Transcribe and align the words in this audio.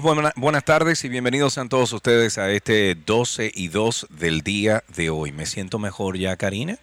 amigos, 0.00 0.14
buena- 0.14 0.32
buenas 0.36 0.64
tardes 0.64 1.04
y 1.04 1.08
bienvenidos 1.08 1.54
sean 1.54 1.68
todos 1.68 1.92
ustedes 1.92 2.38
a 2.38 2.50
este 2.50 2.94
12 2.94 3.50
y 3.54 3.68
2 3.68 4.06
del 4.10 4.40
día 4.42 4.82
de 4.96 5.10
hoy. 5.10 5.32
Me 5.32 5.46
siento 5.46 5.78
mejor 5.78 6.16
ya, 6.16 6.36
Karina. 6.36 6.78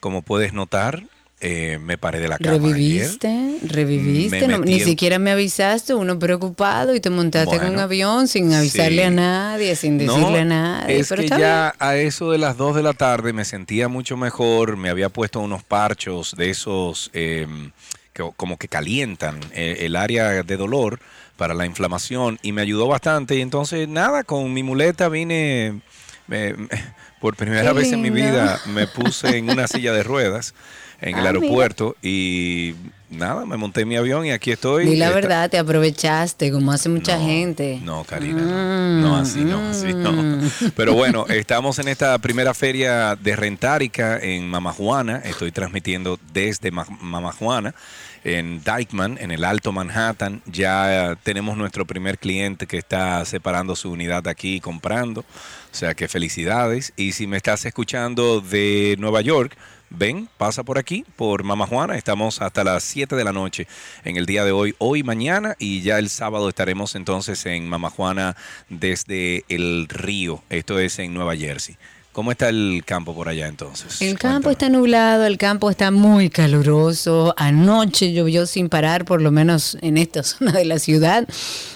Como 0.00 0.22
puedes 0.22 0.52
notar, 0.54 1.02
eh, 1.40 1.78
me 1.82 1.98
paré 1.98 2.20
de 2.20 2.28
la 2.28 2.38
cama 2.38 2.54
ayer. 2.54 2.62
Reviviste, 2.72 3.58
reviviste, 3.66 4.46
Me 4.46 4.48
no- 4.48 4.64
ni 4.64 4.74
en- 4.80 4.84
siquiera 4.84 5.18
me 5.18 5.32
avisaste, 5.32 5.92
uno 5.94 6.18
preocupado 6.18 6.94
y 6.94 7.00
te 7.00 7.10
montaste 7.10 7.56
en 7.56 7.62
un 7.62 7.66
Bueno, 7.68 7.82
avión 7.82 8.28
sin 8.28 8.52
avisarle 8.54 9.02
sí. 9.02 9.08
a 9.08 9.10
nadie, 9.10 9.76
sin 9.76 9.98
No, 9.98 10.14
decirle 10.14 10.40
a 10.40 10.44
nadie. 10.44 10.98
Es 11.00 11.08
pero 11.08 11.22
que 11.22 11.28
ya 11.28 11.74
a 11.78 11.96
eso 11.96 12.30
de 12.30 12.38
las 12.38 12.56
2 12.56 12.74
de 12.76 12.82
la 12.82 12.92
tarde 12.94 13.32
me 13.32 13.44
sentía 13.44 13.88
mucho 13.88 14.16
mejor, 14.16 14.76
me 14.76 14.88
había 14.88 15.08
puesto 15.08 15.40
unos 15.40 15.62
parchos 15.62 16.34
de 16.36 16.50
esos 16.50 17.10
eh, 17.12 17.46
que 18.14 18.30
como 18.36 18.56
que 18.58 18.68
calientan 18.68 19.40
eh, 19.52 19.78
el 19.80 19.96
área 19.96 20.42
de 20.42 20.56
dolor 20.56 21.00
para 21.42 21.54
la 21.54 21.66
inflamación 21.66 22.38
y 22.40 22.52
me 22.52 22.62
ayudó 22.62 22.86
bastante 22.86 23.34
y 23.34 23.40
entonces 23.40 23.88
nada, 23.88 24.22
con 24.22 24.52
mi 24.54 24.62
muleta 24.62 25.08
vine, 25.08 25.80
me- 26.28 26.54
me- 26.54 26.68
por 27.20 27.34
primera 27.34 27.72
vez 27.72 27.90
en 27.90 28.00
mi 28.00 28.10
vida 28.10 28.60
me 28.66 28.86
puse 28.86 29.38
en 29.38 29.50
una 29.50 29.66
silla 29.66 29.92
de 29.92 30.04
ruedas 30.04 30.54
en 31.00 31.08
el 31.08 31.26
Ah, 31.26 31.32
mira. 31.32 31.40
aeropuerto 31.40 31.96
y 32.00 32.76
nada, 33.10 33.44
me 33.44 33.56
monté 33.56 33.80
en 33.80 33.88
mi 33.88 33.96
avión 33.96 34.24
y 34.24 34.30
aquí 34.30 34.52
estoy. 34.52 34.84
Di 34.86 34.94
la 34.94 35.06
Esta- 35.06 35.14
verdad, 35.16 35.50
te 35.50 35.58
aprovechaste, 35.58 36.52
como 36.52 36.70
hace 36.70 36.88
mucha 36.88 37.18
no, 37.18 37.24
gente. 37.26 37.80
No, 37.82 38.04
Karina. 38.04 38.40
no. 38.40 39.00
No, 39.00 39.16
así 39.16 39.40
no, 39.40 39.68
así 39.68 39.92
no. 39.94 40.12
Mm. 40.12 40.48
Pero 40.76 40.94
bueno, 40.94 41.26
estamos 41.28 41.80
en 41.80 41.88
esta 41.88 42.16
primera 42.18 42.54
feria 42.54 43.16
de 43.16 43.34
Rentárica 43.34 44.16
en 44.20 44.46
Mamajuana. 44.48 45.16
Estoy 45.24 45.50
transmitiendo 45.50 46.20
desde 46.32 46.70
Ma- 46.70 46.86
Mamajuana, 47.00 47.74
en 48.24 48.62
Dykeman, 48.62 49.18
en 49.20 49.30
el 49.30 49.44
Alto 49.44 49.72
Manhattan. 49.72 50.42
Ya 50.46 51.12
eh, 51.12 51.16
tenemos 51.22 51.56
nuestro 51.56 51.86
primer 51.86 52.18
cliente 52.18 52.66
que 52.66 52.78
está 52.78 53.24
separando 53.24 53.76
su 53.76 53.90
unidad 53.90 54.26
aquí 54.28 54.56
y 54.56 54.60
comprando. 54.60 55.20
O 55.20 55.74
sea 55.74 55.94
que 55.94 56.08
felicidades. 56.08 56.92
Y 56.96 57.12
si 57.12 57.26
me 57.26 57.36
estás 57.36 57.64
escuchando 57.64 58.40
de 58.40 58.96
Nueva 58.98 59.20
York, 59.20 59.56
Ven, 59.94 60.26
pasa 60.38 60.62
por 60.62 60.78
aquí, 60.78 61.04
por 61.16 61.44
Mama 61.44 61.66
Juana. 61.66 61.96
Estamos 61.96 62.40
hasta 62.40 62.64
las 62.64 62.82
7 62.82 63.14
de 63.14 63.24
la 63.24 63.32
noche 63.32 63.66
en 64.04 64.16
el 64.16 64.24
día 64.24 64.42
de 64.44 64.52
hoy, 64.52 64.74
hoy 64.78 65.02
mañana. 65.02 65.54
Y 65.58 65.82
ya 65.82 65.98
el 65.98 66.08
sábado 66.08 66.48
estaremos 66.48 66.94
entonces 66.94 67.44
en 67.44 67.68
Mama 67.68 67.90
Juana 67.90 68.34
desde 68.70 69.44
el 69.48 69.86
río. 69.88 70.42
Esto 70.48 70.78
es 70.78 70.98
en 70.98 71.12
Nueva 71.12 71.36
Jersey. 71.36 71.76
¿Cómo 72.12 72.30
está 72.30 72.50
el 72.50 72.82
campo 72.84 73.14
por 73.14 73.28
allá 73.28 73.46
entonces? 73.46 74.02
El 74.02 74.18
campo 74.18 74.48
Cuéntame. 74.48 74.52
está 74.52 74.68
nublado, 74.68 75.24
el 75.24 75.38
campo 75.38 75.70
está 75.70 75.90
muy 75.90 76.28
caluroso. 76.28 77.34
Anoche 77.38 78.12
llovió 78.12 78.44
sin 78.44 78.68
parar, 78.68 79.06
por 79.06 79.22
lo 79.22 79.30
menos 79.30 79.78
en 79.80 79.96
esta 79.96 80.22
zona 80.22 80.52
de 80.52 80.66
la 80.66 80.78
ciudad. 80.78 81.26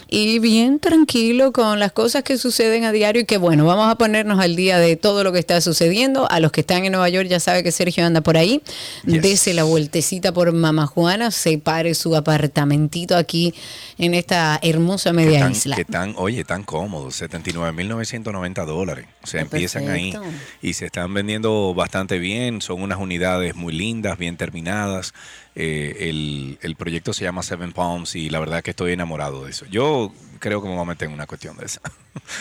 Y 0.09 0.39
bien 0.39 0.79
tranquilo 0.79 1.53
con 1.53 1.81
las 1.81 1.91
cosas 1.91 2.23
que 2.23 2.39
suceden 2.39 2.85
a 2.85 2.93
diario. 2.93 3.23
Y 3.23 3.25
que 3.25 3.39
bueno, 3.39 3.65
vamos 3.67 3.91
a 3.91 3.97
ponernos 3.97 4.39
al 4.39 4.55
día 4.55 4.79
de 4.79 4.97
todo 4.97 5.25
lo 5.25 5.33
que 5.33 5.41
está 5.41 5.61
sucediendo. 5.61 6.31
A 6.31 6.39
los 6.39 6.53
que 6.53 6.61
están 6.61 6.85
en 6.85 6.93
Nueva 6.93 7.09
York 7.09 7.27
ya 7.29 7.41
sabe 7.41 7.63
que 7.65 7.73
Sergio 7.73 8.07
anda 8.07 8.21
por 8.21 8.37
ahí. 8.37 8.63
Yes. 9.05 9.23
Dese 9.23 9.53
la 9.55 9.65
vueltecita 9.65 10.33
por 10.33 10.53
Mama 10.53 10.87
Juana, 10.87 11.31
separe 11.33 11.95
su 11.95 12.15
apartamentito 12.15 13.17
aquí 13.17 13.53
en 13.99 14.15
esta 14.15 14.59
hermosa 14.63 15.13
media 15.13 15.41
tan, 15.41 15.53
isla. 15.53 15.75
que 15.77 15.85
tan, 15.85 16.15
oye, 16.17 16.45
tan 16.45 16.63
cómodo, 16.63 17.09
79.990 17.09 18.65
dólares. 18.65 19.07
O 19.23 19.27
sea, 19.27 19.43
Está 19.43 19.57
empiezan 19.57 19.89
ahí 19.89 20.13
perfecto. 20.13 20.37
y 20.63 20.73
se 20.75 20.87
están 20.87 21.13
vendiendo 21.15 21.75
bastante 21.75 22.19
bien. 22.19 22.63
Son 22.63 22.81
unas 22.81 22.99
unidades 22.99 23.55
muy 23.57 23.73
lindas, 23.73 24.19
bien 24.19 24.37
terminadas. 24.37 25.15
Eh, 25.59 26.11
el, 26.11 26.59
el 26.61 26.77
proyecto 26.77 27.15
se 27.15 27.25
llama 27.25 27.43
Seven 27.43 27.73
Palms 27.73 28.15
y 28.15 28.29
la 28.29 28.39
verdad 28.41 28.63
que 28.63 28.71
estoy 28.71 28.93
enamorado 28.93 29.45
de 29.45 29.51
eso. 29.53 29.65
Yo 29.71 30.13
creo 30.39 30.61
que 30.61 30.69
me 30.69 30.75
voy 30.75 30.83
a 30.83 30.87
meter 30.87 31.09
en 31.09 31.15
una 31.15 31.27
cuestión 31.27 31.57
de 31.57 31.65
esa. 31.67 31.81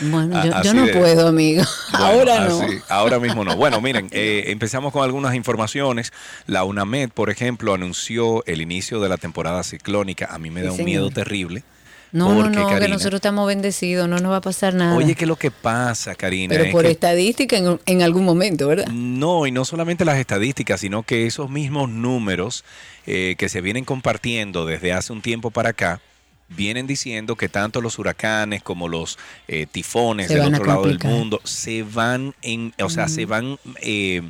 Bueno, 0.02 0.38
A- 0.38 0.62
yo, 0.64 0.74
no 0.74 0.86
de- 0.86 0.94
puedo, 0.94 1.28
amigo. 1.30 1.64
Bueno, 1.92 2.06
Ahora 2.06 2.46
no. 2.48 2.60
ahora 2.90 3.20
mismo 3.20 3.46
no. 3.46 3.56
Bueno, 3.56 3.80
miren, 3.80 4.10
eh, 4.12 4.46
empezamos 4.48 4.92
con 4.92 5.04
algunas 5.04 5.34
informaciones. 5.36 6.12
La 6.46 6.64
UNAMED, 6.66 7.10
por 7.12 7.30
ejemplo, 7.30 7.74
anunció 7.74 8.44
el 8.48 8.62
inicio 8.62 9.00
de 9.00 9.08
la 9.10 9.18
temporada 9.18 9.64
ciclónica. 9.64 10.28
A 10.32 10.38
mí 10.38 10.50
me 10.52 10.60
Sí, 10.62 10.66
da 10.66 10.72
un 10.72 10.78
señor. 10.78 10.90
miedo 10.90 11.10
terrible. 11.12 11.64
No, 12.12 12.50
no, 12.50 12.80
que 12.80 12.88
nosotros 12.88 13.16
estamos 13.18 13.46
bendecidos, 13.46 14.08
no 14.08 14.18
nos 14.20 14.32
va 14.32 14.38
a 14.38 14.42
pasar 14.42 14.74
nada. 14.74 14.96
Oye, 14.96 15.16
¿qué 15.16 15.26
es 15.26 15.28
lo 15.28 15.36
que 15.36 15.52
pasa, 15.52 16.16
Karina? 16.16 16.54
Pero 16.54 16.64
Es 16.66 16.72
por 16.72 16.86
que- 16.86 16.92
estadística 16.92 17.58
en, 17.58 17.78
en 17.86 18.02
algún 18.04 18.24
momento, 18.24 18.70
¿verdad? 18.70 18.88
No, 18.88 19.46
y 19.46 19.52
no 19.52 19.66
solamente 19.66 20.06
las 20.06 20.18
estadísticas, 20.18 20.80
sino 20.80 21.04
que 21.04 21.26
esos 21.26 21.50
mismos 21.50 21.90
números 21.90 22.64
eh, 23.06 23.36
que 23.38 23.50
se 23.50 23.62
vienen 23.62 23.86
compartiendo 23.86 24.66
desde 24.66 24.94
hace 24.94 25.14
un 25.14 25.22
tiempo 25.22 25.52
para 25.52 25.70
acá, 25.70 26.02
vienen 26.50 26.88
diciendo 26.88 27.36
que 27.36 27.50
tanto 27.50 27.82
los 27.82 27.98
huracanes 28.00 28.62
como 28.62 28.88
los 28.88 29.18
eh, 29.48 29.66
tifones 29.72 30.28
Se 30.28 30.36
del 30.36 30.54
otro 30.54 30.66
lado 30.66 30.84
del 30.86 31.00
mundo 31.00 31.42
se 31.44 31.84
van 31.84 32.34
en, 32.42 32.74
o 32.82 32.90
sea, 32.90 33.08
se 33.08 33.26
van, 33.26 33.58
eh, 33.82 34.22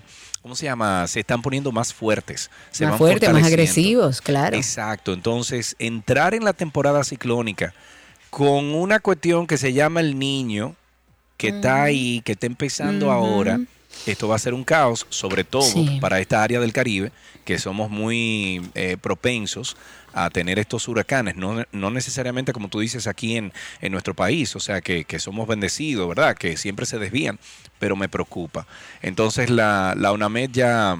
¿cómo 0.41 0.55
se 0.55 0.65
llama? 0.65 1.07
Se 1.07 1.19
están 1.19 1.41
poniendo 1.41 1.71
más 1.71 1.93
fuertes. 1.93 2.49
Se 2.71 2.85
más 2.85 2.91
van 2.91 2.97
fuertes, 2.99 3.31
más 3.31 3.43
agresivos, 3.43 4.21
claro. 4.21 4.55
Exacto, 4.55 5.13
entonces 5.13 5.75
entrar 5.79 6.33
en 6.33 6.43
la 6.43 6.53
temporada 6.53 7.03
ciclónica 7.03 7.73
con 8.29 8.73
una 8.75 8.99
cuestión 8.99 9.47
que 9.47 9.57
se 9.57 9.71
llama 9.71 10.01
el 10.01 10.19
niño, 10.19 10.75
que 11.37 11.49
está 11.49 11.83
ahí, 11.83 12.21
que 12.25 12.33
está 12.33 12.47
empezando 12.47 13.11
ahora, 13.11 13.59
esto 14.05 14.27
va 14.27 14.35
a 14.35 14.39
ser 14.39 14.53
un 14.53 14.63
caos, 14.63 15.05
sobre 15.09 15.43
todo 15.43 15.61
Sí. 15.63 15.97
para 16.01 16.19
esta 16.19 16.43
área 16.43 16.59
del 16.59 16.73
Caribe, 16.73 17.11
que 17.43 17.57
somos 17.59 17.89
muy 17.89 18.61
eh, 18.75 18.97
propensos 19.01 19.75
a 20.13 20.29
tener 20.29 20.59
estos 20.59 20.87
huracanes, 20.87 21.35
no, 21.35 21.63
no 21.73 21.91
necesariamente 21.91 22.53
como 22.53 22.69
tú 22.69 22.79
dices 22.79 23.05
aquí 23.05 23.35
en, 23.35 23.51
en 23.81 23.91
nuestro 23.91 24.13
país, 24.13 24.55
o 24.55 24.59
sea, 24.61 24.79
que, 24.79 25.03
que 25.03 25.19
somos 25.19 25.45
bendecidos, 25.47 26.07
¿verdad? 26.07 26.37
Que 26.37 26.55
siempre 26.55 26.85
se 26.85 26.97
desvían, 26.99 27.37
pero 27.79 27.95
me 27.97 28.07
preocupa. 28.07 28.65
Entonces 29.01 29.49
la, 29.49 29.93
la 29.97 30.13
UNAMED 30.13 30.51
ya 30.53 30.97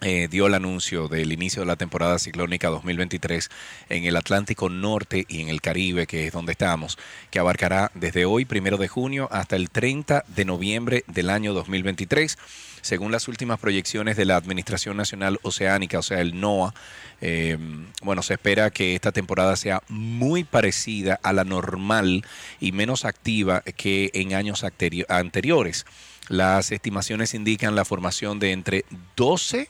eh, 0.00 0.28
dio 0.30 0.46
el 0.46 0.54
anuncio 0.54 1.08
del 1.08 1.32
inicio 1.32 1.62
de 1.62 1.66
la 1.66 1.74
temporada 1.74 2.20
ciclónica 2.20 2.68
2023 2.68 3.50
en 3.88 4.04
el 4.04 4.14
Atlántico 4.14 4.68
Norte 4.68 5.24
y 5.26 5.40
en 5.40 5.48
el 5.48 5.60
Caribe, 5.60 6.06
que 6.06 6.28
es 6.28 6.32
donde 6.32 6.52
estamos, 6.52 6.98
que 7.32 7.40
abarcará 7.40 7.90
desde 7.94 8.24
hoy, 8.24 8.44
primero 8.44 8.76
de 8.76 8.86
junio, 8.86 9.28
hasta 9.32 9.56
el 9.56 9.70
30 9.70 10.24
de 10.28 10.44
noviembre 10.44 11.04
del 11.08 11.30
año 11.30 11.52
2023. 11.52 12.38
Según 12.80 13.10
las 13.10 13.26
últimas 13.26 13.58
proyecciones 13.58 14.16
de 14.16 14.24
la 14.24 14.36
Administración 14.36 14.96
Nacional 14.96 15.40
Oceánica, 15.42 15.98
o 15.98 16.02
sea, 16.02 16.20
el 16.20 16.38
NOAA, 16.38 16.74
eh, 17.20 17.58
bueno, 18.02 18.22
se 18.22 18.34
espera 18.34 18.70
que 18.70 18.94
esta 18.94 19.10
temporada 19.10 19.56
sea 19.56 19.82
muy 19.88 20.44
parecida 20.44 21.18
a 21.24 21.32
la 21.32 21.42
normal 21.42 22.24
y 22.60 22.70
menos 22.70 23.04
activa 23.04 23.62
que 23.62 24.12
en 24.14 24.34
años 24.34 24.64
anteriores. 25.08 25.86
Las 26.28 26.70
estimaciones 26.70 27.34
indican 27.34 27.74
la 27.74 27.84
formación 27.84 28.38
de 28.38 28.52
entre 28.52 28.84
12 29.16 29.68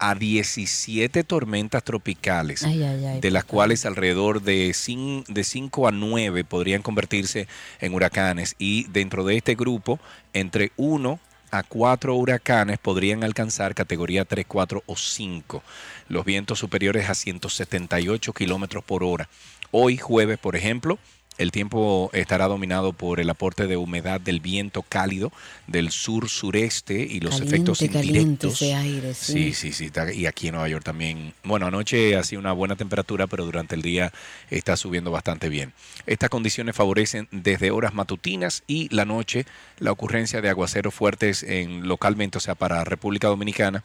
a 0.00 0.14
17 0.14 1.22
tormentas 1.24 1.84
tropicales, 1.84 2.62
Ay, 2.64 2.82
ay, 2.82 3.04
ay, 3.04 3.20
de 3.20 3.30
las 3.30 3.44
cuales 3.44 3.86
alrededor 3.86 4.42
de 4.42 4.72
5, 4.74 5.32
de 5.32 5.44
5 5.44 5.88
a 5.88 5.92
9 5.92 6.44
podrían 6.44 6.82
convertirse 6.82 7.46
en 7.80 7.94
huracanes 7.94 8.56
y 8.58 8.84
dentro 8.88 9.24
de 9.24 9.36
este 9.36 9.54
grupo, 9.54 10.00
entre 10.32 10.72
1 10.76 11.20
a 11.50 11.62
4 11.62 12.14
huracanes 12.14 12.78
podrían 12.78 13.24
alcanzar 13.24 13.74
categoría 13.74 14.24
3, 14.24 14.46
4 14.46 14.82
o 14.86 14.96
5. 14.96 15.62
Los 16.08 16.24
vientos 16.24 16.58
superiores 16.58 17.08
a 17.10 17.14
178 17.14 18.32
kilómetros 18.32 18.84
por 18.84 19.04
hora. 19.04 19.28
Hoy, 19.70 19.96
jueves, 19.96 20.38
por 20.38 20.56
ejemplo, 20.56 20.98
el 21.40 21.52
tiempo 21.52 22.10
estará 22.12 22.48
dominado 22.48 22.92
por 22.92 23.18
el 23.18 23.30
aporte 23.30 23.66
de 23.66 23.78
humedad 23.78 24.20
del 24.20 24.40
viento 24.40 24.82
cálido 24.82 25.32
del 25.66 25.90
sur-sureste 25.90 27.00
y 27.00 27.20
los 27.20 27.32
Caliente, 27.32 27.54
efectos 27.54 27.82
indirectos. 27.82 28.60
aire, 28.60 29.14
sí. 29.14 29.54
sí, 29.54 29.72
sí, 29.72 29.90
sí. 29.90 29.90
Y 30.14 30.26
aquí 30.26 30.48
en 30.48 30.54
Nueva 30.54 30.68
York 30.68 30.84
también. 30.84 31.32
Bueno, 31.42 31.66
anoche 31.66 32.14
ha 32.16 32.22
sido 32.24 32.40
una 32.40 32.52
buena 32.52 32.76
temperatura, 32.76 33.26
pero 33.26 33.46
durante 33.46 33.74
el 33.74 33.80
día 33.80 34.12
está 34.50 34.76
subiendo 34.76 35.10
bastante 35.10 35.48
bien. 35.48 35.72
Estas 36.06 36.28
condiciones 36.28 36.76
favorecen 36.76 37.26
desde 37.30 37.70
horas 37.70 37.94
matutinas 37.94 38.62
y 38.66 38.94
la 38.94 39.06
noche 39.06 39.46
la 39.78 39.92
ocurrencia 39.92 40.42
de 40.42 40.50
aguaceros 40.50 40.92
fuertes 40.92 41.42
en 41.42 41.88
localmente, 41.88 42.36
o 42.36 42.40
sea, 42.40 42.54
para 42.54 42.84
República 42.84 43.28
Dominicana 43.28 43.82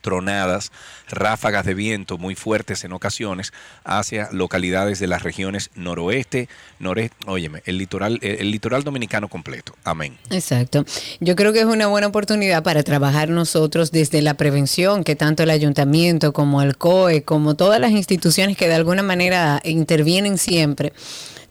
tronadas, 0.00 0.72
ráfagas 1.08 1.64
de 1.64 1.74
viento 1.74 2.18
muy 2.18 2.34
fuertes 2.34 2.84
en 2.84 2.92
ocasiones 2.92 3.52
hacia 3.84 4.28
localidades 4.32 4.98
de 4.98 5.06
las 5.06 5.22
regiones 5.22 5.70
noroeste, 5.74 6.48
noreste, 6.78 7.16
óyeme, 7.26 7.62
el 7.66 7.78
litoral, 7.78 8.18
el 8.22 8.50
litoral 8.50 8.84
dominicano 8.84 9.28
completo. 9.28 9.74
Amén. 9.84 10.16
Exacto. 10.30 10.84
Yo 11.20 11.36
creo 11.36 11.52
que 11.52 11.60
es 11.60 11.66
una 11.66 11.86
buena 11.86 12.06
oportunidad 12.06 12.62
para 12.62 12.82
trabajar 12.82 13.28
nosotros 13.28 13.92
desde 13.92 14.22
la 14.22 14.34
prevención, 14.34 15.04
que 15.04 15.16
tanto 15.16 15.42
el 15.42 15.50
ayuntamiento 15.50 16.32
como 16.32 16.62
el 16.62 16.76
COE, 16.76 17.22
como 17.22 17.54
todas 17.54 17.80
las 17.80 17.92
instituciones 17.92 18.56
que 18.56 18.68
de 18.68 18.74
alguna 18.74 19.02
manera 19.02 19.60
intervienen 19.64 20.38
siempre 20.38 20.92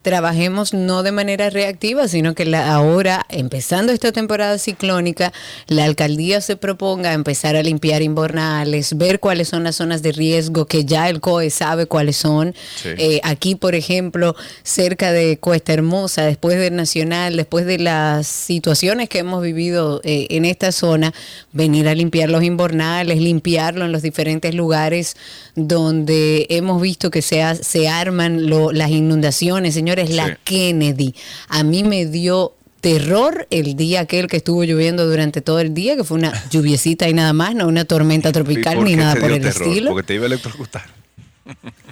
trabajemos 0.06 0.72
no 0.72 1.02
de 1.02 1.12
manera 1.12 1.50
reactiva, 1.50 2.08
sino 2.08 2.36
que 2.36 2.46
la, 2.46 2.72
ahora, 2.72 3.26
empezando 3.28 3.92
esta 3.92 4.12
temporada 4.12 4.60
ciclónica, 4.60 5.34
la 5.66 5.84
alcaldía 5.84 6.42
se 6.42 6.58
proponga 6.58 7.14
empezar 7.14 7.56
a 7.56 7.64
limpiar 7.64 8.04
inbornales, 8.04 8.96
ver 9.00 9.20
cuáles 9.20 9.48
son 9.48 9.64
las 9.64 9.78
zonas 9.78 10.04
de 10.04 10.12
riesgo, 10.12 10.68
que 10.68 10.86
ya 10.86 11.10
el 11.10 11.22
COE 11.22 11.50
sabe 11.50 11.88
cuáles 11.88 12.18
son. 12.18 12.54
Eh, 12.84 13.20
aquí, 13.24 13.56
por 13.56 13.74
ejemplo, 13.74 14.36
cerca 14.62 15.12
de 15.12 15.40
Cuesta 15.40 15.74
Hermosa, 15.74 16.22
después 16.24 16.60
del 16.60 16.76
Nacional, 16.76 17.36
después 17.36 17.66
de 17.66 17.80
las 17.80 18.28
situaciones 18.28 19.10
que 19.10 19.18
hemos 19.18 19.42
vivido 19.42 20.02
eh, 20.04 20.28
en 20.30 20.46
esta 20.46 20.72
zona, 20.72 21.16
venir 21.52 21.88
a 21.88 21.96
limpiar 21.96 22.30
los 22.30 22.44
inbornales, 22.44 23.20
limpiarlo 23.20 23.86
en 23.86 23.92
los 23.92 24.04
diferentes 24.04 24.54
lugares 24.54 25.18
donde 25.56 26.46
hemos 26.52 26.80
visto 26.80 27.10
que 27.10 27.24
se, 27.24 27.44
se 27.64 27.88
arman 27.88 28.52
las 28.74 28.92
inundaciones, 28.92 29.74
señores 29.96 30.10
es 30.10 30.16
la 30.16 30.36
Kennedy. 30.44 31.14
A 31.50 31.64
mí 31.64 31.84
me 31.84 32.06
dio 32.06 32.54
terror 32.82 33.48
el 33.50 33.76
día 33.76 34.02
aquel 34.02 34.28
que 34.28 34.38
estuvo 34.38 34.64
lloviendo 34.64 35.08
durante 35.08 35.42
todo 35.42 35.60
el 35.60 35.74
día, 35.74 35.96
que 35.96 36.04
fue 36.04 36.18
una 36.18 36.34
lluviecita 36.52 37.10
y 37.10 37.14
nada 37.14 37.34
más, 37.34 37.56
no 37.56 37.68
una 37.68 37.86
tormenta 37.86 38.32
tropical 38.32 38.84
ni 38.84 38.96
nada 38.96 39.16
por 39.16 39.32
el 39.32 39.46
estilo. 39.46 39.92
Porque 39.92 40.06
te 40.06 40.16
iba 40.16 40.24
a 40.24 40.28
electrocutar. 40.28 40.84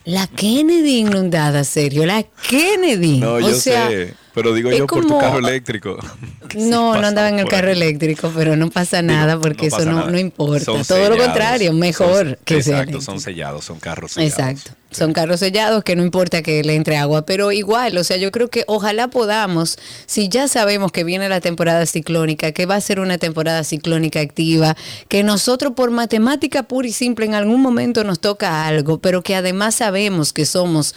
La 0.06 0.28
Kennedy 0.28 1.00
inundada, 1.00 1.64
serio, 1.64 2.06
la 2.06 2.24
Kennedy. 2.50 3.20
No, 3.20 3.40
yo 3.40 3.54
sé, 3.56 4.14
pero 4.34 4.54
digo 4.54 4.72
yo 4.72 4.88
por 4.88 5.06
tu 5.06 5.18
carro 5.18 5.40
eléctrico. 5.40 5.98
No, 6.56 7.00
no 7.00 7.08
andaba 7.08 7.30
en 7.30 7.40
el 7.40 7.48
carro 7.48 7.72
eléctrico, 7.72 8.32
pero 8.36 8.56
no 8.56 8.70
pasa 8.70 9.02
nada 9.02 9.40
porque 9.40 9.68
eso 9.68 9.86
no, 9.86 10.20
importa. 10.20 10.72
Todo 10.88 11.10
lo 11.10 11.18
contrario, 11.18 11.74
mejor 11.74 12.38
que 12.46 12.62
sea. 12.62 12.80
Exacto, 12.80 13.02
son 13.02 13.20
sellados, 13.20 13.66
son 13.66 13.80
carros 13.80 14.12
sellados. 14.12 14.40
Exacto. 14.40 14.72
Son 14.92 15.12
carros 15.14 15.40
sellados 15.40 15.84
que 15.84 15.96
no 15.96 16.04
importa 16.04 16.44
que 16.44 16.64
le 16.64 16.76
entre 16.76 16.98
agua, 16.98 17.26
pero 17.26 17.52
igual, 17.52 17.98
o 17.98 18.04
sea, 18.04 18.18
yo 18.18 18.32
creo 18.32 18.50
que 18.50 18.64
ojalá 18.68 19.08
podamos, 19.08 19.80
si 20.06 20.30
ya 20.30 20.48
sabemos 20.48 20.92
que 20.92 21.04
viene 21.04 21.28
la 21.30 21.42
temporada 21.42 21.88
ciclónica, 21.88 22.52
que 22.52 22.68
va 22.68 22.76
a 22.76 22.82
ser 22.82 23.00
una 23.00 23.18
temporada 23.18 23.64
ciclónica 23.64 24.20
activa, 24.20 24.78
que 25.08 25.24
nosotros 25.24 25.74
por 25.76 25.90
matemática 25.90 26.62
pura 26.62 26.88
y 26.88 26.92
simple 26.92 27.26
en 27.26 27.34
algún 27.34 27.62
momento 27.62 28.04
nos 28.04 28.20
toca 28.20 28.68
algo, 28.68 29.00
pero 29.00 29.24
que 29.24 29.36
además 29.36 29.74
sabemos 29.74 30.32
que 30.32 30.46
somos 30.46 30.94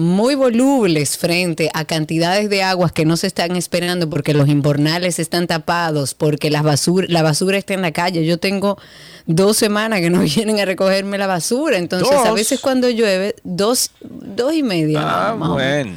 muy 0.00 0.34
volubles 0.34 1.16
frente 1.18 1.70
a 1.74 1.84
cantidades 1.84 2.50
de 2.50 2.62
aguas 2.62 2.92
que 2.92 3.04
no 3.04 3.16
se 3.16 3.26
están 3.26 3.56
esperando 3.56 4.10
porque 4.10 4.34
los 4.34 4.48
inbornales 4.48 5.18
están 5.18 5.46
tapados, 5.46 6.14
porque 6.14 6.50
la 6.50 6.62
basura, 6.62 7.06
la 7.08 7.22
basura 7.22 7.58
está 7.58 7.74
en 7.74 7.82
la 7.82 7.92
calle. 7.92 8.24
Yo 8.24 8.38
tengo 8.38 8.78
dos 9.26 9.56
semanas 9.56 10.00
que 10.00 10.10
no 10.10 10.20
vienen 10.34 10.58
a 10.60 10.64
recogerme 10.64 11.18
la 11.18 11.26
basura, 11.26 11.78
entonces 11.78 12.16
a 12.16 12.32
veces 12.32 12.60
cuando 12.60 12.88
llueve, 12.90 13.36
dos, 13.44 13.90
dos 14.00 14.54
y 14.54 14.62
media. 14.62 15.00
Ah, 15.02 15.34
bueno. 15.36 15.92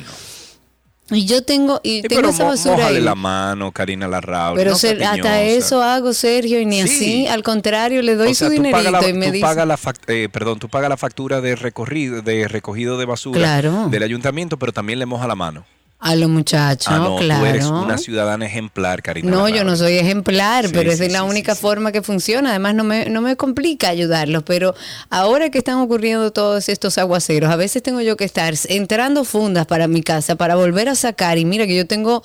Y 1.12 1.26
yo 1.26 1.44
tengo, 1.44 1.82
y 1.84 2.02
tengo 2.04 2.30
esa 2.30 2.46
basura 2.46 2.88
ahí. 2.88 3.02
la 3.02 3.14
mano, 3.14 3.72
Karina 3.72 4.08
Larrauri. 4.08 4.58
Pero 4.58 4.74
hasta 4.74 5.42
eso 5.44 5.84
hago, 5.84 6.14
Sergio, 6.14 6.60
y 6.60 6.66
ni 6.66 6.82
así. 6.82 7.28
Al 7.28 7.44
contrario, 7.44 8.02
le 8.02 8.16
doy 8.16 8.34
su 8.34 8.50
dinerito 8.50 9.08
y 9.08 9.14
me 9.14 9.32
dice. 9.32 9.66
la 9.66 9.78
eh, 10.08 10.30
perdón, 10.32 10.60
tú 10.60 10.70
pagas 10.70 10.90
la 10.90 10.98
factura 10.98 11.42
de 11.42 11.56
recorrido, 11.56 12.22
de 12.22 12.48
recogido 12.48 12.98
de 12.98 13.06
basura 13.06 13.62
del 13.62 14.04
ayuntamiento, 14.04 14.58
pero 14.58 14.72
también 14.72 15.00
le 15.00 15.06
moja 15.06 15.28
la 15.28 15.36
mano. 15.36 15.66
A 16.06 16.18
los 16.18 16.30
muchachos, 16.30 16.88
ah, 16.90 16.98
no, 16.98 17.16
claro. 17.16 17.40
Tú 17.40 17.46
eres 17.48 17.66
una 17.66 17.98
ciudadana 17.98 18.46
ejemplar, 18.46 19.02
Karina. 19.02 19.32
No, 19.32 19.48
yo 19.48 19.64
no 19.64 19.78
soy 19.78 19.94
ejemplar, 19.94 20.66
pero 20.74 20.92
es 20.92 21.00
la 21.10 21.24
única 21.24 21.56
forma 21.56 21.94
que 21.94 22.02
funciona. 22.02 22.50
Además, 22.50 22.76
no 22.76 22.84
me, 22.84 23.06
no 23.06 23.22
me 23.22 23.38
complica 23.38 23.88
ayudarlos. 23.88 24.44
Pero 24.44 24.76
ahora 25.10 25.50
que 25.50 25.60
están 25.60 25.78
ocurriendo 25.78 26.32
todos 26.32 26.68
estos 26.68 26.98
aguaceros, 26.98 27.50
a 27.50 27.56
veces 27.56 27.82
tengo 27.84 28.02
yo 28.02 28.18
que 28.18 28.26
estar 28.26 28.54
entrando 28.68 29.24
fundas 29.24 29.66
para 29.66 29.88
mi 29.88 30.04
casa 30.04 30.36
para 30.36 30.56
volver 30.56 30.90
a 30.90 30.96
sacar. 30.96 31.38
Y 31.38 31.46
mira 31.46 31.66
que 31.68 31.76
yo 31.78 31.88
tengo 31.88 32.22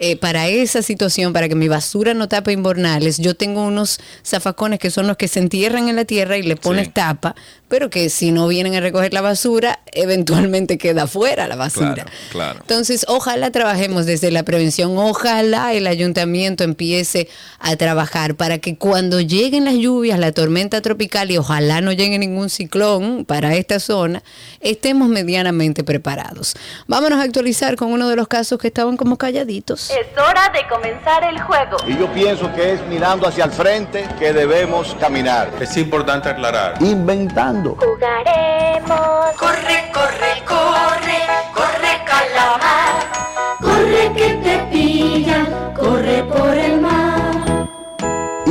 eh, 0.00 0.16
para 0.16 0.46
esa 0.46 0.80
situación, 0.80 1.32
para 1.32 1.48
que 1.48 1.56
mi 1.56 1.66
basura 1.66 2.14
no 2.14 2.28
tape 2.28 2.52
inbornales, 2.52 3.18
yo 3.18 3.34
tengo 3.34 3.64
unos 3.64 3.98
zafacones 4.24 4.78
que 4.78 4.92
son 4.92 5.08
los 5.08 5.16
que 5.16 5.26
se 5.26 5.40
entierran 5.40 5.88
en 5.88 5.96
la 5.96 6.04
tierra 6.04 6.36
y 6.36 6.42
le 6.42 6.54
pones 6.54 6.94
tapa, 6.94 7.34
pero 7.66 7.90
que 7.90 8.08
si 8.08 8.30
no 8.30 8.46
vienen 8.46 8.76
a 8.76 8.80
recoger 8.80 9.12
la 9.12 9.22
basura, 9.22 9.80
eventualmente 9.92 10.78
queda 10.78 11.08
fuera 11.08 11.48
la 11.48 11.56
basura. 11.56 12.06
Claro, 12.30 12.60
Entonces, 12.60 13.06
ojalá 13.08 13.50
trabajemos 13.50 14.06
desde 14.06 14.30
la 14.30 14.44
prevención, 14.44 14.96
ojalá 14.96 15.74
el 15.74 15.88
ayuntamiento 15.88 16.62
empiece 16.62 17.28
a 17.58 17.74
trabajar 17.74 18.36
para 18.36 18.58
que 18.58 18.76
cuando 18.76 19.20
lleguen 19.20 19.64
las 19.64 19.74
lluvias, 19.74 20.20
la 20.20 20.30
tormenta 20.30 20.80
tropical 20.80 21.32
y 21.32 21.38
ojalá 21.38 21.80
no 21.80 21.90
llegue 21.90 22.20
ningún 22.20 22.50
ciclón 22.50 23.24
para 23.24 23.56
esta 23.56 23.80
zona, 23.80 24.22
estemos 24.60 25.08
medianamente 25.08 25.82
preparados. 25.82 26.54
Vámonos 26.86 27.18
a 27.18 27.22
actualizar 27.22 27.74
con 27.74 27.92
uno 27.92 28.08
de 28.08 28.14
los 28.14 28.28
casos 28.28 28.60
que 28.60 28.68
estaban 28.68 28.96
como 28.96 29.18
calladitos. 29.18 29.87
Es 29.90 30.06
hora 30.18 30.50
de 30.52 30.66
comenzar 30.68 31.24
el 31.24 31.40
juego. 31.40 31.78
Y 31.86 31.96
yo 31.96 32.06
pienso 32.12 32.52
que 32.54 32.74
es 32.74 32.82
mirando 32.88 33.26
hacia 33.26 33.44
el 33.44 33.50
frente 33.50 34.06
que 34.18 34.34
debemos 34.34 34.94
caminar. 35.00 35.48
Es 35.60 35.74
importante 35.78 36.28
aclarar. 36.28 36.74
Inventando. 36.80 37.74
Jugaremos. 37.80 39.34
Corre, 39.38 39.90
corre, 39.94 40.42
corre, 40.46 41.18
corre 41.54 42.04
calamar. 42.04 42.87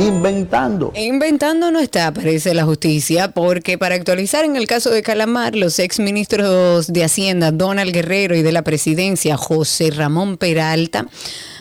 Inventando. 0.08 0.90
Inventando 0.96 1.70
no 1.70 1.80
está, 1.80 2.14
parece 2.14 2.54
la 2.54 2.64
justicia, 2.64 3.30
porque 3.30 3.76
para 3.76 3.94
actualizar 3.94 4.46
en 4.46 4.56
el 4.56 4.66
caso 4.66 4.88
de 4.88 5.02
Calamar, 5.02 5.54
los 5.54 5.78
exministros 5.78 6.90
de 6.90 7.04
Hacienda, 7.04 7.52
Donald 7.52 7.92
Guerrero, 7.92 8.34
y 8.34 8.40
de 8.40 8.52
la 8.52 8.62
presidencia, 8.62 9.36
José 9.36 9.90
Ramón 9.90 10.38
Peralta, 10.38 11.06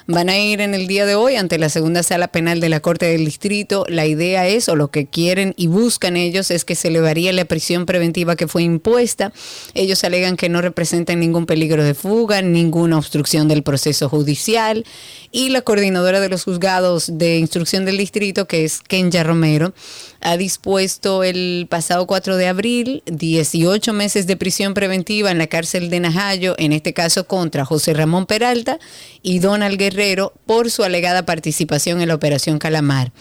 van 0.08 0.30
a 0.30 0.38
ir 0.38 0.62
en 0.62 0.74
el 0.74 0.88
día 0.88 1.06
de 1.06 1.16
hoy 1.16 1.36
ante 1.36 1.58
la 1.58 1.68
segunda 1.68 2.02
sala 2.02 2.30
penal 2.30 2.62
de 2.62 2.70
la 2.70 2.80
Corte 2.80 3.08
del 3.08 3.26
Distrito. 3.26 3.86
La 3.90 4.06
idea 4.06 4.48
es, 4.48 4.70
o 4.70 4.78
lo 4.78 4.90
que 4.90 5.06
quieren 5.06 5.54
y 5.58 5.68
buscan 5.68 6.16
ellos, 6.16 6.50
es 6.50 6.64
que 6.64 6.76
se 6.76 6.88
elevaría 6.88 7.34
la 7.34 7.44
prisión 7.44 7.86
preventiva 7.86 8.38
que 8.38 8.48
fue 8.48 8.64
impuesta. 8.64 9.34
Ellos 9.74 10.04
alegan 10.06 10.38
que 10.38 10.48
no 10.48 10.62
representan 10.62 11.20
ningún 11.20 11.46
peligro 11.46 11.84
de 11.84 11.94
fuga, 11.94 12.42
ninguna 12.42 12.98
obstrucción 12.98 13.50
del 13.50 13.64
proceso 13.64 14.08
judicial. 14.08 14.86
Y 15.32 15.50
la 15.50 15.62
coordinadora 15.62 16.20
de 16.20 16.30
los 16.30 16.44
juzgados 16.44 17.18
de 17.18 17.38
instrucción 17.38 17.86
del 17.86 17.98
distrito, 17.98 18.48
que 18.48 18.64
es 18.64 18.82
Kenya 18.82 19.24
Romero, 19.24 19.74
ha 20.22 20.38
dispuesto 20.38 21.24
el 21.24 21.68
pasado 21.70 22.08
4 22.08 22.38
de 22.38 22.48
abril 22.48 23.04
18 23.06 23.94
meses 23.94 24.28
de 24.28 24.38
prisión 24.38 24.74
preventiva 24.74 25.32
en 25.32 25.38
la 25.38 25.48
cárcel 25.48 25.90
de 25.90 26.00
Najayo, 26.00 26.56
en 26.58 26.74
este 26.74 26.94
caso 26.94 27.28
contra 27.28 27.66
José 27.66 27.94
Ramón 27.94 28.26
Peralta 28.26 28.80
y 29.22 29.40
Donald 29.40 29.78
Guerrero 29.78 30.34
por 30.46 30.72
su 30.72 30.84
alegada 30.84 31.26
participación 31.26 32.02
en 32.02 32.08
la 32.08 32.16
Operación 32.16 32.60
Calamar. 32.60 33.12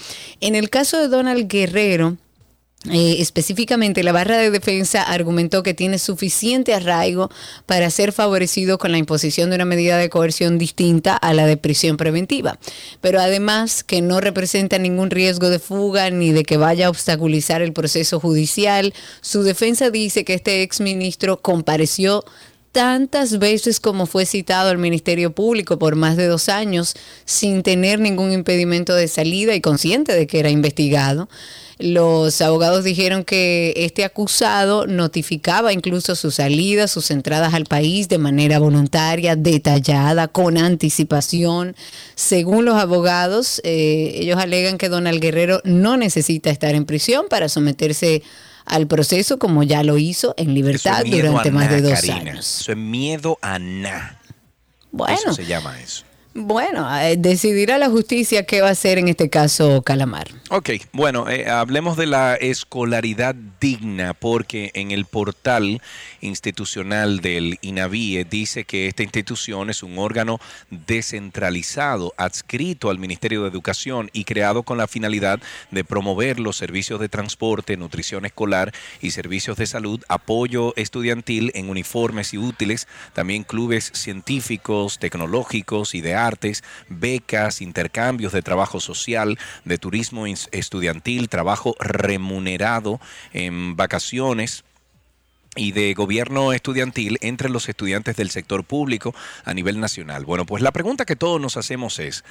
En 0.41 0.55
el 0.55 0.71
caso 0.71 0.99
de 0.99 1.09
Donald 1.09 1.49
Guerrero, 1.49 2.17
eh, 2.91 3.17
específicamente, 3.21 4.03
la 4.03 4.13
barra 4.13 4.39
de 4.39 4.51
defensa 4.51 5.03
argumentó 5.03 5.63
que 5.63 5.75
tiene 5.75 5.99
suficiente 5.99 6.75
arraigo 6.75 7.31
para 7.67 7.91
ser 7.91 8.13
favorecido 8.13 8.79
con 8.79 8.93
la 8.93 8.99
imposición 8.99 9.51
de 9.51 9.57
una 9.57 9.65
medida 9.65 9.99
de 9.99 10.11
coerción 10.11 10.59
distinta 10.59 11.17
a 11.17 11.35
la 11.35 11.47
de 11.47 11.57
prisión 11.57 11.97
preventiva, 11.97 12.59
pero 13.01 13.21
además 13.21 13.83
que 13.83 14.03
no 14.03 14.21
representa 14.21 14.79
ningún 14.79 15.11
riesgo 15.11 15.51
de 15.51 15.59
fuga 15.59 16.11
ni 16.11 16.33
de 16.33 16.45
que 16.45 16.57
vaya 16.57 16.87
a 16.87 16.91
obstaculizar 16.91 17.63
el 17.63 17.73
proceso 17.73 18.21
judicial. 18.21 18.95
Su 19.21 19.43
defensa 19.43 19.91
dice 19.91 20.25
que 20.25 20.35
este 20.35 20.63
exministro 20.63 21.41
compareció 21.43 22.25
tantas 22.77 23.39
veces 23.39 23.81
como 23.81 24.05
fue 24.05 24.27
citado 24.27 24.69
al 24.69 24.77
Ministerio 24.77 25.33
Público 25.33 25.79
por 25.79 25.97
más 25.97 26.19
de 26.19 26.27
dos 26.27 26.51
años 26.51 26.95
sin 27.25 27.63
tener 27.63 27.99
ningún 27.99 28.33
impedimento 28.33 28.95
de 28.95 29.09
salida 29.09 29.55
y 29.55 29.63
consciente 29.63 30.13
de 30.13 30.27
que 30.27 30.41
era 30.41 30.51
investigado. 30.51 31.27
Los 31.79 32.41
abogados 32.41 32.85
dijeron 32.85 33.23
que 33.23 33.75
este 33.77 34.05
acusado 34.05 34.87
notificaba 34.87 35.75
incluso 35.75 36.17
su 36.17 36.31
salida, 36.31 36.89
sus 36.89 37.11
entradas 37.11 37.53
al 37.53 37.67
país 37.67 38.09
de 38.09 38.17
manera 38.17 38.59
voluntaria, 38.59 39.37
detallada, 39.37 40.27
con 40.27 40.57
anticipación. 40.57 41.77
Según 42.15 42.65
los 42.65 42.77
abogados, 42.77 43.61
eh, 43.63 44.13
ellos 44.15 44.39
alegan 44.39 44.79
que 44.79 44.89
Donald 44.89 45.21
Guerrero 45.21 45.61
no 45.65 45.99
necesita 45.99 46.49
estar 46.49 46.75
en 46.75 46.87
prisión 46.87 47.27
para 47.29 47.51
someterse 47.51 48.23
al 48.65 48.87
proceso 48.87 49.39
como 49.39 49.63
ya 49.63 49.83
lo 49.83 49.99
hizo 49.99 50.33
en 50.39 50.55
libertad 50.55 51.05
durante 51.05 51.51
más 51.51 51.69
de 51.69 51.83
dos 51.83 52.09
años. 52.09 52.61
Eso 52.61 52.73
es 52.73 52.79
miedo 52.79 53.39
a 53.43 53.59
nada. 53.59 54.19
Bueno. 54.93 55.15
Eso 55.15 55.35
se 55.35 55.45
llama 55.45 55.79
eso. 55.79 56.06
Bueno, 56.39 56.87
eh, 57.01 57.17
decidirá 57.17 57.79
la 57.79 57.89
justicia 57.89 58.45
qué 58.45 58.61
va 58.61 58.69
a 58.69 58.73
hacer 58.73 58.99
en 58.99 59.09
este 59.09 59.31
caso 59.31 59.81
Calamar. 59.81 60.29
Ok, 60.51 60.71
bueno, 60.93 61.31
eh, 61.31 61.49
hablemos 61.49 61.97
de 61.97 62.05
la 62.05 62.35
escolaridad 62.35 63.35
digna, 63.59 64.13
porque 64.13 64.71
en 64.75 64.91
el 64.91 65.07
portal 65.07 65.81
institucional 66.21 67.21
del 67.21 67.59
INAVIE 67.63 68.27
dice 68.27 68.65
que 68.65 68.87
esta 68.87 69.03
institución 69.03 69.71
es 69.71 69.83
un 69.83 69.99
órgano 69.99 70.39
descentralizado, 70.71 72.13
adscrito 72.19 72.91
al 72.91 72.99
Ministerio 72.99 73.43
de 73.43 73.49
Educación 73.49 74.11
y 74.13 74.25
creado 74.25 74.63
con 74.63 74.77
la 74.77 74.89
finalidad 74.89 75.41
de 75.71 75.85
promover 75.85 76.39
los 76.39 76.59
servicios 76.59 77.01
de 77.01 77.09
transporte, 77.09 77.79
nutrición 77.79 78.27
escolar 78.27 78.75
y 79.01 79.13
servicios 79.13 79.57
de 79.57 79.67
salud, 79.67 80.03
apoyo 80.09 80.75
estudiantil 80.77 81.51
en 81.55 81.71
uniformes 81.71 82.35
y 82.35 82.39
útiles, 82.39 82.89
también 83.15 83.43
clubes 83.43 83.91
científicos, 83.95 84.99
tecnológicos 84.99 85.95
y 85.95 86.03
de 86.03 86.26
becas, 86.89 87.61
intercambios 87.61 88.33
de 88.33 88.43
trabajo 88.43 88.81
social, 88.81 89.39
de 89.65 89.79
turismo 89.79 90.27
estudiantil, 90.27 91.29
trabajo 91.29 91.75
remunerado 91.79 93.01
en 93.33 93.77
vacaciones 93.77 94.65
y 95.57 95.73
de 95.73 95.95
gobierno 95.95 96.53
estudiantil 96.53 97.19
entre 97.23 97.49
los 97.49 97.69
estudiantes 97.69 98.17
del 98.17 98.31
sector 98.31 98.65
público 98.65 99.15
a 99.45 99.55
nivel 99.55 99.81
nacional. 99.81 100.25
Bueno, 100.25 100.47
pues 100.47 100.63
la 100.63 100.73
pregunta 100.73 101.07
que 101.07 101.17
todos 101.17 101.41
nos 101.41 101.57
hacemos 101.57 101.99
es, 101.99 102.25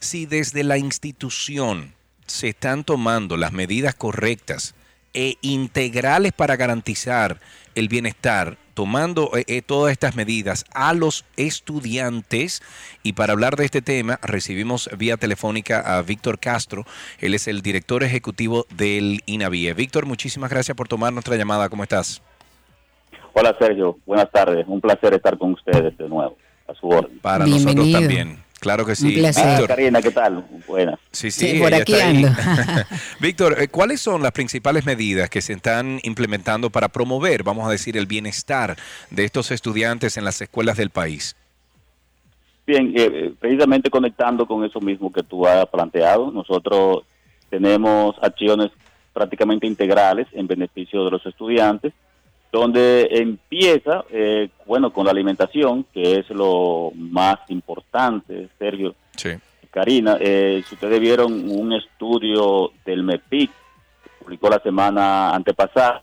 si 0.00 0.26
desde 0.26 0.64
la 0.64 0.78
institución 0.78 1.94
se 2.26 2.48
están 2.48 2.84
tomando 2.84 3.36
las 3.36 3.52
medidas 3.52 3.94
correctas 3.94 4.74
e 5.12 5.36
integrales 5.42 6.32
para 6.32 6.56
garantizar 6.56 7.40
el 7.74 7.88
bienestar, 7.88 8.56
tomando 8.80 9.32
eh, 9.36 9.44
eh, 9.46 9.60
todas 9.60 9.92
estas 9.92 10.16
medidas 10.16 10.64
a 10.72 10.94
los 10.94 11.26
estudiantes. 11.36 12.62
Y 13.02 13.12
para 13.12 13.34
hablar 13.34 13.56
de 13.56 13.66
este 13.66 13.82
tema, 13.82 14.18
recibimos 14.22 14.88
vía 14.96 15.18
telefónica 15.18 15.98
a 15.98 16.00
Víctor 16.00 16.38
Castro. 16.38 16.86
Él 17.18 17.34
es 17.34 17.46
el 17.46 17.60
director 17.60 18.02
ejecutivo 18.02 18.64
del 18.74 19.20
INAVIE. 19.26 19.74
Víctor, 19.74 20.06
muchísimas 20.06 20.48
gracias 20.48 20.74
por 20.74 20.88
tomar 20.88 21.12
nuestra 21.12 21.36
llamada. 21.36 21.68
¿Cómo 21.68 21.82
estás? 21.82 22.22
Hola 23.34 23.54
Sergio, 23.58 23.98
buenas 24.06 24.30
tardes. 24.30 24.64
Un 24.66 24.80
placer 24.80 25.12
estar 25.12 25.36
con 25.36 25.52
ustedes 25.52 25.98
de 25.98 26.08
nuevo. 26.08 26.38
A 26.66 26.72
su 26.72 26.88
orden. 26.88 27.18
Para 27.18 27.46
nosotros 27.46 27.92
también. 27.92 28.42
Claro 28.60 28.84
que 28.84 28.94
sí. 28.94 29.08
Un 29.08 29.14
placer. 29.14 29.44
Ah, 29.44 29.50
Víctor, 29.52 29.68
Karina, 29.68 30.02
¿qué 30.02 30.10
tal? 30.10 30.44
Buenas. 30.68 31.00
Sí, 31.10 31.30
sí, 31.30 31.52
Sí, 31.52 31.58
por 31.58 31.68
ella 31.72 31.82
aquí 31.82 31.92
está 31.94 32.06
ahí. 32.06 32.24
ando. 32.24 32.38
Víctor, 33.20 33.56
eh, 33.58 33.68
¿cuáles 33.68 34.00
son 34.02 34.22
las 34.22 34.32
principales 34.32 34.84
medidas 34.84 35.30
que 35.30 35.40
se 35.40 35.54
están 35.54 35.98
implementando 36.02 36.68
para 36.68 36.88
promover, 36.88 37.42
vamos 37.42 37.66
a 37.66 37.70
decir, 37.70 37.96
el 37.96 38.04
bienestar 38.06 38.76
de 39.10 39.24
estos 39.24 39.50
estudiantes 39.50 40.18
en 40.18 40.24
las 40.24 40.40
escuelas 40.42 40.76
del 40.76 40.90
país? 40.90 41.34
Bien, 42.66 42.92
eh, 42.94 43.10
eh, 43.12 43.32
precisamente 43.40 43.88
conectando 43.90 44.46
con 44.46 44.62
eso 44.64 44.80
mismo 44.80 45.10
que 45.10 45.22
tú 45.22 45.46
has 45.46 45.66
planteado, 45.66 46.30
nosotros 46.30 47.04
tenemos 47.48 48.14
acciones 48.20 48.70
prácticamente 49.12 49.66
integrales 49.66 50.28
en 50.32 50.46
beneficio 50.46 51.04
de 51.04 51.10
los 51.10 51.24
estudiantes, 51.26 51.92
donde 52.52 53.08
empieza, 53.12 54.04
eh, 54.10 54.48
bueno, 54.66 54.92
con 54.92 55.04
la 55.04 55.12
alimentación, 55.12 55.84
que 55.92 56.16
es 56.18 56.28
lo 56.30 56.90
más 56.96 57.38
importante, 57.48 58.48
Sergio, 58.58 58.94
Sí. 59.16 59.30
Karina, 59.70 60.16
eh, 60.20 60.62
si 60.66 60.74
ustedes 60.74 60.98
vieron 61.00 61.48
un 61.48 61.72
estudio 61.72 62.72
del 62.84 63.04
MEPIC, 63.04 63.50
que 63.50 64.10
publicó 64.24 64.50
la 64.50 64.58
semana 64.58 65.30
antepasada, 65.34 66.02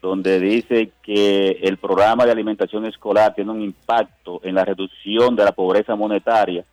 donde 0.00 0.38
dice 0.40 0.90
que 1.02 1.58
el 1.62 1.78
programa 1.78 2.24
de 2.26 2.32
alimentación 2.32 2.86
escolar 2.86 3.34
tiene 3.34 3.50
un 3.50 3.60
impacto 3.62 4.40
en 4.44 4.54
la 4.54 4.64
reducción 4.64 5.34
de 5.36 5.44
la 5.44 5.52
pobreza 5.52 5.94
monetaria, 5.96 6.64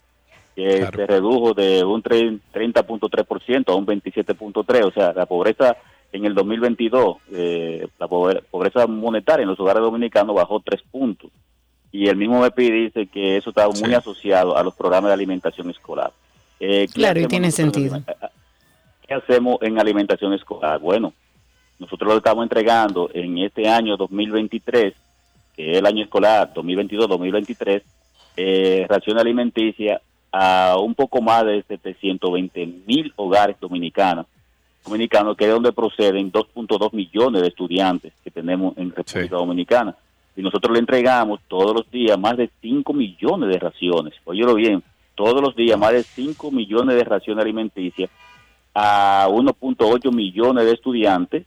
que 0.55 0.77
Claro. 0.79 0.97
se 0.97 1.07
redujo 1.07 1.53
de 1.53 1.83
un 1.83 2.03
tre- 2.03 2.39
30.3% 2.51 3.71
a 3.71 3.75
un 3.75 3.85
27.3%, 3.85 4.87
o 4.87 4.91
sea, 4.91 5.13
la 5.13 5.25
pobreza 5.25 5.77
en 6.11 6.25
el 6.25 6.33
2022, 6.33 7.17
eh, 7.33 7.87
la 7.99 8.07
pobre- 8.07 8.41
pobreza 8.49 8.87
monetaria 8.87 9.43
en 9.43 9.49
los 9.49 9.59
hogares 9.59 9.81
dominicanos 9.81 10.35
bajó 10.35 10.59
tres 10.59 10.81
puntos. 10.91 11.29
Y 11.91 12.07
el 12.07 12.15
mismo 12.17 12.41
MEPI 12.41 12.71
dice 12.71 13.07
que 13.07 13.37
eso 13.37 13.49
está 13.49 13.67
muy 13.67 13.75
Sí. 13.77 13.93
asociado 13.93 14.55
a 14.57 14.63
los 14.63 14.75
programas 14.75 15.09
de 15.09 15.13
alimentación 15.13 15.69
escolar. 15.69 16.11
Eh, 16.59 16.87
¿qué 16.87 16.93
Claro, 16.93 17.19
y 17.21 17.25
tiene 17.27 17.51
sentido. 17.51 18.01
¿Qué 19.07 19.13
hacemos 19.13 19.57
en 19.61 19.79
alimentación 19.79 20.33
escolar? 20.33 20.79
Bueno, 20.79 21.13
nosotros 21.79 22.11
lo 22.11 22.17
estamos 22.17 22.43
entregando 22.43 23.09
en 23.13 23.37
este 23.39 23.67
año 23.67 23.97
2023, 23.97 24.93
que 25.55 25.71
es 25.71 25.77
el 25.77 25.85
año 25.85 26.03
escolar 26.03 26.53
2022-2023, 26.53 27.81
eh, 28.37 28.85
ración 28.87 29.17
alimenticia 29.17 30.01
a 30.31 30.75
un 30.79 30.93
poco 30.93 31.21
más 31.21 31.43
de 31.45 31.63
720 31.67 32.67
mil 32.85 33.11
hogares 33.15 33.55
dominicanos, 33.59 34.27
dominicanos, 34.85 35.35
que 35.37 35.45
es 35.45 35.51
donde 35.51 35.71
proceden 35.71 36.31
2.2 36.31 36.93
millones 36.93 37.41
de 37.41 37.47
estudiantes 37.49 38.13
que 38.23 38.31
tenemos 38.31 38.77
en 38.77 38.89
República 38.89 39.21
Sí. 39.21 39.27
Dominicana. 39.29 39.95
Y 40.35 40.41
nosotros 40.41 40.73
le 40.73 40.79
entregamos 40.79 41.41
todos 41.47 41.73
los 41.75 41.89
días 41.91 42.17
más 42.17 42.37
de 42.37 42.49
5 42.61 42.93
millones 42.93 43.49
de 43.49 43.59
raciones. 43.59 44.13
Óyelo 44.25 44.55
bien, 44.55 44.81
todos 45.15 45.41
los 45.41 45.55
días 45.55 45.77
más 45.77 45.91
de 45.91 46.03
5 46.03 46.51
millones 46.51 46.95
de 46.95 47.03
raciones 47.03 47.43
alimenticias 47.43 48.09
a 48.73 49.27
1.8 49.29 50.11
millones 50.13 50.65
de 50.65 50.71
estudiantes, 50.73 51.45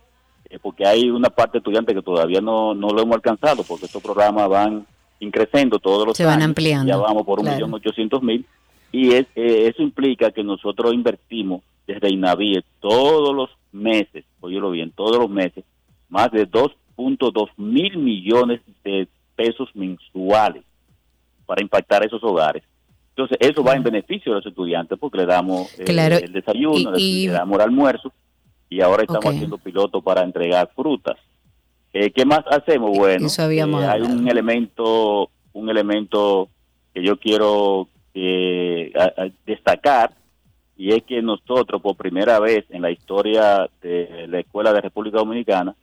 eh, 0.50 0.58
porque 0.60 0.86
hay 0.86 1.08
una 1.10 1.30
parte 1.30 1.52
de 1.52 1.58
estudiantes 1.58 1.94
que 1.94 2.02
todavía 2.02 2.40
no, 2.40 2.74
no 2.74 2.88
lo 2.90 3.02
hemos 3.02 3.14
alcanzado, 3.14 3.62
porque 3.62 3.86
estos 3.86 4.02
programas 4.02 4.48
van 4.48 4.86
increciendo 5.20 5.78
todos 5.78 6.06
los 6.06 6.16
Se 6.16 6.24
van 6.26 6.42
ampliando, 6.42 6.88
Ya 6.92 6.96
vamos 6.98 7.22
por 7.24 7.38
un 7.38 7.44
claro. 7.46 7.56
millón 7.66 7.74
ochocientos 7.74 8.22
mil. 8.22 8.44
Y 8.90 9.12
es, 9.14 9.26
eh, 9.36 9.68
eso 9.72 9.82
implica 9.82 10.32
que 10.32 10.42
nosotros 10.44 10.92
invertimos 10.92 11.62
desde 11.86 12.10
INAVIE 12.12 12.62
todos 12.80 13.34
los 13.34 13.50
meses, 13.72 14.24
óyelo 14.40 14.70
bien, 14.70 14.90
todos 14.92 15.18
los 15.18 15.30
meses, 15.30 15.64
más 16.08 16.30
de 16.30 16.46
2.2 16.48 17.48
mil 17.56 17.96
millones 17.98 18.60
de 18.84 19.08
pesos 19.34 19.68
mensuales 19.74 20.64
para 21.46 21.62
impactar 21.62 22.04
esos 22.04 22.22
hogares. 22.22 22.62
Entonces, 23.10 23.36
eso 23.40 23.62
va 23.62 23.74
en 23.74 23.82
beneficio 23.82 24.32
de 24.32 24.38
los 24.38 24.46
estudiantes 24.46 24.98
porque 24.98 25.18
le 25.18 25.26
damos 25.26 25.78
eh, 25.78 25.84
Claro, 25.84 26.16
el 26.16 26.32
desayuno, 26.32 26.96
y- 26.96 27.24
y- 27.24 27.26
le 27.26 27.32
damos 27.34 27.56
el 27.56 27.62
almuerzo 27.62 28.12
y 28.70 28.80
ahora 28.80 29.02
estamos 29.02 29.22
haciendo 29.36 29.58
piloto 29.58 30.00
para 30.00 30.22
entregar 30.22 30.70
frutas. 30.74 31.18
Eh, 31.92 32.10
¿Qué 32.10 32.24
más 32.24 32.40
hacemos? 32.50 32.96
Bueno, 32.96 33.26
Eso 33.26 33.42
habíamos 33.42 33.82
eh, 33.82 33.86
hay 33.86 34.00
un 34.00 34.26
elemento, 34.28 35.28
un 35.52 35.68
elemento 35.68 36.48
que 36.94 37.02
yo 37.02 37.18
quiero 37.18 37.88
eh, 38.14 38.92
a- 38.94 39.22
a 39.22 39.28
destacar 39.46 40.14
y 40.82 40.92
es 40.92 41.04
que 41.04 41.22
nosotros 41.22 41.80
por 41.80 41.94
primera 41.94 42.40
vez 42.40 42.64
en 42.70 42.82
la 42.82 42.90
historia 42.90 43.70
de 43.80 44.26
la 44.26 44.40
Escuela 44.40 44.72
de 44.72 44.80
República 44.80 45.18
Dominicana 45.18 45.76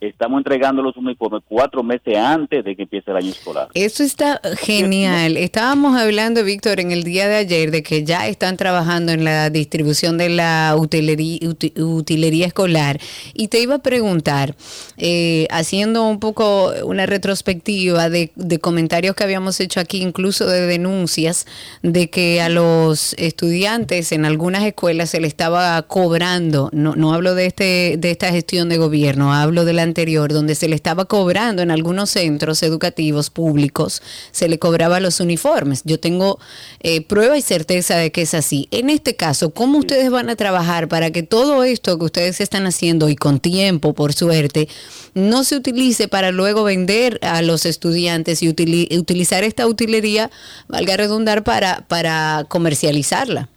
estamos 0.00 0.38
entregando 0.38 0.82
los 0.82 0.96
uniformes 0.96 1.42
cuatro 1.48 1.82
meses 1.82 2.16
antes 2.16 2.64
de 2.64 2.74
que 2.76 2.82
empiece 2.82 3.10
el 3.10 3.16
año 3.18 3.30
escolar. 3.30 3.68
Eso 3.74 4.02
está 4.02 4.40
genial. 4.58 5.36
Estábamos 5.36 5.96
hablando, 5.98 6.42
Víctor, 6.44 6.80
en 6.80 6.90
el 6.90 7.04
día 7.04 7.28
de 7.28 7.36
ayer 7.36 7.70
de 7.70 7.82
que 7.82 8.04
ya 8.04 8.26
están 8.28 8.56
trabajando 8.56 9.12
en 9.12 9.24
la 9.24 9.50
distribución 9.50 10.16
de 10.18 10.30
la 10.30 10.74
utilería, 10.78 11.40
uti- 11.40 11.72
utilería 11.80 12.46
escolar. 12.46 12.98
Y 13.34 13.48
te 13.48 13.60
iba 13.60 13.76
a 13.76 13.78
preguntar, 13.78 14.54
eh, 14.96 15.46
haciendo 15.50 16.06
un 16.06 16.18
poco 16.20 16.72
una 16.84 17.06
retrospectiva 17.06 18.08
de, 18.08 18.30
comentarios 18.60 19.14
que 19.14 19.24
habíamos 19.24 19.60
hecho 19.60 19.80
aquí, 19.80 20.02
incluso 20.02 20.46
de 20.46 20.66
denuncias, 20.66 21.46
de 21.82 22.10
que 22.10 22.40
a 22.40 22.48
los 22.48 23.14
estudiantes 23.14 24.12
en 24.12 24.24
algunas 24.24 24.64
escuelas 24.64 25.10
se 25.10 25.20
le 25.20 25.26
estaba 25.26 25.80
cobrando, 25.82 26.70
no, 26.72 26.94
no 26.96 27.12
hablo 27.14 27.34
de, 27.34 27.46
este, 27.46 27.96
de 27.98 28.10
esta 28.10 28.30
gestión 28.30 28.68
de 28.68 28.78
gobierno, 28.78 29.32
hablo 29.34 29.64
de 29.64 29.72
la 29.72 29.82
anterior, 29.90 30.32
donde 30.32 30.54
se 30.54 30.68
le 30.68 30.74
estaba 30.74 31.04
cobrando 31.04 31.62
en 31.62 31.70
algunos 31.70 32.10
centros 32.10 32.62
educativos 32.62 33.30
públicos, 33.30 34.02
se 34.30 34.48
le 34.48 34.58
cobraba 34.58 35.00
los 35.00 35.20
uniformes. 35.20 35.82
Yo 35.84 35.98
tengo 35.98 36.38
eh, 36.80 37.00
prueba 37.12 37.36
y 37.36 37.42
certeza 37.42 37.96
de 37.96 38.10
que 38.10 38.22
es 38.22 38.34
así. 38.34 38.68
En 38.70 38.88
este 38.88 39.16
caso, 39.16 39.50
¿cómo 39.50 39.78
ustedes 39.78 40.10
van 40.10 40.30
a 40.30 40.36
trabajar 40.36 40.88
para 40.88 41.10
que 41.10 41.22
todo 41.22 41.64
esto 41.64 41.98
que 41.98 42.04
ustedes 42.04 42.40
están 42.40 42.66
haciendo 42.66 43.08
y 43.08 43.16
con 43.16 43.40
tiempo, 43.40 43.92
por 43.92 44.12
suerte, 44.12 44.68
no 45.14 45.42
se 45.44 45.56
utilice 45.56 46.08
para 46.08 46.30
luego 46.30 46.64
vender 46.64 47.18
a 47.22 47.42
los 47.42 47.66
estudiantes 47.66 48.42
y 48.42 48.48
utili- 48.48 48.98
utilizar 48.98 49.42
esta 49.44 49.66
utilería, 49.66 50.30
valga 50.68 50.96
redundar, 50.96 51.42
para, 51.44 51.86
para 51.88 52.44
comercializarla? 52.48 53.48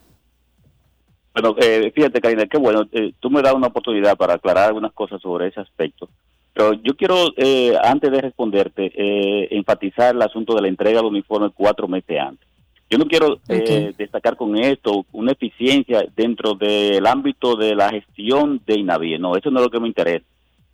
Bueno, 1.34 1.56
eh, 1.60 1.90
fíjate, 1.94 2.20
Karina, 2.20 2.46
qué 2.46 2.58
bueno. 2.58 2.86
eh, 2.92 3.12
tú 3.18 3.28
me 3.28 3.42
das 3.42 3.54
una 3.54 3.66
oportunidad 3.66 4.16
para 4.16 4.34
aclarar 4.34 4.68
algunas 4.68 4.92
cosas 4.92 5.20
sobre 5.20 5.48
ese 5.48 5.60
aspecto. 5.60 6.08
Pero 6.54 6.72
yo 6.74 6.96
quiero, 6.96 7.34
eh, 7.36 7.76
antes 7.82 8.10
de 8.10 8.20
responderte, 8.20 8.92
eh, 8.94 9.48
enfatizar 9.50 10.14
el 10.14 10.22
asunto 10.22 10.54
de 10.54 10.62
la 10.62 10.68
entrega 10.68 11.00
del 11.00 11.10
uniforme 11.10 11.50
cuatro 11.50 11.88
meses 11.88 12.18
antes. 12.18 12.48
Yo 12.88 12.96
no 12.96 13.06
quiero 13.06 13.40
eh, 13.48 13.92
destacar 13.98 14.36
con 14.36 14.56
esto 14.56 15.04
una 15.12 15.32
eficiencia 15.32 16.06
dentro 16.14 16.54
del 16.54 17.04
ámbito 17.06 17.56
de 17.56 17.74
la 17.74 17.90
gestión 17.90 18.62
de 18.64 18.78
INAVIE. 18.78 19.18
No, 19.18 19.36
eso 19.36 19.50
no 19.50 19.58
es 19.58 19.64
lo 19.64 19.70
que 19.70 19.80
me 19.80 19.88
interesa. 19.88 20.24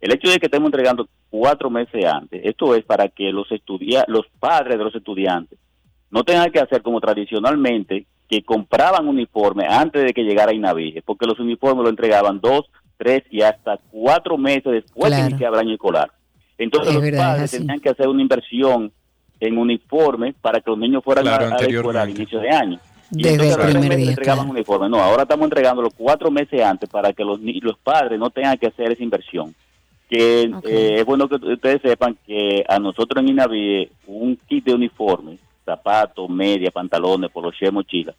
El 0.00 0.12
hecho 0.12 0.30
de 0.30 0.38
que 0.38 0.46
estemos 0.46 0.66
entregando 0.66 1.08
cuatro 1.30 1.70
meses 1.70 2.04
antes, 2.04 2.42
esto 2.44 2.75
es 2.75 2.84
para 2.84 3.08
que 3.08 3.32
los 3.32 3.50
estudia 3.50 4.04
los 4.06 4.26
padres 4.38 4.76
de 4.76 4.84
los 4.84 4.94
estudiantes 4.94 5.58
no 6.10 6.25
tengan 6.25 6.50
que 6.50 6.60
hacer 6.60 6.82
como 6.82 7.00
tradicionalmente, 7.00 8.06
que 8.28 8.42
compraban 8.42 9.08
uniformes 9.08 9.66
antes 9.68 10.04
de 10.04 10.12
que 10.12 10.22
llegara 10.22 10.54
Inavige, 10.54 11.02
porque 11.02 11.26
los 11.26 11.38
uniformes 11.38 11.84
lo 11.84 11.90
entregaban 11.90 12.40
dos, 12.40 12.70
tres 13.00 13.23
y 13.30 13.40
hasta 13.40 13.78
cuatro 13.90 14.37
meses 14.37 14.71
después 14.71 15.09
Claro. 15.09 15.25
de 15.25 15.30
iniciar 15.30 15.54
el 15.54 15.59
año 15.61 15.73
escolar. 15.73 16.11
Entonces 16.59 16.88
Es 16.88 16.95
los 16.95 17.02
verdad, 17.02 17.33
padres 17.33 17.50
tenían 17.52 17.80
que 17.80 17.88
hacer 17.88 18.07
una 18.09 18.21
inversión 18.21 18.92
en 19.40 19.57
uniformes 19.57 20.35
para 20.42 20.61
que 20.61 20.69
los 20.71 20.78
niños 20.78 21.02
fueran 21.02 21.25
Claro, 21.25 21.47
a, 21.47 21.49
a 21.54 21.59
la 21.62 21.66
escuela 21.66 22.02
al 22.02 22.11
inicio 22.11 22.40
de 22.40 22.50
año. 22.50 22.78
Y 23.12 23.23
Desde 23.23 23.33
entonces 23.47 23.64
el 23.75 23.80
primer 23.80 23.97
día, 23.99 24.11
entregaban 24.11 24.45
claro. 24.45 24.52
uniformes. 24.52 24.90
No, 24.90 24.99
ahora 24.99 25.23
estamos 25.23 25.45
entregándolo 25.45 25.88
cuatro 25.97 26.30
meses 26.30 26.61
antes 26.62 26.88
para 26.90 27.12
que 27.14 27.25
los, 27.25 27.40
los 27.40 27.78
padres 27.78 28.19
no 28.21 28.28
tengan 28.28 28.59
que 28.59 28.66
hacer 28.66 28.92
esa 28.92 29.02
inversión. 29.02 29.54
Que 30.11 30.42
eh, 30.64 30.95
es 30.99 31.04
bueno 31.07 31.26
que 31.28 31.37
ustedes 31.37 31.80
sepan 31.80 32.19
que 32.26 32.62
a 32.69 32.78
nosotros 32.78 33.23
en 33.23 33.30
Inavie 33.30 33.90
un 34.07 34.37
kit 34.47 34.64
de 34.66 34.75
uniformes, 34.75 35.40
zapatos, 35.64 36.28
media, 36.28 36.71
pantalones, 36.71 37.30
poloché, 37.30 37.71
mochila, 37.71 38.12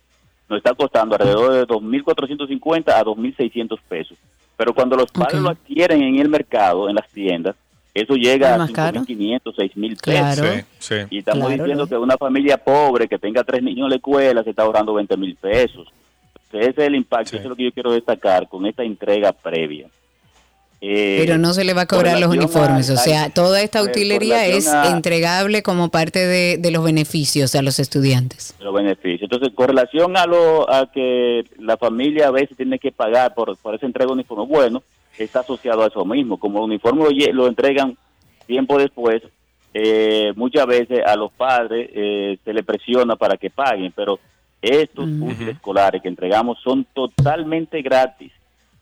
nos 0.49 0.57
está 0.57 0.73
costando 0.73 1.15
alrededor 1.15 1.53
de 1.53 1.67
2.450 1.67 2.89
a 2.89 3.03
2.600 3.05 3.79
pesos. 3.87 4.17
Pero 4.61 4.75
cuando 4.75 4.95
los 4.95 5.09
padres 5.11 5.41
lo 5.41 5.49
adquieren 5.49 6.03
en 6.03 6.19
el 6.19 6.29
mercado, 6.29 6.87
en 6.87 6.93
las 6.93 7.09
tiendas, 7.09 7.55
eso 7.95 8.13
llega 8.13 8.49
¿Es 8.49 8.53
a 8.53 8.57
más 8.59 8.69
caro? 8.69 9.01
5.500, 9.01 9.41
6.000 9.55 9.89
pesos. 9.89 10.01
Claro. 10.03 10.43
Sí, 10.53 10.61
sí. 10.77 10.95
Y 11.09 11.17
estamos 11.17 11.47
Claro, 11.47 11.63
diciendo 11.63 11.87
que 11.87 11.97
una 11.97 12.15
familia 12.15 12.57
pobre 12.57 13.07
que 13.07 13.17
tenga 13.17 13.43
tres 13.43 13.63
niños 13.63 13.85
en 13.85 13.89
la 13.89 13.95
escuela 13.95 14.43
se 14.43 14.51
está 14.51 14.61
ahorrando 14.61 14.93
20 14.93 15.17
mil 15.17 15.35
pesos. 15.35 15.87
Ese 16.53 16.69
es 16.69 16.77
el 16.77 16.93
impacto, 16.93 17.31
Sí. 17.31 17.35
eso 17.37 17.45
es 17.45 17.49
lo 17.49 17.55
que 17.55 17.63
yo 17.63 17.71
quiero 17.71 17.91
destacar 17.91 18.47
con 18.47 18.67
esta 18.67 18.83
entrega 18.83 19.31
previa. 19.31 19.87
Eh, 20.83 21.17
Pero 21.23 21.37
no 21.37 21.53
se 21.53 21.63
le 21.63 21.73
va 21.75 21.81
a 21.81 21.85
cobrar 21.85 22.19
los 22.19 22.29
uniformes, 22.31 22.89
a- 22.89 22.93
o 22.93 22.97
sea, 22.97 23.29
toda 23.29 23.61
esta 23.61 23.81
con 23.81 23.89
utilería 23.89 24.47
es 24.47 24.67
a- 24.67 24.89
entregable 24.89 25.61
como 25.61 25.89
parte 25.89 26.25
de, 26.25 26.57
de 26.57 26.71
los 26.71 26.83
beneficios 26.83 27.53
a 27.53 27.61
los 27.61 27.77
estudiantes. 27.77 28.55
los 28.59 28.73
beneficios. 28.73 29.21
Entonces, 29.31 29.53
con 29.53 29.67
relación 29.67 30.17
a 30.17 30.25
lo 30.25 30.67
a 30.67 30.91
que 30.91 31.43
la 31.59 31.77
familia 31.77 32.29
a 32.29 32.31
veces 32.31 32.57
tiene 32.57 32.79
que 32.79 32.91
pagar 32.91 33.35
por, 33.35 33.55
por 33.57 33.75
esa 33.75 33.85
entrega 33.85 34.07
de 34.07 34.13
uniforme, 34.13 34.45
bueno, 34.47 34.81
está 35.19 35.41
asociado 35.41 35.83
a 35.83 35.87
eso 35.87 36.03
mismo. 36.03 36.39
Como 36.39 36.57
el 36.59 36.65
uniforme 36.65 37.05
lo, 37.31 37.47
entregan 37.47 37.95
tiempo 38.47 38.79
después, 38.79 39.21
eh, 39.75 40.33
muchas 40.35 40.65
veces 40.65 40.99
a 41.05 41.15
los 41.15 41.31
padres 41.31 41.91
eh, 41.93 42.37
se 42.43 42.53
le 42.53 42.63
presiona 42.63 43.15
para 43.15 43.37
que 43.37 43.51
paguen, 43.51 43.93
pero 43.95 44.19
estos 44.63 45.05
útiles 45.07 45.55
escolares 45.55 46.01
que 46.01 46.07
entregamos 46.07 46.57
son 46.63 46.87
totalmente 46.93 47.83
gratis. 47.83 48.31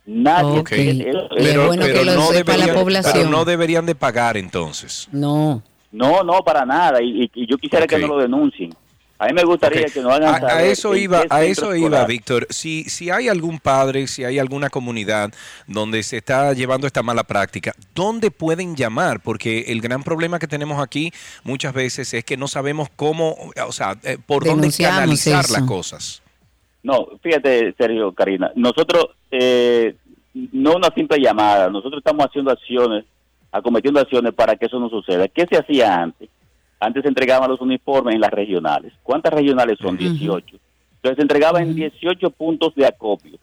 Nadie 0.09 0.63
eso- 1.07 1.67
bueno 1.67 1.85
que 1.85 2.03
lo 2.03 2.21
sepa 2.31 2.57
la 2.57 2.73
población. 2.73 3.13
pero 3.13 3.29
no 3.29 3.45
deberían 3.45 3.85
de 3.85 3.93
pagar 3.93 4.37
entonces. 4.37 5.07
No. 5.11 5.61
No, 5.91 6.23
no, 6.23 6.43
para 6.43 6.65
nada. 6.65 6.99
Y, 7.01 7.29
yo 7.47 7.57
quisiera 7.57 7.85
que 7.85 7.99
no 7.99 8.07
lo 8.07 8.17
denuncien. 8.17 8.73
A 9.19 9.27
mí 9.27 9.33
me 9.33 9.43
gustaría 9.43 9.85
que 9.85 10.01
nos 10.01 10.13
hagan 10.13 10.45
a, 10.45 10.63
eso 10.63 10.95
iba, 10.95 11.23
a 11.29 11.43
eso 11.43 11.75
iba. 11.75 12.05
Víctor. 12.05 12.47
Si, 12.49 12.85
si 12.85 13.09
hay 13.09 13.27
algún 13.27 13.59
padre, 13.59 14.07
si 14.07 14.23
hay 14.23 14.39
alguna 14.39 14.69
comunidad 14.69 15.31
donde 15.67 16.01
se 16.03 16.17
está 16.17 16.53
llevando 16.53 16.87
esta 16.87 17.03
mala 17.03 17.23
práctica, 17.25 17.75
¿dónde 17.93 18.31
pueden 18.31 18.75
llamar? 18.77 19.19
Porque 19.19 19.65
el 19.67 19.81
gran 19.81 20.03
problema 20.03 20.39
que 20.39 20.47
tenemos 20.47 20.81
aquí 20.81 21.11
muchas 21.43 21.73
veces 21.73 22.13
es 22.13 22.23
que 22.23 22.37
no 22.37 22.47
sabemos 22.47 22.87
cómo, 22.95 23.35
o 23.67 23.71
sea, 23.73 23.97
eh, 24.03 24.17
por 24.25 24.45
dónde 24.45 24.71
canalizar 24.71 25.43
eso. 25.43 25.53
las 25.53 25.63
cosas. 25.63 26.21
No, 26.83 27.07
fíjate, 27.21 27.73
Sergio, 27.77 28.13
Karina, 28.13 28.51
nosotros, 28.55 29.09
eh, 29.31 29.95
no 30.33 30.75
una 30.75 30.89
simple 30.95 31.19
llamada, 31.19 31.69
nosotros 31.69 31.99
estamos 31.99 32.25
haciendo 32.25 32.51
acciones, 32.51 33.05
acometiendo 33.51 33.99
acciones 33.99 34.33
para 34.33 34.55
que 34.55 34.67
eso 34.67 34.79
no 34.79 34.89
suceda. 34.89 35.27
¿Qué 35.27 35.45
se 35.49 35.57
hacía 35.57 36.01
antes? 36.01 36.29
Antes 36.79 37.03
se 37.03 37.09
entregaban 37.09 37.49
los 37.49 37.59
uniformes 37.59 38.15
en 38.15 38.21
las 38.21 38.31
regionales. 38.31 38.93
¿Cuántas 39.03 39.33
regionales 39.33 39.77
son? 39.79 39.97
18. 39.97 40.57
Entonces 40.95 41.15
se 41.17 41.21
entregaba 41.21 41.61
en 41.61 41.75
18 41.75 42.29
puntos 42.29 42.73
de 42.75 42.85
acopio. 42.85 43.37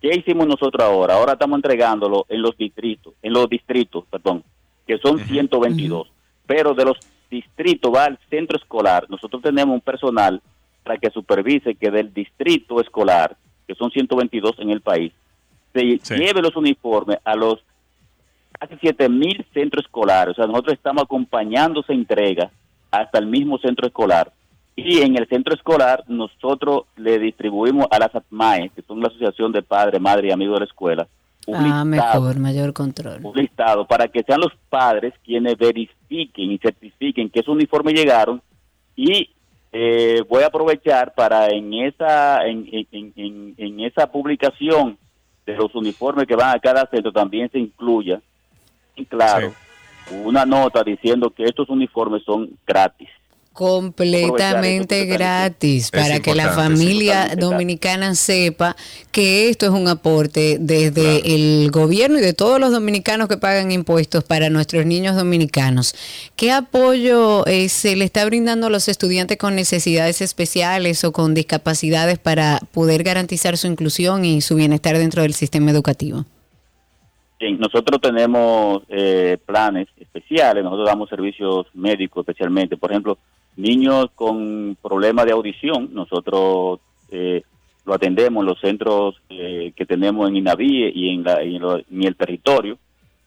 ¿Qué 0.00 0.16
hicimos 0.16 0.48
nosotros 0.48 0.84
ahora? 0.84 1.14
Ahora 1.14 1.34
estamos 1.34 1.58
entregándolo 1.58 2.26
en 2.28 2.42
los 2.42 2.56
distritos, 2.56 3.14
en 3.22 3.32
los 3.32 3.48
distritos, 3.48 4.04
perdón, 4.10 4.42
que 4.84 4.98
son 4.98 5.20
122. 5.20 6.10
Pero 6.44 6.74
de 6.74 6.84
los 6.84 6.96
distritos 7.30 7.92
va 7.94 8.06
al 8.06 8.18
centro 8.28 8.58
escolar. 8.58 9.06
Nosotros 9.08 9.40
tenemos 9.42 9.74
un 9.74 9.80
personal 9.80 10.42
para 10.82 10.98
que 10.98 11.10
supervise 11.10 11.74
que 11.74 11.90
del 11.90 12.12
distrito 12.12 12.80
escolar, 12.80 13.36
que 13.66 13.74
son 13.74 13.90
122 13.90 14.52
en 14.58 14.70
el 14.70 14.80
país, 14.80 15.12
se 15.72 15.98
Sí. 16.02 16.14
lleve 16.16 16.42
los 16.42 16.54
uniformes 16.56 17.18
a 17.24 17.34
los 17.36 17.60
casi 18.58 18.76
7 18.80 19.08
mil 19.08 19.44
centros 19.54 19.84
escolares. 19.84 20.32
O 20.32 20.34
sea, 20.34 20.46
nosotros 20.46 20.74
estamos 20.74 21.04
acompañando 21.04 21.80
esa 21.80 21.92
entrega 21.92 22.50
hasta 22.90 23.18
el 23.18 23.26
mismo 23.26 23.58
centro 23.58 23.86
escolar. 23.86 24.32
Y 24.76 25.00
en 25.02 25.16
el 25.16 25.26
centro 25.28 25.54
escolar 25.54 26.04
nosotros 26.08 26.82
le 26.96 27.18
distribuimos 27.18 27.86
a 27.90 27.98
las 27.98 28.14
ATMAE, 28.14 28.70
que 28.74 28.82
son 28.82 29.00
la 29.00 29.08
Asociación 29.08 29.52
de 29.52 29.62
Padres, 29.62 30.00
Madres 30.00 30.30
y 30.30 30.32
Amigos 30.32 30.54
de 30.56 30.60
la 30.60 30.66
Escuela, 30.66 31.08
un 31.46 31.56
Ah, 31.56 31.84
listado 31.84 32.20
mejor, 32.22 32.38
mayor 32.38 32.72
control. 32.72 33.20
un 33.22 33.34
listado 33.36 33.86
para 33.86 34.08
que 34.08 34.22
sean 34.22 34.40
los 34.40 34.52
padres 34.70 35.12
quienes 35.24 35.56
verifiquen 35.58 36.52
y 36.52 36.58
certifiquen 36.58 37.28
que 37.30 37.40
esos 37.40 37.54
uniformes 37.54 37.94
llegaron 37.94 38.40
y 38.96 39.30
eh, 39.72 40.22
voy 40.28 40.42
a 40.42 40.46
aprovechar 40.48 41.14
para 41.14 41.48
en 41.48 41.72
esa 41.74 42.46
en, 42.46 42.68
en- 42.70 43.12
en- 43.16 43.54
en 43.56 43.80
esa 43.80 44.06
publicación 44.12 44.98
de 45.46 45.56
los 45.56 45.74
uniformes 45.74 46.26
que 46.26 46.36
van 46.36 46.54
a 46.54 46.60
cada 46.60 46.86
centro 46.86 47.10
también 47.12 47.50
se 47.50 47.58
incluya 47.58 48.20
en 48.96 49.04
claro 49.06 49.52
una 50.24 50.44
nota 50.44 50.82
diciendo 50.84 51.30
que 51.30 51.44
estos 51.44 51.68
uniformes 51.70 52.22
son 52.24 52.50
gratis 52.66 53.08
Completamente 53.52 55.04
gratis 55.04 55.90
para 55.90 56.20
que 56.20 56.34
la 56.34 56.52
familia 56.52 57.36
dominicana 57.36 58.14
sepa 58.14 58.76
que 59.10 59.50
esto 59.50 59.66
es 59.66 59.72
un 59.72 59.88
aporte 59.88 60.56
desde 60.58 61.34
el 61.34 61.70
gobierno 61.70 62.18
y 62.18 62.22
de 62.22 62.32
todos 62.32 62.58
los 62.58 62.72
dominicanos 62.72 63.28
que 63.28 63.36
pagan 63.36 63.70
impuestos 63.70 64.24
para 64.24 64.48
nuestros 64.48 64.86
niños 64.86 65.16
dominicanos. 65.16 65.94
¿Qué 66.34 66.50
apoyo 66.50 67.46
eh, 67.46 67.68
se 67.68 67.94
le 67.94 68.06
está 68.06 68.24
brindando 68.24 68.68
a 68.68 68.70
los 68.70 68.88
estudiantes 68.88 69.36
con 69.36 69.54
necesidades 69.54 70.22
especiales 70.22 71.04
o 71.04 71.12
con 71.12 71.34
discapacidades 71.34 72.18
para 72.18 72.58
poder 72.72 73.02
garantizar 73.02 73.58
su 73.58 73.66
inclusión 73.66 74.24
y 74.24 74.40
su 74.40 74.54
bienestar 74.54 74.96
dentro 74.96 75.22
del 75.22 75.34
sistema 75.34 75.70
educativo? 75.70 76.24
Bien, 77.42 77.58
nosotros 77.58 78.00
tenemos 78.00 78.84
eh, 78.88 79.36
planes 79.44 79.88
especiales, 79.98 80.62
nosotros 80.62 80.86
damos 80.86 81.08
servicios 81.10 81.66
médicos 81.74 82.22
especialmente, 82.22 82.76
por 82.76 82.92
ejemplo, 82.92 83.18
niños 83.56 84.06
con 84.14 84.76
problemas 84.82 85.26
de 85.26 85.32
audición, 85.32 85.90
nosotros 85.92 86.80
eh, 87.10 87.42
lo 87.84 87.94
atendemos 87.94 88.42
en 88.42 88.46
los 88.46 88.60
centros 88.60 89.16
eh, 89.28 89.72
que 89.76 89.84
tenemos 89.86 90.28
en 90.28 90.36
Inavie 90.36 90.90
y 90.94 91.10
en, 91.10 91.22
la- 91.24 91.42
y 91.44 91.56
en 91.56 91.62
lo- 91.62 91.78
en 91.78 92.04
el 92.04 92.16
territorio, 92.16 92.78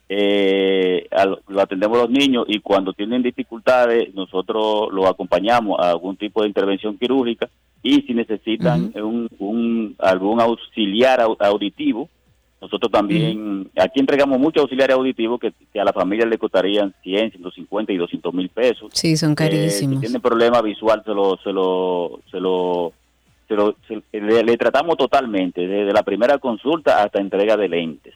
eh, 0.08 1.06
al- 1.10 1.40
lo 1.48 1.60
atendemos 1.60 1.98
los 1.98 2.10
niños 2.10 2.44
y 2.48 2.60
cuando 2.60 2.92
tienen 2.92 3.22
dificultades 3.22 4.14
nosotros 4.14 4.88
los 4.92 5.06
acompañamos 5.06 5.78
a 5.80 5.90
algún 5.90 6.16
tipo 6.16 6.42
de 6.42 6.48
intervención 6.48 6.96
quirúrgica 6.96 7.48
y 7.82 8.02
si 8.02 8.14
necesitan 8.14 8.92
un, 9.02 9.28
un- 9.38 9.94
algún 9.98 10.40
auxiliar 10.40 11.20
au- 11.20 11.36
auditivo, 11.40 12.08
nosotros 12.66 12.90
también, 12.90 13.70
aquí 13.76 14.00
entregamos 14.00 14.38
muchos 14.38 14.62
auxiliares 14.62 14.94
auditivos 14.96 15.38
que, 15.40 15.52
que 15.72 15.80
a 15.80 15.84
la 15.84 15.92
familia 15.92 16.26
le 16.26 16.36
costarían 16.38 16.92
100, 17.02 17.30
150 17.32 17.92
y 17.92 17.96
200 17.96 18.34
mil 18.34 18.48
pesos. 18.48 18.90
Sí, 18.92 19.16
son 19.16 19.32
Eh, 19.32 19.34
carísimos. 19.36 19.94
si 19.96 20.00
tiene 20.00 20.20
problema 20.20 20.60
visual, 20.62 21.02
se 21.04 21.12
lo, 21.12 21.36
se 21.42 21.52
lo, 21.52 22.20
se 22.30 22.40
lo, 22.40 22.92
se 23.48 23.54
lo- 23.54 23.76
se- 23.86 24.02
le, 24.20 24.42
le 24.42 24.56
tratamos 24.56 24.96
totalmente, 24.96 25.66
desde 25.66 25.92
la 25.92 26.02
primera 26.02 26.38
consulta 26.38 27.02
hasta 27.02 27.20
entrega 27.20 27.56
de 27.56 27.68
lentes. 27.68 28.14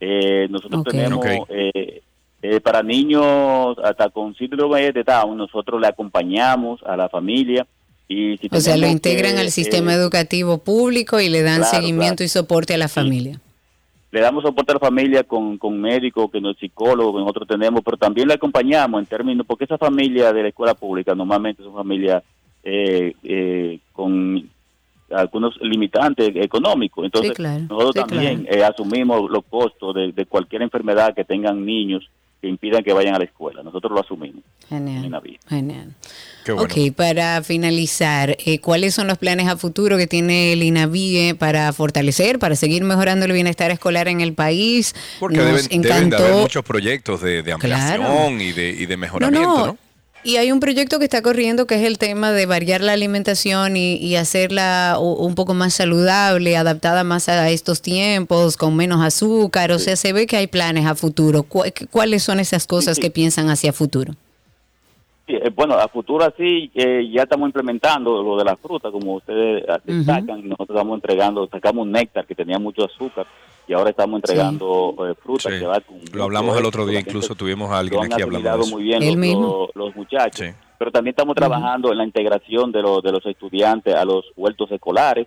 Eh, 0.00 0.46
nosotros 0.50 0.84
tenemos 0.84 1.24
eh, 1.48 2.02
eh, 2.42 2.60
para 2.60 2.82
niños 2.82 3.76
hasta 3.82 4.10
con 4.10 4.34
síndrome 4.34 4.92
de 4.92 5.02
Down, 5.02 5.36
nosotros 5.36 5.80
le 5.80 5.88
acompañamos 5.88 6.80
a 6.84 6.96
la 6.96 7.08
familia 7.08 7.66
y 8.10 8.36
si 8.38 8.48
O 8.50 8.60
sea, 8.60 8.76
lo 8.76 8.86
integran 8.86 9.34
que, 9.34 9.40
al 9.40 9.50
sistema 9.50 9.92
eh, 9.92 9.96
educativo 9.96 10.58
público 10.58 11.20
y 11.20 11.28
le 11.28 11.42
dan 11.42 11.58
claro, 11.62 11.76
seguimiento 11.76 12.16
claro. 12.18 12.24
y 12.24 12.28
soporte 12.28 12.74
a 12.74 12.78
la 12.78 12.88
familia. 12.88 13.40
Le 14.10 14.20
damos 14.20 14.42
soporte 14.42 14.72
a 14.72 14.74
la 14.74 14.80
familia 14.80 15.24
con, 15.24 15.58
con 15.58 15.80
médicos, 15.80 16.30
que 16.30 16.40
no 16.40 16.50
es 16.50 16.58
psicólogo, 16.58 17.12
que 17.14 17.20
nosotros 17.20 17.46
tenemos, 17.48 17.82
pero 17.84 17.96
también 17.96 18.28
le 18.28 18.34
acompañamos 18.34 19.00
en 19.00 19.06
términos, 19.06 19.46
porque 19.46 19.64
esa 19.64 19.76
familia 19.78 20.32
de 20.32 20.42
la 20.42 20.48
escuela 20.48 20.74
pública 20.74 21.14
normalmente 21.14 21.62
son 21.62 21.74
familias 21.74 22.22
eh, 22.64 23.14
eh, 23.22 23.78
con 23.92 24.48
algunos 25.10 25.56
limitantes 25.60 26.32
económicos. 26.36 27.04
Entonces, 27.04 27.30
Sí, 27.30 27.36
claro. 27.36 27.64
nosotros 27.68 27.94
Sí, 27.94 28.00
también 28.14 28.46
eh, 28.50 28.62
asumimos 28.62 29.30
los 29.30 29.44
costos 29.44 29.94
de, 29.94 30.12
de 30.12 30.26
cualquier 30.26 30.62
enfermedad 30.62 31.14
que 31.14 31.24
tengan 31.24 31.64
niños 31.64 32.08
que 32.40 32.48
impidan 32.48 32.84
que 32.84 32.92
vayan 32.92 33.14
a 33.14 33.18
la 33.18 33.24
escuela. 33.24 33.62
Nosotros 33.62 33.92
lo 33.92 34.00
asumimos. 34.00 34.42
en 34.70 34.86
Genial. 34.86 35.10
la 35.10 35.20
vida. 35.20 35.38
Genial. 35.48 35.94
Qué 36.48 36.52
bueno. 36.52 36.72
Ok, 36.74 36.94
para 36.96 37.42
finalizar, 37.42 38.38
eh, 38.46 38.58
¿cuáles 38.58 38.94
son 38.94 39.06
los 39.06 39.18
planes 39.18 39.48
a 39.48 39.58
futuro 39.58 39.98
que 39.98 40.06
tiene 40.06 40.54
el 40.54 40.62
INAVIE 40.62 41.34
para 41.34 41.70
fortalecer, 41.74 42.38
para 42.38 42.56
seguir 42.56 42.84
mejorando 42.84 43.26
el 43.26 43.32
bienestar 43.32 43.70
escolar 43.70 44.08
en 44.08 44.22
el 44.22 44.32
país? 44.32 44.94
Porque 45.20 45.36
Nos 45.36 45.46
deben, 45.46 45.66
deben 45.68 45.82
de 45.82 45.88
encantó. 46.06 46.16
haber 46.24 46.42
muchos 46.42 46.64
proyectos 46.64 47.20
de, 47.20 47.42
de 47.42 47.52
ampliación 47.52 47.98
Claro. 48.00 48.30
y 48.40 48.52
de, 48.52 48.70
y 48.70 48.86
de 48.86 48.96
mejoramiento, 48.96 49.46
¿no? 49.58 49.66
no. 49.66 49.78
Y 50.24 50.36
hay 50.36 50.50
un 50.50 50.58
proyecto 50.58 50.98
que 50.98 51.04
está 51.04 51.20
corriendo 51.22 51.66
que 51.66 51.74
es 51.76 51.82
el 51.82 51.98
tema 51.98 52.32
de 52.32 52.44
variar 52.46 52.80
la 52.80 52.92
alimentación 52.94 53.76
y, 53.76 53.96
y 53.96 54.16
hacerla 54.16 54.96
un 54.98 55.34
poco 55.34 55.52
más 55.54 55.74
saludable, 55.74 56.56
adaptada 56.56 57.04
más 57.04 57.28
a 57.28 57.48
estos 57.50 57.82
tiempos, 57.82 58.56
con 58.56 58.74
menos 58.74 59.04
azúcar. 59.04 59.70
O 59.70 59.78
sea, 59.78 59.96
se 59.96 60.12
ve 60.14 60.26
que 60.26 60.36
hay 60.38 60.46
planes 60.46 60.86
a 60.86 60.94
futuro. 60.94 61.42
¿Cu- 61.42 61.64
¿Cuáles 61.90 62.22
son 62.24 62.40
esas 62.40 62.66
cosas 62.66 62.98
que 62.98 63.10
piensan 63.10 63.48
hacia 63.50 63.72
futuro? 63.74 64.14
Sí, 65.28 65.34
eh, 65.34 65.50
bueno, 65.54 65.74
a 65.74 65.86
futuro 65.88 66.24
así 66.24 66.70
eh, 66.74 67.06
ya 67.12 67.24
estamos 67.24 67.46
implementando 67.48 68.22
lo 68.22 68.36
de 68.38 68.44
las 68.46 68.58
frutas, 68.58 68.90
como 68.90 69.16
ustedes 69.16 69.62
ah, 69.68 69.78
destacan. 69.84 70.42
Nosotros 70.48 70.70
estamos 70.70 70.94
entregando, 70.96 71.46
sacamos 71.48 71.82
un 71.84 71.92
néctar 71.92 72.24
que 72.26 72.34
tenía 72.34 72.58
mucho 72.58 72.86
azúcar 72.86 73.26
y 73.66 73.74
ahora 73.74 73.90
estamos 73.90 74.16
entregando 74.20 74.94
eh, 75.06 75.14
frutas 75.22 75.52
Sí. 75.52 75.58
que 75.60 75.66
va 75.66 75.80
con 75.80 75.98
Lo 76.14 76.24
hablamos 76.24 76.56
el 76.56 76.64
otro 76.64 76.86
día, 76.86 77.00
incluso 77.00 77.34
tuvimos 77.34 77.70
a 77.70 77.78
alguien 77.78 78.02
aquí 78.10 78.22
hablando 78.22 78.66
muy 78.68 78.84
bien 78.84 79.04
los, 79.04 79.16
mismo. 79.16 79.68
los- 79.74 79.76
los 79.76 79.94
muchachos. 79.96 80.46
Sí. 80.46 80.52
Pero 80.78 80.90
también 80.92 81.10
estamos 81.12 81.34
trabajando 81.36 81.92
en 81.92 81.98
la 81.98 82.04
integración 82.04 82.72
de, 82.72 82.80
los 82.80 83.02
de 83.02 83.12
los 83.12 83.26
estudiantes 83.26 83.94
a 83.94 84.06
los 84.06 84.24
huertos 84.34 84.70
escolares. 84.72 85.26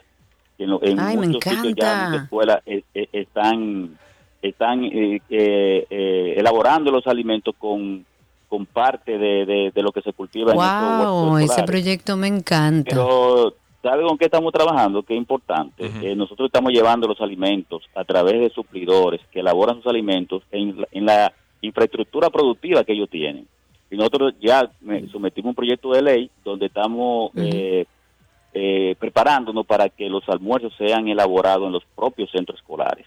En, 0.58 0.70
lo- 0.72 0.82
en 0.84 1.00
Ay, 1.00 1.16
me 1.18 1.28
muchos 1.28 1.44
sitios 1.44 1.74
ya 1.76 2.08
en 2.08 2.14
escuelas 2.24 2.62
eh, 2.66 2.82
eh, 2.96 3.08
están, 3.14 4.00
están 4.42 4.84
eh, 5.30 6.34
elaborando 6.38 6.90
los 6.92 7.06
alimentos 7.08 7.54
con, 7.60 8.04
con 8.52 8.66
parte 8.66 9.18
de, 9.18 9.46
de- 9.46 9.72
de 9.74 9.82
lo 9.82 9.94
que 9.94 10.02
se 10.02 10.12
cultiva 10.12 10.52
en 10.52 10.58
¡Wow! 10.58 11.32
huertos 11.36 11.52
Ese 11.58 11.64
proyecto 11.64 12.18
me 12.18 12.28
encanta. 12.28 12.90
Pero, 12.90 13.54
¿sabe 13.82 14.04
con 14.04 14.18
qué 14.18 14.26
estamos 14.26 14.52
trabajando? 14.52 15.04
Qué 15.04 15.16
importante. 15.16 15.90
Eh, 16.02 16.16
nosotros 16.18 16.48
estamos 16.48 16.74
llevando 16.74 17.08
los 17.08 17.22
alimentos 17.22 17.84
a 17.96 18.04
través 18.04 18.42
de 18.42 18.50
suplidores 18.50 19.22
que 19.32 19.40
elaboran 19.40 19.78
sus 19.78 19.88
alimentos 19.88 20.44
en 20.52 20.82
la, 20.82 20.88
en 20.92 21.06
la 21.06 21.34
infraestructura 21.62 22.30
productiva 22.30 22.84
que 22.84 22.92
ellos 22.92 23.10
tienen. 23.10 23.48
Y 23.90 23.96
nosotros 23.96 24.34
ya 24.42 24.70
sometimos 25.14 25.50
un 25.52 25.56
proyecto 25.56 25.92
de 25.94 26.02
ley 26.02 26.30
donde 26.44 26.66
estamos 26.66 27.32
eh, 27.38 27.86
eh, 28.54 28.96
preparándonos 29.00 29.66
para 29.66 29.88
que 29.88 30.10
los 30.10 30.28
almuerzos 30.28 30.74
sean 30.78 31.08
elaborados 31.08 31.68
en 31.68 31.72
los 31.72 31.84
propios 31.96 32.30
centros 32.32 32.60
escolares. 32.60 33.06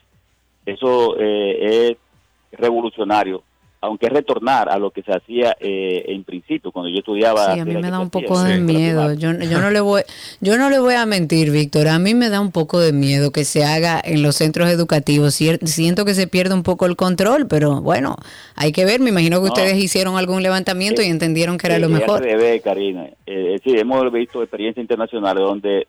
Eso 0.64 1.16
eh, 1.18 1.90
es 1.90 2.59
revolucionario, 2.59 3.42
aunque 3.85 4.07
es 4.07 4.12
retornar 4.12 4.68
a 4.68 4.79
lo 4.79 4.90
que 4.90 5.03
se 5.03 5.12
hacía 5.12 5.57
eh, 5.61 6.05
en 6.09 6.25
principio 6.25 6.73
cuando 6.73 6.90
yo 6.90 6.99
estudiaba. 6.99 7.55
Sí, 7.55 7.61
a 7.61 7.64
mí 7.64 7.75
me 7.75 7.90
da 7.90 8.01
un 8.01 8.11
poco 8.11 8.42
de 8.42 8.59
miedo. 8.59 9.12
Yo, 9.14 9.33
yo 9.33 9.61
no 9.61 9.70
le 9.70 9.81
voy, 9.81 10.03
yo 10.40 10.57
no 10.57 10.70
le 10.70 10.79
voy 10.79 10.94
a 10.94 11.07
mentir, 11.07 11.51
Víctor. 11.51 11.88
A 11.88 11.99
mí 11.99 12.14
me 12.14 12.31
da 12.31 12.40
un 12.40 12.51
poco 12.51 12.81
de 12.81 12.92
miedo 12.92 13.31
que 13.31 13.44
se 13.44 13.64
haga 13.64 14.01
en 14.03 14.23
los 14.23 14.37
centros 14.37 14.68
educativos. 14.70 15.35
Siento 15.35 16.05
que 16.05 16.14
se 16.14 16.27
pierde 16.27 16.55
un 16.55 16.62
poco 16.62 16.87
el 16.87 16.97
control, 16.97 17.47
pero 17.47 17.81
bueno, 17.83 18.16
hay 18.57 18.73
que 18.73 18.85
ver. 18.85 19.01
Me 19.01 19.11
imagino 19.11 19.38
que 19.42 19.49
No. 19.49 19.53
ustedes 19.53 19.77
hicieron 19.77 20.16
algún 20.16 20.42
levantamiento 20.42 21.03
y 21.03 21.07
entendieron 21.07 21.59
que 21.59 21.66
era 21.66 21.77
Eh, 21.77 21.81
lo 21.81 21.87
eh, 21.87 21.90
mejor. 21.90 22.18
Al 22.18 22.25
revés, 22.25 22.62
Karina. 22.62 23.07
Eh, 23.27 23.59
sí, 23.62 23.77
hemos 23.77 24.11
visto 24.12 24.42
experiencias 24.42 24.83
internacionales 24.83 25.42
donde 25.44 25.87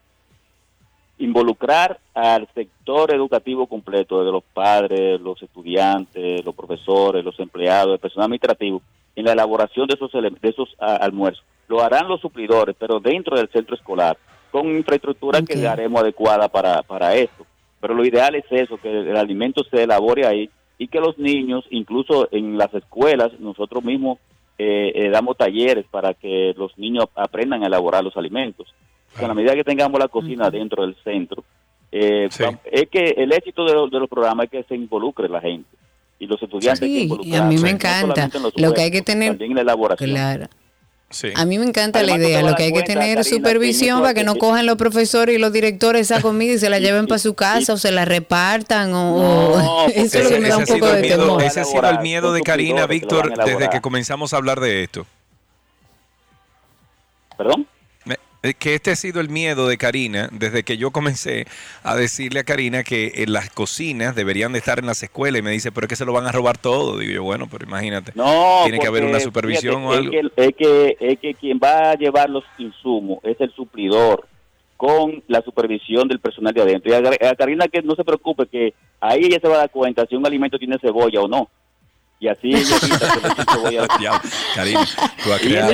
involucrar 1.18 2.00
al 2.14 2.48
sector 2.54 3.14
educativo 3.14 3.68
completo, 3.68 4.20
desde 4.20 4.32
los 4.32 4.44
padres, 4.44 5.20
los 5.22 5.42
estudiantes, 5.42 6.44
los 6.44 6.56
profesores, 6.56 7.24
los 7.24 7.40
empleados, 7.40 7.94
el 7.94 8.00
personal 8.00 8.26
administrativo, 8.26 8.82
en 9.16 9.26
la 9.26 9.34
elaboración 9.34 9.88
de 9.88 9.96
esos, 9.96 10.12
de 10.12 10.50
esos 10.50 10.76
almuerzos. 10.80 11.44
Lo 11.68 11.82
harán 11.82 12.08
los 12.08 12.22
suplidores, 12.22 12.76
pero 12.78 13.00
dentro 13.00 13.38
del 13.38 13.50
centro 13.50 13.76
escolar, 13.76 14.18
con 14.52 14.68
infraestructura 14.76 15.42
que 15.42 15.68
haremos 15.68 16.02
adecuada 16.02 16.48
para, 16.48 16.82
para 16.84 17.16
esto. 17.16 17.46
Pero 17.80 17.94
lo 17.94 18.06
ideal 18.06 18.36
es 18.36 18.46
eso, 18.50 18.78
que 18.78 18.90
el 18.90 19.18
alimento 19.18 19.64
se 19.64 19.84
elabore 19.84 20.26
ahí 20.26 20.50
y 20.78 20.88
que 20.88 21.00
los 21.00 21.18
niños, 21.18 21.66
incluso 21.70 22.28
en 22.32 22.58
las 22.58 22.74
escuelas, 22.74 23.40
nosotros 23.40 23.84
mismos 23.84 24.20
eh, 24.58 24.92
eh, 24.96 25.10
damos 25.10 25.38
talleres 25.38 25.86
para 25.92 26.14
que 26.14 26.54
los 26.58 26.78
niños 26.78 27.06
aprendan 27.16 27.64
a 27.64 27.68
elaborar 27.68 28.04
los 28.04 28.16
alimentos. 28.18 28.74
En 29.20 29.28
la 29.28 29.34
medida 29.34 29.54
que 29.54 29.64
tengamos 29.64 30.00
la 30.00 30.08
cocina 30.08 30.50
dentro 30.50 30.84
del 30.86 30.96
centro, 31.04 31.44
eh, 31.92 32.28
Sí. 32.32 32.44
es 32.72 32.90
que 32.90 33.14
el 33.18 33.32
éxito 33.32 33.64
de, 33.66 33.74
los- 33.74 33.90
de 33.92 34.00
los 34.00 34.10
programas 34.10 34.46
es 34.46 34.52
que 34.52 34.64
se 34.64 34.76
involucre 34.76 35.30
la 35.30 35.40
gente 35.40 35.70
y 36.20 36.28
los 36.28 36.42
estudiantes 36.42 36.82
hay 36.84 37.08
que 37.08 37.16
Sí, 37.16 37.30
y 37.30 37.36
a 37.36 37.44
mí 37.44 37.58
me 37.58 37.70
encanta. 37.70 38.30
Lo 38.56 38.74
que 38.74 38.82
hay 38.82 38.92
que 38.92 39.02
tener- 39.02 39.30
también 39.32 39.52
en 39.52 39.56
la 39.56 39.62
elaboración. 39.62 40.10
Claro. 40.10 40.48
Sí. 41.10 41.30
A 41.36 41.46
mí 41.46 41.58
me 41.60 41.66
encanta 41.66 42.00
Además, 42.00 42.20
la 42.20 42.28
idea. 42.28 42.42
Lo 42.42 42.56
que 42.56 42.64
hay 42.64 42.74
que 42.74 42.82
tener 42.82 43.16
Karina, 43.18 43.24
supervisión 43.24 44.02
para 44.02 44.14
que 44.16 44.24
no 44.24 44.36
cojan 44.36 44.66
los 44.66 44.76
profesores 44.76 45.36
y 45.36 45.38
los 45.38 45.54
directores 45.54 46.12
esa 46.12 46.20
comida 46.22 46.54
y 46.54 46.58
se 46.58 46.70
la 46.70 46.80
lleven 46.80 47.06
para 47.08 47.20
su 47.20 47.36
casa 47.36 47.74
o 47.74 47.78
se 47.78 47.92
la 47.92 48.04
repartan 48.06 48.92
o, 48.94 49.56
No, 49.56 49.86
eso 49.96 50.18
es 50.18 50.24
lo 50.26 50.30
que 50.32 50.40
me 50.42 50.50
da 50.50 50.56
ese 50.56 50.58
un 50.58 50.64
ha 50.64 50.66
sido 50.66 50.80
poco 50.80 50.90
el 50.90 50.96
de 50.96 51.08
miedo, 51.08 51.24
temor. 51.28 51.44
ese 51.44 51.60
ha 51.62 51.64
sido 51.64 51.90
el 51.90 52.00
miedo 52.00 52.34
de 52.34 52.42
Karina, 52.42 52.88
Víctor, 52.88 53.34
desde 53.46 53.70
que 53.70 53.80
comenzamos 53.82 54.34
a 54.34 54.38
hablar 54.38 54.60
de 54.60 54.84
esto. 54.84 55.06
¿Perdón? 57.38 57.68
Eh, 58.46 58.54
Que 58.54 58.76
este 58.76 58.92
ha 58.92 58.96
sido 58.96 59.20
el 59.22 59.30
miedo 59.30 59.68
de 59.68 59.78
Karina 59.78 60.30
desde 60.32 60.64
que 60.64 60.78
yo 60.78 60.92
comencé 60.92 61.46
a 61.84 61.96
decirle 61.96 62.40
a 62.42 62.44
Karina 62.44 62.84
que 62.84 63.12
en 63.16 63.34
las 63.34 63.50
cocinas 63.50 64.16
deberían 64.16 64.54
de 64.54 64.60
estar 64.60 64.80
en 64.80 64.86
las 64.86 65.02
escuelas 65.02 65.40
y 65.40 65.44
me 65.44 65.52
dice, 65.52 65.72
pero 65.72 65.86
es 65.86 65.90
que 65.90 65.96
se 65.96 66.06
lo 66.06 66.14
van 66.14 66.28
a 66.28 66.32
robar 66.32 66.58
todo. 66.58 66.98
Digo 66.98 67.12
yo, 67.14 67.24
bueno, 67.24 67.48
pero 67.50 67.66
imagínate. 67.66 68.12
No, 68.16 68.62
Tiene 68.64 68.80
que 68.80 68.88
haber 68.88 69.04
una 69.04 69.20
supervisión 69.20 69.82
fíjate, 69.82 69.88
o 69.88 69.98
algo. 69.98 70.14
Es 70.14 70.32
que, 70.32 70.44
es, 70.46 70.56
que, 70.56 70.98
es 71.00 71.20
que 71.20 71.34
quien 71.34 71.60
va 71.64 71.92
a 71.92 71.96
llevar 71.96 72.30
los 72.30 72.44
insumos 72.58 73.20
es 73.24 73.40
el 73.40 73.52
suplidor 73.54 74.28
con 74.78 75.24
la 75.28 75.42
supervisión 75.42 76.08
del 76.08 76.20
personal 76.20 76.54
de 76.54 76.62
adentro. 76.62 76.92
Y 76.92 76.96
a, 76.96 77.30
a 77.30 77.36
Karina 77.36 77.68
que 77.68 77.82
no 77.82 77.96
se 77.96 78.04
preocupe, 78.04 78.46
que 78.46 78.74
ahí 79.00 79.22
ella 79.24 79.40
se 79.42 79.48
va 79.48 79.56
a 79.56 79.60
dar 79.60 79.70
cuenta 79.72 80.06
si 80.06 80.16
un 80.16 80.26
alimento 80.26 80.60
tiene 80.60 80.78
cebolla 80.80 81.22
o 81.22 81.28
no. 81.28 81.50
Y 82.20 82.28
así 82.28 82.52
le 82.52 82.60
echen 82.62 82.80
cebolla 83.52 83.84
a 83.84 84.02
Ya, 84.02 84.22
Karina, 84.56 84.86
tú 85.24 85.34
has 85.34 85.42
creado 85.42 85.74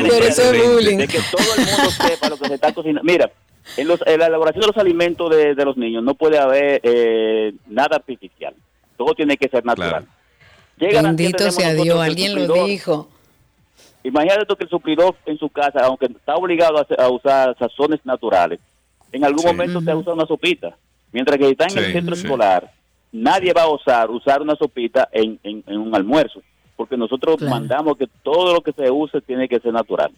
bullying. 0.74 0.98
de 0.98 1.08
que 1.08 1.20
todo 1.32 1.56
el 1.58 1.66
mundo 1.66 1.90
sepa 1.92 2.30
lo 2.30 2.38
que 2.38 2.48
se 2.48 2.54
está 2.56 2.74
cocinando. 2.74 3.04
Mira, 3.04 3.32
en, 3.78 3.88
los, 3.88 4.00
en 4.06 4.20
la 4.20 4.26
elaboración 4.28 4.62
de 4.62 4.68
los 4.68 4.78
alimentos 4.78 5.30
de, 5.30 5.54
de 5.56 5.66
los 5.66 5.78
niños 5.78 6.04
no 6.04 6.16
puede 6.16 6.40
haber 6.40 6.82
eh, 6.84 7.54
nada 7.68 7.98
artificial. 7.98 8.54
Todo 8.98 9.14
tiene 9.14 9.38
que 9.38 9.48
ser 9.50 9.64
natural. 9.66 10.06
Claro. 10.78 11.04
Bendito 11.04 11.52
sea 11.52 11.74
Dios, 11.76 12.00
alguien 12.02 12.48
lo 12.48 12.66
dijo. 12.66 13.08
Imagínate 14.04 14.46
tú 14.48 14.56
que 14.56 14.64
el 14.64 14.70
suplidor 14.70 15.16
en 15.28 15.38
su 15.38 15.48
casa, 15.50 15.82
aunque 15.86 16.08
está 16.08 16.36
obligado 16.36 16.80
a, 16.80 17.04
a 17.04 17.10
usar 17.10 17.56
sazones 17.60 18.00
naturales, 18.04 18.60
en 19.12 19.24
algún 19.24 19.42
Sí. 19.42 19.46
momento 19.48 19.80
se 19.82 19.94
usa 19.94 20.14
una 20.14 20.26
sopita. 20.26 20.76
Mientras 21.12 21.38
que 21.38 21.50
está 21.50 21.66
en 21.66 21.70
Sí, 21.72 21.80
el 21.80 21.92
centro 21.94 22.16
sí. 22.16 22.24
escolar, 22.24 22.72
nadie 23.12 23.54
va 23.54 23.64
a 23.64 23.68
osar 23.68 24.10
usar 24.10 24.42
una 24.42 24.56
sopita 24.56 25.10
en, 25.12 25.40
en- 25.44 25.64
en 25.68 25.78
un 25.78 25.96
almuerzo, 25.96 26.42
porque 26.76 26.98
nosotros 26.98 27.38
Claro. 27.38 27.52
mandamos 27.52 27.98
que 27.98 28.08
todo 28.24 28.54
lo 28.54 28.62
que 28.62 28.72
se 28.74 28.90
use 28.90 29.22
tiene 29.22 29.48
que 29.48 29.60
ser 29.60 29.74
natural. 29.74 30.12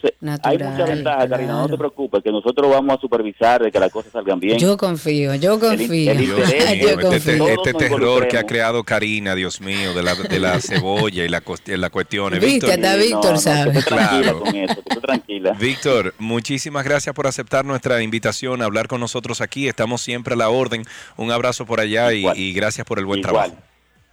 Entonces, 0.00 0.12
hay 0.44 0.58
mucha 0.58 0.84
ventaja, 0.84 1.28
Karina, 1.28 1.52
no 1.52 1.62
te 1.62 1.68
claro. 1.68 1.78
preocupes, 1.78 2.22
que 2.22 2.30
nosotros 2.30 2.70
vamos 2.70 2.96
a 2.96 3.00
supervisar 3.00 3.62
de 3.62 3.70
que 3.72 3.78
las 3.80 3.90
cosas 3.90 4.12
salgan 4.12 4.38
bien. 4.40 4.58
Yo 4.58 4.76
confío, 4.76 5.34
yo 5.34 5.58
confío. 5.58 6.12
el 6.12 6.20
interés, 6.20 6.20
mío, 6.20 6.36
yo 6.36 6.44
este, 6.44 6.74
este- 6.74 7.00
confío. 7.02 7.48
Este 7.48 7.72
terror 7.74 8.28
que 8.28 8.38
ha 8.38 8.44
creado 8.46 8.84
Karina, 8.84 9.34
Dios 9.34 9.60
mío, 9.60 9.94
de 9.94 10.02
la, 10.02 10.14
de 10.14 10.38
la 10.38 10.60
cebolla 10.62 11.24
y 11.24 11.28
la, 11.28 11.42
cuest- 11.44 11.76
las 11.76 11.90
cuestiones. 11.90 12.40
Viste, 12.40 12.66
Víctor, 12.76 12.98
Víctor 12.98 13.38
sabe. 13.38 13.70
esté 13.78 13.82
tranquila 13.94 14.22
Claro. 14.22 14.40
con 14.40 14.54
eso, 14.56 14.74
que 14.74 14.80
esté 14.80 15.00
tranquila. 15.00 15.52
Víctor, 15.58 16.14
muchísimas 16.18 16.84
gracias 16.84 17.14
por 17.14 17.26
aceptar 17.26 17.64
nuestra 17.64 18.02
invitación 18.02 18.62
a 18.62 18.66
hablar 18.66 18.88
con 18.88 19.00
nosotros 19.00 19.40
aquí. 19.40 19.68
Estamos 19.68 20.00
siempre 20.02 20.34
a 20.34 20.36
la 20.36 20.48
orden. 20.48 20.84
Un 21.16 21.30
abrazo 21.30 21.66
por 21.66 21.80
allá 21.80 22.12
y, 22.12 22.52
gracias 22.52 22.86
por 22.86 22.98
el 22.98 23.06
buen 23.06 23.20
Igual, 23.20 23.32
trabajo. 23.50 23.56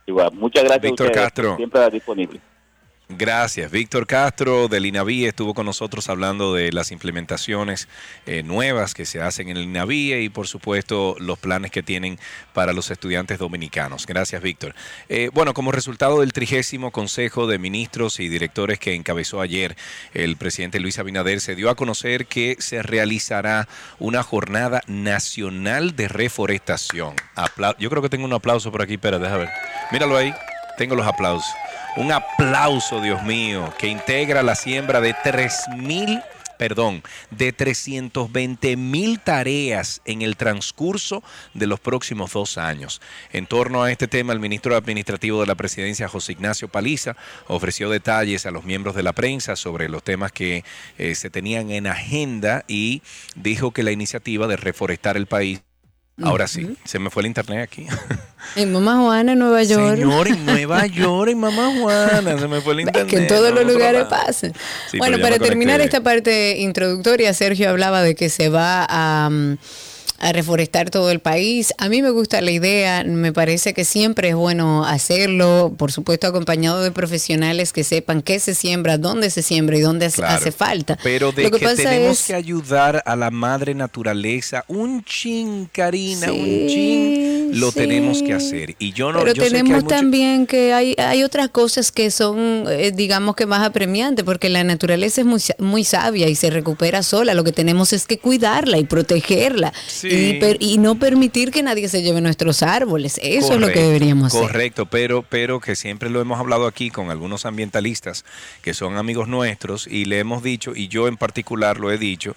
igual. 0.08 0.32
Muchas 0.34 0.63
gracias 0.63 0.82
Víctor 0.82 1.12
Castro. 1.12 1.56
siempre 1.58 1.89
disponible. 1.89 2.39
Gracias. 3.12 3.72
Víctor 3.72 4.06
Castro 4.06 4.67
del 4.67 4.86
INAVI 4.86 5.26
estuvo 5.26 5.56
con 5.56 5.65
nosotros 5.65 6.08
hablando 6.10 6.54
de 6.54 6.72
las 6.72 6.91
implementaciones 6.91 7.88
eh, 8.28 8.43
nuevas 8.43 8.93
que 8.93 9.04
se 9.04 9.19
hacen 9.19 9.50
en 9.50 9.58
el 9.58 9.63
INAVI 9.63 10.13
y 10.13 10.30
por 10.30 10.45
supuesto 10.48 11.15
los 11.19 11.39
planes 11.39 11.72
que 11.72 11.82
tienen 11.82 12.19
para 12.54 12.72
los 12.72 12.91
estudiantes 12.91 13.39
dominicanos. 13.39 14.06
Gracias, 14.06 14.43
Víctor. 14.43 14.76
Eh, 15.10 15.32
bueno, 15.34 15.56
como 15.56 15.72
resultado 15.72 16.19
del 16.19 16.34
trigésimo 16.34 16.91
Consejo 16.91 17.48
de 17.48 17.58
Ministros 17.58 18.19
y 18.19 18.30
Directores 18.30 18.78
que 18.78 18.93
encabezó 18.93 19.41
ayer 19.41 19.76
el 20.13 20.38
presidente 20.38 20.80
Luis 20.80 21.00
Abinader, 21.00 21.41
se 21.41 21.56
dio 21.56 21.72
a 21.72 21.76
conocer 21.76 22.28
que 22.28 22.58
se 22.60 22.84
realizará 22.84 23.67
una 23.98 24.22
jornada 24.22 24.82
nacional 24.86 25.95
de 25.95 26.10
reforestación. 26.10 27.15
Apla- 27.36 27.76
Yo 27.80 27.89
creo 27.89 28.04
que 28.04 28.10
tengo 28.10 28.26
un 28.26 28.34
aplauso 28.34 28.72
por 28.72 28.84
aquí, 28.84 29.00
pero 29.00 29.17
déjame 29.17 29.45
ver. 29.45 29.50
Míralo 29.91 30.15
ahí, 30.15 30.32
tengo 30.78 30.93
los 30.93 31.08
aplausos. 31.08 31.50
Un 31.97 32.12
aplauso, 32.12 33.02
Dios 33.02 33.23
mío, 33.23 33.73
que 33.78 33.88
integra 33.88 34.43
la 34.43 34.56
siembra 34.56 35.02
de 35.02 35.13
3.000, 35.13 36.23
perdón, 36.58 37.02
de 37.32 37.52
320 37.52 38.78
mil 38.78 39.19
tareas 39.19 40.02
en 40.06 40.21
el 40.21 40.38
transcurso 40.38 41.23
de 41.54 41.67
los 41.67 41.80
próximos 41.80 42.34
dos 42.34 42.58
años. 42.58 43.02
En 43.32 43.47
torno 43.47 43.84
a 43.84 43.91
este 43.91 44.08
tema, 44.08 44.34
el 44.34 44.39
ministro 44.39 44.75
administrativo 44.75 45.41
de 45.41 45.47
la 45.47 45.56
presidencia, 45.56 46.08
José 46.08 46.34
Ignacio 46.34 46.67
Paliza, 46.67 47.15
ofreció 47.47 47.89
detalles 47.89 48.45
a 48.45 48.52
los 48.52 48.65
miembros 48.65 48.95
de 48.95 49.04
la 49.04 49.13
prensa 49.13 49.56
sobre 49.56 49.89
los 49.89 50.04
temas 50.04 50.32
que 50.32 50.63
eh, 50.97 51.15
se 51.15 51.30
tenían 51.30 51.71
en 51.71 51.88
agenda 51.88 52.65
y 52.67 53.02
dijo 53.36 53.71
que 53.71 53.84
la 53.84 53.91
iniciativa 53.91 54.47
de 54.47 54.58
reforestar 54.58 55.17
el 55.17 55.25
país 55.28 55.62
Ahora 56.21 56.47
sí, 56.47 56.78
se 56.84 56.99
me 56.99 57.10
fue 57.10 57.21
el 57.21 57.28
internet 57.28 57.63
aquí. 57.63 57.88
En 58.56 58.71
Mamá 58.71 58.97
Juana, 58.97 59.34
en 59.34 59.39
Nueva 59.39 59.63
York. 59.63 59.97
Señor, 59.97 60.28
en 60.28 60.45
Nueva 60.45 60.86
York, 60.88 61.32
en 61.32 61.39
Mamá 61.39 61.71
Juana, 61.80 62.38
se 62.38 62.47
me 62.47 62.62
fue 62.62 62.73
el 62.73 62.80
internet. 62.82 63.08
que 63.08 63.17
en 63.17 63.28
todos 63.28 63.54
los 63.54 63.65
lugares. 63.65 64.06
Sí, 64.89 64.97
bueno, 64.97 65.19
para 65.19 65.39
terminar 65.39 65.82
esta 65.82 66.02
parte 66.02 66.58
introductoria, 66.58 67.34
Sergio 67.34 67.69
hablaba 67.69 68.02
de 68.02 68.15
que 68.15 68.30
se 68.30 68.49
va 68.49 68.86
a, 68.89 69.30
mm, 69.30 69.58
a 70.19 70.32
reforestar 70.34 70.89
todo 70.89 71.12
el 71.12 71.19
país. 71.19 71.73
A 71.77 71.89
mí 71.89 72.01
me 72.01 72.10
gusta 72.12 72.41
la 72.41 72.51
idea, 72.51 73.03
me 73.03 73.32
parece 73.34 73.73
que 73.73 73.86
siempre 73.86 74.29
es 74.29 74.36
bueno 74.36 74.86
hacerlo, 74.86 75.73
por 75.77 75.91
supuesto 75.91 76.27
acompañado 76.27 76.82
de 76.84 76.91
profesionales 76.91 77.73
que 77.73 77.84
sepan 77.84 78.21
qué 78.21 78.39
se 78.39 78.53
siembra, 78.55 78.97
dónde 78.97 79.29
se 79.29 79.41
siembra 79.41 79.77
y 79.77 79.82
dónde 79.82 80.08
hace- 80.08 80.17
Claro. 80.17 80.36
hace 80.38 80.51
falta. 80.51 80.97
Pero 81.03 81.32
de 81.32 81.43
Lo 81.43 81.51
que, 81.51 81.60
que, 81.60 81.65
pasa 81.65 81.84
tenemos 81.84 82.19
es 82.21 82.27
que 82.27 82.34
ayudar 82.36 83.01
a 83.05 83.15
la 83.15 83.32
madre 83.32 83.73
naturaleza, 83.75 84.65
un 84.67 85.03
chin, 85.03 85.69
Karina, 85.71 86.32
un 86.32 86.67
chin, 86.67 87.60
lo 87.60 87.71
sí. 87.71 87.79
tenemos 87.79 88.21
que 88.21 88.34
hacer. 88.34 88.75
Y 88.79 88.91
yo 88.93 89.12
no 89.12 89.19
Pero 89.19 89.34
yo 89.34 89.43
sé 89.43 89.49
que 89.49 89.55
hay 89.55 89.62
tenemos 89.63 89.84
mucho- 89.84 89.95
también 89.95 90.45
que 90.47 90.73
hay, 90.73 90.95
hay 90.97 91.23
otras 91.23 91.49
cosas 91.49 91.91
que 91.91 92.12
son, 92.12 92.65
eh, 92.69 92.91
digamos 92.93 93.36
que 93.36 93.45
más 93.45 93.65
apremiantes, 93.65 94.25
porque 94.25 94.49
la 94.49 94.63
naturaleza 94.63 95.21
es 95.21 95.27
muy, 95.27 95.41
muy 95.60 95.84
sabia 95.84 96.27
y 96.27 96.36
se 96.36 96.49
recupera 96.49 97.03
sola. 97.03 97.34
Lo 97.34 97.43
que 97.43 97.51
tenemos 97.51 97.93
es 97.93 98.05
que 98.05 98.17
cuidarla 98.19 98.77
y 98.77 98.84
protegerla 98.84 99.73
Sí. 99.88 100.09
Y, 100.10 100.34
per- 100.39 100.58
y 100.60 100.78
no 100.78 100.95
permitir 100.95 101.52
que 101.52 101.63
nadie 101.63 101.88
se 101.89 102.02
lleve 102.02 102.22
nuestros 102.22 102.63
árboles. 102.63 103.19
Eso 103.24 103.54
es 103.54 103.60
lo 103.60 103.67
que 103.67 103.74
Correcto, 103.74 103.82
deberíamos 103.82 104.28
hacer. 104.28 104.41
Correcto, 104.41 104.86
pero, 104.88 105.24
pero 105.24 105.60
que 105.60 105.76
siempre 105.76 106.10
lo 106.10 106.19
hemos 106.22 106.39
hablado 106.39 106.67
aquí 106.67 106.89
con 106.89 107.10
algunos 107.12 107.45
ambientalistas 107.45 108.26
que 108.62 108.74
son 108.74 108.98
amigos 108.98 109.28
nuestros 109.28 109.88
y 109.88 110.06
le 110.06 110.19
hemos 110.19 110.43
dicho, 110.43 110.74
y 110.76 110.88
yo 110.88 111.08
en 111.08 111.17
particular 111.17 111.80
lo 111.80 111.91
he 111.91 111.98
dicho, 111.98 112.36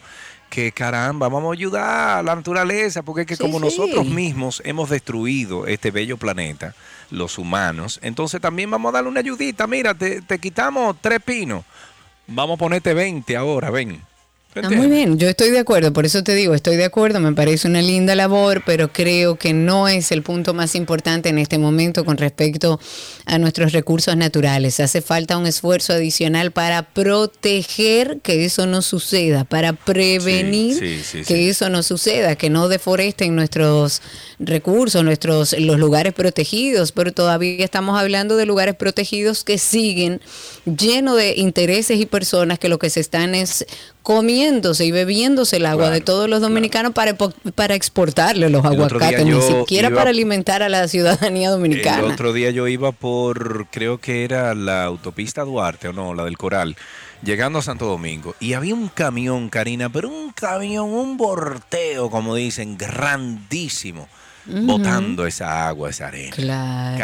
que 0.51 0.71
caramba, 0.73 1.29
vamos 1.31 1.51
a 1.51 1.55
ayudar 1.55 2.19
a 2.19 2.23
la 2.23 2.37
naturaleza, 2.37 3.03
porque 3.03 3.23
es 3.23 3.27
que 3.27 3.37
Sí, 3.37 3.43
como 3.43 3.59
sí. 3.59 3.65
nosotros 3.65 4.05
mismos 4.07 4.61
hemos 4.67 4.91
destruido 4.91 5.67
este 5.67 5.91
bello 5.91 6.19
planeta, 6.19 6.75
los 7.11 7.39
humanos, 7.39 7.99
entonces 8.03 8.39
también 8.41 8.71
vamos 8.71 8.91
a 8.91 8.93
darle 8.93 9.09
una 9.09 9.21
ayudita. 9.21 9.67
Mira, 9.67 9.95
te, 9.95 10.21
te 10.21 10.39
quitamos 10.39 10.97
tres 11.01 11.21
pinos, 11.25 11.65
vamos 12.27 12.57
a 12.57 12.59
ponerte 12.59 12.93
20 12.93 13.35
ahora, 13.35 13.71
ven. 13.71 13.99
¿Te 14.53 14.61
Ah, 14.61 14.69
muy 14.69 14.89
bien, 14.89 15.19
yo 15.19 15.31
estoy 15.31 15.51
de 15.51 15.59
acuerdo, 15.59 15.95
por 15.95 16.05
eso 16.05 16.23
te 16.23 16.35
digo, 16.35 16.53
estoy 16.53 16.77
de 16.77 16.85
acuerdo, 16.85 17.21
me 17.21 17.33
parece 17.33 17.69
una 17.69 17.81
linda 17.81 18.15
labor, 18.15 18.63
pero 18.67 18.93
creo 18.93 19.37
que 19.37 19.55
no 19.55 19.89
es 19.89 20.13
el 20.13 20.23
punto 20.23 20.53
más 20.53 20.75
importante 20.75 21.31
en 21.31 21.39
este 21.39 21.57
momento 21.57 22.05
con 22.05 22.19
respecto 22.19 22.79
a 23.25 23.39
nuestros 23.39 23.73
recursos 23.73 24.15
naturales. 24.15 24.79
Hace 24.79 25.01
falta 25.01 25.39
un 25.39 25.47
esfuerzo 25.47 25.95
adicional 25.95 26.51
para 26.51 26.83
proteger 26.83 28.19
que 28.23 28.45
eso 28.45 28.67
no 28.67 28.83
suceda, 28.83 29.45
para 29.45 29.73
prevenir 29.73 30.75
Sí, 30.79 31.01
sí, 31.03 31.21
sí, 31.21 31.25
que 31.25 31.49
eso 31.49 31.71
no 31.71 31.83
suceda, 31.83 32.37
que 32.37 32.51
no 32.51 32.69
deforesten 32.69 33.35
nuestros 33.35 34.03
recursos, 34.39 35.03
nuestros 35.03 35.55
los 35.59 35.79
lugares 35.79 36.13
protegidos, 36.13 36.93
pero 36.93 37.13
todavía 37.13 37.65
estamos 37.65 37.99
hablando 37.99 38.37
de 38.37 38.45
lugares 38.45 38.75
protegidos 38.75 39.45
que 39.45 39.57
siguen 39.57 40.21
llenos 40.67 41.17
de 41.17 41.37
intereses 41.37 41.99
y 41.99 42.05
personas 42.05 42.59
que 42.59 42.69
lo 42.69 42.79
que 42.79 42.91
se 42.91 43.01
están 43.01 43.35
es 43.35 43.65
comiéndose 44.03 44.85
y 44.85 44.91
bebiéndose 44.91 45.57
el 45.57 45.67
agua 45.67 45.85
Claro, 45.85 45.95
de 45.95 46.01
todos 46.01 46.29
los 46.29 46.41
dominicanos 46.41 46.93
para, 46.93 47.17
para 47.17 47.75
exportarle 47.75 48.51
los 48.51 48.65
El 48.65 48.73
aguacates, 48.73 49.25
ni 49.25 49.41
siquiera 49.41 49.89
iba- 49.89 49.97
para 49.99 50.11
alimentar 50.11 50.63
a 50.63 50.69
la 50.69 50.89
ciudadanía 50.89 51.51
dominicana. 51.51 51.99
El 52.07 52.13
otro 52.13 52.33
día 52.33 52.51
yo 52.51 52.67
iba 52.69 52.93
por, 52.93 53.67
creo 53.71 53.99
que 53.99 54.25
era 54.25 54.55
la 54.55 54.85
autopista 54.85 55.43
Duarte 55.45 55.89
o 55.89 55.93
no, 55.93 56.15
la 56.15 56.25
del 56.25 56.37
Coral, 56.37 56.77
llegando 57.23 57.61
a 57.61 57.63
Santo 57.63 57.87
Domingo. 57.87 58.35
Y 58.41 58.55
había 58.55 58.75
un 58.75 58.89
camión, 58.89 59.49
Karina, 59.49 59.89
pero 59.89 60.09
un 60.09 60.33
camión, 60.33 60.91
un 60.91 61.17
borteo, 61.17 62.11
como 62.11 62.35
dicen, 62.35 62.77
grandísimo, 62.77 64.09
botando 64.47 65.27
esa 65.27 65.69
agua, 65.69 65.91
esa 65.91 66.09
arena. 66.09 66.35
Claro. 66.35 66.99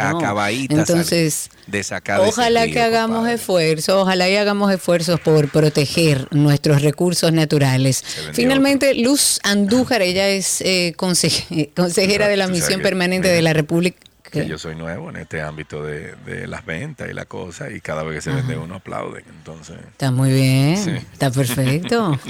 Entonces, 0.79 1.49
de 1.67 1.83
sacar 1.83 2.19
ojalá 2.21 2.65
río, 2.65 2.73
que 2.73 2.81
hagamos 2.81 3.17
compadre. 3.17 3.35
esfuerzos, 3.35 3.95
ojalá 3.95 4.29
y 4.29 4.35
hagamos 4.35 4.71
esfuerzos 4.73 5.19
por 5.19 5.49
proteger 5.49 6.27
nuestros 6.31 6.81
recursos 6.81 7.31
naturales. 7.31 8.03
Finalmente, 8.33 8.93
Luz 8.95 9.39
Andújar, 9.43 10.01
ella 10.01 10.27
es 10.27 10.61
eh, 10.61 10.93
conse- 10.97 11.69
consejera 11.75 12.27
de 12.27 12.37
la 12.37 12.47
Misión 12.47 12.81
Permanente 12.81 13.27
mira, 13.27 13.35
de 13.35 13.41
la 13.41 13.53
República. 13.53 13.97
Que 14.31 14.47
yo 14.47 14.57
soy 14.57 14.75
nuevo 14.75 15.09
en 15.09 15.17
este 15.17 15.41
ámbito 15.41 15.83
de, 15.83 16.13
de 16.25 16.47
las 16.47 16.65
ventas 16.65 17.09
y 17.09 17.13
la 17.13 17.25
cosa, 17.25 17.69
y 17.71 17.81
cada 17.81 18.03
vez 18.03 18.15
que 18.17 18.21
se 18.21 18.31
vende 18.35 18.57
uno 18.57 18.75
aplauden. 18.75 19.23
Entonces, 19.37 19.77
Está 19.91 20.11
muy 20.11 20.31
bien, 20.31 20.77
Sí. 20.83 20.91
está 21.13 21.31
perfecto. 21.31 22.17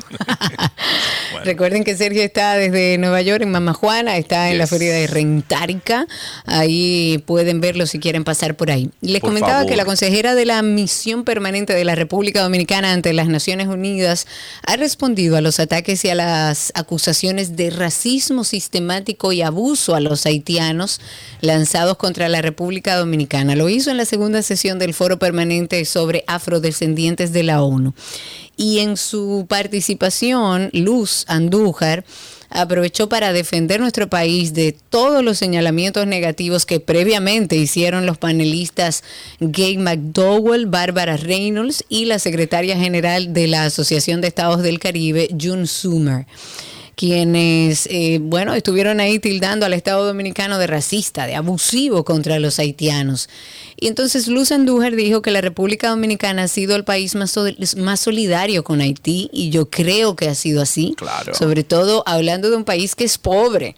Bueno. 1.32 1.46
Recuerden 1.46 1.84
que 1.84 1.96
Sergio 1.96 2.24
está 2.24 2.56
desde 2.56 2.98
Nueva 2.98 3.22
York, 3.22 3.44
en 3.44 3.52
Mama 3.52 3.74
Juana, 3.74 4.18
está 4.18 4.50
en 4.50 4.58
la 4.58 4.66
feria 4.66 4.92
de 4.92 5.06
Rentárica. 5.06 6.08
Ahí 6.46 7.24
pueden 7.28 7.62
verlo 7.62 7.86
si 7.86 8.00
quieren 8.00 8.24
pasar 8.24 8.56
por 8.56 8.72
ahí. 8.72 8.90
Les 9.02 9.22
Por 9.22 9.30
comentaba 9.30 9.54
favor. 9.60 9.70
que 9.70 9.76
la 9.76 9.86
consejera 9.86 10.34
de 10.34 10.46
la 10.46 10.64
Misión 10.64 11.24
Permanente 11.26 11.74
de 11.76 11.86
la 11.86 11.94
República 11.94 12.42
Dominicana 12.42 12.94
ante 12.94 13.14
las 13.14 13.28
Naciones 13.28 13.68
Unidas 13.68 14.26
ha 14.66 14.76
respondido 14.76 15.38
a 15.38 15.42
los 15.42 15.60
ataques 15.60 16.04
y 16.04 16.10
a 16.10 16.16
las 16.16 16.72
acusaciones 16.74 17.56
de 17.56 17.70
racismo 17.70 18.44
sistemático 18.44 19.32
y 19.32 19.44
abuso 19.44 19.94
a 19.94 20.00
los 20.00 20.26
haitianos 20.26 21.00
lanzados 21.42 21.89
contra 21.98 22.30
la 22.30 22.42
República 22.42 22.96
Dominicana. 22.96 23.56
Lo 23.56 23.70
hizo 23.70 23.92
en 23.92 23.98
la 23.98 24.06
segunda 24.06 24.42
sesión 24.42 24.80
del 24.80 24.94
Foro 24.94 25.20
Permanente 25.20 25.84
sobre 25.86 26.24
Afrodescendientes 26.28 27.32
de 27.34 27.44
la 27.44 27.64
ONU. 27.64 27.94
Y 28.58 28.80
en 28.80 28.98
su 28.98 29.46
participación, 29.48 30.70
Luz 30.74 31.26
Andújar 31.28 32.04
aprovechó 32.50 33.10
para 33.10 33.32
defender 33.32 33.80
nuestro 33.80 34.10
país 34.10 34.54
de 34.54 34.76
todos 34.90 35.24
los 35.24 35.38
señalamientos 35.38 36.08
negativos 36.08 36.66
que 36.66 36.80
previamente 36.80 37.56
hicieron 37.56 38.06
los 38.06 38.18
panelistas 38.18 39.04
Gay 39.40 39.78
McDowell, 39.78 40.66
Bárbara 40.66 41.16
Reynolds 41.16 41.86
y 41.90 42.06
la 42.06 42.20
secretaria 42.20 42.76
general 42.76 43.34
de 43.34 43.48
la 43.48 43.66
Asociación 43.66 44.22
de 44.22 44.28
Estados 44.28 44.62
del 44.64 44.80
Caribe, 44.80 45.30
June 45.40 45.68
Sumer 45.68 46.26
quienes, 47.00 47.88
eh, 47.90 48.20
bueno, 48.22 48.54
estuvieron 48.54 49.00
ahí 49.00 49.20
tildando 49.20 49.66
al 49.66 49.72
Estado 49.72 50.06
Dominicano 50.06 50.58
de 50.60 50.68
racista, 50.68 51.28
de 51.28 51.36
abusivo 51.36 52.04
contra 52.04 52.40
los 52.40 52.60
haitianos. 52.60 53.30
Y 53.78 53.88
entonces 53.88 54.28
Luz 54.28 54.52
Andújar 54.52 54.98
dijo 54.98 55.22
que 55.22 55.32
la 55.32 55.40
República 55.40 55.88
Dominicana 55.92 56.44
ha 56.44 56.48
sido 56.50 56.76
el 56.76 56.84
país 56.84 57.16
más, 57.16 57.32
sol- 57.32 57.56
más 57.78 58.02
solidario 58.02 58.66
con 58.66 58.82
Haití 58.82 59.30
y 59.32 59.50
yo 59.50 59.70
creo 59.70 60.18
que 60.18 60.28
ha 60.28 60.36
sido 60.36 60.62
así. 60.62 60.94
Claro. 60.98 61.34
Sobre 61.34 61.64
todo 61.64 62.04
hablando 62.06 62.50
de 62.50 62.58
un 62.58 62.66
país 62.66 62.96
que 62.96 63.06
es 63.06 63.18
pobre 63.18 63.78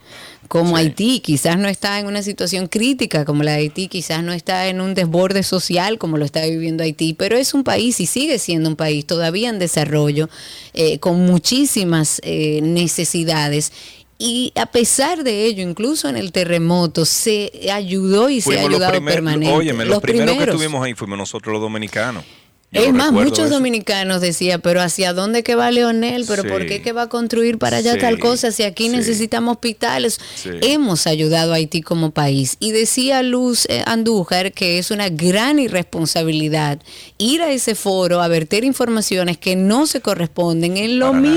como 0.51 0.75
Sí. 0.75 0.83
Haití, 0.83 1.19
quizás 1.21 1.57
no 1.57 1.69
está 1.69 1.97
en 1.97 2.07
una 2.07 2.21
situación 2.23 2.67
crítica 2.67 3.23
como 3.23 3.41
la 3.41 3.53
de 3.53 3.59
Haití, 3.59 3.87
quizás 3.87 4.21
no 4.21 4.33
está 4.33 4.67
en 4.67 4.81
un 4.81 4.93
desborde 4.93 5.43
social 5.43 5.97
como 5.97 6.17
lo 6.17 6.25
está 6.25 6.45
viviendo 6.45 6.83
Haití, 6.83 7.13
pero 7.13 7.37
es 7.37 7.53
un 7.53 7.63
país 7.63 8.01
y 8.01 8.05
sigue 8.05 8.37
siendo 8.37 8.67
un 8.67 8.75
país 8.75 9.07
todavía 9.07 9.47
en 9.47 9.59
desarrollo, 9.59 10.27
eh, 10.73 10.99
con 10.99 11.25
muchísimas 11.25 12.19
eh, 12.25 12.59
necesidades. 12.63 13.71
Y 14.19 14.51
a 14.55 14.65
pesar 14.65 15.23
de 15.23 15.45
ello, 15.45 15.63
incluso 15.63 16.09
en 16.09 16.17
el 16.17 16.33
terremoto, 16.33 17.05
se 17.05 17.69
ayudó 17.71 18.29
y 18.29 18.41
se 18.41 18.49
ha 18.49 18.51
fuimos 18.51 18.71
los 18.71 18.73
ayudado 18.73 18.91
primeros, 18.91 19.15
permanente. 19.15 19.55
óyeme, 19.55 19.85
los, 19.85 20.01
primeros, 20.01 20.31
que 20.31 20.35
primeros. 20.35 20.55
estuvimos 20.55 20.85
ahí 20.85 20.93
fuimos 20.95 21.17
nosotros 21.17 21.53
los 21.53 21.61
dominicanos. 21.61 22.25
Yo 22.73 22.83
Es 22.83 22.93
más, 22.93 23.11
muchos 23.11 23.47
eso. 23.47 23.49
dominicanos 23.49 24.21
decían, 24.21 24.61
pero 24.61 24.81
¿hacia 24.81 25.11
dónde 25.11 25.43
que 25.43 25.55
va 25.55 25.69
Leonel? 25.71 26.23
¿Pero 26.25 26.43
Sí. 26.43 26.47
por 26.47 26.65
qué 26.65 26.81
que 26.81 26.93
va 26.93 27.01
a 27.03 27.09
construir 27.09 27.57
para 27.57 27.77
allá 27.77 27.93
Sí, 27.95 27.99
tal 27.99 28.17
cosa? 28.17 28.53
Si 28.53 28.63
aquí 28.63 28.85
sí. 28.89 28.95
necesitamos 28.95 29.55
hospitales. 29.55 30.19
Hemos 30.61 31.05
ayudado 31.05 31.51
a 31.51 31.55
Haití 31.55 31.81
como 31.81 32.11
país. 32.11 32.55
Y 32.61 32.71
decía 32.71 33.23
Luz 33.23 33.65
eh, 33.67 33.83
Andújar 33.85 34.53
que 34.53 34.79
es 34.79 34.89
una 34.89 35.09
gran 35.09 35.59
irresponsabilidad 35.59 36.79
ir 37.17 37.41
a 37.41 37.51
ese 37.51 37.75
foro 37.75 38.21
a 38.21 38.29
verter 38.29 38.63
informaciones 38.63 39.37
que 39.37 39.57
no 39.57 39.85
se 39.85 39.99
corresponden 39.99 40.77
en 40.77 40.97
lo 40.97 41.07
Para 41.07 41.19
nada. 41.21 41.33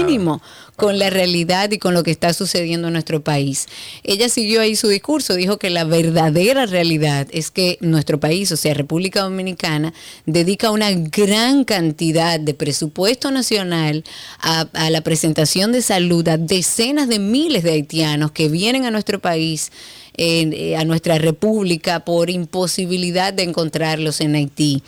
Con 0.76 0.98
la 0.98 1.10
realidad 1.10 1.70
y 1.70 1.78
con 1.78 1.94
lo 1.94 2.02
que 2.02 2.10
está 2.10 2.32
sucediendo 2.32 2.88
en 2.88 2.94
nuestro 2.94 3.22
país. 3.22 3.66
Ella 4.02 4.28
siguió 4.28 4.60
ahí 4.60 4.76
su 4.76 4.88
discurso, 4.88 5.34
dijo 5.34 5.58
que 5.58 5.70
la 5.70 5.84
verdadera 5.84 6.66
realidad 6.66 7.28
es 7.30 7.50
que 7.50 7.78
nuestro 7.80 8.18
país, 8.18 8.50
o 8.52 8.56
sea, 8.56 8.74
República 8.74 9.22
Dominicana, 9.22 9.94
dedica 10.26 10.70
una 10.70 10.90
gran 10.92 11.64
cantidad 11.64 12.40
de 12.40 12.54
presupuesto 12.54 13.30
nacional 13.30 14.04
a, 14.40 14.66
la 14.90 15.00
presentación 15.02 15.72
de 15.72 15.82
salud 15.82 16.26
a 16.28 16.36
decenas 16.36 17.08
de 17.08 17.18
miles 17.18 17.62
de 17.62 17.72
haitianos 17.72 18.32
que 18.32 18.48
vienen 18.48 18.84
a 18.84 18.90
nuestro 18.90 19.20
país 19.20 19.70
eh, 20.16 20.76
a 20.76 20.84
nuestra 20.84 21.18
república 21.18 22.04
por 22.04 22.30
imposibilidad 22.30 23.32
de 23.32 23.42
encontrarlos 23.42 24.20
en 24.20 24.36
Haití. 24.36 24.80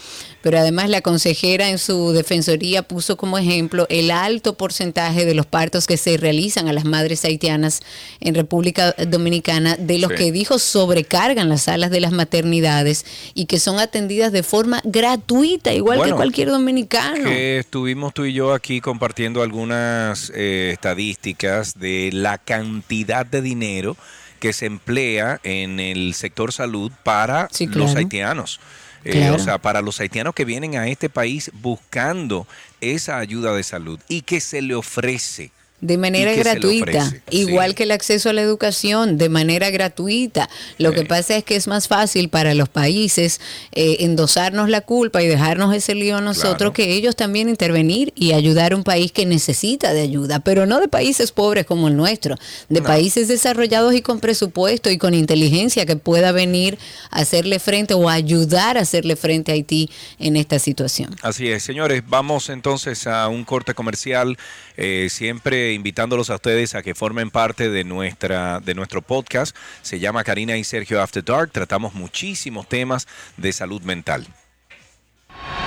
Pero 0.46 0.61
además 0.61 0.88
la 0.90 1.00
consejera 1.00 1.70
en 1.70 1.78
su 1.78 2.12
defensoría 2.12 2.85
puso 2.85 3.16
como 3.16 3.37
ejemplo 3.37 3.85
el 3.90 4.12
alto 4.12 4.54
porcentaje 4.56 5.24
de 5.24 5.35
los 5.35 5.44
partos 5.44 5.88
que 5.88 5.96
se 5.96 6.16
realizan 6.18 6.68
a 6.68 6.72
las 6.72 6.85
madres 6.85 7.24
haitianas 7.24 7.80
en 8.20 8.37
República 8.37 8.92
Dominicana, 9.09 9.74
de 9.76 9.98
los 9.98 10.12
Sí. 10.12 10.16
que 10.18 10.30
dijo 10.30 10.61
sobrecargan 10.61 11.48
las 11.48 11.62
salas 11.62 11.90
de 11.90 11.98
las 12.00 12.12
maternidades 12.12 13.04
y 13.35 13.46
que 13.46 13.59
son 13.59 13.80
atendidas 13.80 14.30
de 14.30 14.44
forma 14.44 14.80
gratuita, 14.85 15.72
igual 15.74 15.96
que 15.96 16.02
Bueno, 16.02 16.16
cualquier 16.16 16.50
dominicano. 16.50 17.24
Que 17.24 17.59
estuvimos 17.59 18.14
tú 18.14 18.24
y 18.24 18.32
yo 18.32 18.54
aquí 18.54 18.80
compartiendo 18.80 19.42
algunas 19.42 20.30
eh, 20.32 20.70
estadísticas 20.72 21.74
de 21.76 22.11
la 22.12 22.38
cantidad 22.38 23.26
de 23.26 23.42
dinero 23.42 23.96
que 24.38 24.52
se 24.52 24.66
emplea 24.66 25.40
en 25.42 25.80
el 25.80 26.14
sector 26.14 26.52
salud 26.52 26.92
para 27.02 27.48
Sí, 27.50 27.66
los 27.66 27.96
claro. 29.11 29.35
Eh, 29.35 29.37
o 29.37 29.38
sea, 29.38 29.59
para 29.59 29.81
los 29.81 30.01
haitianos 30.01 30.35
que 30.35 30.45
vienen 30.45 30.77
a 30.77 30.88
este 30.88 31.09
país 31.09 31.51
buscando 31.55 32.47
esa 32.81 33.19
ayuda 33.19 33.55
de 33.55 33.62
salud 33.62 34.01
y 34.09 34.23
que 34.23 34.40
se 34.40 34.62
le 34.62 34.75
ofrece. 34.75 35.51
De 35.80 35.98
manera 35.98 36.32
gratuita, 36.34 37.04
ofrece, 37.08 37.22
igual 37.30 37.70
sí. 37.70 37.74
que 37.76 37.82
el 37.82 37.90
acceso 37.90 38.30
a 38.30 38.32
la 38.32 38.40
educación, 38.40 39.18
de 39.18 39.28
manera 39.28 39.68
gratuita. 39.70 40.48
Lo 40.78 40.90
Sí. 40.90 40.96
que 40.96 41.04
pasa 41.04 41.36
es 41.36 41.44
que 41.44 41.54
es 41.54 41.66
más 41.68 41.86
fácil 41.86 42.30
para 42.30 42.54
los 42.54 42.70
países 42.70 43.40
eh, 43.72 43.98
endosarnos 44.00 44.70
la 44.70 44.80
culpa 44.80 45.22
y 45.22 45.26
dejarnos 45.26 45.74
ese 45.74 45.94
lío 45.94 46.16
a 46.16 46.20
nosotros 46.22 46.56
Claro. 46.56 46.72
que 46.72 46.94
ellos 46.94 47.14
también 47.14 47.50
intervenir 47.50 48.12
y 48.16 48.32
ayudar 48.32 48.72
a 48.72 48.76
un 48.76 48.84
país 48.84 49.12
que 49.12 49.26
necesita 49.26 49.92
de 49.92 50.00
ayuda, 50.00 50.40
pero 50.40 50.64
no 50.64 50.80
de 50.80 50.88
países 50.88 51.30
pobres 51.30 51.66
como 51.66 51.88
el 51.88 51.96
nuestro, 51.96 52.36
de 52.70 52.80
No. 52.80 52.86
países 52.86 53.28
desarrollados 53.28 53.94
y 53.94 54.00
con 54.00 54.18
presupuesto 54.18 54.90
y 54.90 54.96
con 54.96 55.12
inteligencia 55.12 55.84
que 55.84 55.96
pueda 55.96 56.32
venir 56.32 56.78
a 57.10 57.20
hacerle 57.20 57.58
frente 57.58 57.92
o 57.92 58.08
ayudar 58.08 58.78
a 58.78 58.80
hacerle 58.80 59.14
frente 59.14 59.52
a 59.52 59.54
Haití 59.54 59.90
en 60.18 60.36
esta 60.36 60.58
situación. 60.58 61.14
Así 61.20 61.48
es, 61.48 61.62
señores, 61.62 62.02
vamos 62.08 62.48
entonces 62.48 63.06
a 63.06 63.28
un 63.28 63.44
corte 63.44 63.74
comercial, 63.74 64.38
eh, 64.78 65.08
siempre 65.10 65.65
invitándolos 65.72 66.31
a 66.31 66.37
ustedes 66.37 66.74
a 66.74 66.83
que 66.83 66.94
formen 66.94 67.31
parte 67.31 67.68
de 67.70 67.85
nuestra 67.85 68.61
de 68.61 68.74
nuestro 68.74 69.02
podcast. 69.02 69.57
Se 69.83 69.98
llama 69.98 70.24
Karina 70.24 70.57
y 70.57 70.64
Sergio 70.64 71.02
After 71.02 71.24
Dark. 71.24 71.50
Tratamos 71.52 71.94
muchísimos 71.94 72.68
temas 72.68 73.07
de 73.37 73.52
salud 73.52 73.83
mental. 73.83 74.26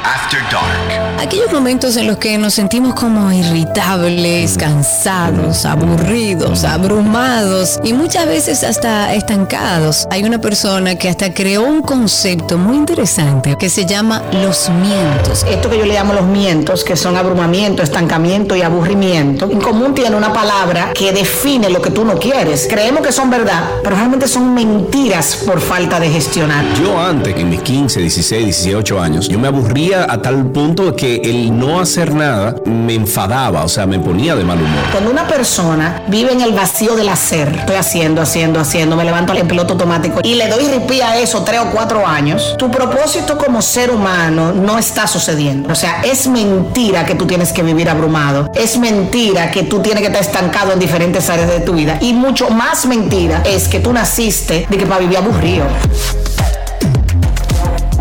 After 0.03 0.41
Dark. 0.51 1.19
Aquellos 1.19 1.51
momentos 1.51 1.97
en 1.97 2.07
los 2.07 2.17
que 2.17 2.37
nos 2.37 2.53
sentimos 2.53 2.95
como 2.95 3.31
irritables, 3.31 4.57
cansados, 4.57 5.65
aburridos, 5.65 6.63
abrumados 6.63 7.79
y 7.83 7.91
muchas 7.91 8.25
veces 8.25 8.63
hasta 8.63 9.13
estancados. 9.13 10.07
Hay 10.09 10.23
una 10.23 10.39
persona 10.39 10.95
que 10.95 11.09
hasta 11.09 11.33
creó 11.33 11.63
un 11.63 11.81
concepto 11.81 12.57
muy 12.57 12.77
interesante 12.77 13.57
que 13.59 13.69
se 13.69 13.85
llama 13.85 14.23
los 14.31 14.69
mientos. 14.69 15.45
Esto 15.49 15.69
que 15.69 15.77
yo 15.77 15.85
le 15.85 15.93
llamo 15.93 16.13
los 16.13 16.25
mientos, 16.25 16.85
que 16.85 16.95
son 16.95 17.17
abrumamiento, 17.17 17.83
estancamiento 17.83 18.55
y 18.55 18.61
aburrimiento, 18.61 19.49
en 19.51 19.59
común 19.59 19.93
tiene 19.93 20.15
una 20.15 20.31
palabra 20.31 20.93
que 20.93 21.11
define 21.11 21.69
lo 21.69 21.81
que 21.81 21.91
tú 21.91 22.05
no 22.05 22.17
quieres. 22.17 22.67
Creemos 22.69 23.05
que 23.05 23.11
son 23.11 23.29
verdad, 23.29 23.65
pero 23.83 23.97
realmente 23.97 24.27
son 24.27 24.53
mentiras 24.53 25.43
por 25.45 25.59
falta 25.59 25.99
de 25.99 26.09
gestionar. 26.09 26.63
Yo 26.81 26.97
antes, 26.97 27.35
en 27.35 27.49
mis 27.49 27.61
15, 27.61 27.99
16, 27.99 28.45
18 28.63 29.01
años, 29.01 29.27
yo 29.27 29.37
me 29.37 29.49
aburría 29.69 30.07
a 30.09 30.19
tal 30.19 30.47
punto 30.47 30.95
que 30.95 31.17
el 31.17 31.55
no 31.57 31.79
hacer 31.79 32.15
nada 32.15 32.55
me 32.65 32.95
enfadaba, 32.95 33.63
o 33.63 33.69
sea, 33.69 33.85
me 33.85 33.99
ponía 33.99 34.35
de 34.35 34.43
mal 34.43 34.57
humor. 34.57 34.83
Cuando 34.91 35.11
una 35.11 35.27
persona 35.27 36.01
vive 36.07 36.31
en 36.31 36.41
el 36.41 36.53
vacío 36.53 36.95
del 36.95 37.07
hacer, 37.07 37.49
estoy 37.49 37.75
haciendo, 37.75 38.19
haciendo, 38.19 38.59
haciendo, 38.59 38.95
me 38.95 39.03
levanto 39.03 39.31
en 39.35 39.47
piloto 39.47 39.73
automático 39.73 40.21
y 40.23 40.33
le 40.33 40.47
doy 40.47 40.65
ripía 40.67 41.11
a 41.11 41.17
eso 41.19 41.43
tres 41.43 41.59
o 41.59 41.69
cuatro 41.69 42.05
años, 42.07 42.55
tu 42.57 42.71
propósito 42.71 43.37
como 43.37 43.61
ser 43.61 43.91
humano 43.91 44.51
no 44.53 44.79
está 44.79 45.05
sucediendo. 45.05 45.71
O 45.71 45.75
sea, 45.75 46.01
es 46.01 46.27
mentira 46.27 47.05
que 47.05 47.13
tú 47.13 47.27
tienes 47.27 47.53
que 47.53 47.61
vivir 47.61 47.89
abrumado. 47.89 48.51
Es 48.55 48.75
mentira 48.79 49.51
que 49.51 49.63
tú 49.63 49.81
tienes 49.81 50.01
que 50.01 50.07
estar 50.07 50.23
estancado 50.23 50.73
en 50.73 50.79
diferentes 50.79 51.29
áreas 51.29 51.49
de 51.49 51.59
tu 51.59 51.73
vida. 51.73 51.99
Y 52.01 52.13
mucho 52.13 52.49
más 52.49 52.87
mentira 52.87 53.43
es 53.45 53.67
que 53.67 53.79
tú 53.79 53.93
naciste 53.93 54.65
de 54.67 54.77
que 54.77 54.87
para 54.87 55.01
vivir 55.01 55.17
aburrido. 55.17 55.65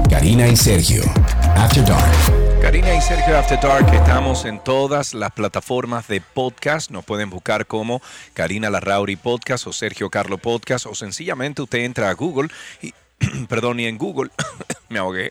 Karina 0.09 0.49
y 0.49 0.57
Sergio, 0.57 1.03
After 1.59 1.85
Dark. 1.85 2.63
Karina 2.63 2.95
y 2.95 3.01
Sergio 3.01 3.37
After 3.37 3.59
Dark, 3.61 3.93
estamos 3.93 4.45
en 4.45 4.63
todas 4.63 5.13
las 5.13 5.33
plataformas 5.33 6.07
de 6.07 6.21
podcast. 6.21 6.89
Nos 6.93 7.05
pueden 7.05 7.31
buscar 7.31 7.67
como 7.67 8.01
Karina 8.33 8.71
Larrauri 8.71 9.17
Podcast 9.17 9.67
o 9.67 9.73
Sergio 9.73 10.09
Carlo 10.09 10.39
Podcast 10.39 10.87
o 10.87 10.95
sencillamente 10.95 11.61
usted 11.61 11.81
entra 11.81 12.11
a 12.11 12.15
Google 12.15 12.49
y, 12.81 12.95
perdón, 13.49 13.81
y 13.81 13.87
en 13.87 13.99
Google, 13.99 14.31
me 14.89 15.01
ahogué. 15.01 15.31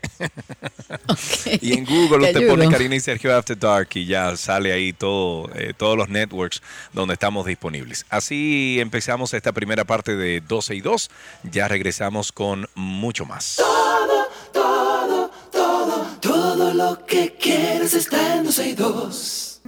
Y 1.62 1.72
en 1.72 1.86
Google 1.86 2.30
Te 2.30 2.38
usted 2.38 2.48
pone. 2.48 2.70
Karina 2.70 2.96
y 2.96 3.00
Sergio 3.00 3.34
After 3.34 3.58
Dark 3.58 3.88
y 3.94 4.04
ya 4.04 4.36
sale 4.36 4.72
ahí 4.72 4.92
todo, 4.92 5.48
eh, 5.54 5.72
todos 5.74 5.96
los 5.96 6.10
networks 6.10 6.62
donde 6.92 7.14
estamos 7.14 7.46
disponibles. 7.46 8.04
Así 8.10 8.76
empezamos 8.80 9.32
esta 9.32 9.52
primera 9.52 9.84
parte 9.84 10.14
de 10.14 10.42
12 10.42 10.74
y 10.74 10.80
2. 10.82 11.10
Ya 11.44 11.68
regresamos 11.68 12.32
con 12.32 12.68
mucho 12.74 13.24
más. 13.24 13.62
Lo 16.74 17.04
que 17.06 17.34
quieres 17.34 17.94
está 17.94 18.36
en 18.36 18.44
12 18.44 18.68
y 18.68 18.74
2. 18.74 19.60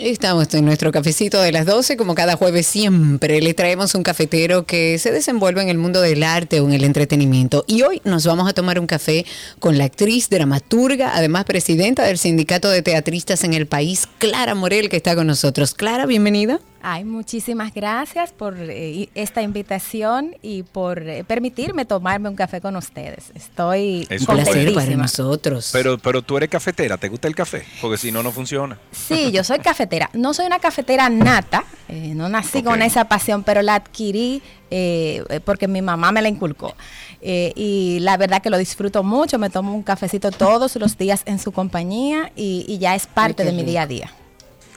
Estamos 0.00 0.54
en 0.54 0.64
nuestro 0.64 0.92
cafecito 0.92 1.42
de 1.42 1.52
las 1.52 1.66
12, 1.66 1.98
como 1.98 2.14
cada 2.14 2.34
jueves 2.34 2.66
siempre 2.66 3.42
le 3.42 3.52
traemos 3.52 3.94
un 3.94 4.02
cafetero 4.02 4.64
que 4.64 4.98
se 4.98 5.12
desenvuelve 5.12 5.60
en 5.60 5.68
el 5.68 5.76
mundo 5.76 6.00
del 6.00 6.22
arte 6.22 6.60
o 6.60 6.66
en 6.66 6.72
el 6.72 6.84
entretenimiento. 6.84 7.64
Y 7.66 7.82
hoy 7.82 8.00
nos 8.04 8.24
vamos 8.24 8.48
a 8.48 8.54
tomar 8.54 8.80
un 8.80 8.86
café 8.86 9.26
con 9.58 9.76
la 9.76 9.84
actriz, 9.84 10.30
dramaturga, 10.30 11.14
además 11.14 11.44
presidenta 11.44 12.04
del 12.04 12.16
Sindicato 12.16 12.70
de 12.70 12.80
Teatristas 12.80 13.44
en 13.44 13.52
el 13.52 13.66
país, 13.66 14.08
Clara 14.16 14.54
Morel, 14.54 14.88
que 14.88 14.96
está 14.96 15.14
con 15.14 15.26
nosotros. 15.26 15.74
Clara, 15.74 16.06
bienvenida. 16.06 16.60
Ay, 16.82 17.04
muchísimas 17.04 17.74
gracias 17.74 18.32
por 18.32 18.56
eh, 18.58 19.08
esta 19.14 19.42
invitación 19.42 20.34
y 20.40 20.62
por 20.62 21.06
eh, 21.06 21.24
permitirme 21.24 21.84
tomarme 21.84 22.28
un 22.28 22.36
café 22.36 22.60
con 22.60 22.76
ustedes. 22.76 23.30
Estoy 23.34 24.06
Es 24.08 24.22
Un 24.22 24.34
placer 24.34 24.72
para 24.74 24.96
nosotros. 24.96 25.70
Pero, 25.72 25.98
pero 25.98 26.22
tú 26.22 26.36
eres 26.36 26.48
cafetera, 26.48 26.96
¿te 26.96 27.08
gusta 27.08 27.28
el 27.28 27.34
café? 27.34 27.64
Porque 27.80 27.98
si 27.98 28.10
no, 28.10 28.22
no 28.22 28.32
funciona. 28.32 28.78
Sí, 28.92 29.30
yo 29.30 29.44
soy 29.44 29.58
cafetera. 29.58 30.08
No 30.14 30.32
soy 30.32 30.46
una 30.46 30.58
cafetera 30.58 31.08
nata, 31.10 31.64
eh, 31.88 32.12
no 32.14 32.28
nací 32.28 32.62
con 32.62 32.82
esa 32.82 33.04
pasión, 33.06 33.42
pero 33.42 33.62
la 33.62 33.74
adquirí 33.74 34.42
eh, 34.70 35.40
porque 35.44 35.68
mi 35.68 35.82
mamá 35.82 36.12
me 36.12 36.22
la 36.22 36.28
inculcó. 36.28 36.74
Eh, 37.20 37.52
y 37.56 37.98
la 38.00 38.16
verdad 38.16 38.40
que 38.40 38.50
lo 38.50 38.56
disfruto 38.56 39.02
mucho, 39.02 39.38
me 39.38 39.50
tomo 39.50 39.74
un 39.74 39.82
cafecito 39.82 40.30
todos 40.30 40.76
los 40.76 40.96
días 40.96 41.22
en 41.26 41.38
su 41.38 41.52
compañía 41.52 42.32
y, 42.36 42.64
y 42.66 42.78
ya 42.78 42.94
es 42.94 43.06
parte 43.06 43.44
de 43.44 43.52
mi 43.52 43.64
día 43.64 43.82
a 43.82 43.86
día. 43.86 44.10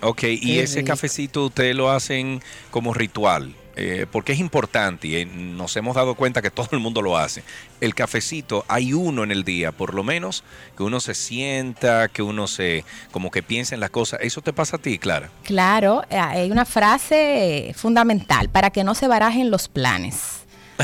Ok, 0.03 0.23
y 0.23 0.39
Qué 0.39 0.63
ese 0.63 0.79
rico. 0.79 0.87
cafecito 0.89 1.45
ustedes 1.45 1.75
lo 1.75 1.89
hacen 1.91 2.41
como 2.71 2.93
ritual, 2.93 3.55
eh, 3.75 4.05
porque 4.11 4.33
es 4.33 4.39
importante 4.39 5.07
y 5.07 5.15
eh, 5.15 5.25
nos 5.25 5.75
hemos 5.77 5.95
dado 5.95 6.13
cuenta 6.15 6.41
que 6.41 6.51
todo 6.51 6.67
el 6.71 6.79
mundo 6.79 7.01
lo 7.01 7.17
hace. 7.17 7.43
El 7.81 7.95
cafecito, 7.95 8.65
hay 8.67 8.93
uno 8.93 9.23
en 9.23 9.31
el 9.31 9.43
día, 9.43 9.71
por 9.71 9.93
lo 9.93 10.03
menos, 10.03 10.43
que 10.77 10.83
uno 10.83 10.99
se 10.99 11.13
sienta, 11.15 12.07
que 12.09 12.21
uno 12.21 12.47
se, 12.47 12.85
como 13.11 13.31
que 13.31 13.41
piensa 13.43 13.73
en 13.75 13.81
las 13.81 13.89
cosas. 13.89 14.19
¿Eso 14.21 14.41
te 14.41 14.53
pasa 14.53 14.75
a 14.77 14.79
ti, 14.79 14.99
Clara? 14.99 15.29
Claro, 15.43 16.03
eh, 16.09 16.17
hay 16.17 16.51
una 16.51 16.65
frase 16.65 17.73
fundamental 17.75 18.49
para 18.49 18.69
que 18.69 18.83
no 18.83 18.93
se 18.95 19.07
barajen 19.07 19.49
los 19.51 19.67
planes. 19.69 20.41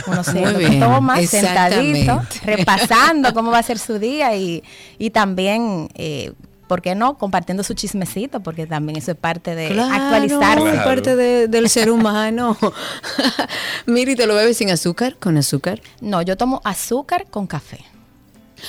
Uno 0.08 0.24
se 0.24 0.34
Muy 0.42 0.52
lo 0.54 0.60
bien, 0.60 0.80
toma 0.80 1.22
sentadito, 1.22 2.22
repasando 2.44 3.34
cómo 3.34 3.52
va 3.52 3.60
a 3.60 3.64
ser 3.64 3.80
su 3.80 4.00
día 4.00 4.36
y, 4.36 4.64
y 4.98 5.10
también, 5.10 5.90
eh, 5.96 6.32
¿por 6.70 6.82
qué 6.82 6.96
no? 6.96 7.18
Compartiendo 7.18 7.64
su 7.64 7.74
chismecito, 7.74 8.40
porque 8.40 8.66
también 8.68 8.98
eso 8.98 9.12
es 9.12 9.18
parte 9.18 9.56
de 9.56 9.68
Claro, 9.70 9.92
actualizarse. 9.94 10.66
es 10.68 10.72
Claro. 10.72 10.86
parte 10.86 11.16
de- 11.18 11.48
del 11.50 11.68
ser 11.70 11.90
humano. 11.92 12.56
Miri, 13.86 14.16
¿te 14.16 14.26
lo 14.28 14.36
bebes 14.36 14.56
sin 14.58 14.70
azúcar? 14.70 15.18
¿Con 15.20 15.36
azúcar? 15.38 15.82
No, 16.00 16.22
yo 16.22 16.38
tomo 16.38 16.62
azúcar 16.64 17.26
con 17.30 17.48
café. 17.48 17.80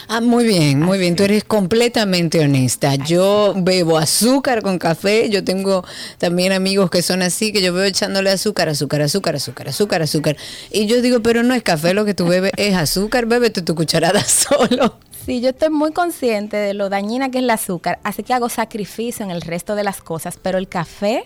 Ah, 0.07 0.21
muy 0.21 0.45
bien, 0.47 0.79
muy 0.81 0.99
bien. 0.99 1.17
Tú 1.17 1.25
eres 1.25 1.43
completamente 1.43 2.39
honesta. 2.39 2.95
Yo 2.95 3.55
bebo 3.57 3.99
azúcar 3.99 4.63
con 4.63 4.79
café. 4.79 5.29
Yo 5.31 5.43
tengo 5.43 5.85
también 6.18 6.53
amigos 6.53 6.91
que 6.91 7.03
son 7.03 7.22
así, 7.22 7.53
que 7.53 7.61
yo 7.61 7.72
veo 7.72 7.83
echándole 7.85 8.31
azúcar, 8.31 8.68
azúcar, 8.68 9.03
azúcar, 9.03 9.35
azúcar, 9.35 9.66
azúcar, 9.68 10.03
azúcar. 10.03 10.37
Y 10.70 10.87
yo 10.87 11.03
digo, 11.03 11.20
pero 11.22 11.43
no 11.43 11.55
es 11.55 11.64
café 11.64 11.93
lo 11.93 12.05
que 12.05 12.14
tú 12.14 12.27
bebes, 12.29 12.53
es 12.57 12.77
azúcar. 12.77 13.27
Bébete 13.27 13.62
tu 13.62 13.74
cucharada 13.74 14.22
solo. 14.24 14.95
Sí, 15.31 15.41
yo 15.41 15.51
estoy 15.51 15.70
muy 15.70 15.93
consciente 15.93 16.57
de 16.57 16.74
lo 16.74 16.89
dañina 16.89 17.31
que 17.31 17.39
es 17.39 17.45
el 17.45 17.51
azúcar, 17.51 18.01
así 18.03 18.24
que 18.24 18.35
hago 18.35 18.49
sacrificio 18.49 19.24
en 19.24 19.31
el 19.31 19.43
resto 19.43 19.76
de 19.76 19.85
las 19.85 20.01
cosas, 20.01 20.37
pero 20.43 20.59
el 20.59 20.66
café 20.66 21.22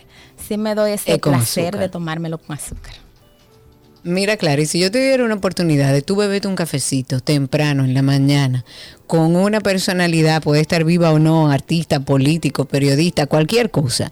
sí 0.47 0.59
me 0.59 0.75
doy 0.75 0.91
ese 0.91 1.13
Es 1.13 1.17
placer 1.17 1.69
azúcar. 1.69 1.79
de 1.79 1.89
tomármelo 1.89 2.37
con 2.37 2.55
azúcar. 2.55 2.93
Mira, 4.03 4.37
Clara, 4.37 4.61
y 4.61 4.67
si 4.67 4.79
yo 4.79 4.91
te 4.91 4.99
diera 4.99 5.25
una 5.25 5.33
oportunidad 5.33 5.91
de 5.91 6.03
tú 6.03 6.15
beberte 6.17 6.47
un 6.47 6.55
cafecito 6.55 7.19
temprano 7.19 7.83
en 7.83 7.95
la 7.95 8.03
mañana 8.03 8.63
con 9.07 9.35
una 9.35 9.59
personalidad, 9.59 10.43
puede 10.43 10.61
estar 10.61 10.83
viva 10.83 11.11
o 11.11 11.17
no, 11.17 11.49
artista, 11.49 11.99
político, 11.99 12.65
periodista, 12.65 13.25
cualquier 13.25 13.71
cosa, 13.71 14.11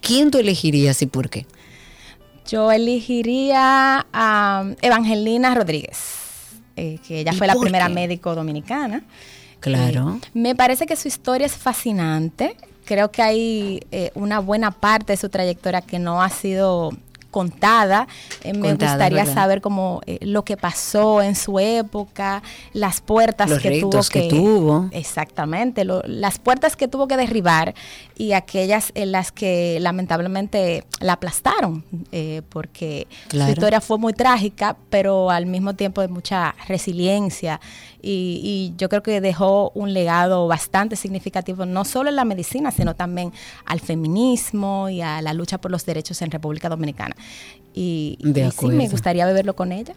¿quién 0.00 0.30
tú 0.30 0.38
elegirías 0.38 1.02
y 1.02 1.06
por 1.08 1.28
qué? 1.28 1.44
Yo 2.48 2.72
elegiría 2.72 4.06
a 4.14 4.64
Evangelina 4.80 5.54
Rodríguez, 5.54 6.25
eh, 6.76 6.98
que 7.06 7.20
ella 7.20 7.32
¿Y 7.32 7.36
fue 7.36 7.46
la 7.46 7.54
primera 7.56 7.88
qué? 7.88 7.94
médico 7.94 8.34
dominicana. 8.34 9.02
Claro. 9.60 10.18
Eh, 10.22 10.28
me 10.34 10.54
parece 10.54 10.86
que 10.86 10.96
su 10.96 11.08
historia 11.08 11.46
es 11.46 11.54
fascinante. 11.56 12.56
Creo 12.84 13.10
que 13.10 13.22
hay 13.22 13.80
eh, 13.90 14.12
una 14.14 14.38
buena 14.38 14.70
parte 14.70 15.12
de 15.14 15.16
su 15.16 15.28
trayectoria 15.28 15.80
que 15.80 15.98
no 15.98 16.22
ha 16.22 16.28
sido 16.30 16.90
contada. 17.32 18.06
Eh, 18.44 18.54
me 18.54 18.60
Contada, 18.60 18.92
gustaría 18.92 19.18
¿verdad? 19.24 19.34
saber 19.34 19.60
como 19.60 20.00
eh, 20.06 20.18
lo 20.22 20.44
que 20.44 20.56
pasó 20.56 21.20
en 21.20 21.34
su 21.34 21.58
época, 21.58 22.42
las 22.72 23.00
puertas 23.02 23.50
Los 23.50 23.58
que 23.60 23.80
tuvo 23.80 24.00
que 24.10 24.22
que, 24.22 24.28
tuvo. 24.28 24.88
Exactamente, 24.92 25.84
lo- 25.84 26.02
las 26.06 26.38
puertas 26.38 26.76
que 26.76 26.88
tuvo 26.88 27.08
que 27.08 27.16
derribar 27.18 27.74
y 28.18 28.32
aquellas 28.32 28.92
en 28.94 29.12
las 29.12 29.30
que 29.30 29.78
lamentablemente 29.80 30.84
la 31.00 31.12
aplastaron, 31.14 31.84
eh, 32.12 32.40
porque 32.48 33.06
Claro. 33.28 33.46
su 33.46 33.52
historia 33.52 33.80
fue 33.82 33.98
muy 33.98 34.14
trágica, 34.14 34.76
pero 34.88 35.30
al 35.30 35.44
mismo 35.44 35.74
tiempo 35.74 36.00
de 36.00 36.08
mucha 36.08 36.54
resiliencia 36.66 37.60
y, 38.00 38.40
y 38.42 38.74
yo 38.78 38.88
creo 38.88 39.02
que 39.02 39.20
dejó 39.20 39.70
un 39.74 39.92
legado 39.92 40.46
bastante 40.48 40.96
significativo, 40.96 41.66
no 41.66 41.84
solo 41.84 42.08
en 42.08 42.16
la 42.16 42.24
medicina, 42.24 42.70
sino 42.70 42.94
también 42.94 43.32
al 43.66 43.80
feminismo 43.80 44.88
y 44.88 45.02
a 45.02 45.20
la 45.20 45.34
lucha 45.34 45.58
por 45.58 45.70
los 45.70 45.84
derechos 45.84 46.22
en 46.22 46.30
República 46.30 46.68
Dominicana. 46.70 47.14
Y, 47.74 48.16
De 48.20 48.46
y 48.46 48.50
sí, 48.50 48.66
me 48.68 48.88
gustaría 48.88 49.26
beberlo 49.26 49.54
con 49.54 49.72
ella. 49.72 49.94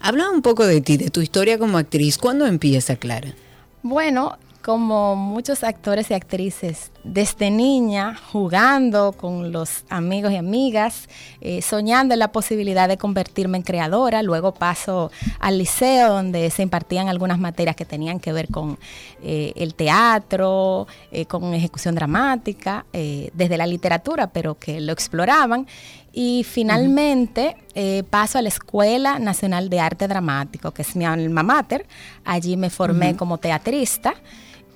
Habla 0.00 0.30
un 0.30 0.42
poco 0.42 0.66
de 0.66 0.80
ti, 0.80 0.96
de 0.96 1.10
tu 1.10 1.20
historia 1.20 1.58
como 1.58 1.78
actriz. 1.78 2.18
¿Cuándo 2.18 2.46
empieza, 2.46 2.96
Clara? 2.96 3.34
Bueno, 3.82 4.36
como 4.62 5.14
muchos 5.16 5.62
actores 5.62 6.10
y 6.10 6.14
actrices, 6.14 6.90
desde 7.06 7.50
niña, 7.50 8.16
jugando 8.32 9.12
con 9.12 9.52
los 9.52 9.84
amigos 9.88 10.32
y 10.32 10.36
amigas, 10.36 11.08
eh, 11.40 11.62
soñando 11.62 12.14
en 12.14 12.18
la 12.20 12.32
posibilidad 12.32 12.88
de 12.88 12.96
convertirme 12.96 13.58
en 13.58 13.62
creadora. 13.62 14.22
Luego 14.22 14.52
paso 14.52 15.10
al 15.38 15.58
liceo, 15.58 16.14
donde 16.14 16.50
se 16.50 16.62
impartían 16.62 17.08
algunas 17.08 17.38
materias 17.38 17.76
que 17.76 17.84
tenían 17.84 18.20
que 18.20 18.32
ver 18.32 18.48
con 18.48 18.78
eh, 19.22 19.52
el 19.56 19.74
teatro, 19.74 20.86
eh, 21.10 21.26
con 21.26 21.54
ejecución 21.54 21.94
dramática, 21.94 22.86
eh, 22.92 23.30
desde 23.34 23.56
la 23.56 23.66
literatura, 23.66 24.26
pero 24.26 24.56
que 24.56 24.80
lo 24.80 24.92
exploraban. 24.92 25.66
Y 26.12 26.44
finalmente 26.44 27.56
eh, 27.74 28.02
paso 28.08 28.38
a 28.38 28.42
la 28.42 28.48
Escuela 28.48 29.18
Nacional 29.18 29.68
de 29.68 29.80
Arte 29.80 30.08
Dramático, 30.08 30.70
que 30.70 30.80
es 30.80 30.96
mi 30.96 31.04
alma 31.04 31.42
mater. 31.42 31.86
Allí 32.24 32.56
me 32.56 32.70
formé 32.70 33.10
Ujú. 33.10 33.18
como 33.18 33.38
teatrista 33.38 34.14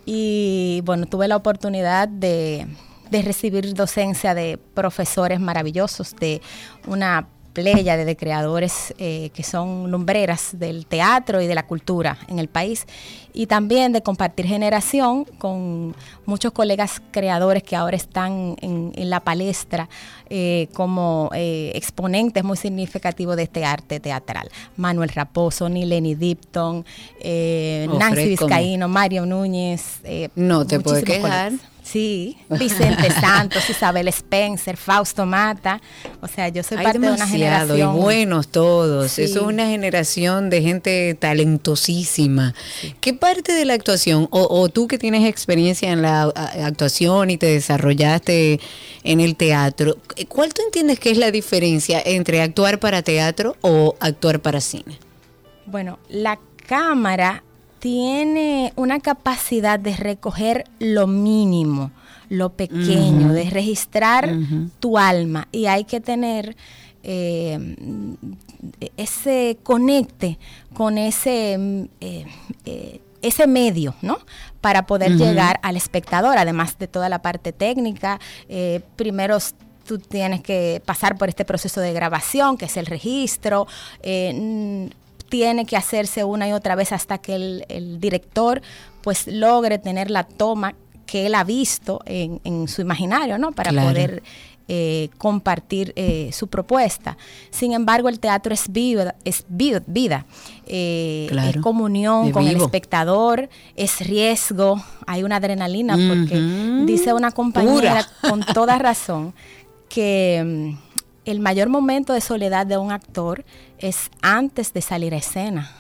y 0.07 0.83
bueno, 0.85 1.07
tuve 1.07 1.29
la 1.29 1.37
oportunidad 1.37 2.09
de, 2.09 2.67
recibir 3.11 3.75
docencia 3.75 4.35
de 4.35 4.59
profesores 4.75 5.41
maravillosos, 5.41 6.15
de 6.17 6.41
una 6.87 7.29
playa 7.53 7.97
de 7.97 8.17
creadores 8.17 8.95
eh, 8.99 9.31
que 9.35 9.43
son 9.43 9.91
lumbreras 9.91 10.51
del 10.59 10.87
teatro 10.87 11.41
y 11.41 11.47
de 11.47 11.55
la 11.55 11.67
cultura 11.67 12.19
en 12.29 12.39
el 12.39 12.49
país 12.49 12.87
y 13.33 13.47
también 13.47 13.93
de 13.93 14.03
compartir 14.03 14.47
generación 14.47 15.25
con 15.39 15.95
muchos 16.27 16.53
colegas 16.53 17.01
creadores 17.11 17.63
que 17.63 17.77
ahora 17.77 17.97
están 17.97 18.57
en, 18.61 18.93
en 18.95 19.11
la 19.11 19.21
palestra 19.21 19.89
eh, 20.29 20.69
como 20.75 21.31
eh, 21.35 21.73
exponentes 21.75 22.43
muy 22.45 22.57
significativos 22.57 23.37
de 23.37 23.45
este 23.45 23.65
arte 23.65 24.01
teatral. 24.01 24.49
Manuel 24.77 25.09
Raposo, 25.11 25.69
Nileni 25.69 26.15
Dipton, 26.15 26.85
eh, 27.21 27.89
Nancy. 27.99 28.29
Vizcaíno, 28.29 28.89
Mario 28.89 29.27
Núñez. 29.27 30.01
eh, 30.05 30.29
No 30.35 30.67
te 30.67 30.81
puedes 30.81 31.05
quejar. 31.05 31.51
colegas. 31.51 31.71
Sí, 31.91 32.37
Vicente 32.51 33.11
Santos, 33.11 33.69
Isabel 33.69 34.09
Spencer, 34.09 34.77
Fausto 34.77 35.27
Mata. 35.27 35.81
O 36.21 36.29
sea, 36.29 36.49
yo 36.49 36.63
soy 36.63 36.79
Hay 36.79 36.85
parte 36.85 36.99
de 37.01 37.11
una 37.11 37.27
generación. 37.27 37.97
y 37.97 37.99
buenos 37.99 38.49
todos. 38.49 39.13
Sí. 39.13 39.23
Eso 39.23 39.41
es 39.41 39.47
una 39.47 39.67
generación 39.67 40.51
de 40.51 40.63
gente 40.63 41.17
talentosísima. 41.19 42.55
¿Qué 43.01 43.15
parte 43.15 43.53
de 43.53 43.65
la 43.65 43.75
actuación, 43.75 44.29
o, 44.31 44.47
o 44.51 44.69
tú 44.69 44.87
que 44.89 44.99
tienes 44.99 45.29
experiencia 45.29 45.91
en 45.91 46.03
la 46.03 46.23
actuación 46.25 47.31
y 47.31 47.37
te 47.37 47.47
desarrollaste 47.47 48.61
en 49.03 49.21
el 49.21 49.37
teatro, 49.37 49.97
cuál 50.29 50.53
tú 50.55 50.63
entiendes 50.63 51.01
que 51.01 51.11
es 51.11 51.19
la 51.19 51.31
diferencia 51.31 52.01
entre 52.05 52.43
actuar 52.43 52.79
para 52.79 53.03
teatro 53.03 53.57
o 53.63 53.97
actuar 54.01 54.41
para 54.41 54.61
cine? 54.61 54.99
Bueno, 55.67 55.99
la 56.09 56.39
cámara 56.67 57.43
tiene 57.81 58.73
una 58.77 59.01
capacidad 59.01 59.81
de 59.81 59.97
recoger 59.97 60.65
lo 60.79 61.07
mínimo, 61.07 61.91
lo 62.29 62.51
pequeño, 62.51 63.33
de 63.33 63.51
registrar 63.51 64.33
tu 64.79 64.99
alma 64.99 65.49
y 65.51 65.67
hay 65.67 65.85
que 65.85 66.01
tener 66.01 66.57
eh, 67.03 67.59
ese 68.97 69.57
conecte 69.63 70.39
con 70.75 70.99
ese, 70.99 71.57
mm, 71.59 71.83
eh, 72.01 72.27
eh, 72.67 73.01
ese 73.23 73.47
medio, 73.47 73.95
¿no? 74.03 74.19
Para 74.61 74.87
poder 74.87 75.17
llegar 75.17 75.59
al 75.63 75.77
espectador, 75.77 76.39
además 76.39 76.79
de 76.79 76.87
toda 76.87 77.09
la 77.09 77.21
parte 77.23 77.53
técnica. 77.53 78.21
eh, 78.49 78.81
primero 78.97 79.39
tú 79.87 79.99
tienes 79.99 80.41
que 80.43 80.81
pasar 80.85 81.17
por 81.19 81.29
este 81.29 81.45
proceso 81.45 81.81
de 81.81 81.93
grabación, 81.93 82.57
que 82.57 82.67
es 82.67 82.77
el 82.77 82.87
registro. 82.87 83.67
eh, 84.03 84.89
tiene 85.31 85.65
que 85.65 85.77
hacerse 85.79 86.25
una 86.25 86.47
y 86.49 86.53
otra 86.53 86.75
vez 86.75 86.93
hasta 86.93 87.17
que 87.19 87.35
el, 87.37 87.65
el 87.71 87.99
director 88.01 88.61
pues 89.01 89.27
logre 89.27 89.79
tener 89.79 90.11
la 90.11 90.25
toma 90.25 90.75
que 91.07 91.25
él 91.27 91.35
ha 91.35 91.45
visto 91.45 92.01
en, 92.05 92.41
en 92.45 92.69
su 92.69 92.83
imaginario, 92.83 93.39
¿no? 93.39 93.53
Para 93.53 93.71
Claro. 93.71 93.89
poder 93.89 94.23
eh, 94.73 95.09
compartir 95.19 95.93
eh, 95.97 96.31
su 96.33 96.47
propuesta. 96.47 97.17
Sin 97.51 97.73
embargo, 97.73 98.09
el 98.09 98.21
teatro 98.21 98.55
es 98.55 98.71
vida, 98.71 99.17
es 99.25 99.45
vi- 99.49 99.73
vida, 99.87 100.27
eh, 100.67 101.27
Claro. 101.29 101.51
es 101.51 101.57
comunión 101.57 102.27
Es 102.29 102.33
con 102.33 102.47
el 102.47 102.57
espectador, 102.57 103.49
es 103.75 103.99
riesgo, 104.07 104.81
hay 105.09 105.25
una 105.25 105.37
adrenalina, 105.37 105.95
porque 105.97 106.37
dice 106.87 107.13
una 107.15 107.33
compañera 107.33 108.07
Pura. 108.21 108.31
con 108.31 108.45
toda 108.55 108.79
razón 108.79 109.35
que 109.89 110.77
mm, 110.90 110.90
el 111.25 111.41
mayor 111.41 111.69
momento 111.69 112.13
de 112.13 112.21
soledad 112.21 112.67
de 112.67 112.79
un 112.79 112.93
actor 112.93 113.45
es 113.79 114.11
antes 114.23 114.73
de 114.73 114.83
salir 114.83 115.15
a 115.15 115.19
escena. 115.19 115.80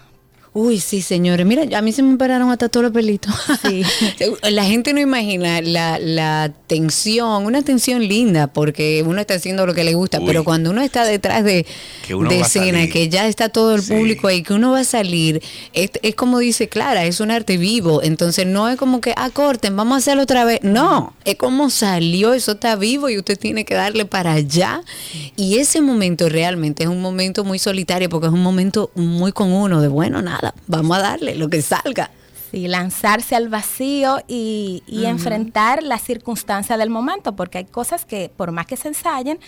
Uy, 0.52 0.80
sí, 0.80 1.00
señores. 1.00 1.46
Mira, 1.46 1.78
a 1.78 1.80
mí 1.80 1.92
se 1.92 2.02
me 2.02 2.16
pararon 2.16 2.50
hasta 2.50 2.68
todos 2.68 2.82
los 2.82 2.92
pelitos. 2.92 3.32
Sí. 3.62 3.82
La 4.50 4.64
gente 4.64 4.92
no 4.92 5.00
imagina 5.00 5.60
la, 5.60 5.98
la 6.00 6.52
tensión, 6.66 7.44
una 7.46 7.62
tensión 7.62 8.02
linda, 8.06 8.48
porque 8.48 9.04
uno 9.06 9.20
está 9.20 9.34
haciendo 9.34 9.64
lo 9.64 9.74
que 9.74 9.84
le 9.84 9.94
gusta, 9.94 10.18
Uy. 10.18 10.26
pero 10.26 10.42
cuando 10.42 10.70
uno 10.70 10.82
está 10.82 11.04
detrás 11.04 11.44
de, 11.44 11.64
Que 12.04 12.16
uno 12.16 12.28
de 12.28 12.40
escena, 12.40 12.88
que 12.88 13.08
ya 13.08 13.28
está 13.28 13.48
todo 13.48 13.76
el 13.76 13.82
Sí. 13.82 13.92
público 13.94 14.26
ahí, 14.26 14.42
que 14.42 14.52
uno 14.52 14.72
va 14.72 14.80
a 14.80 14.84
salir, 14.84 15.40
es, 15.72 15.90
es 16.02 16.14
como 16.16 16.40
dice 16.40 16.68
Clara, 16.68 17.04
es 17.04 17.20
un 17.20 17.30
arte 17.30 17.56
vivo, 17.56 18.02
entonces 18.02 18.44
no 18.46 18.68
es 18.68 18.76
como 18.76 19.00
que, 19.00 19.14
ah, 19.16 19.30
corten, 19.30 19.76
vamos 19.76 19.94
a 19.94 19.98
hacerlo 19.98 20.22
otra 20.24 20.44
vez. 20.44 20.60
No, 20.62 21.14
es 21.24 21.36
como 21.36 21.70
salió, 21.70 22.34
eso 22.34 22.52
está 22.52 22.74
vivo 22.74 23.08
y 23.08 23.18
usted 23.18 23.38
tiene 23.38 23.64
que 23.64 23.74
darle 23.74 24.04
para 24.04 24.32
allá. 24.32 24.82
Y 25.36 25.58
ese 25.58 25.80
momento 25.80 26.28
realmente 26.28 26.82
es 26.82 26.88
un 26.88 27.00
momento 27.00 27.44
muy 27.44 27.58
solitario, 27.60 28.08
porque 28.08 28.26
es 28.26 28.32
un 28.32 28.42
momento 28.42 28.90
muy 28.96 29.30
con 29.32 29.52
uno, 29.52 29.80
de 29.80 29.86
bueno, 29.88 30.20
nada, 30.22 30.39
vamos 30.66 30.96
a 30.96 31.00
darle 31.00 31.34
lo 31.36 31.48
que 31.48 31.62
salga. 31.62 32.10
Sí, 32.50 32.66
lanzarse 32.66 33.36
al 33.36 33.48
vacío 33.48 34.18
y, 34.26 34.82
y 34.88 35.04
enfrentar 35.04 35.84
la 35.84 35.98
circunstancia 35.98 36.76
del 36.76 36.90
momento, 36.90 37.36
porque 37.36 37.58
hay 37.58 37.64
cosas 37.64 38.04
que 38.04 38.28
por 38.36 38.50
más 38.50 38.66
que 38.66 38.76
se 38.76 38.88
ensayen, 38.88 39.38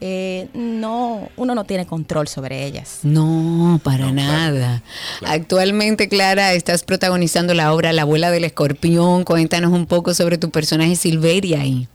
eh, 0.00 0.48
no, 0.54 1.28
uno 1.36 1.54
no 1.54 1.64
tiene 1.64 1.84
control 1.86 2.28
sobre 2.28 2.64
ellas. 2.64 3.00
No, 3.02 3.78
para 3.84 4.06
No, 4.06 4.12
nada. 4.14 4.82
claro. 5.18 5.34
Actualmente, 5.34 6.08
Clara, 6.08 6.54
estás 6.54 6.82
protagonizando 6.82 7.52
la 7.52 7.74
obra 7.74 7.92
La 7.92 8.02
abuela 8.02 8.30
del 8.30 8.44
escorpión. 8.44 9.24
Cuéntanos 9.24 9.70
un 9.72 9.84
poco 9.84 10.14
sobre 10.14 10.38
tu 10.38 10.48
personaje 10.50 10.96
Silveria 10.96 11.60
ahí. 11.60 11.88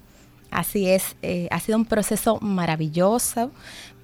Así 0.52 0.88
es, 0.88 1.16
eh, 1.24 1.48
ha 1.50 1.60
sido 1.60 1.78
un 1.80 1.86
proceso 1.86 2.38
maravilloso. 2.42 3.50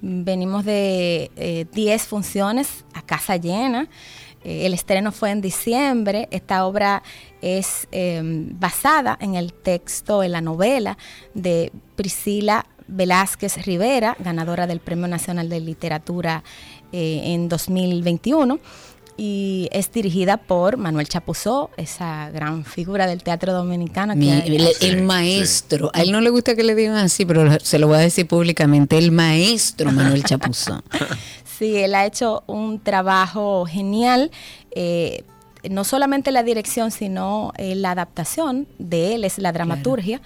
Venimos 0.00 0.64
de 0.64 1.30
eh, 1.36 1.66
10 1.72 2.02
funciones 2.02 2.84
a 2.94 3.02
casa 3.02 3.36
llena. 3.36 3.88
Eh, 4.44 4.66
el 4.66 4.74
estreno 4.74 5.12
fue 5.12 5.30
en 5.30 5.40
diciembre. 5.40 6.28
Esta 6.30 6.64
obra 6.66 7.02
es 7.42 7.88
eh, 7.92 8.20
basada 8.24 9.16
en 9.20 9.34
el 9.34 9.52
texto, 9.52 10.22
en 10.22 10.32
la 10.32 10.40
novela 10.40 10.96
de 11.34 11.72
Priscila 11.96 12.66
Velázquez 12.86 13.64
Rivera, 13.66 14.16
ganadora 14.18 14.66
del 14.66 14.80
Premio 14.80 15.08
Nacional 15.08 15.48
de 15.48 15.60
Literatura 15.60 16.42
eh, 16.92 17.20
en 17.24 17.48
2021 17.48 18.58
y 19.20 19.68
es 19.72 19.90
dirigida 19.92 20.36
por 20.36 20.76
Manuel 20.76 21.08
Chapuzó, 21.08 21.70
esa 21.76 22.30
gran 22.30 22.64
figura 22.64 23.08
del 23.08 23.24
teatro 23.24 23.52
dominicano. 23.52 24.12
que 24.14 24.18
Mi- 24.20 24.30
el, 24.30 24.68
Sí, 24.74 24.86
el 24.86 24.98
sí. 24.98 25.02
maestro. 25.02 25.90
A 25.92 26.02
él 26.02 26.12
no 26.12 26.20
le 26.20 26.30
gusta 26.30 26.54
que 26.54 26.62
le 26.62 26.76
digan 26.76 26.96
así, 26.98 27.26
pero 27.26 27.58
se 27.58 27.80
lo 27.80 27.88
voy 27.88 27.96
a 27.96 28.00
decir 28.00 28.28
públicamente. 28.28 28.96
El 28.96 29.10
maestro 29.10 29.90
Manuel 29.90 30.22
Chapuzón. 30.22 30.82
Sí, 31.58 31.76
él 31.76 31.94
ha 31.94 32.06
hecho 32.06 32.42
un 32.46 32.78
trabajo 32.80 33.66
genial. 33.66 34.30
eh, 34.70 35.24
no 35.68 35.82
solamente 35.82 36.30
la 36.30 36.44
dirección, 36.44 36.92
sino 36.92 37.52
eh, 37.56 37.74
la 37.74 37.90
adaptación 37.90 38.68
de 38.78 39.14
él, 39.14 39.24
es 39.24 39.38
la 39.38 39.50
dramaturgia. 39.52 40.20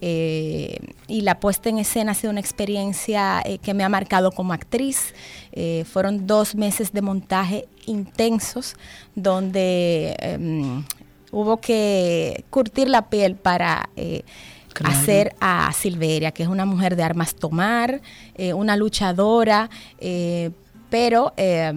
eh, 0.00 0.78
y 1.08 1.22
la 1.22 1.40
puesta 1.40 1.68
en 1.68 1.78
escena 1.78 2.12
ha 2.12 2.14
sido 2.14 2.30
una 2.30 2.38
experiencia 2.38 3.42
eh, 3.44 3.58
que 3.58 3.74
me 3.74 3.82
ha 3.82 3.88
marcado 3.88 4.30
como 4.30 4.52
actriz. 4.52 5.12
Eh, 5.50 5.84
fueron 5.92 6.28
dos 6.28 6.54
meses 6.54 6.92
de 6.92 7.02
montaje 7.02 7.66
intensos 7.86 8.76
donde 9.16 10.14
em, 10.20 10.84
hubo 11.32 11.56
que 11.56 12.44
curtir 12.50 12.88
la 12.88 13.10
piel 13.10 13.34
para 13.34 13.88
eh, 13.96 14.22
hacer 14.84 15.34
a 15.40 15.72
Silveria, 15.72 16.30
que 16.30 16.44
es 16.44 16.48
una 16.48 16.64
mujer 16.64 16.94
de 16.94 17.02
armas 17.02 17.34
tomar, 17.34 18.00
eh, 18.36 18.52
una 18.52 18.76
luchadora, 18.76 19.68
eh, 19.98 20.50
pero 20.90 21.32
eh, 21.36 21.72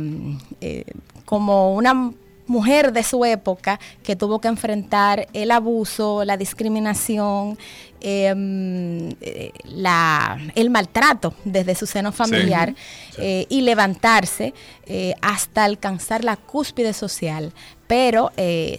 eh, 0.62 0.86
como 1.26 1.74
una 1.76 2.12
mujer 2.52 2.92
de 2.92 3.02
su 3.02 3.24
época 3.26 3.80
que 4.04 4.16
tuvo 4.16 4.40
que 4.40 4.50
enfrentar 4.50 5.28
el 5.34 5.52
abuso, 5.52 6.24
la 6.26 6.38
discriminación, 6.38 7.58
em, 8.02 9.10
eh, 9.22 9.52
la, 9.64 10.38
el 10.56 10.70
maltrato 10.70 11.34
desde 11.46 11.74
su 11.76 11.86
seno 11.88 12.12
familiar 12.12 12.76
eh, 13.18 13.46
y 13.48 13.62
levantarse 13.62 14.54
eh, 14.86 15.14
hasta 15.22 15.64
alcanzar 15.64 16.24
la 16.24 16.36
cúspide 16.36 16.94
social, 16.94 17.54
pero 17.88 18.32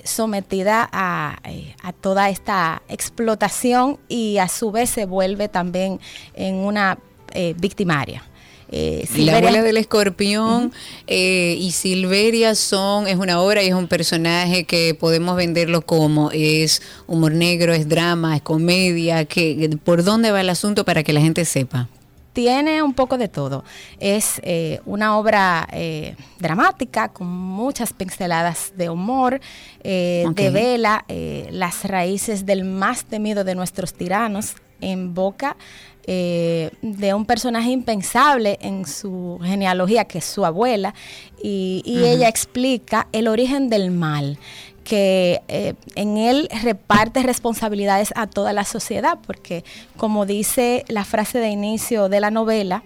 sometida 0.05 0.89
a, 0.91 1.39
a 1.83 1.93
toda 1.93 2.30
esta 2.30 2.83
explotación 2.89 3.99
y 4.09 4.39
a 4.39 4.49
su 4.49 4.70
vez 4.70 4.89
se 4.89 5.05
vuelve 5.05 5.49
también 5.49 6.01
en 6.35 6.55
una 6.55 6.99
victimaria. 7.57 8.22
Eh, 8.75 9.07
La 9.16 9.37
abuela 9.37 9.62
del 9.62 9.77
escorpión 9.77 10.73
eh, 11.07 11.57
y 11.59 11.73
Silveria 11.73 12.55
son, 12.55 13.07
es 13.07 13.16
una 13.16 13.39
obra 13.41 13.62
y 13.62 13.68
es 13.68 13.75
un 13.75 13.87
personaje 13.87 14.64
que 14.64 14.97
podemos 14.99 15.37
venderlo 15.37 15.83
como 15.83 16.31
es 16.33 16.81
humor 17.07 17.33
negro, 17.33 17.75
es 17.75 17.87
drama, 17.87 18.35
es 18.35 18.43
comedia, 18.43 19.27
que, 19.27 19.77
¿por 19.85 20.03
dónde 20.05 20.31
va 20.31 20.41
el 20.41 20.49
asunto 20.49 20.87
para 20.87 21.03
que 21.03 21.12
la 21.12 21.20
gente 21.20 21.45
sepa? 21.45 21.89
tiene 22.33 22.83
un 22.83 22.95
poco 22.95 23.18
de 23.18 23.29
todo. 23.29 23.62
Es 24.01 24.41
eh, 24.43 24.81
una 24.87 25.18
obra 25.18 25.68
eh, 25.70 26.16
dramática 26.39 27.09
con 27.09 27.27
muchas 27.27 27.93
pinceladas 27.93 28.73
de 28.75 28.89
humor, 28.89 29.39
eh, 29.83 30.25
Ok. 30.27 30.37
devela 30.37 31.05
las 31.51 31.85
raíces 31.85 32.47
del 32.47 32.64
más 32.64 33.05
temido 33.05 33.45
de 33.45 33.55
nuestros 33.55 33.93
tiranos 33.93 34.55
en 34.81 35.14
boca 35.14 35.57
eh, 36.07 36.70
de 36.82 37.14
un 37.14 37.26
personaje 37.26 37.70
impensable 37.70 38.59
en 38.61 38.86
su 38.86 39.38
genealogía, 39.42 40.05
que 40.07 40.18
es 40.18 40.24
su 40.24 40.44
abuela, 40.44 40.94
y, 41.42 41.82
ella 41.84 42.28
explica 42.28 43.09
el 43.12 43.28
origen 43.28 43.68
del 43.68 43.90
mal 43.90 44.38
que 44.84 45.42
eh, 45.46 45.74
en 45.94 46.16
él 46.16 46.48
reparte 46.62 47.22
responsabilidades 47.22 48.12
a 48.16 48.26
toda 48.26 48.53
la 48.53 48.64
sociedad, 48.64 49.18
porque 49.24 49.64
como 49.96 50.26
dice 50.26 50.84
la 50.88 51.05
frase 51.05 51.38
de 51.38 51.50
inicio 51.50 52.09
de 52.09 52.20
la 52.20 52.32
novela, 52.32 52.82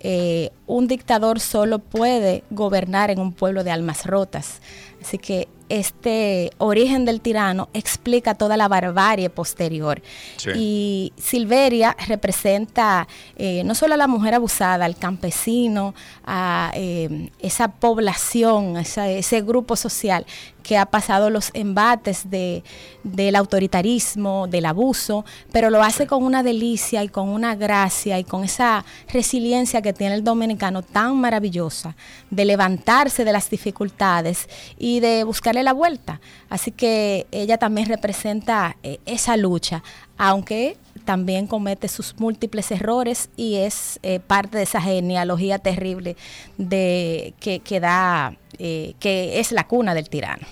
eh, 0.00 0.50
un 0.66 0.88
dictador 0.88 1.40
solo 1.40 1.78
puede 1.78 2.44
gobernar 2.50 3.10
en 3.10 3.18
un 3.18 3.32
pueblo 3.32 3.64
de 3.64 3.70
almas 3.70 4.04
rotas. 4.06 4.60
Así 5.06 5.18
que 5.18 5.46
este 5.68 6.50
origen 6.58 7.04
del 7.04 7.20
tirano 7.20 7.68
explica 7.74 8.34
toda 8.34 8.56
la 8.56 8.66
barbarie 8.68 9.30
posterior. 9.30 10.00
Sí. 10.36 10.50
Y 10.56 11.12
Silveria 11.16 11.96
representa 12.08 13.06
eh, 13.36 13.62
no 13.64 13.74
solo 13.76 13.94
a 13.94 13.96
la 13.96 14.06
mujer 14.08 14.34
abusada, 14.34 14.84
al 14.84 14.96
campesino, 14.96 15.94
a 16.24 16.70
eh, 16.74 17.30
esa 17.40 17.68
población, 17.68 18.76
esa- 18.76 19.08
ese 19.10 19.42
grupo 19.42 19.74
social 19.76 20.24
que 20.62 20.76
ha 20.76 20.86
pasado 20.86 21.30
los 21.30 21.50
embates 21.54 22.28
de, 22.28 22.64
del 23.04 23.36
autoritarismo, 23.36 24.48
del 24.48 24.66
abuso, 24.66 25.24
pero 25.52 25.70
lo 25.70 25.80
hace 25.82 26.08
con 26.08 26.24
una 26.24 26.42
delicia 26.42 27.04
y 27.04 27.08
con 27.08 27.28
una 27.28 27.54
gracia 27.54 28.18
y 28.18 28.24
con 28.24 28.42
esa 28.42 28.84
resiliencia 29.12 29.80
que 29.80 29.92
tiene 29.92 30.16
el 30.16 30.24
dominicano 30.24 30.82
tan 30.82 31.16
maravillosa 31.20 31.94
de 32.30 32.44
levantarse 32.44 33.24
de 33.24 33.32
las 33.32 33.48
dificultades 33.48 34.48
y 34.76 34.95
de 35.00 35.24
buscarle 35.24 35.62
la 35.62 35.72
vuelta. 35.72 36.20
Así 36.48 36.70
que 36.70 37.26
ella 37.30 37.58
también 37.58 37.88
representa 37.88 38.76
eh, 38.82 38.98
esa 39.06 39.36
lucha, 39.36 39.82
aunque 40.16 40.76
también 41.04 41.46
comete 41.46 41.88
sus 41.88 42.18
múltiples 42.18 42.70
errores 42.70 43.30
y 43.36 43.56
es 43.56 43.98
eh, 44.02 44.20
parte 44.20 44.58
de 44.58 44.64
esa 44.64 44.80
genealogía 44.80 45.58
terrible 45.58 46.16
de 46.58 47.34
que, 47.40 47.60
que 47.60 47.80
da 47.80 48.34
eh, 48.58 48.94
que 48.98 49.40
es 49.40 49.52
la 49.52 49.66
cuna 49.66 49.94
del 49.94 50.08
tirano. 50.08 50.46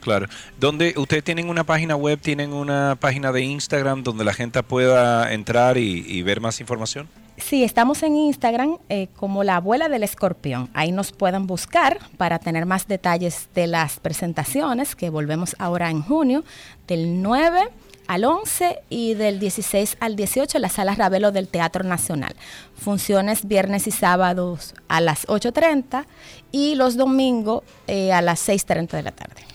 Claro. 0.00 0.26
Donde 0.60 0.94
ustedes 0.96 1.24
tienen 1.24 1.48
una 1.48 1.64
página 1.64 1.96
web, 1.96 2.20
tienen 2.20 2.52
una 2.52 2.96
página 3.00 3.32
de 3.32 3.42
Instagram 3.42 4.02
donde 4.02 4.24
la 4.24 4.34
gente 4.34 4.62
pueda 4.62 5.32
entrar 5.32 5.78
y, 5.78 6.04
y 6.06 6.22
ver 6.22 6.40
más 6.40 6.60
información. 6.60 7.08
Sí, 7.36 7.64
estamos 7.64 8.02
en 8.04 8.14
Instagram 8.14 8.78
eh, 8.88 9.08
como 9.16 9.42
la 9.42 9.56
abuela 9.56 9.88
del 9.88 10.04
escorpión. 10.04 10.70
Ahí 10.72 10.92
nos 10.92 11.10
pueden 11.10 11.48
buscar 11.48 11.98
para 12.16 12.38
tener 12.38 12.64
más 12.64 12.86
detalles 12.86 13.48
de 13.54 13.66
las 13.66 13.98
presentaciones 13.98 14.94
que 14.94 15.10
volvemos 15.10 15.56
ahora 15.58 15.90
en 15.90 16.00
junio, 16.02 16.44
del 16.86 17.22
9 17.22 17.70
al 18.06 18.24
11 18.24 18.82
y 18.88 19.14
del 19.14 19.40
16 19.40 19.96
al 19.98 20.14
18 20.14 20.58
en 20.58 20.62
la 20.62 20.68
sala 20.68 20.94
Ravelo 20.94 21.32
del 21.32 21.48
Teatro 21.48 21.82
Nacional. 21.82 22.36
Funciones 22.76 23.48
viernes 23.48 23.88
y 23.88 23.90
sábados 23.90 24.74
a 24.86 25.00
las 25.00 25.26
8.30 25.26 26.04
y 26.52 26.76
los 26.76 26.96
domingos 26.96 27.64
eh, 27.88 28.12
a 28.12 28.22
las 28.22 28.48
6.30 28.48 28.90
de 28.90 29.02
la 29.02 29.10
tarde. 29.10 29.53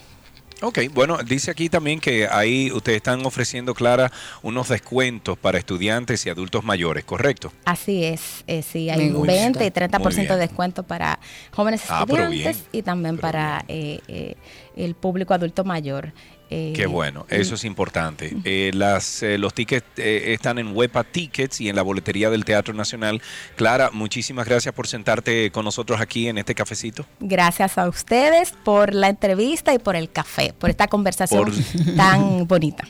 Ok, 0.62 0.80
bueno, 0.94 1.18
dice 1.26 1.52
aquí 1.52 1.70
también 1.70 2.00
que 2.02 2.28
ahí 2.28 2.70
ustedes 2.72 2.98
están 2.98 3.26
ofreciendo, 3.26 3.74
Clara, 3.74 4.12
unos 4.42 4.68
descuentos 4.68 5.38
para 5.38 5.58
estudiantes 5.58 6.26
y 6.26 6.30
adultos 6.30 6.64
mayores, 6.66 7.06
¿correcto? 7.06 7.54
Así 7.66 8.04
es, 8.04 8.44
eh, 8.46 8.62
sí, 8.62 8.90
hay 8.90 9.10
gusta. 9.10 9.32
20 9.32 9.66
y 9.66 9.70
30% 9.72 10.00
Muy 10.04 10.14
bien. 10.16 10.28
de 10.28 10.36
descuento 10.38 10.84
para 10.84 11.20
jóvenes 11.52 11.82
Ah, 11.88 12.02
estudiantes 12.08 12.66
y 12.74 12.82
también 12.82 13.18
para 13.18 13.64
eh, 13.70 14.02
eh, 14.10 14.36
el 14.76 14.96
público 14.96 15.34
adulto 15.34 15.64
mayor. 15.64 16.12
Eh, 16.52 16.74
Qué 16.76 16.88
bueno, 16.88 17.26
eso 17.30 17.56
es 17.56 17.64
importante. 17.64 18.36
Eh, 18.44 18.72
las, 18.74 19.22
eh, 19.22 19.38
los 19.38 19.54
tickets 19.54 19.86
están 19.98 20.58
en 20.58 20.76
Huepa 20.76 21.04
Tickets 21.04 21.62
y 21.62 21.70
en 21.70 21.76
la 21.76 21.84
boletería 21.84 22.30
del 22.32 22.44
Teatro 22.44 22.74
Nacional. 22.74 23.22
Clara, 23.56 23.92
muchísimas 23.94 24.48
gracias 24.48 24.74
por 24.74 24.88
sentarte 24.88 25.52
con 25.52 25.64
nosotros 25.66 26.02
aquí 26.02 26.28
en 26.28 26.40
este 26.40 26.56
cafecito. 26.56 27.06
Gracias 27.20 27.78
a 27.78 27.88
ustedes 27.88 28.52
por 28.64 28.96
la 28.96 29.10
entrevista 29.10 29.74
y 29.74 29.80
por 29.80 29.96
el 29.96 30.10
café, 30.12 30.54
por 30.58 30.72
esta 30.72 30.88
conversación 30.88 31.46
Por- 31.46 31.96
tan 31.96 32.48
bonita. 32.48 32.88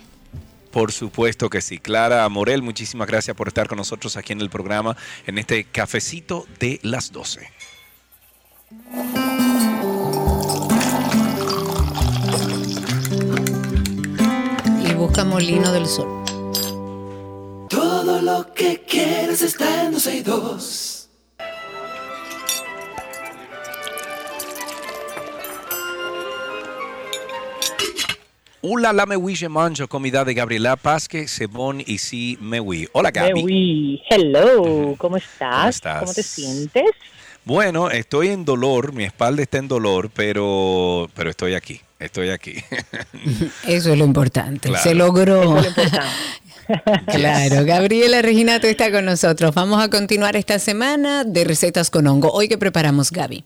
Por 0.71 0.91
supuesto 0.91 1.49
que 1.49 1.61
sí. 1.61 1.79
Clara 1.79 2.29
Morel, 2.29 2.61
muchísimas 2.61 3.07
gracias 3.07 3.35
por 3.35 3.47
estar 3.47 3.67
con 3.67 3.77
nosotros 3.77 4.15
aquí 4.17 4.33
en 4.33 4.39
el 4.41 4.49
programa, 4.49 4.95
en 5.27 5.37
este 5.37 5.63
cafecito 5.65 6.45
de 6.59 6.79
las 6.83 7.11
12. 7.11 7.41
Busca 15.09 15.25
Molino 15.25 15.71
del 15.71 15.87
Sol. 15.87 16.07
Todo 17.67 18.21
lo 18.21 18.53
que 18.53 18.83
quieres 18.87 19.41
está 19.41 19.85
en 19.85 19.93
12 19.93 20.17
y 20.17 20.21
2. 20.21 21.09
Hola, 28.61 28.93
la 28.93 29.05
me 29.07 29.15
oui, 29.15 29.35
je 29.35 29.49
mange, 29.49 29.87
comida 29.87 30.23
de 30.23 30.33
Gabriela 30.35 30.75
Pasque, 30.75 31.27
Sebón 31.27 31.81
y 31.83 31.97
sí 31.97 32.37
me 32.39 32.59
oui. 32.59 32.87
Hola, 32.91 33.09
Gaby. 33.09 33.33
Mewi, 33.33 34.03
hello, 34.11 34.95
¿cómo 34.97 35.17
estás? 35.17 35.39
¿Cómo 35.49 35.69
estás? 35.69 35.99
¿Cómo 36.01 36.13
te 36.13 36.23
sientes? 36.23 36.91
Bueno, 37.49 37.89
estoy 37.89 38.27
en 38.27 38.45
dolor, 38.45 38.93
mi 38.93 39.05
espalda 39.05 39.41
está 39.41 39.57
en 39.57 39.67
dolor, 39.67 40.11
pero, 40.15 41.09
pero 41.15 41.31
estoy 41.31 41.55
aquí, 41.55 41.81
estoy 41.97 42.29
aquí. 42.29 42.53
Eso 43.67 43.91
es 43.91 43.97
lo 43.97 44.05
importante. 44.05 44.69
Claro. 44.69 44.83
Se 44.83 44.93
logró. 44.93 45.57
Eso 45.57 45.57
es 45.57 45.63
lo 45.63 45.69
importante. 45.69 46.07
Claro, 47.07 47.65
Gabriela 47.65 48.21
Reginato 48.21 48.67
está 48.67 48.91
con 48.91 49.03
nosotros. 49.03 49.55
Vamos 49.55 49.83
a 49.83 49.89
continuar 49.89 50.35
esta 50.35 50.59
semana 50.59 51.23
de 51.23 51.43
recetas 51.43 51.89
con 51.89 52.05
hongo. 52.05 52.29
Hoy 52.31 52.47
que 52.47 52.59
preparamos, 52.59 53.09
Gaby. 53.09 53.43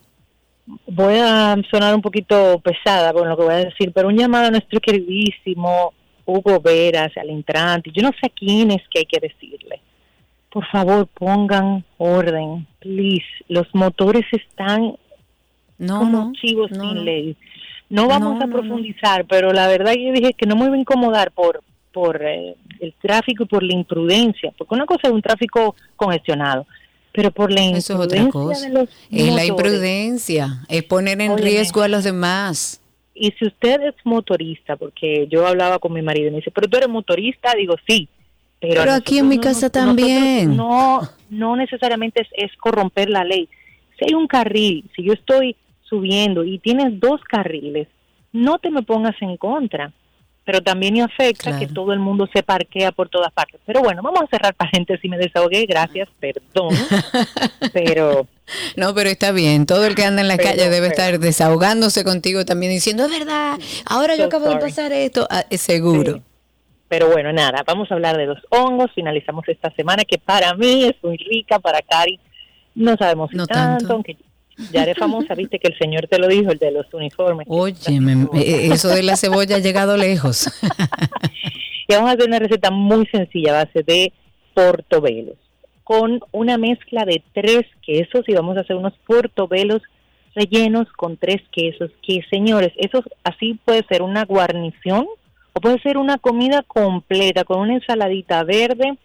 Voy 0.88 1.14
a 1.16 1.56
sonar 1.70 1.94
un 1.94 2.02
poquito 2.02 2.60
pesada 2.60 3.14
con 3.14 3.26
lo 3.26 3.34
que 3.38 3.44
voy 3.44 3.54
a 3.54 3.64
decir, 3.64 3.90
pero 3.94 4.08
un 4.08 4.18
llamado 4.18 4.48
a 4.48 4.50
nuestro 4.50 4.78
queridísimo 4.78 5.94
Hugo 6.26 6.60
Veras, 6.60 7.12
al 7.16 7.30
entrante, 7.30 7.90
yo 7.94 8.02
no 8.02 8.10
sé 8.10 8.26
a 8.26 8.28
quién 8.28 8.70
es 8.70 8.82
que 8.90 8.98
hay 8.98 9.06
que 9.06 9.20
decirle. 9.20 9.80
Por 10.54 10.64
favor, 10.68 11.08
pongan 11.08 11.84
orden, 11.98 12.64
please. 12.78 13.26
Los 13.48 13.66
motores 13.74 14.24
están 14.30 14.94
No, 15.78 15.98
como 15.98 16.18
no, 16.26 16.32
chivos 16.40 16.70
no, 16.70 16.80
sin 16.80 17.04
ley. 17.04 17.36
No 17.90 18.06
vamos 18.06 18.40
a 18.40 18.46
profundizar, 18.46 19.26
pero 19.26 19.52
la 19.52 19.66
verdad 19.66 19.94
yo 19.94 20.12
dije 20.12 20.32
que 20.32 20.46
no 20.46 20.54
me 20.54 20.66
iba 20.66 20.76
a 20.76 20.78
incomodar 20.78 21.32
por 21.32 21.60
por 21.92 22.22
eh, 22.22 22.54
el 22.78 22.94
tráfico 23.02 23.42
y 23.42 23.46
por 23.46 23.64
la 23.64 23.72
imprudencia, 23.72 24.52
porque 24.56 24.74
una 24.74 24.86
cosa 24.86 25.08
es 25.08 25.12
un 25.12 25.22
tráfico 25.22 25.74
congestionado, 25.96 26.66
pero 27.12 27.32
por 27.32 27.50
la 27.50 27.60
Eso 27.64 27.94
es 27.94 28.00
otra 28.00 28.20
imprudencia 28.20 28.68
cosa. 28.68 28.68
de 28.68 28.72
los 28.74 28.88
Es 29.10 29.34
la 29.34 29.44
imprudencia, 29.44 30.48
es 30.68 30.84
poner 30.84 31.20
en 31.20 31.36
riesgo 31.36 31.82
a 31.82 31.88
los 31.88 32.04
demás. 32.04 32.80
Y 33.12 33.32
si 33.32 33.46
usted 33.46 33.80
es 33.82 33.94
motorista, 34.04 34.76
porque 34.76 35.26
yo 35.28 35.46
hablaba 35.48 35.80
con 35.80 35.92
mi 35.92 36.02
marido 36.02 36.28
y 36.28 36.30
me 36.30 36.36
dice, 36.36 36.52
pero 36.52 36.68
tú 36.68 36.76
eres 36.76 36.88
motorista, 36.88 37.54
digo 37.56 37.74
sí. 37.88 38.08
Pero, 38.68 38.92
aquí 38.92 39.18
en 39.18 39.28
mi 39.28 39.38
casa 39.38 39.66
nosotros 39.66 39.72
también. 39.72 40.56
No, 40.56 41.00
no 41.30 41.56
necesariamente 41.56 42.22
es, 42.22 42.28
es 42.32 42.56
corromper 42.56 43.10
la 43.10 43.24
ley. 43.24 43.48
Si 43.98 44.06
hay 44.06 44.14
un 44.14 44.26
carril, 44.26 44.90
si 44.94 45.04
yo 45.04 45.12
estoy 45.12 45.56
subiendo 45.82 46.44
y 46.44 46.58
tienes 46.58 46.98
dos 46.98 47.20
carriles, 47.22 47.88
no 48.32 48.58
te 48.58 48.70
me 48.70 48.82
pongas 48.82 49.14
en 49.20 49.36
contra. 49.36 49.92
pero 50.44 50.60
también 50.60 51.00
afecta 51.00 51.58
que 51.58 51.66
todo 51.66 51.92
el 51.94 51.98
mundo 51.98 52.28
se 52.32 52.42
parquea 52.42 52.92
por 52.92 53.08
todas 53.08 53.32
partes. 53.32 53.60
Pero 53.64 53.80
bueno, 53.80 54.02
vamos 54.02 54.22
a 54.22 54.26
cerrar 54.26 54.54
paréntesis, 54.54 55.10
me 55.10 55.16
desahogué, 55.16 55.64
gracias, 55.64 56.08
perdón, 56.20 56.74
pero... 57.72 58.26
No, 58.76 58.94
pero 58.94 59.08
está 59.08 59.32
bien, 59.32 59.64
todo 59.64 59.86
el 59.86 59.94
que 59.94 60.04
anda 60.04 60.20
en 60.20 60.28
la 60.28 60.36
calle 60.36 60.68
debe 60.68 60.88
estar 60.88 61.18
desahogándose 61.18 62.04
contigo 62.04 62.44
también 62.44 62.72
diciendo, 62.72 63.06
es 63.06 63.10
verdad, 63.10 63.58
ahora 63.86 64.16
yo 64.16 64.26
acabo 64.26 64.50
de 64.50 64.56
pasar 64.56 64.92
esto, 64.92 65.26
ah, 65.30 65.44
seguro. 65.52 66.20
Pero 66.96 67.10
bueno, 67.10 67.32
nada, 67.32 67.64
vamos 67.66 67.90
a 67.90 67.94
hablar 67.94 68.16
de 68.16 68.26
los 68.26 68.38
hongos, 68.50 68.88
finalizamos 68.94 69.48
esta 69.48 69.68
semana 69.72 70.04
que 70.04 70.16
para 70.16 70.54
mí 70.54 70.84
es 70.84 70.94
muy 71.02 71.16
rica, 71.16 71.58
para 71.58 71.82
Cari 71.82 72.20
no 72.76 72.96
sabemos 72.96 73.32
si 73.32 73.46
tanto, 73.46 73.94
aunque 73.94 74.16
ya 74.70 74.84
eres 74.84 74.96
famosa, 74.96 75.34
viste 75.34 75.58
que 75.58 75.66
el 75.66 75.76
señor 75.76 76.06
te 76.06 76.20
lo 76.20 76.28
dijo, 76.28 76.52
el 76.52 76.58
de 76.58 76.70
los 76.70 76.86
uniformes. 76.94 77.48
Oye, 77.50 77.74
eh, 78.34 78.68
eso 78.72 78.90
de 78.90 79.02
la 79.02 79.16
cebolla 79.16 79.56
ha 79.56 79.58
llegado 79.58 79.96
lejos. 79.96 80.46
y 81.88 81.92
vamos 81.92 82.10
a 82.10 82.12
hacer 82.12 82.28
una 82.28 82.38
receta 82.38 82.70
muy 82.70 83.06
sencilla 83.06 83.58
a 83.58 83.64
base 83.64 83.82
de 83.82 84.12
portobelos, 84.54 85.36
con 85.82 86.20
una 86.30 86.58
mezcla 86.58 87.04
de 87.04 87.24
tres 87.32 87.64
quesos 87.84 88.22
y 88.28 88.34
vamos 88.34 88.56
a 88.56 88.60
hacer 88.60 88.76
unos 88.76 88.92
portobelos 89.04 89.82
rellenos 90.36 90.86
con 90.92 91.16
tres 91.16 91.42
quesos, 91.50 91.90
que 92.06 92.20
señores, 92.30 92.72
eso 92.76 93.02
así 93.24 93.58
puede 93.64 93.84
ser 93.88 94.02
una 94.02 94.24
guarnición 94.24 95.08
o 95.54 95.60
puede 95.60 95.80
ser 95.80 95.96
una 95.98 96.18
comida 96.18 96.62
completa 96.62 97.44
con 97.44 97.60
una 97.60 97.74
ensaladita 97.74 98.42
verde, 98.42 98.98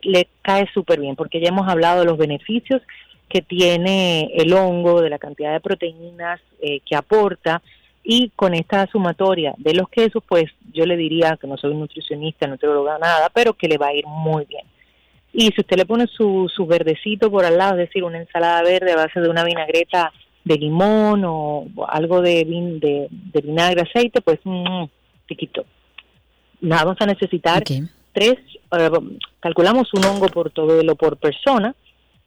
le 0.00 0.26
cae 0.42 0.66
súper 0.74 1.00
bien, 1.00 1.14
porque 1.14 1.40
ya 1.40 1.48
hemos 1.48 1.68
hablado 1.68 2.00
de 2.00 2.06
los 2.06 2.18
beneficios 2.18 2.82
que 3.28 3.42
tiene 3.42 4.32
el 4.34 4.52
hongo, 4.52 5.00
de 5.00 5.10
la 5.10 5.18
cantidad 5.18 5.52
de 5.52 5.60
proteínas 5.60 6.40
eh, 6.60 6.80
que 6.80 6.96
aporta, 6.96 7.62
y 8.04 8.30
con 8.34 8.52
esta 8.52 8.86
sumatoria 8.88 9.54
de 9.58 9.74
los 9.74 9.88
quesos, 9.88 10.22
pues 10.26 10.46
yo 10.72 10.86
le 10.86 10.96
diría 10.96 11.38
que 11.40 11.46
no 11.46 11.56
soy 11.56 11.74
nutricionista, 11.74 12.46
no 12.46 12.54
nutrióloga, 12.54 12.98
nada, 12.98 13.30
pero 13.32 13.52
que 13.54 13.68
le 13.68 13.78
va 13.78 13.88
a 13.88 13.94
ir 13.94 14.06
muy 14.06 14.44
bien. 14.46 14.64
Y 15.32 15.46
si 15.52 15.60
usted 15.60 15.76
le 15.76 15.86
pone 15.86 16.06
su, 16.08 16.50
su 16.54 16.66
verdecito 16.66 17.30
por 17.30 17.44
al 17.44 17.56
lado, 17.56 17.72
es 17.74 17.88
decir, 17.88 18.02
una 18.02 18.18
ensalada 18.18 18.62
verde 18.62 18.92
a 18.92 18.96
base 18.96 19.20
de 19.20 19.28
una 19.28 19.44
vinagreta 19.44 20.12
de 20.44 20.56
limón 20.56 21.22
o 21.24 21.66
algo 21.86 22.20
de, 22.20 22.44
de, 22.44 23.06
de 23.10 23.40
vinagre, 23.40 23.82
aceite, 23.82 24.20
pues 24.20 24.40
mmm, 24.44 24.84
tiquito. 25.26 25.64
Nada, 26.62 26.84
vamos 26.84 27.00
a 27.00 27.06
necesitar. 27.06 27.62
Tres, 27.64 28.38
eh, 28.78 28.90
calculamos 29.40 29.92
un 29.94 30.04
hongo 30.04 30.28
por 30.28 30.50
todo 30.50 30.94
por 30.96 31.16
persona, 31.16 31.74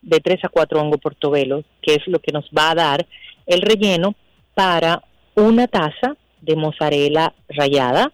de 0.02 0.20
3 0.20 0.46
a 0.46 0.50
4 0.50 0.80
hongos 0.80 1.00
portobelos, 1.00 1.66
que 1.82 1.96
es 1.96 2.08
lo 2.08 2.20
que 2.20 2.32
nos 2.32 2.46
va 2.56 2.72
a 2.72 2.76
dar 2.76 3.08
el 3.48 3.62
relleno 3.62 4.14
para 4.54 5.02
una 5.36 5.68
taza 5.68 6.16
de 6.42 6.56
mozzarella 6.56 7.34
rallada, 7.50 8.12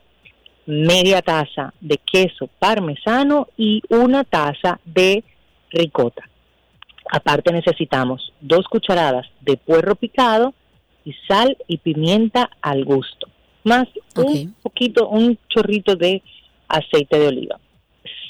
media 0.66 1.22
taza 1.22 1.74
de 1.82 1.98
queso 1.98 2.50
parmesano 2.60 3.48
y 3.58 3.82
una 3.90 4.24
taza 4.24 4.80
de 4.86 5.24
ricota. 5.70 6.24
Aparte 7.12 7.52
necesitamos 7.52 8.32
dos 8.40 8.68
cucharadas 8.68 9.28
de 9.42 9.58
puerro 9.58 9.96
picado 9.96 10.54
y 11.04 11.14
sal 11.28 11.58
y 11.68 11.78
pimienta 11.78 12.50
al 12.62 12.86
gusto, 12.86 13.28
más 13.64 13.88
un 14.16 14.55
poquito, 14.62 15.07
un 15.09 15.38
chorrito 15.49 15.95
de 15.95 16.22
aceite 16.68 17.20
de 17.20 17.28
oliva. 17.28 17.59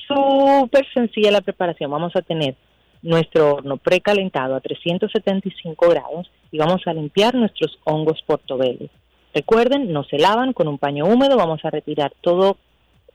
Súper 0.07 0.86
sencilla 0.93 1.32
la 1.32 1.41
preparación. 1.41 1.89
Vamos 1.91 2.15
a 2.15 2.21
tener 2.21 2.55
nuestro 3.01 3.55
horno 3.55 3.77
precalentado 3.77 4.55
a 4.55 4.61
375 4.61 5.89
grados 5.89 6.29
y 6.51 6.57
vamos 6.57 6.82
a 6.86 6.93
limpiar 6.93 7.34
nuestros 7.36 7.79
hongos 7.84 8.21
portobelos. 8.25 8.89
Recuerden, 9.34 9.91
no 9.91 10.03
se 10.03 10.17
lavan 10.17 10.53
con 10.53 10.67
un 10.67 10.77
paño 10.77 11.05
húmedo, 11.05 11.38
vamos 11.38 11.63
a 11.63 11.69
retirar 11.69 12.11
todo 12.21 12.57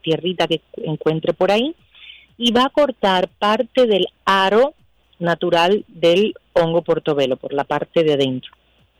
tierrita 0.02 0.46
que 0.46 0.62
encuentre 0.76 1.34
por 1.34 1.50
ahí 1.50 1.74
y 2.38 2.52
va 2.52 2.64
a 2.64 2.70
cortar 2.70 3.28
parte 3.28 3.86
del 3.86 4.06
aro 4.24 4.74
natural 5.18 5.84
del 5.88 6.34
hongo 6.52 6.82
portobelo 6.82 7.36
por 7.36 7.52
la 7.52 7.64
parte 7.64 8.02
de 8.02 8.16
dentro 8.16 8.52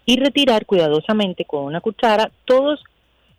y 0.05 0.19
retirar 0.19 0.67
cuidadosamente 0.67 1.45
con 1.45 1.65
una 1.65 1.81
cuchara 1.81 2.31
todos 2.45 2.83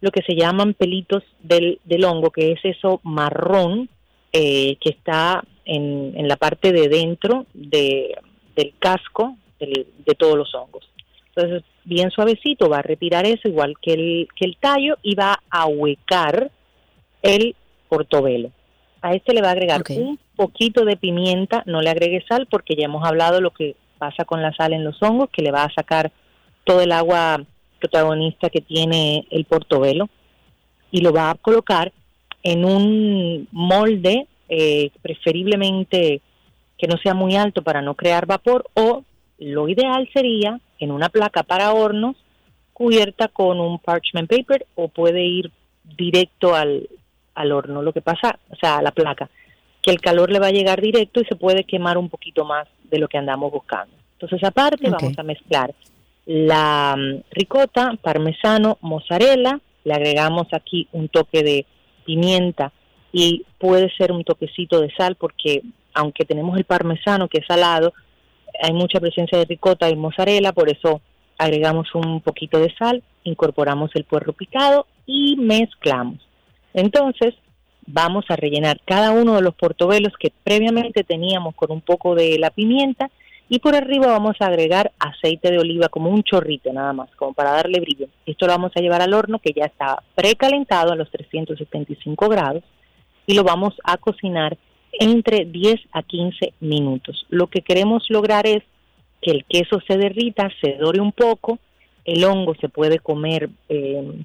lo 0.01 0.11
que 0.11 0.21
se 0.21 0.35
llaman 0.35 0.73
pelitos 0.73 1.23
del, 1.39 1.79
del 1.85 2.05
hongo, 2.05 2.31
que 2.31 2.51
es 2.51 2.59
eso 2.63 2.99
marrón 3.03 3.89
eh, 4.31 4.77
que 4.81 4.89
está 4.89 5.43
en, 5.65 6.27
la 6.27 6.35
parte 6.37 6.71
de 6.71 6.87
dentro 6.87 7.45
de, 7.53 8.15
del 8.55 8.73
casco 8.79 9.37
de 9.59 10.15
todos 10.15 10.37
los 10.37 10.53
hongos. 10.53 10.87
Entonces, 11.35 11.63
bien 11.83 12.11
suavecito, 12.11 12.69
va 12.69 12.79
a 12.79 12.81
retirar 12.81 13.25
eso 13.25 13.47
igual 13.47 13.75
que 13.81 13.93
el, 13.93 14.27
que 14.35 14.45
el 14.45 14.57
tallo 14.57 14.97
y 15.03 15.15
va 15.15 15.39
a 15.49 15.67
huecar 15.67 16.51
el 17.21 17.55
portobelo. 17.89 18.51
A 19.01 19.13
este 19.13 19.33
le 19.33 19.41
va 19.41 19.49
a 19.49 19.51
agregar 19.51 19.83
un 19.89 20.19
poquito 20.35 20.83
de 20.83 20.97
pimienta, 20.97 21.63
no 21.65 21.81
le 21.81 21.89
agregue 21.89 22.23
sal 22.27 22.47
porque 22.49 22.75
ya 22.75 22.85
hemos 22.85 23.07
hablado 23.07 23.39
lo 23.39 23.51
que 23.51 23.75
pasa 23.97 24.25
con 24.25 24.41
la 24.41 24.53
sal 24.53 24.73
en 24.73 24.83
los 24.83 25.01
hongos, 25.01 25.29
que 25.29 25.43
le 25.43 25.51
va 25.51 25.63
a 25.63 25.73
sacar 25.73 26.11
todo 26.63 26.81
el 26.81 26.91
agua 26.91 27.43
protagonista 27.77 28.49
que 28.49 28.61
tiene 28.61 29.25
el 29.29 29.45
portobelo 29.45 30.09
y 30.91 31.01
lo 31.01 31.11
va 31.13 31.31
a 31.31 31.35
colocar 31.35 31.91
en 32.43 32.65
un 32.65 33.47
molde 33.51 34.27
eh, 34.49 34.91
preferiblemente 35.01 36.21
que 36.77 36.87
no 36.87 36.97
sea 36.97 37.13
muy 37.13 37.35
alto 37.35 37.61
para 37.61 37.81
no 37.81 37.95
crear 37.95 38.25
vapor 38.25 38.65
o 38.73 39.03
lo 39.39 39.67
ideal 39.67 40.09
sería 40.13 40.59
en 40.79 40.91
una 40.91 41.09
placa 41.09 41.43
para 41.43 41.73
hornos 41.73 42.15
cubierta 42.73 43.27
con 43.27 43.59
un 43.59 43.79
parchment 43.79 44.29
paper 44.29 44.67
o 44.75 44.87
puede 44.87 45.23
ir 45.23 45.51
directo 45.83 46.53
al, 46.53 46.87
al 47.33 47.51
horno. 47.51 47.81
Lo 47.81 47.93
que 47.93 48.01
pasa, 48.01 48.39
o 48.49 48.55
sea, 48.55 48.77
a 48.77 48.81
la 48.81 48.91
placa, 48.91 49.29
que 49.81 49.91
el 49.91 49.99
calor 49.99 50.31
le 50.31 50.39
va 50.39 50.47
a 50.47 50.51
llegar 50.51 50.81
directo 50.81 51.21
y 51.21 51.25
se 51.25 51.35
puede 51.35 51.63
quemar 51.63 51.97
un 51.97 52.09
poquito 52.09 52.45
más 52.45 52.67
de 52.83 52.99
lo 52.99 53.07
que 53.07 53.17
andamos 53.17 53.51
buscando. 53.51 53.95
Entonces, 54.13 54.43
aparte, 54.43 54.89
vamos 54.89 55.17
a 55.17 55.23
mezclar 55.23 55.73
la 56.27 56.95
mm, 56.97 57.23
ricota, 57.31 57.97
parmesano, 58.01 58.77
mozzarella, 58.81 59.59
le 59.85 59.93
agregamos 59.93 60.47
aquí 60.51 60.87
un 60.91 61.07
toque 61.07 61.41
de 61.41 61.65
pimienta 62.05 62.71
y 63.11 63.45
puede 63.57 63.89
ser 63.97 64.11
un 64.11 64.23
toquecito 64.23 64.81
de 64.81 64.93
sal 64.95 65.15
porque 65.15 65.63
aunque 65.93 66.25
tenemos 66.25 66.57
el 66.57 66.65
parmesano 66.65 67.27
que 67.27 67.39
es 67.39 67.45
salado, 67.47 67.93
hay 68.61 68.73
mucha 68.73 68.99
presencia 68.99 69.37
de 69.37 69.45
ricota 69.45 69.89
y 69.89 69.95
mozzarella, 69.95 70.51
por 70.51 70.69
eso 70.69 71.01
agregamos 71.37 71.95
un 71.95 72.21
poquito 72.21 72.59
de 72.59 72.73
sal, 72.77 73.01
incorporamos 73.23 73.91
el 73.95 74.03
puerro 74.03 74.33
picado 74.33 74.85
y 75.05 75.37
mezclamos. 75.37 76.19
Entonces, 76.73 77.33
vamos 77.85 78.25
a 78.29 78.35
rellenar 78.35 78.79
cada 78.85 79.11
uno 79.11 79.35
de 79.35 79.41
los 79.41 79.55
portobelos 79.55 80.13
que 80.19 80.31
previamente 80.43 81.03
teníamos 81.03 81.55
con 81.55 81.71
un 81.71 81.81
poco 81.81 82.15
de 82.15 82.37
la 82.37 82.49
pimienta 82.49 83.09
y 83.49 83.59
por 83.59 83.75
arriba 83.75 84.07
vamos 84.07 84.35
a 84.39 84.47
agregar 84.47 84.91
aceite 84.99 85.51
de 85.51 85.59
oliva 85.59 85.87
como 85.89 86.09
un 86.09 86.23
chorrito 86.23 86.71
nada 86.73 86.93
más, 86.93 87.09
como 87.15 87.33
para 87.33 87.51
darle 87.51 87.79
brillo. 87.79 88.07
Esto 88.25 88.45
lo 88.45 88.53
vamos 88.53 88.71
a 88.75 88.81
llevar 88.81 89.01
al 89.01 89.13
horno 89.13 89.39
que 89.39 89.53
ya 89.53 89.65
está 89.65 90.03
precalentado 90.15 90.91
a 90.91 90.95
los 90.95 91.09
375 91.11 92.29
grados 92.29 92.63
y 93.25 93.33
lo 93.33 93.43
vamos 93.43 93.73
a 93.83 93.97
cocinar 93.97 94.57
entre 94.99 95.45
10 95.45 95.75
a 95.91 96.03
15 96.03 96.53
minutos. 96.59 97.25
Lo 97.29 97.47
que 97.47 97.61
queremos 97.61 98.05
lograr 98.09 98.47
es 98.47 98.63
que 99.21 99.31
el 99.31 99.45
queso 99.45 99.79
se 99.87 99.97
derrita, 99.97 100.49
se 100.61 100.73
dore 100.73 100.99
un 100.99 101.11
poco, 101.11 101.59
el 102.05 102.23
hongo 102.23 102.55
se 102.55 102.69
puede 102.69 102.99
comer 102.99 103.49
eh, 103.69 104.23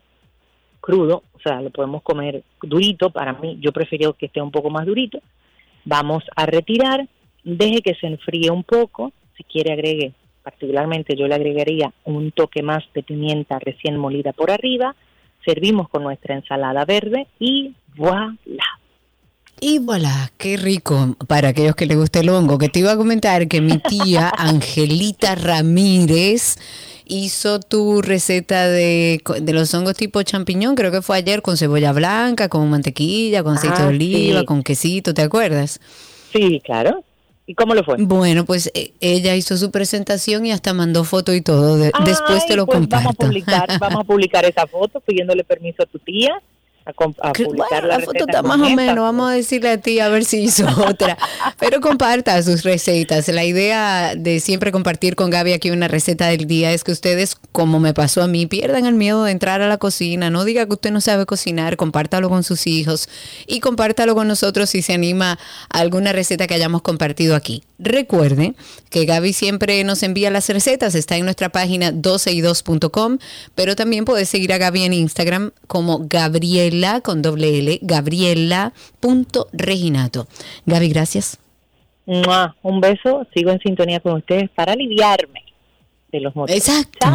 crudo, 0.80 1.22
o 1.32 1.40
sea, 1.40 1.60
lo 1.60 1.70
podemos 1.70 2.02
comer 2.02 2.42
durito, 2.62 3.10
para 3.10 3.32
mí 3.34 3.58
yo 3.60 3.72
prefiero 3.72 4.14
que 4.14 4.26
esté 4.26 4.40
un 4.40 4.50
poco 4.50 4.70
más 4.70 4.86
durito. 4.86 5.20
Vamos 5.84 6.22
a 6.36 6.46
retirar, 6.46 7.08
deje 7.44 7.82
que 7.82 7.94
se 7.94 8.06
enfríe 8.06 8.50
un 8.50 8.64
poco, 8.64 9.12
si 9.36 9.44
quiere 9.44 9.72
agregue, 9.72 10.12
particularmente 10.42 11.16
yo 11.16 11.26
le 11.26 11.34
agregaría 11.34 11.92
un 12.04 12.32
toque 12.32 12.62
más 12.62 12.84
de 12.94 13.02
pimienta 13.02 13.58
recién 13.58 13.96
molida 13.96 14.32
por 14.32 14.50
arriba, 14.50 14.94
servimos 15.44 15.88
con 15.88 16.02
nuestra 16.02 16.34
ensalada 16.34 16.84
verde 16.84 17.26
y 17.38 17.74
voilà. 17.96 18.64
Y 19.60 19.78
voilà, 19.78 20.32
qué 20.38 20.56
rico 20.56 21.16
para 21.28 21.50
aquellos 21.50 21.76
que 21.76 21.86
les 21.86 21.96
guste 21.96 22.18
el 22.18 22.30
hongo. 22.30 22.58
Que 22.58 22.68
te 22.68 22.80
iba 22.80 22.92
a 22.92 22.96
comentar 22.96 23.46
que 23.46 23.60
mi 23.60 23.78
tía 23.78 24.28
Angelita 24.36 25.36
Ramírez 25.36 26.56
hizo 27.04 27.60
tu 27.60 28.02
receta 28.02 28.66
de, 28.66 29.22
los 29.52 29.72
hongos 29.74 29.94
tipo 29.94 30.22
champiñón, 30.22 30.74
creo 30.74 30.90
que 30.90 31.02
fue 31.02 31.18
ayer, 31.18 31.42
con 31.42 31.56
cebolla 31.56 31.92
blanca, 31.92 32.48
con 32.48 32.68
mantequilla, 32.70 33.44
con 33.44 33.54
aceite 33.54 33.82
de 33.82 33.84
ah, 33.84 33.88
oliva, 33.88 34.44
con 34.44 34.64
quesito, 34.64 35.14
¿te 35.14 35.22
acuerdas? 35.22 35.78
Sí, 36.32 36.60
claro. 36.64 37.04
¿Y 37.52 37.54
cómo 37.54 37.74
lo 37.74 37.84
fue? 37.84 37.96
Bueno, 37.98 38.46
pues 38.46 38.70
eh, 38.72 38.94
ella 39.00 39.36
hizo 39.36 39.58
su 39.58 39.70
presentación 39.70 40.46
y 40.46 40.52
hasta 40.52 40.72
mandó 40.72 41.04
foto 41.04 41.34
y 41.34 41.42
todo. 41.42 41.76
Después 41.76 42.46
te 42.46 42.56
lo 42.56 42.64
pues 42.64 42.78
comparto. 42.78 43.04
Vamos 43.04 43.14
a 43.14 43.26
publicar, 43.26 43.78
vamos 43.78 44.00
a 44.00 44.04
publicar 44.06 44.44
esa 44.46 44.66
foto 44.66 45.00
pidiéndole 45.00 45.44
permiso 45.44 45.82
a 45.82 45.86
tu 45.86 45.98
tía 45.98 46.40
a, 46.84 46.90
a 46.90 47.32
publicar 47.32 47.68
bueno, 47.70 47.86
la, 47.86 47.98
la 47.98 48.04
foto 48.04 48.24
está 48.26 48.42
más 48.42 48.60
o 48.60 48.70
menos. 48.70 48.96
Vamos 48.96 49.30
a 49.30 49.34
decirle 49.34 49.70
a 49.70 49.78
ti 49.78 50.00
a 50.00 50.08
ver 50.08 50.24
si 50.24 50.42
hizo 50.42 50.66
otra. 50.86 51.16
Pero 51.58 51.80
comparta 51.80 52.42
sus 52.42 52.62
recetas. 52.62 53.28
La 53.28 53.44
idea 53.44 54.14
de 54.16 54.40
siempre 54.40 54.72
compartir 54.72 55.16
con 55.16 55.30
Gaby 55.30 55.52
aquí 55.52 55.70
una 55.70 55.88
receta 55.88 56.26
del 56.28 56.46
día 56.46 56.72
es 56.72 56.84
que 56.84 56.92
ustedes, 56.92 57.36
como 57.52 57.80
me 57.80 57.94
pasó 57.94 58.22
a 58.22 58.26
mí, 58.26 58.46
pierdan 58.46 58.86
el 58.86 58.94
miedo 58.94 59.24
de 59.24 59.32
entrar 59.32 59.62
a 59.62 59.68
la 59.68 59.78
cocina. 59.78 60.30
No 60.30 60.44
diga 60.44 60.66
que 60.66 60.72
usted 60.72 60.90
no 60.90 61.00
sabe 61.00 61.26
cocinar, 61.26 61.76
compártalo 61.76 62.28
con 62.28 62.42
sus 62.42 62.66
hijos 62.66 63.08
y 63.46 63.60
compártalo 63.60 64.14
con 64.14 64.28
nosotros 64.28 64.70
si 64.70 64.82
se 64.82 64.94
anima 64.94 65.38
a 65.70 65.78
alguna 65.78 66.12
receta 66.12 66.46
que 66.46 66.54
hayamos 66.54 66.82
compartido 66.82 67.36
aquí. 67.36 67.62
Recuerde 67.78 68.54
que 68.90 69.06
Gaby 69.06 69.32
siempre 69.32 69.82
nos 69.82 70.04
envía 70.04 70.30
las 70.30 70.48
recetas, 70.48 70.94
está 70.94 71.16
en 71.16 71.24
nuestra 71.24 71.48
página 71.48 71.90
12y2.com, 71.90 73.18
pero 73.56 73.74
también 73.74 74.04
puedes 74.04 74.28
seguir 74.28 74.52
a 74.52 74.58
Gaby 74.58 74.84
en 74.84 74.92
Instagram 74.92 75.50
como 75.66 76.06
Gabriela 76.72 77.00
con 77.02 77.20
doble 77.22 77.58
L, 77.58 77.78
Gabriela.reginato. 77.82 80.26
Gaby, 80.66 80.88
gracias. 80.88 81.38
Mua, 82.06 82.56
Un 82.62 82.80
beso, 82.80 83.26
sigo 83.34 83.50
en 83.50 83.58
sintonía 83.60 84.00
con 84.00 84.14
ustedes 84.14 84.48
para 84.50 84.72
aliviarme 84.72 85.44
de 86.10 86.20
los 86.20 86.34
motivos. 86.34 86.58
Exacto. 86.58 87.06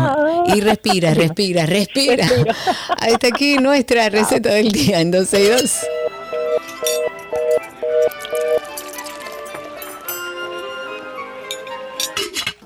Y 0.55 0.62
respira, 0.62 1.16
respira, 1.16 1.66
respira. 1.66 2.28
Respiro. 2.28 2.53
Hasta 2.89 3.28
aquí 3.28 3.58
nuestra 3.58 4.10
receta 4.10 4.49
del 4.49 4.72
día 4.72 5.01
en 5.01 5.10
12 5.12 5.43
y 5.43 5.47
2. 5.47 5.80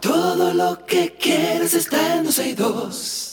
Todo 0.01 0.53
lo 0.53 0.85
que 0.85 1.15
quieres 1.19 1.73
está 1.73 2.17
en 2.17 2.25
12 2.25 2.49
y 2.49 2.53
2. 2.53 3.31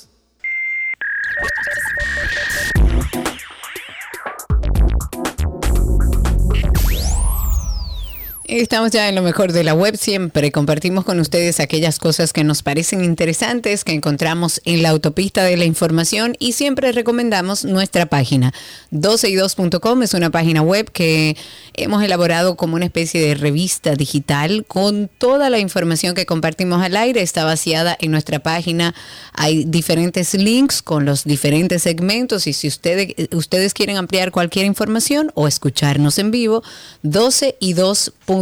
Estamos 8.48 8.92
ya 8.92 9.10
en 9.10 9.14
lo 9.14 9.20
mejor 9.20 9.52
de 9.52 9.62
la 9.62 9.74
web. 9.74 9.98
Siempre 9.98 10.50
compartimos 10.50 11.04
con 11.04 11.20
ustedes 11.20 11.60
aquellas 11.60 11.98
cosas 11.98 12.32
que 12.32 12.44
nos 12.44 12.62
parecen 12.62 13.04
interesantes, 13.04 13.84
que 13.84 13.92
encontramos 13.92 14.62
en 14.64 14.82
la 14.82 14.88
autopista 14.88 15.44
de 15.44 15.58
la 15.58 15.66
información 15.66 16.34
y 16.38 16.52
siempre 16.52 16.92
recomendamos 16.92 17.66
nuestra 17.66 18.06
página. 18.06 18.54
12y2.com 18.90 20.02
es 20.02 20.14
una 20.14 20.30
página 20.30 20.62
web 20.62 20.90
que 20.90 21.36
hemos 21.74 22.02
elaborado 22.02 22.56
como 22.56 22.76
una 22.76 22.86
especie 22.86 23.20
de 23.20 23.34
revista 23.34 23.94
digital 23.96 24.64
con 24.66 25.10
toda 25.18 25.50
la 25.50 25.58
información 25.58 26.14
que 26.14 26.24
compartimos 26.24 26.82
al 26.82 26.96
aire. 26.96 27.20
Está 27.20 27.44
vaciada 27.44 27.98
en 28.00 28.12
nuestra 28.12 28.38
página. 28.38 28.94
Hay 29.34 29.64
diferentes 29.66 30.32
links 30.32 30.80
con 30.80 31.04
los 31.04 31.24
diferentes 31.24 31.82
segmentos 31.82 32.46
y 32.46 32.54
si 32.54 32.66
ustedes, 32.68 33.74
quieren 33.74 33.98
ampliar 33.98 34.30
cualquier 34.32 34.64
información 34.64 35.32
o 35.34 35.46
escucharnos 35.46 36.18
en 36.18 36.30
vivo, 36.30 36.62
12y2.com. 37.04 38.37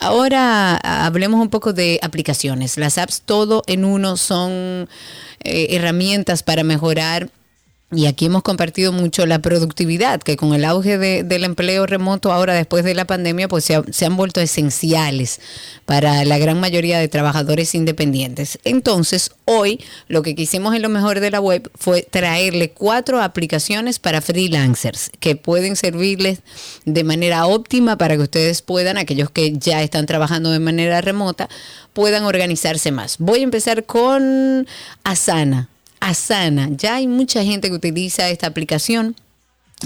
Ahora 0.00 0.78
ah, 0.82 1.06
hablemos 1.06 1.40
un 1.40 1.50
poco 1.50 1.72
de 1.72 1.98
aplicaciones. 2.02 2.76
Las 2.76 2.98
apps 2.98 3.22
todo 3.22 3.62
en 3.66 3.84
uno 3.84 4.16
son 4.16 4.88
eh, 5.40 5.68
herramientas 5.70 6.42
para 6.42 6.64
mejorar 6.64 7.30
y 7.94 8.06
aquí 8.06 8.26
hemos 8.26 8.42
compartido 8.42 8.92
mucho 8.92 9.26
la 9.26 9.38
productividad, 9.40 10.20
que 10.20 10.36
con 10.36 10.54
el 10.54 10.64
auge 10.64 10.98
de- 10.98 11.22
del 11.22 11.44
empleo 11.44 11.86
remoto 11.86 12.32
ahora 12.32 12.54
después 12.54 12.84
de 12.84 12.94
la 12.94 13.04
pandemia, 13.06 13.48
pues 13.48 13.64
se, 13.64 13.80
se 13.92 14.06
han 14.06 14.16
vuelto 14.16 14.40
esenciales 14.40 15.40
para 15.86 16.24
la 16.24 16.38
gran 16.38 16.60
mayoría 16.60 16.98
de 16.98 17.08
trabajadores 17.08 17.74
independientes. 17.74 18.58
Entonces, 18.64 19.30
hoy 19.44 19.82
lo 20.08 20.22
que 20.22 20.34
quisimos 20.34 20.74
en 20.74 20.82
lo 20.82 20.88
mejor 20.88 21.20
de 21.20 21.30
la 21.30 21.40
web 21.40 21.70
fue 21.74 22.02
traerle 22.02 22.70
cuatro 22.70 23.20
aplicaciones 23.22 23.98
para 23.98 24.20
freelancers 24.20 25.10
que 25.20 25.36
pueden 25.36 25.76
servirles 25.76 26.40
de 26.84 27.04
manera 27.04 27.46
óptima 27.46 27.96
para 27.98 28.16
que 28.16 28.22
ustedes 28.22 28.62
puedan, 28.62 28.98
aquellos 28.98 29.30
que 29.30 29.52
ya 29.58 29.82
están 29.82 30.06
trabajando 30.06 30.50
de 30.50 30.58
manera 30.58 31.00
remota, 31.00 31.48
puedan 31.92 32.24
organizarse 32.24 32.90
más. 32.92 33.16
Voy 33.18 33.40
a 33.40 33.44
empezar 33.44 33.84
con 33.84 34.66
Asana. 35.04 35.68
Asana. 36.04 36.68
Ya 36.76 36.96
hay 36.96 37.06
mucha 37.06 37.42
gente 37.42 37.68
que 37.68 37.74
utiliza 37.74 38.28
esta 38.28 38.46
aplicación. 38.46 39.16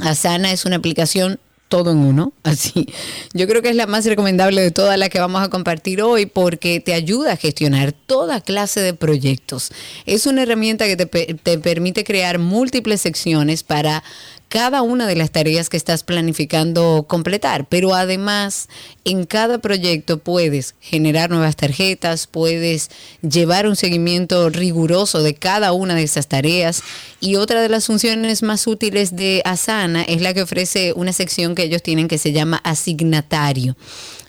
Asana 0.03 0.51
es 0.51 0.65
una 0.65 0.77
aplicación 0.77 1.39
todo 1.69 1.93
en 1.93 1.99
uno, 1.99 2.33
así. 2.43 2.89
Yo 3.35 3.47
creo 3.47 3.63
que 3.63 3.69
es 3.69 3.77
la 3.77 3.87
más 3.87 4.05
recomendable 4.05 4.61
de 4.61 4.73
todas 4.73 4.99
las 4.99 5.11
que 5.11 5.21
vamos 5.21 5.43
a 5.43 5.49
compartir 5.49 6.03
hoy 6.03 6.27
porque 6.27 6.81
te 6.81 6.95
ayuda 6.95 7.35
a 7.35 7.37
gestionar 7.37 7.93
toda 7.93 8.41
clase 8.41 8.81
de 8.81 8.95
proyectos. 8.95 9.71
Es 10.07 10.27
una 10.27 10.43
herramienta 10.43 10.87
que 10.87 10.97
te, 10.97 11.07
te 11.07 11.59
permite 11.59 12.03
crear 12.03 12.41
múltiples 12.41 13.01
secciones 13.01 13.63
para 13.63 14.03
cada 14.49 14.81
una 14.83 15.07
de 15.07 15.15
las 15.15 15.31
tareas 15.31 15.69
que 15.69 15.77
estás 15.77 16.03
planificando 16.03 17.05
completar, 17.07 17.67
pero 17.69 17.95
además 17.95 18.69
en 19.05 19.25
cada 19.25 19.59
proyecto 19.59 20.19
puedes 20.19 20.75
generar 20.81 21.31
nuevas 21.31 21.57
tarjetas, 21.57 22.27
puedes 22.27 22.91
llevar 23.21 23.67
un 23.67 23.77
seguimiento 23.77 24.49
riguroso 24.49 25.23
de 25.23 25.35
cada 25.35 25.73
una 25.73 25.95
de 25.95 26.03
esas 26.03 26.29
tareas 26.29 26.83
y 27.21 27.37
otra 27.37 27.61
de 27.61 27.69
las 27.69 27.87
funciones 27.87 28.43
más 28.43 28.67
útiles 28.67 29.17
de 29.17 29.43
Asana 29.45 30.03
es 30.03 30.23
la 30.23 30.33
que 30.33 30.43
ofrece 30.43 30.95
una 30.95 31.13
sección 31.13 31.55
que 31.55 31.65
ellos 31.65 31.83
tienen 31.83 32.09
que 32.09 32.19
se 32.19 32.33
llama 32.33 32.61
asignatario, 32.65 33.77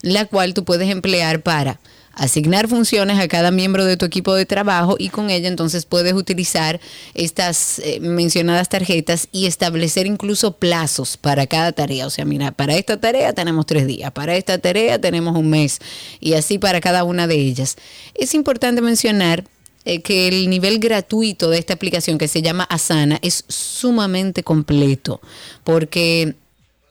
la 0.02 0.26
cual 0.26 0.54
tú 0.54 0.66
puedes 0.66 0.90
emplear 0.90 1.42
para 1.42 1.80
asignar 2.20 2.68
funciones 2.68 3.18
a 3.18 3.28
cada 3.28 3.50
miembro 3.50 3.86
de 3.86 3.98
tu 3.98 4.06
equipo 4.06 4.36
de 4.36 4.46
trabajo 4.46 4.96
y 5.00 5.10
con 5.10 5.30
ella 5.30 5.48
entonces 5.48 5.86
puedes 5.86 6.14
utilizar 6.14 6.80
estas 7.14 7.80
eh, 7.80 8.00
mencionadas 8.02 8.70
tarjetas 8.70 9.30
y 9.32 9.48
establecer 9.48 10.06
incluso 10.06 10.58
plazos 10.58 11.18
para 11.18 11.48
cada 11.48 11.72
tarea. 11.72 12.06
O 12.06 12.10
sea, 12.10 12.26
mira, 12.26 12.52
para 12.52 12.76
esta 12.76 13.00
tarea 13.00 13.34
tenemos 13.34 13.66
tres 13.66 13.88
días, 13.88 14.12
para 14.12 14.36
esta 14.36 14.58
tarea 14.58 15.00
tenemos 15.00 15.36
un 15.36 15.50
mes 15.50 15.80
y 16.20 16.34
así 16.34 16.60
para 16.60 16.82
cada 16.82 17.04
una 17.06 17.26
de 17.26 17.36
ellas. 17.36 17.78
Es 18.14 18.36
importante 18.36 18.82
mencionar 18.82 19.46
eh, 19.86 20.02
que 20.02 20.28
el 20.28 20.50
nivel 20.50 20.80
gratuito 20.80 21.50
de 21.50 21.58
esta 21.58 21.74
aplicación 21.74 22.18
que 22.18 22.28
se 22.28 22.42
llama 22.42 22.66
Asana 22.66 23.18
es 23.22 23.46
sumamente 23.48 24.44
completo 24.44 25.22
porque 25.64 26.36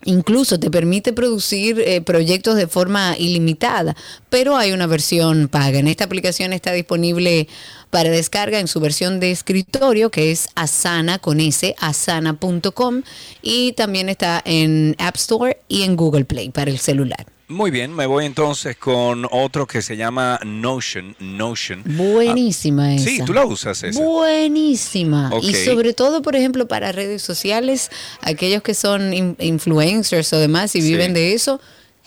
Incluso 0.05 0.61
te 0.61 0.71
permite 0.71 1.13
producir 1.13 1.81
eh, 1.81 2.01
proyectos 2.01 2.55
de 2.55 2.69
forma 2.69 3.17
ilimitada, 3.19 3.97
pero 4.31 4.57
hay 4.57 4.71
una 4.71 4.87
versión 4.87 5.49
paga. 5.49 5.81
En 5.81 5.89
esta 5.89 6.05
aplicación 6.05 6.53
está 6.53 6.73
disponible 6.73 7.49
para 7.91 8.11
descarga 8.11 8.61
en 8.61 8.69
su 8.69 8.79
versión 8.79 9.19
de 9.19 9.33
escritorio, 9.33 10.11
que 10.11 10.31
es 10.31 10.49
asana 10.55 11.19
con 11.19 11.41
s, 11.41 11.75
asana.com, 11.81 13.03
y 13.43 13.73
también 13.73 14.09
está 14.09 14.41
en 14.45 14.95
App 14.99 15.17
Store 15.17 15.59
y 15.67 15.83
en 15.83 15.97
Google 15.97 16.25
Play 16.25 16.51
para 16.51 16.71
el 16.71 16.79
celular. 16.79 17.27
Muy 17.51 17.71
bien, 17.71 17.95
me 17.95 18.05
voy 18.05 18.27
entonces 18.27 18.77
con 18.77 19.27
otro 19.31 19.67
que 19.67 19.81
se 19.81 19.97
llama 19.97 20.39
Notion. 20.45 21.17
Notion. 21.19 21.83
Buenísima 21.87 22.95
esa. 22.95 23.05
Sí, 23.07 23.21
tú 23.25 23.33
la 23.33 23.47
usas 23.47 23.83
esa. 23.83 23.99
Buenísima. 24.03 25.31
Y 25.41 25.55
sobre 25.55 25.95
todo, 25.95 26.21
por 26.21 26.37
ejemplo, 26.37 26.69
para 26.69 26.93
redes 26.93 27.23
sociales, 27.23 27.91
aquellos 28.21 28.63
que 28.63 28.75
son 28.75 29.15
in- 29.15 29.37
influencers 29.41 30.31
o 30.35 30.39
demás 30.39 30.75
y 30.77 30.83
Sí. 30.83 30.89
viven 30.91 31.15
de 31.15 31.33
eso, 31.33 31.59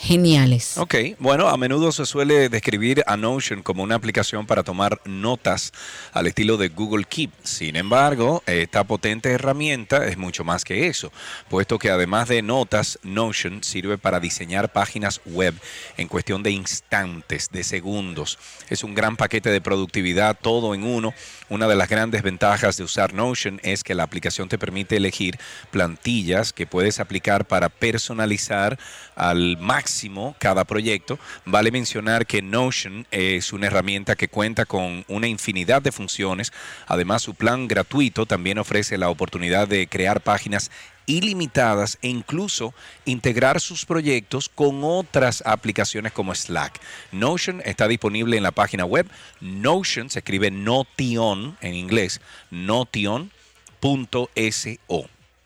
geniales. 0.02 0.80
Ok, 0.80 0.96
bueno, 1.20 1.48
a 1.48 1.58
menudo 1.58 1.92
se 1.92 2.08
suele 2.08 2.50
describir 2.50 3.04
a 3.06 3.18
Notion 3.18 3.62
como 3.62 3.84
una 3.84 3.94
aplicación 3.94 4.48
para 4.48 4.64
tomar 4.64 5.00
notas 5.06 5.72
al 6.12 6.26
estilo 6.26 6.58
de 6.58 6.70
Google 6.70 7.06
Keep. 7.06 7.30
Sin 7.44 7.76
embargo, 7.76 8.42
esta 8.48 8.84
potente 8.84 9.30
herramienta 9.30 10.08
es 10.08 10.18
mucho 10.18 10.44
más 10.44 10.66
que 10.66 10.88
eso, 10.88 11.12
puesto 11.50 11.78
que 11.78 11.92
además 11.92 12.30
de 12.30 12.42
notas, 12.42 12.98
Notion 13.04 13.64
sirve 13.64 14.00
para 14.00 14.20
diseñar 14.20 14.72
páginas 14.72 15.22
web 15.26 15.54
en 15.98 16.08
cuestión 16.08 16.42
de 16.42 16.50
instantes, 16.50 17.50
de 17.52 17.64
segundos. 17.64 18.40
Es 18.70 18.84
un 18.84 18.96
gran 18.96 19.18
paquete 19.18 19.52
de 19.52 19.62
productividad, 19.62 20.36
todo 20.42 20.74
en 20.74 20.84
uno. 20.84 21.14
Una 21.48 21.68
de 21.68 21.76
las 21.76 21.90
grandes 21.90 22.24
ventajas 22.24 22.76
de 22.76 22.84
usar 22.84 23.14
Notion 23.14 23.60
es 23.62 23.84
que 23.84 23.94
la 23.94 24.04
aplicación 24.04 24.50
te 24.50 24.58
permite 24.58 24.98
elegir 24.98 25.38
plantillas 25.70 26.54
que 26.54 26.66
puedes 26.66 27.00
aplicar 27.00 27.46
para 27.46 27.70
personalizar 27.70 28.80
al 29.16 29.58
máximo 29.58 29.91
cada 30.40 30.66
proyecto. 30.66 31.20
Vale 31.46 31.72
mencionar 31.72 32.26
que 32.26 32.42
Notion 32.42 33.06
es 33.12 33.54
una 33.54 33.68
herramienta 33.68 34.16
que 34.16 34.28
cuenta 34.28 34.66
con 34.66 35.06
una 35.08 35.28
infinidad 35.28 35.82
de 35.82 35.92
funciones. 35.92 36.52
Además, 36.88 37.22
su 37.22 37.34
plan 37.34 37.68
gratuito 37.68 38.26
también 38.26 38.58
ofrece 38.58 38.98
la 38.98 39.10
oportunidad 39.10 39.68
de 39.68 39.88
crear 39.88 40.22
páginas 40.22 40.72
ilimitadas 41.06 41.98
e 42.02 42.08
incluso 42.08 42.74
integrar 43.06 43.60
sus 43.60 43.86
proyectos 43.86 44.50
con 44.50 44.82
otras 44.84 45.44
aplicaciones 45.46 46.12
como 46.14 46.34
Slack. 46.34 46.80
Notion 47.12 47.62
está 47.66 47.88
disponible 47.88 48.38
en 48.38 48.44
la 48.44 48.52
página 48.52 48.86
web 48.86 49.08
Notion, 49.42 50.10
se 50.10 50.20
escribe 50.20 50.52
Notion 50.52 51.58
en 51.62 51.74
inglés, 51.74 52.22
notion.so. 52.50 53.40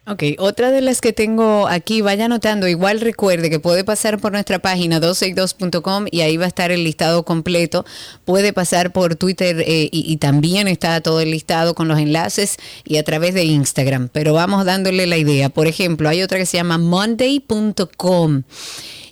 Ok, 0.07 0.21
otra 0.37 0.69
de 0.69 0.81
las 0.81 1.01
que 1.01 1.13
tengo 1.13 1.67
aquí, 1.67 2.01
vaya 2.01 2.25
anotando, 2.25 2.67
igual 2.67 3.01
recuerde 3.01 3.49
que 3.49 3.59
puede 3.59 3.83
pasar 3.83 4.19
por 4.19 4.31
nuestra 4.31 4.59
página 4.59 5.01
262.com 5.01 6.05
y 6.11 6.21
ahí 6.21 6.37
va 6.37 6.45
a 6.45 6.47
estar 6.47 6.71
el 6.71 6.83
listado 6.83 7.23
completo. 7.23 7.85
Puede 8.23 8.53
pasar 8.53 8.91
por 8.91 9.15
Twitter 9.15 9.61
eh, 9.61 9.89
y, 9.91 10.13
y 10.13 10.17
también 10.17 10.67
está 10.67 11.01
todo 11.01 11.21
el 11.21 11.31
listado 11.31 11.73
con 11.73 11.87
los 11.87 11.97
enlaces 11.97 12.57
y 12.83 12.97
a 12.97 13.03
través 13.03 13.33
de 13.33 13.45
Instagram. 13.45 14.09
Pero 14.09 14.33
vamos 14.33 14.63
dándole 14.63 15.07
la 15.07 15.17
idea. 15.17 15.49
Por 15.49 15.65
ejemplo, 15.65 16.07
hay 16.07 16.21
otra 16.21 16.37
que 16.37 16.45
se 16.45 16.57
llama 16.57 16.77
monday.com. 16.77 18.43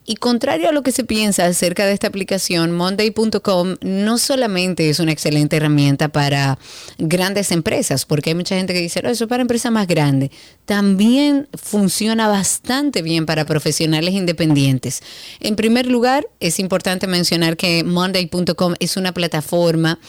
Y 0.05 0.15
contrario 0.15 0.69
a 0.69 0.71
lo 0.73 0.83
que 0.83 0.91
se 0.91 1.05
piensa 1.05 1.45
acerca 1.45 1.85
de 1.85 1.93
esta 1.93 2.07
aplicación, 2.07 2.71
Monday.com 2.73 3.75
no 3.81 4.17
solamente 4.17 4.89
es 4.89 4.99
una 4.99 5.13
excelente 5.13 5.55
herramienta 5.55 6.09
para 6.09 6.59
grandes 6.97 7.51
empresas, 7.51 8.05
porque 8.05 8.31
hay 8.31 8.35
mucha 8.35 8.55
gente 8.55 8.73
que 8.73 8.81
dice, 8.81 9.01
no, 9.01 9.09
eso 9.09 9.23
es 9.23 9.29
para 9.29 9.41
empresas 9.41 9.71
más 9.71 9.87
grandes. 9.87 10.31
También 10.65 11.47
funciona 11.53 12.27
bastante 12.27 13.01
bien 13.01 13.25
para 13.25 13.45
profesionales 13.45 14.13
independientes. 14.13 15.01
En 15.39 15.55
primer 15.55 15.87
lugar, 15.87 16.27
es 16.41 16.59
importante 16.59 17.07
mencionar 17.07 17.55
que 17.55 17.83
Monday.com 17.85 18.73
es 18.79 18.97
una 18.97 19.13
plataforma 19.13 19.99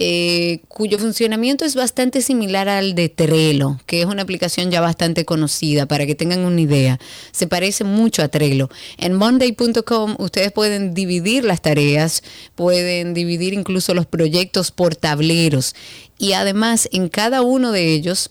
eh, 0.00 0.60
cuyo 0.68 0.96
funcionamiento 0.98 1.64
es 1.64 1.74
bastante 1.74 2.22
similar 2.22 2.68
al 2.68 2.94
de 2.94 3.08
Trello, 3.08 3.80
que 3.86 4.00
es 4.00 4.06
una 4.06 4.22
aplicación 4.22 4.70
ya 4.70 4.80
bastante 4.80 5.24
conocida, 5.24 5.86
para 5.86 6.06
que 6.06 6.14
tengan 6.14 6.40
una 6.40 6.60
idea. 6.60 7.00
Se 7.32 7.48
parece 7.48 7.82
mucho 7.82 8.22
a 8.22 8.28
Trello. 8.28 8.70
En 8.96 9.14
monday.com 9.14 10.14
ustedes 10.18 10.52
pueden 10.52 10.94
dividir 10.94 11.44
las 11.44 11.60
tareas, 11.62 12.22
pueden 12.54 13.12
dividir 13.12 13.54
incluso 13.54 13.92
los 13.92 14.06
proyectos 14.06 14.70
por 14.70 14.94
tableros 14.94 15.74
y 16.16 16.32
además 16.32 16.88
en 16.92 17.08
cada 17.08 17.42
uno 17.42 17.72
de 17.72 17.92
ellos 17.92 18.30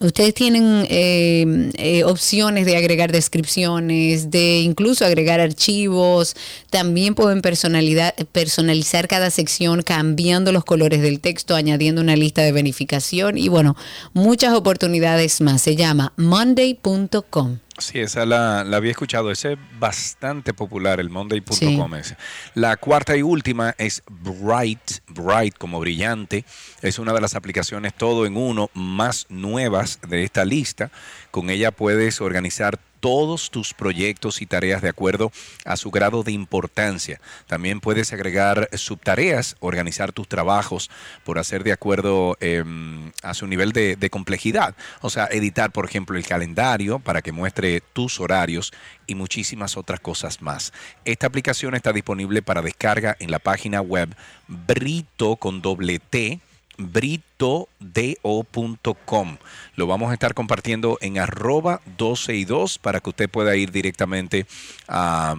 Ustedes 0.00 0.32
tienen 0.32 0.86
eh, 0.88 1.70
eh, 1.74 2.04
opciones 2.04 2.66
de 2.66 2.76
agregar 2.76 3.10
descripciones, 3.10 4.30
de 4.30 4.60
incluso 4.60 5.04
agregar 5.04 5.40
archivos. 5.40 6.36
También 6.70 7.16
pueden 7.16 7.42
personalizar 7.42 9.08
cada 9.08 9.30
sección 9.30 9.82
cambiando 9.82 10.52
los 10.52 10.64
colores 10.64 11.02
del 11.02 11.18
texto, 11.20 11.56
añadiendo 11.56 12.00
una 12.00 12.14
lista 12.14 12.42
de 12.42 12.52
verificación 12.52 13.38
y 13.38 13.48
bueno, 13.48 13.76
muchas 14.12 14.54
oportunidades 14.54 15.40
más. 15.40 15.62
Se 15.62 15.74
llama 15.74 16.12
monday.com. 16.16 17.58
Sí, 17.78 18.00
esa 18.00 18.26
la, 18.26 18.64
la 18.64 18.76
había 18.76 18.90
escuchado. 18.90 19.30
Ese 19.30 19.52
es 19.52 19.58
bastante 19.78 20.52
popular, 20.52 21.00
el 21.00 21.10
monday.com. 21.10 21.94
ese. 21.94 22.16
La 22.54 22.76
cuarta 22.76 23.16
y 23.16 23.22
última 23.22 23.74
es 23.78 24.02
Bright, 24.08 25.00
Bright 25.08 25.56
como 25.56 25.80
brillante. 25.80 26.44
Es 26.82 26.98
una 26.98 27.12
de 27.12 27.20
las 27.20 27.34
aplicaciones 27.34 27.94
todo 27.94 28.26
en 28.26 28.36
uno 28.36 28.70
más 28.74 29.26
nuevas 29.28 30.00
de 30.08 30.24
esta 30.24 30.44
lista. 30.44 30.90
Con 31.30 31.50
ella 31.50 31.70
puedes 31.70 32.20
organizar 32.20 32.78
todos 33.00 33.50
tus 33.50 33.74
proyectos 33.74 34.42
y 34.42 34.46
tareas 34.46 34.82
de 34.82 34.88
acuerdo 34.88 35.32
a 35.64 35.76
su 35.76 35.90
grado 35.90 36.22
de 36.22 36.32
importancia. 36.32 37.20
También 37.46 37.80
puedes 37.80 38.12
agregar 38.12 38.68
subtareas, 38.74 39.56
organizar 39.60 40.12
tus 40.12 40.28
trabajos 40.28 40.90
por 41.24 41.38
hacer 41.38 41.64
de 41.64 41.72
acuerdo 41.72 42.36
em, 42.40 43.12
a 43.22 43.34
su 43.34 43.46
nivel 43.46 43.72
de, 43.72 43.96
de 43.96 44.10
complejidad. 44.10 44.74
O 45.00 45.10
sea, 45.10 45.28
editar, 45.30 45.70
por 45.72 45.84
ejemplo, 45.84 46.16
el 46.16 46.26
calendario 46.26 46.98
para 46.98 47.22
que 47.22 47.32
muestre 47.32 47.80
tus 47.92 48.20
horarios 48.20 48.72
y 49.06 49.14
muchísimas 49.14 49.76
otras 49.76 50.00
cosas 50.00 50.42
más. 50.42 50.72
Esta 51.04 51.26
aplicación 51.26 51.74
está 51.74 51.92
disponible 51.92 52.42
para 52.42 52.62
descarga 52.62 53.16
en 53.18 53.30
la 53.30 53.38
página 53.38 53.80
web 53.80 54.14
brito 54.46 55.36
con 55.36 55.62
doble 55.62 55.98
T 55.98 56.40
britodo.com. 56.78 59.36
Lo 59.76 59.86
vamos 59.86 60.10
a 60.10 60.14
estar 60.14 60.34
compartiendo 60.34 60.98
en 61.00 61.18
arroba 61.18 61.80
12 61.98 62.36
y 62.36 62.44
2 62.44 62.78
para 62.78 63.00
que 63.00 63.10
usted 63.10 63.28
pueda 63.28 63.56
ir 63.56 63.72
directamente 63.72 64.46
a, 64.86 65.34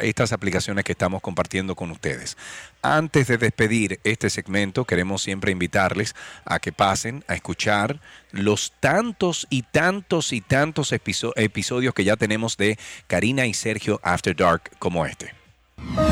estas 0.00 0.32
aplicaciones 0.32 0.84
que 0.84 0.92
estamos 0.92 1.22
compartiendo 1.22 1.74
con 1.74 1.90
ustedes. 1.90 2.36
Antes 2.82 3.28
de 3.28 3.38
despedir 3.38 4.00
este 4.02 4.28
segmento, 4.30 4.84
queremos 4.84 5.22
siempre 5.22 5.52
invitarles 5.52 6.14
a 6.44 6.58
que 6.58 6.72
pasen 6.72 7.24
a 7.28 7.34
escuchar 7.34 8.00
los 8.32 8.72
tantos 8.80 9.46
y 9.50 9.62
tantos 9.62 10.32
y 10.32 10.40
tantos 10.40 10.92
episo- 10.92 11.32
episodios 11.36 11.94
que 11.94 12.04
ya 12.04 12.16
tenemos 12.16 12.56
de 12.56 12.78
Karina 13.06 13.46
y 13.46 13.54
Sergio 13.54 14.00
After 14.02 14.34
Dark 14.34 14.70
como 14.78 15.06
este. 15.06 15.41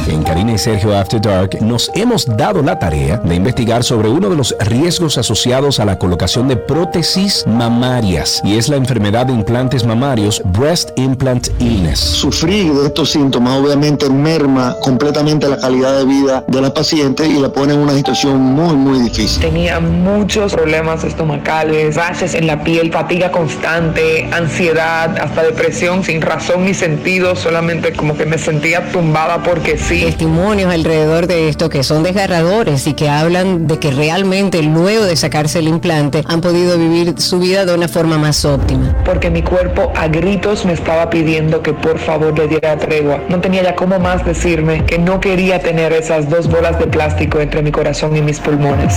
En 0.09 0.25
Karina 0.25 0.53
y 0.53 0.59
Sergio 0.59 0.97
After 0.97 1.21
Dark 1.21 1.63
nos 1.63 1.91
hemos 1.95 2.27
dado 2.37 2.63
la 2.63 2.79
tarea 2.79 3.19
de 3.19 3.35
investigar 3.35 3.85
sobre 3.85 4.09
uno 4.09 4.29
de 4.29 4.37
los 4.37 4.55
riesgos 4.61 5.17
asociados 5.17 5.79
a 5.79 5.85
la 5.85 5.99
colocación 5.99 6.49
de 6.49 6.57
prótesis 6.57 7.45
mamarias 7.47 8.43
y 8.45 8.59
es 8.59 8.69
la 8.69 8.77
enfermedad 8.77 9.27
de 9.27 9.33
implantes 9.33 9.85
mamarios 9.85 10.43
Breast 10.47 10.91
Implant 10.97 11.49
Illness. 11.61 12.01
Sufrir 12.01 12.73
de 12.73 12.89
estos 12.89 13.11
síntomas 13.11 13.59
obviamente 13.59 14.11
merma 14.11 14.77
completamente 14.83 15.49
la 15.49 15.59
calidad 15.59 15.99
de 15.99 16.05
vida 16.05 16.45
de 16.49 16.61
la 16.61 16.75
paciente 16.75 17.27
y 17.27 17.39
la 17.39 17.51
pone 17.51 17.75
en 17.75 17.79
una 17.79 17.95
situación 17.95 18.39
muy, 18.41 18.75
muy 18.75 18.99
difícil. 18.99 19.41
Tenía 19.41 19.81
muchos 19.81 20.53
problemas 20.53 21.05
estomacales, 21.05 21.95
rashes 21.95 22.35
en 22.35 22.47
la 22.47 22.63
piel, 22.65 22.93
fatiga 22.93 23.31
constante, 23.31 24.29
ansiedad, 24.33 25.17
hasta 25.19 25.45
depresión 25.45 26.03
sin 26.03 26.21
razón 26.21 26.65
ni 26.65 26.75
sentido, 26.75 27.37
solamente 27.37 27.93
como 27.93 28.17
que 28.17 28.27
me 28.27 28.39
sentía 28.39 28.91
tumbada 28.91 29.43
porque 29.61 29.79
sí. 29.79 30.01
Testimonios 30.01 30.73
alrededor 30.73 31.27
de 31.27 31.49
esto 31.49 31.69
que 31.69 31.83
son 31.83 32.03
desgarradores 32.03 32.87
y 32.87 32.95
que 32.95 33.09
hablan 33.11 33.67
de 33.67 33.79
que 33.79 33.91
realmente 33.91 34.63
luego 34.63 35.05
de 35.05 35.17
sacarse 35.17 35.59
el 35.59 35.69
implante 35.69 36.23
han 36.27 36.41
podido 36.41 36.79
vivir 36.79 37.21
su 37.21 37.39
vida 37.39 37.67
de 37.67 37.75
una 37.75 37.89
forma 37.89 38.17
más 38.17 38.45
óptima. 38.45 38.97
Porque 39.05 39.31
mi 39.31 39.43
cuerpo 39.43 39.93
a 39.97 40.09
gritos 40.09 40.65
me 40.65 40.73
estaba 40.73 41.11
pidiendo 41.11 41.63
que 41.63 41.75
por 41.75 41.99
favor 41.99 42.39
le 42.39 42.49
diera 42.49 42.77
tregua. 42.79 43.21
No 43.29 43.41
tenía 43.41 43.63
ya 43.63 43.75
cómo 43.75 43.99
más 43.99 44.25
decirme 44.25 44.85
que 44.87 44.99
no 44.99 45.21
quería 45.21 45.61
tener 45.61 45.93
esas 45.93 46.31
dos 46.31 46.49
bolas 46.49 46.79
de 46.79 46.87
plástico 46.87 47.41
entre 47.41 47.63
mi 47.63 47.71
corazón 47.71 48.17
y 48.17 48.23
mis 48.23 48.41
pulmones. 48.41 48.97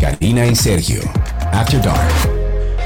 Karina 0.00 0.46
y 0.46 0.56
Sergio 0.56 1.02
After 1.52 1.80
Dark. 1.80 2.29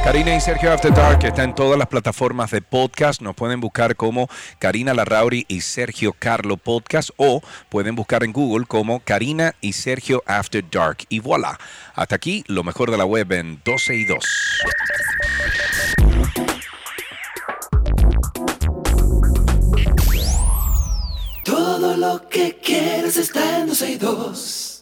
Karina 0.04 0.36
y 0.36 0.40
Sergio 0.40 0.70
After 0.70 0.92
Dark 0.92 1.24
está 1.24 1.44
en 1.44 1.54
todas 1.54 1.78
las 1.78 1.88
plataformas 1.88 2.50
de 2.50 2.60
podcast. 2.60 3.22
Nos 3.22 3.34
pueden 3.34 3.62
buscar 3.62 3.96
como 3.96 4.28
Karina 4.58 4.92
Larrauri 4.92 5.46
y 5.48 5.62
Sergio 5.62 6.14
Carlo 6.18 6.58
Podcast 6.58 7.08
o 7.16 7.40
pueden 7.70 7.96
buscar 7.96 8.22
en 8.22 8.34
Google 8.34 8.66
como 8.66 9.00
Karina 9.00 9.54
y 9.62 9.72
Sergio 9.72 10.22
After 10.26 10.62
Dark. 10.70 10.98
Y 11.08 11.20
voilà. 11.20 11.58
Hasta 11.94 12.16
aquí 12.16 12.44
lo 12.48 12.62
mejor 12.62 12.90
de 12.90 12.98
la 12.98 13.06
web 13.06 13.32
en 13.32 13.62
12 13.64 13.96
y 13.96 14.04
2. 14.04 14.24
Todo 21.46 21.96
lo 21.96 22.28
que 22.28 22.58
quieres 22.62 23.16
está 23.16 23.60
en 23.60 23.68
12 23.68 23.90
y 23.90 23.96
2. 23.96 24.74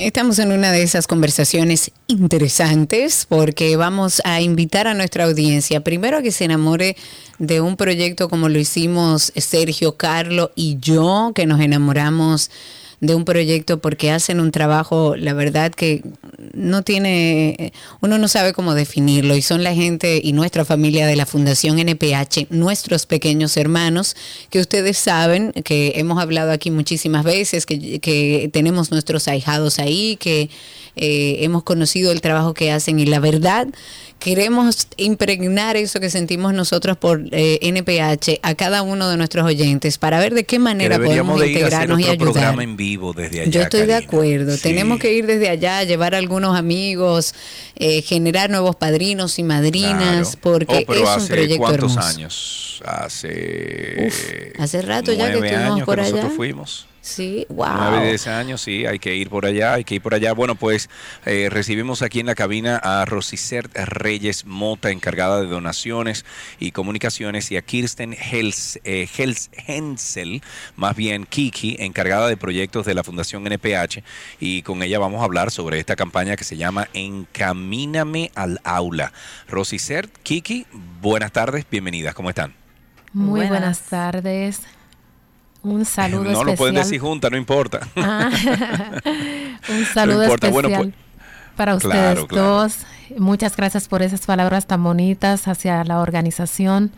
Estamos 0.00 0.38
en 0.38 0.50
una 0.50 0.72
de 0.72 0.82
esas 0.82 1.06
conversaciones 1.06 1.90
interesantes 2.06 3.26
porque 3.28 3.76
vamos 3.76 4.22
a 4.24 4.40
invitar 4.40 4.86
a 4.86 4.94
nuestra 4.94 5.24
audiencia 5.24 5.82
primero 5.82 6.16
a 6.16 6.22
que 6.22 6.32
se 6.32 6.46
enamore 6.46 6.96
de 7.38 7.60
un 7.60 7.76
proyecto 7.76 8.30
como 8.30 8.48
lo 8.48 8.58
hicimos 8.58 9.30
Sergio, 9.36 9.98
Carlo 9.98 10.52
y 10.54 10.78
yo, 10.80 11.32
que 11.34 11.44
nos 11.44 11.60
enamoramos 11.60 12.50
de 13.00 13.14
un 13.14 13.24
proyecto 13.24 13.80
porque 13.80 14.10
hacen 14.10 14.40
un 14.40 14.50
trabajo, 14.50 15.16
la 15.16 15.32
verdad 15.32 15.72
que 15.72 16.02
no 16.52 16.82
tiene, 16.82 17.72
uno 18.00 18.18
no 18.18 18.28
sabe 18.28 18.52
cómo 18.52 18.74
definirlo 18.74 19.36
y 19.36 19.42
son 19.42 19.64
la 19.64 19.74
gente 19.74 20.20
y 20.22 20.32
nuestra 20.32 20.64
familia 20.64 21.06
de 21.06 21.16
la 21.16 21.24
Fundación 21.24 21.78
NPH, 21.78 22.48
nuestros 22.50 23.06
pequeños 23.06 23.56
hermanos, 23.56 24.16
que 24.50 24.60
ustedes 24.60 24.98
saben 24.98 25.52
que 25.64 25.94
hemos 25.96 26.20
hablado 26.20 26.52
aquí 26.52 26.70
muchísimas 26.70 27.24
veces, 27.24 27.64
que, 27.64 28.00
que 28.00 28.50
tenemos 28.52 28.90
nuestros 28.90 29.28
ahijados 29.28 29.78
ahí, 29.78 30.16
que 30.16 30.50
eh, 30.96 31.38
hemos 31.44 31.62
conocido 31.62 32.12
el 32.12 32.20
trabajo 32.20 32.52
que 32.52 32.70
hacen 32.70 32.98
y 32.98 33.06
la 33.06 33.20
verdad 33.20 33.68
queremos 34.20 34.86
impregnar 34.96 35.76
eso 35.76 35.98
que 35.98 36.10
sentimos 36.10 36.54
nosotros 36.54 36.96
por 36.96 37.22
eh, 37.32 37.58
NPH 37.62 38.38
a 38.42 38.54
cada 38.54 38.82
uno 38.82 39.08
de 39.08 39.16
nuestros 39.16 39.44
oyentes 39.44 39.98
para 39.98 40.20
ver 40.20 40.34
de 40.34 40.44
qué 40.44 40.58
manera 40.60 40.98
podemos 40.98 41.40
de 41.40 41.48
ir 41.48 41.56
a 41.64 41.66
hacer 41.66 41.90
integrarnos 41.90 42.00
y 42.00 42.02
otro 42.04 42.12
ayudar. 42.12 42.32
programa 42.34 42.62
en 42.62 42.76
vivo 42.76 43.12
desde 43.12 43.40
allá. 43.40 43.50
Yo 43.50 43.62
estoy 43.62 43.86
de 43.86 43.94
acuerdo. 43.94 44.54
Sí. 44.56 44.62
Tenemos 44.62 44.98
que 45.00 45.12
ir 45.14 45.26
desde 45.26 45.48
allá, 45.48 45.82
llevar 45.82 46.14
algunos 46.14 46.56
amigos, 46.56 47.34
eh, 47.76 48.02
generar 48.02 48.50
nuevos 48.50 48.76
padrinos 48.76 49.38
y 49.38 49.42
madrinas, 49.42 50.36
Claro. 50.36 50.38
porque 50.42 50.84
Oh, 50.86 50.92
es 50.92 51.00
un 51.00 51.06
hace 51.08 51.32
proyecto 51.32 51.56
cuántos 51.58 51.90
hermoso. 51.96 52.08
años? 52.16 52.82
Hace 52.84 54.06
Uf, 54.06 54.60
hace 54.60 54.82
rato 54.82 55.12
ya 55.12 55.26
que 55.30 55.38
estuvimos 55.38 55.72
años 55.72 55.86
por 55.86 55.96
que 55.96 56.00
allá. 56.02 56.10
nosotros 56.12 56.36
fuimos. 56.36 56.86
Sí, 57.02 57.46
wow. 57.48 57.66
9 57.76 58.04
y 58.04 58.08
10 58.08 58.26
años, 58.26 58.60
sí, 58.60 58.84
hay 58.84 58.98
que 58.98 59.16
ir 59.16 59.30
por 59.30 59.46
allá, 59.46 59.72
hay 59.72 59.84
que 59.84 59.94
ir 59.94 60.02
por 60.02 60.12
allá. 60.14 60.34
Bueno, 60.34 60.54
pues 60.54 60.90
eh, 61.24 61.48
recibimos 61.50 62.02
aquí 62.02 62.20
en 62.20 62.26
la 62.26 62.34
cabina 62.34 62.76
a 62.76 63.06
Rosicert 63.06 63.74
Reyes 63.74 64.44
Mota, 64.44 64.90
encargada 64.90 65.40
de 65.40 65.46
donaciones 65.46 66.26
y 66.58 66.72
comunicaciones, 66.72 67.50
y 67.50 67.56
a 67.56 67.62
Kirsten 67.62 68.12
Hels, 68.12 68.78
eh, 68.84 69.08
Hels- 69.16 69.48
Hensel, 69.66 70.42
más 70.76 70.94
bien 70.94 71.24
Kiki, 71.24 71.76
encargada 71.78 72.28
de 72.28 72.36
proyectos 72.36 72.84
de 72.84 72.92
la 72.94 73.02
Fundación 73.02 73.46
NPH, 73.46 74.02
y 74.38 74.60
con 74.62 74.82
ella 74.82 74.98
vamos 74.98 75.22
a 75.22 75.24
hablar 75.24 75.50
sobre 75.50 75.78
esta 75.78 75.96
campaña 75.96 76.36
que 76.36 76.44
se 76.44 76.58
llama 76.58 76.88
Encamíname 76.92 78.30
al 78.34 78.60
aula. 78.62 79.12
Rosicert, 79.48 80.10
Kiki, 80.22 80.66
buenas 81.00 81.32
tardes, 81.32 81.64
bienvenidas, 81.70 82.14
¿cómo 82.14 82.28
están? 82.28 82.54
Muy 83.14 83.46
buenas, 83.46 83.80
tardes. 83.80 84.60
Un 85.62 85.84
saludo 85.84 86.24
no 86.24 86.30
especial. 86.30 86.46
lo 86.46 86.54
pueden 86.56 86.74
decir 86.76 87.00
juntas, 87.00 87.30
no 87.30 87.36
importa. 87.36 87.80
Ah. 87.96 88.30
Un 89.68 89.84
saludo 89.92 90.18
No 90.18 90.24
importa, 90.24 90.48
especial 90.48 90.52
bueno, 90.52 90.92
pues, 90.92 91.56
para 91.56 91.74
ustedes 91.74 91.94
claro, 91.94 92.26
claro. 92.26 92.46
dos. 92.48 92.78
Muchas 93.18 93.56
gracias 93.56 93.88
por 93.88 94.02
esas 94.02 94.24
palabras 94.24 94.66
tan 94.66 94.82
bonitas 94.82 95.46
hacia 95.48 95.84
la 95.84 95.98
organización. 96.00 96.90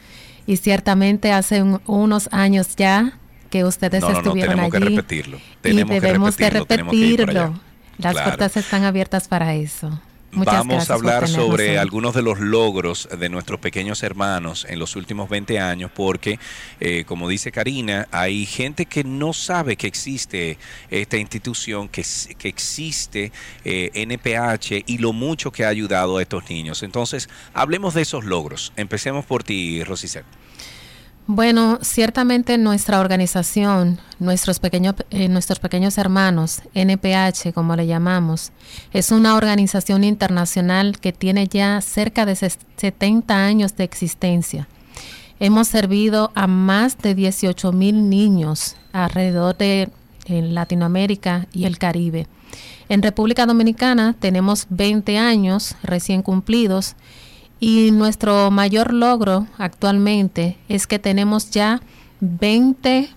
Y 0.47 0.57
ciertamente 0.59 1.33
hace 1.33 1.63
un- 1.63 1.81
unos 1.87 2.29
años 2.33 2.77
ya 2.77 3.13
que 3.51 3.65
ustedes 3.65 4.01
No, 4.03 4.09
no, 4.09 4.13
no, 4.15 4.19
estuvieron 4.21 4.51
tenemos 4.57 4.71
que 4.73 4.77
allí. 4.79 4.97
repetirlo. 4.97 5.37
y 5.39 5.41
Tenemos 5.61 5.91
que 5.95 6.01
debemos 6.01 6.37
de 6.37 6.51
repetirlo, 6.51 6.67
que 6.91 7.03
allá. 7.03 7.17
repetirlo. 7.47 7.61
Las 7.99 8.13
Claro. 8.13 8.29
puertas 8.31 8.57
están 8.57 8.85
abiertas 8.85 9.29
para 9.29 9.55
eso. 9.55 10.01
Muchas 10.35 10.55
Vamos 10.55 10.91
a 10.91 10.95
hablar 10.95 11.29
sobre 11.29 11.79
algunos 11.79 12.15
de 12.15 12.23
los 12.23 12.41
logros 12.41 13.07
de 13.19 13.29
nuestros 13.29 13.61
pequeños 13.61 14.03
hermanos 14.03 14.67
en 14.67 14.79
los 14.79 14.97
últimos 14.97 15.29
20 15.29 15.61
años, 15.61 15.91
porque, 15.95 16.39
eh, 16.81 17.05
como 17.05 17.29
dice 17.29 17.53
Karina, 17.53 18.09
hay 18.11 18.47
gente 18.47 18.87
que 18.87 19.05
no 19.05 19.35
sabe 19.35 19.77
que 19.77 19.87
existe 19.87 20.57
esta 20.91 21.19
institución, 21.19 21.91
que, 21.91 22.03
que 22.39 22.49
existe 22.49 23.31
eh, 23.67 23.91
NPH 23.93 24.85
y 24.87 24.99
lo 24.99 25.13
mucho 25.13 25.53
que 25.53 25.67
ha 25.67 25.69
ayudado 25.69 26.17
a 26.17 26.23
estos 26.23 26.49
niños. 26.49 26.83
Entonces, 26.83 27.29
hablemos 27.53 27.93
de 27.93 28.01
esos 28.01 28.25
logros. 28.25 28.73
Empecemos 28.77 29.27
por 29.27 29.45
ti, 29.45 29.85
Rosicel. 29.85 30.25
Bueno, 31.29 31.79
ciertamente 31.83 32.59
nuestra 32.59 32.99
organización, 32.99 33.99
nuestros 34.19 34.59
pequeños, 34.59 34.97
eh, 35.11 35.29
nuestros 35.29 35.61
pequeños 35.61 35.97
hermanos, 35.97 36.63
NPH 36.75 37.53
como 37.55 37.77
le 37.77 37.87
llamamos, 37.87 38.51
es 38.93 39.13
una 39.13 39.37
organización 39.37 40.03
internacional 40.03 40.99
que 40.99 41.13
tiene 41.13 41.47
ya 41.47 41.81
cerca 41.81 42.27
de 42.27 42.33
ses- 42.33 42.59
70 42.77 43.37
años 43.45 43.77
de 43.77 43.85
existencia. 43.85 44.69
Hemos 45.39 45.69
servido 45.69 46.33
a 46.35 46.47
más 46.49 46.99
de 46.99 47.15
18 47.15 47.73
mil 47.73 48.11
niños 48.11 48.77
alrededor 48.93 49.57
de 49.57 49.91
Latinoamérica 50.29 51.47
y 51.53 51.65
el 51.65 51.79
Caribe. 51.79 52.27
En 52.89 53.01
República 53.03 53.47
Dominicana 53.47 54.15
tenemos 54.19 54.67
20 54.71 55.19
años 55.19 55.77
recién 55.83 56.23
cumplidos 56.23 56.95
y 57.65 57.93
nuestro 57.93 58.51
mayor 58.51 58.93
logro 58.93 59.47
actualmente 59.57 60.57
es 60.69 60.89
que 60.89 60.99
tenemos 60.99 61.51
ya 61.53 61.81
20 62.19 63.09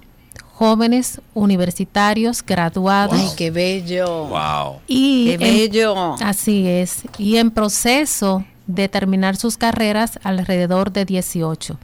jóvenes 0.53 1.19
universitarios 1.33 2.43
graduados. 2.45 3.19
Ay, 3.19 3.29
qué 3.35 3.49
bello. 3.49 4.25
Wow. 4.27 4.75
Y 4.87 5.25
Qué 5.25 5.33
en- 5.33 5.39
bello. 5.39 6.15
así 6.21 6.67
es. 6.67 7.01
Y 7.17 7.37
en 7.37 7.49
proceso 7.49 8.45
de 8.67 8.87
terminar 8.87 9.35
sus 9.35 9.57
carreras 9.57 10.19
alrededor 10.23 10.91
de 10.91 11.05
18. 11.05 11.77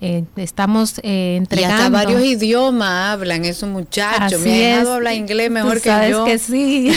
Eh, 0.00 0.24
estamos 0.36 1.00
eh, 1.02 1.32
Y 1.34 1.36
entregando. 1.38 1.76
hasta 1.76 1.88
varios 1.88 2.22
idiomas 2.22 3.12
hablan 3.14 3.44
esos 3.46 3.68
muchachos. 3.68 4.34
Así 4.40 4.44
Me 4.48 4.66
ha 4.66 4.68
dejado 4.68 4.90
es. 4.90 4.96
hablar 4.96 5.14
inglés 5.14 5.50
mejor 5.50 5.76
Tú 5.78 5.82
que 5.84 5.88
sabes 5.88 6.10
yo. 6.10 6.24
que 6.26 6.38
sí. 6.38 6.92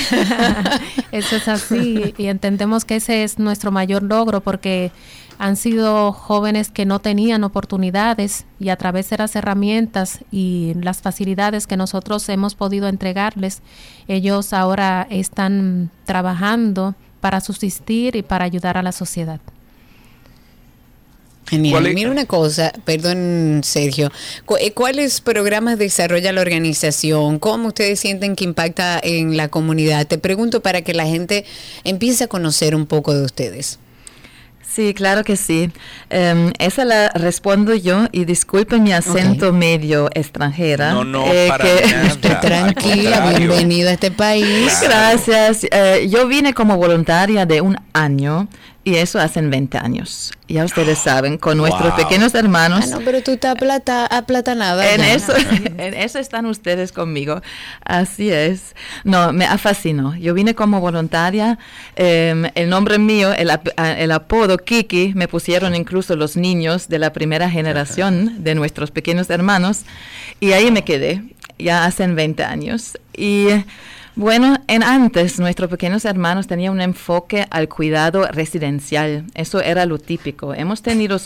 Eso 1.11 1.35
es 1.37 1.47
así. 1.47 2.13
Y 2.17 2.25
entendemos 2.27 2.85
que 2.85 2.97
ese 2.97 3.23
es 3.23 3.39
nuestro 3.39 3.71
mayor 3.71 4.03
logro 4.03 4.41
porque 4.41 4.91
han 5.37 5.55
sido 5.55 6.11
jóvenes 6.11 6.69
que 6.69 6.85
no 6.85 6.99
tenían 6.99 7.45
oportunidades 7.45 8.45
y 8.59 8.67
a 8.69 8.75
través 8.75 9.09
de 9.09 9.17
las 9.17 9.33
herramientas 9.37 10.19
y 10.31 10.73
las 10.81 11.01
facilidades 11.01 11.65
que 11.65 11.77
nosotros 11.77 12.27
hemos 12.27 12.55
podido 12.55 12.89
entregarles, 12.89 13.61
ellos 14.09 14.51
ahora 14.51 15.07
están 15.09 15.89
trabajando 16.03 16.95
para 17.21 17.39
subsistir 17.39 18.17
y 18.17 18.21
para 18.23 18.43
ayudar 18.43 18.77
a 18.77 18.83
la 18.83 18.91
sociedad. 18.91 19.39
Genial. 21.49 21.73
¿Cuál 21.73 21.87
es- 21.87 21.93
Mira 21.95 22.11
una 22.11 22.25
cosa, 22.25 22.71
perdón 22.85 23.61
Sergio, 23.63 24.11
Cu- 24.45 24.57
eh, 24.57 24.71
¿cuáles 24.73 25.19
programas 25.21 25.77
desarrolla 25.79 26.31
la 26.31 26.41
organización? 26.41 27.39
¿Cómo 27.39 27.69
ustedes 27.69 27.99
sienten 27.99 28.35
que 28.35 28.43
impacta 28.43 28.99
en 29.01 29.35
la 29.37 29.47
comunidad? 29.47 30.05
Te 30.07 30.17
pregunto 30.17 30.61
para 30.61 30.81
que 30.81 30.93
la 30.93 31.05
gente 31.05 31.45
empiece 31.83 32.25
a 32.25 32.27
conocer 32.27 32.75
un 32.75 32.85
poco 32.85 33.13
de 33.13 33.23
ustedes. 33.23 33.79
Sí, 34.71 34.93
claro 34.93 35.23
que 35.23 35.35
sí. 35.35 35.71
Em, 36.11 36.53
esa 36.59 36.85
la 36.85 37.09
respondo 37.09 37.73
yo 37.73 38.05
y 38.11 38.25
disculpen 38.25 38.83
mi 38.83 38.93
acento 38.93 39.51
medio 39.51 40.09
extranjera. 40.13 40.93
No, 40.93 41.03
no, 41.03 41.25
eh, 41.25 41.47
para 41.49 41.63
que- 41.65 41.87
nada. 41.91 42.39
Tranquila, 42.41 43.33
bienvenido 43.35 43.89
a 43.89 43.93
este 43.93 44.11
país. 44.11 44.71
Gracias. 44.83 45.65
Eh, 45.71 46.07
yo 46.09 46.27
vine 46.27 46.53
como 46.53 46.77
voluntaria 46.77 47.47
de 47.47 47.61
un 47.61 47.77
año 47.93 48.47
y 48.89 48.95
eso 48.95 49.19
hacen 49.19 49.49
20 49.49 49.77
años. 49.77 50.31
Ya 50.47 50.65
ustedes 50.65 50.97
saben, 50.99 51.37
con 51.37 51.57
nuestros 51.57 51.89
Wow. 51.95 51.97
pequeños 51.97 52.33
hermanos. 52.33 52.85
Ah, 52.87 52.97
no, 52.97 53.01
pero 53.05 53.21
tú 53.21 53.31
estás 53.31 53.55
plata, 53.55 54.05
aplatanada. 54.07 54.93
En 54.93 55.01
eso, 55.01 55.33
en 55.77 55.93
eso 55.93 56.17
están 56.19 56.45
ustedes 56.45 56.91
conmigo. 56.91 57.41
Así 57.85 58.31
es. 58.31 58.75
No, 59.03 59.31
me 59.33 59.45
fascinó. 59.57 60.15
Yo 60.15 60.33
vine 60.33 60.55
como 60.55 60.79
voluntaria. 60.81 61.57
eh, 61.95 62.51
el 62.55 62.69
nombre 62.69 62.97
mío, 62.99 63.31
el, 63.33 63.51
ap- 63.51 63.69
a- 63.77 63.91
el 63.99 64.11
apodo 64.11 64.57
Kiki, 64.57 65.13
me 65.15 65.27
pusieron 65.27 65.75
incluso 65.75 66.15
los 66.15 66.35
niños 66.35 66.87
de 66.89 66.99
la 66.99 67.13
primera 67.13 67.49
generación 67.49 68.43
de 68.43 68.55
nuestros 68.55 68.91
pequeños 68.91 69.29
hermanos. 69.29 69.81
Y 70.39 70.53
ahí 70.53 70.71
me 70.71 70.83
quedé, 70.83 71.21
ya 71.59 71.85
hacen 71.85 72.15
20 72.15 72.43
años. 72.43 72.97
Y 73.15 73.47
bueno, 74.19 74.57
en 74.67 74.83
antes 74.83 75.39
nuestros 75.39 75.69
pequeños 75.69 76.03
hermanos 76.03 76.45
tenían 76.45 76.73
un 76.73 76.81
enfoque 76.81 77.47
al 77.49 77.69
cuidado 77.69 78.27
residencial. 78.27 79.23
Eso 79.33 79.61
era 79.61 79.85
lo 79.85 79.97
típico. 79.97 80.53
Hemos 80.53 80.81
tenido 80.81 81.17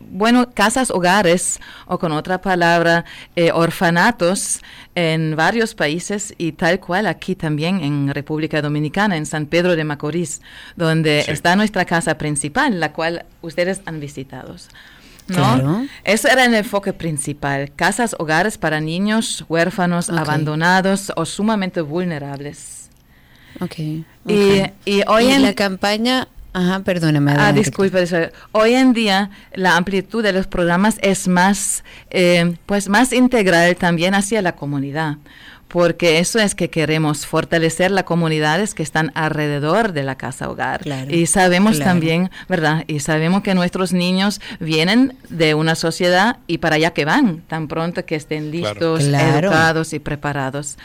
bueno, 0.00 0.50
casas 0.54 0.92
hogares, 0.92 1.58
o 1.86 1.98
con 1.98 2.12
otra 2.12 2.40
palabra, 2.40 3.04
eh, 3.34 3.50
orfanatos 3.52 4.60
en 4.94 5.34
varios 5.34 5.74
países 5.74 6.36
y 6.38 6.52
tal 6.52 6.78
cual 6.78 7.08
aquí 7.08 7.34
también 7.34 7.80
en 7.82 8.14
República 8.14 8.62
Dominicana, 8.62 9.16
en 9.16 9.26
San 9.26 9.46
Pedro 9.46 9.74
de 9.74 9.82
Macorís, 9.82 10.40
donde 10.76 11.24
Sí. 11.24 11.32
está 11.32 11.56
nuestra 11.56 11.84
casa 11.84 12.16
principal, 12.16 12.78
la 12.78 12.92
cual 12.92 13.24
ustedes 13.42 13.80
han 13.86 13.98
visitado. 13.98 14.54
¿No? 15.28 15.34
Claro. 15.36 15.86
Ese 16.04 16.30
era 16.30 16.44
el 16.44 16.54
enfoque 16.54 16.92
principal, 16.92 17.70
casas 17.74 18.16
hogares 18.18 18.58
para 18.58 18.80
niños 18.80 19.44
huérfanos, 19.48 20.10
abandonados 20.10 21.12
o 21.16 21.24
sumamente 21.24 21.80
vulnerables. 21.80 22.90
Ok. 23.60 23.78
Y, 23.78 24.04
ok. 24.26 24.70
y 24.84 25.02
hoy 25.06 25.24
Y 25.24 25.30
en 25.30 25.42
la 25.42 25.54
campaña, 25.54 26.28
ajá, 26.52 26.80
perdóneme. 26.80 27.32
Ah, 27.36 27.52
eso. 27.56 28.16
hoy 28.52 28.74
en 28.74 28.92
día 28.92 29.30
la 29.54 29.76
amplitud 29.76 30.22
de 30.22 30.32
los 30.32 30.46
programas 30.46 30.98
es 31.02 31.28
más, 31.28 31.84
eh, 32.10 32.54
pues 32.66 32.88
más 32.88 33.12
integral 33.12 33.76
también 33.76 34.14
hacia 34.14 34.42
la 34.42 34.52
comunidad, 34.52 35.16
porque 35.68 36.18
eso 36.18 36.38
es 36.38 36.54
que 36.54 36.70
queremos 36.70 37.26
fortalecer 37.26 37.90
las 37.90 38.04
comunidades 38.04 38.74
que 38.74 38.82
están 38.82 39.12
alrededor 39.14 39.92
de 39.92 40.02
la 40.02 40.16
casa 40.16 40.48
hogar. 40.48 40.80
Claro, 40.80 41.14
y 41.14 41.26
sabemos 41.26 41.76
claro. 41.76 41.90
también, 41.90 42.30
¿verdad? 42.48 42.84
Y 42.86 43.00
sabemos 43.00 43.42
que 43.42 43.54
nuestros 43.54 43.92
niños 43.92 44.40
vienen 44.60 45.14
de 45.28 45.54
una 45.54 45.74
sociedad 45.74 46.38
y 46.46 46.58
para 46.58 46.76
allá 46.76 46.92
que 46.92 47.04
van, 47.04 47.42
tan 47.48 47.68
pronto 47.68 48.04
que 48.06 48.14
estén 48.16 48.50
Claro. 48.50 48.74
listos, 48.74 49.04
Claro. 49.08 49.48
educados 49.48 49.92
y 49.92 49.98
preparados. 49.98 50.76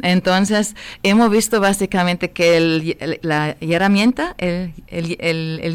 Entonces, 0.00 0.74
hemos 1.02 1.30
visto 1.30 1.60
básicamente 1.60 2.30
que 2.30 2.56
el- 2.56 2.96
el- 3.00 3.18
la 3.22 3.56
herramienta, 3.60 4.34
el, 4.38 4.72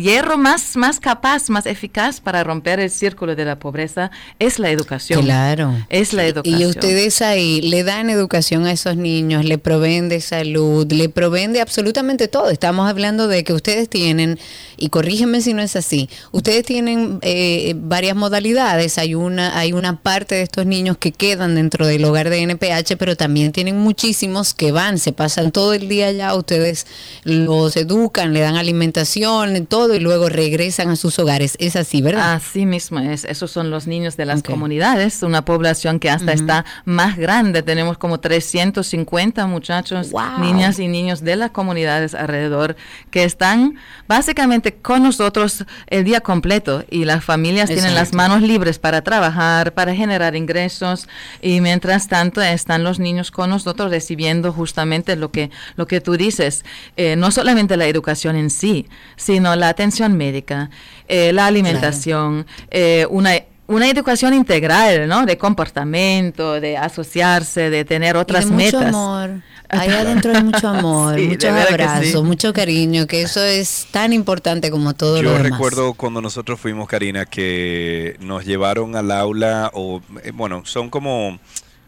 hierro 0.02 0.38
más, 0.38 0.76
más 0.76 1.00
capaz, 1.00 1.50
más 1.50 1.66
eficaz 1.66 2.20
para 2.22 2.44
romper 2.44 2.80
el 2.80 2.90
círculo 2.90 3.36
de 3.36 3.46
la 3.46 3.60
pobreza 3.60 4.12
es 4.40 4.60
la 4.60 4.70
educación. 4.72 5.24
Claro. 5.24 5.74
Es 5.90 6.14
la 6.14 6.26
educación. 6.26 6.62
Y 6.62 6.66
ustedes 6.66 7.22
ahí 7.22 7.62
le 7.62 7.84
dan 7.84 8.10
educación 8.10 8.66
a 8.66 8.72
esos 8.72 8.98
niños, 8.98 9.46
le 9.46 9.58
proveen 9.58 10.10
de 10.10 10.22
salud, 10.22 10.92
le 10.92 11.10
proveen 11.10 11.54
de 11.54 11.62
absolutamente 11.62 12.28
todo. 12.28 12.50
Estamos 12.50 12.90
hablando 12.90 13.28
de 13.28 13.44
que 13.44 13.54
ustedes 13.54 13.90
tienen, 13.90 14.40
y 14.78 14.90
corrígeme 14.90 15.42
si 15.42 15.54
no 15.54 15.62
es 15.62 15.76
así, 15.76 16.10
ustedes 16.32 16.64
tienen 16.66 17.20
eh, 17.22 17.74
varias 17.78 18.16
modalidades. 18.16 18.98
Hay 18.98 19.16
una, 19.16 19.58
hay 19.58 19.74
una 19.74 19.98
parte 20.02 20.36
de 20.36 20.42
estos 20.44 20.66
niños 20.66 20.98
que 20.98 21.12
quedan 21.12 21.56
dentro 21.56 21.88
del 21.88 22.04
hogar 22.06 22.30
de 22.30 22.42
NPH, 22.42 22.96
pero 22.98 23.16
también 23.16 23.52
tienen 23.52 23.78
muchísimos 24.08 24.54
que 24.54 24.72
van, 24.72 25.00
se 25.00 25.12
pasan 25.12 25.52
todo 25.52 25.74
el 25.74 25.90
día 25.90 26.08
allá, 26.08 26.34
ustedes 26.34 26.88
los 27.26 27.76
educan, 27.76 28.32
le 28.32 28.40
dan 28.40 28.56
alimentación, 28.56 29.66
todo, 29.66 29.96
y 29.96 30.00
luego 30.00 30.30
regresan 30.30 30.90
a 30.92 30.96
sus 30.96 31.20
hogares. 31.20 31.58
Es 31.60 31.76
así, 31.76 32.02
¿verdad? 32.02 32.36
Así 32.36 32.66
mismo 32.66 33.00
es. 33.00 33.26
Esos 33.26 33.52
son 33.52 33.70
los 33.70 33.86
niños 33.86 34.16
de 34.16 34.24
las 34.24 34.44
comunidades, 34.44 35.24
una 35.24 35.44
población 35.44 36.00
que 36.00 36.10
hasta 36.10 36.32
está 36.32 36.64
más 36.86 37.18
grande. 37.18 37.64
Tenemos 37.64 37.98
como 37.98 38.22
350 38.22 39.46
muchachos, 39.46 40.14
niñas 40.40 40.80
y 40.80 40.88
niños 40.88 41.22
de 41.22 41.36
las 41.36 41.52
comunidades 41.52 42.16
alrededor 42.16 42.78
que 43.12 43.26
están 43.26 43.76
básicamente 44.08 44.74
con 44.74 45.04
nosotros 45.04 45.66
el 45.88 46.06
día 46.06 46.22
completo 46.22 46.86
y 46.90 47.04
las 47.04 47.26
familias 47.26 47.70
tienen 47.70 47.94
las 47.94 48.14
manos 48.14 48.42
libres 48.42 48.80
para 48.80 49.02
trabajar, 49.02 49.74
para 49.74 49.94
generar 49.94 50.38
ingresos 50.38 51.10
y 51.42 51.60
mientras 51.60 52.08
tanto 52.08 52.42
están 52.42 52.86
los 52.86 53.00
niños 53.00 53.32
con 53.32 53.50
nosotros 53.50 53.97
recibiendo 53.98 54.54
justamente 54.54 55.16
lo 55.16 55.32
que, 55.32 55.50
lo 55.76 55.86
que 55.88 56.02
tú 56.02 56.18
dices, 56.18 56.64
eh, 56.98 57.16
no 57.16 57.32
solamente 57.32 57.78
la 57.78 57.88
educación 57.88 58.36
en 58.36 58.50
sí, 58.50 58.86
sino 59.16 59.56
la 59.56 59.70
atención 59.70 60.16
médica, 60.16 60.70
eh, 61.08 61.32
la 61.34 61.48
alimentación, 61.48 62.46
eh, 62.70 63.06
una 63.10 63.32
una 63.70 63.90
educación 63.90 64.34
integral, 64.34 65.10
¿no? 65.10 65.26
De 65.26 65.38
comportamiento, 65.38 66.62
de 66.62 66.78
asociarse, 66.78 67.70
de 67.70 67.84
tener 67.84 68.16
otras 68.16 68.46
y 68.46 68.50
de 68.50 68.54
mucho 68.56 68.78
metas. 68.80 68.88
amor. 68.96 69.30
Ahí 69.70 69.90
adentro 69.90 70.32
hay 70.34 70.42
mucho 70.42 70.70
amor, 70.70 71.20
Sí, 71.20 71.28
muchos 71.28 71.52
abrazos, 71.52 72.22
sí. 72.22 72.24
mucho 72.24 72.54
cariño, 72.54 73.06
que 73.08 73.22
eso 73.24 73.44
es 73.44 73.88
tan 73.92 74.14
importante 74.14 74.72
como 74.72 74.94
todo 74.94 75.22
lo 75.22 75.32
Yo 75.32 75.38
demás. 75.38 75.52
recuerdo 75.52 75.94
cuando 75.96 76.22
nosotros 76.22 76.58
fuimos, 76.62 76.88
Karina, 76.88 77.26
que 77.26 78.16
nos 78.22 78.46
llevaron 78.46 78.96
al 78.96 79.12
aula, 79.12 79.70
o 79.74 80.02
bueno, 80.34 80.64
son 80.66 80.90
como, 80.90 81.38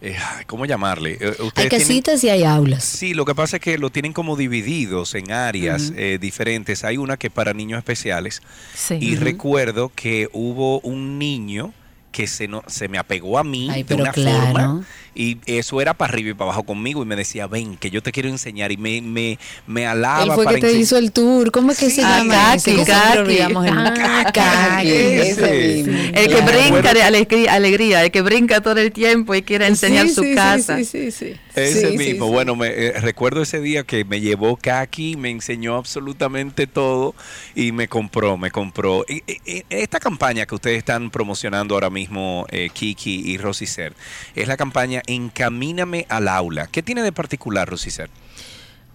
eh, 0.01 0.15
¿cómo 0.47 0.65
llamarle? 0.65 1.17
Eh, 1.19 1.35
Hay 1.39 1.45
ustedes 1.45 1.53
tienen- 1.69 1.79
casitas 1.87 2.23
y 2.23 2.29
hay 2.29 2.43
aulas. 2.43 2.83
Sí, 2.83 3.13
lo 3.13 3.25
que 3.25 3.35
pasa 3.35 3.57
es 3.57 3.61
que 3.61 3.77
lo 3.77 3.89
tienen 3.89 4.13
como 4.13 4.35
divididos 4.37 5.15
en 5.15 5.31
áreas 5.31 5.91
eh, 5.95 6.17
diferentes. 6.19 6.83
Hay 6.83 6.97
una 6.97 7.17
que 7.17 7.27
es 7.27 7.33
para 7.33 7.53
niños 7.53 7.77
especiales. 7.79 8.41
Sí. 8.73 8.97
Y 9.01 9.15
recuerdo 9.15 9.91
que 9.93 10.29
hubo 10.33 10.79
un 10.81 11.19
niño 11.19 11.73
que 12.11 12.25
se, 12.27 12.47
no, 12.47 12.63
se 12.67 12.87
me 12.87 12.97
apegó 12.97 13.37
a 13.37 13.43
mí 13.43 13.69
Ay, 13.69 13.83
de 13.83 13.87
pero 13.89 14.01
una 14.03 14.11
claro. 14.11 14.45
forma 14.47 14.85
y 15.21 15.37
eso 15.47 15.81
era 15.81 15.93
para 15.93 16.13
arriba 16.13 16.29
y 16.29 16.33
para 16.33 16.45
abajo 16.51 16.63
conmigo 16.63 17.03
y 17.03 17.05
me 17.05 17.17
decía, 17.17 17.45
ven, 17.47 17.75
que 17.75 17.91
yo 17.91 18.01
te 18.01 18.13
quiero 18.13 18.29
enseñar 18.29 18.71
y 18.71 18.77
me, 18.77 19.01
me, 19.01 19.37
me 19.67 19.85
alaba 19.85 20.23
Él 20.23 20.31
fue 20.31 20.45
para 20.45 20.55
que 20.55 20.61
te 20.67 20.73
hizo 20.73 20.97
el 20.97 21.11
tour. 21.11 21.51
¿Cómo 21.51 21.73
es 21.73 21.77
que 21.77 21.89
se 21.89 22.01
Ah, 22.05 22.19
llama? 22.19 22.33
Kaki, 22.55 22.75
Kaki. 22.85 23.37
el 23.37 23.53
nombre. 23.53 23.71
Ah, 23.75 24.31
Kaki, 24.33 24.87
mismo, 24.87 25.97
El 26.13 26.27
que 26.27 26.27
claro. 26.35 26.45
brinca 26.69 26.93
de 26.93 27.03
alegría, 27.03 27.53
alegría, 27.53 28.03
el 28.05 28.11
que 28.11 28.21
brinca 28.21 28.61
todo 28.61 28.77
el 28.79 28.91
tiempo 28.93 29.35
y 29.35 29.41
quiere 29.41 29.67
enseñar 29.67 30.07
Sí, 30.07 30.13
su 30.13 30.23
sí, 30.23 30.35
casa. 30.35 30.77
sí, 30.77 30.85
sí, 30.85 31.11
sí. 31.11 31.33
Ese 31.55 31.91
mismo. 31.91 32.27
sí. 32.27 32.31
Bueno, 32.31 32.55
me, 32.55 32.67
eh, 32.69 32.93
recuerdo 33.01 33.41
ese 33.41 33.59
día 33.59 33.83
que 33.83 34.05
me 34.05 34.21
llevó 34.21 34.55
Kaki, 34.55 35.17
me 35.17 35.29
enseñó 35.29 35.75
absolutamente 35.75 36.67
todo 36.67 37.13
y 37.55 37.73
me 37.73 37.87
compró, 37.89 38.37
me 38.37 38.51
compró. 38.51 39.03
Y- 39.09 39.23
y- 39.27 39.41
y 39.45 39.63
esta 39.69 39.99
campaña 39.99 40.45
que 40.45 40.55
ustedes 40.55 40.77
están 40.77 41.09
promocionando 41.09 41.73
ahora 41.75 41.89
mismo, 41.89 42.45
eh, 42.51 42.69
Kiki 42.71 43.23
y 43.25 43.37
Rosicer, 43.37 43.93
es 44.35 44.47
la 44.47 44.55
campaña 44.55 45.01
Encamíname 45.13 46.05
al 46.09 46.27
aula. 46.27 46.67
¿Qué 46.67 46.83
tiene 46.83 47.01
de 47.01 47.11
particular, 47.11 47.67
Rosicer? 47.67 48.09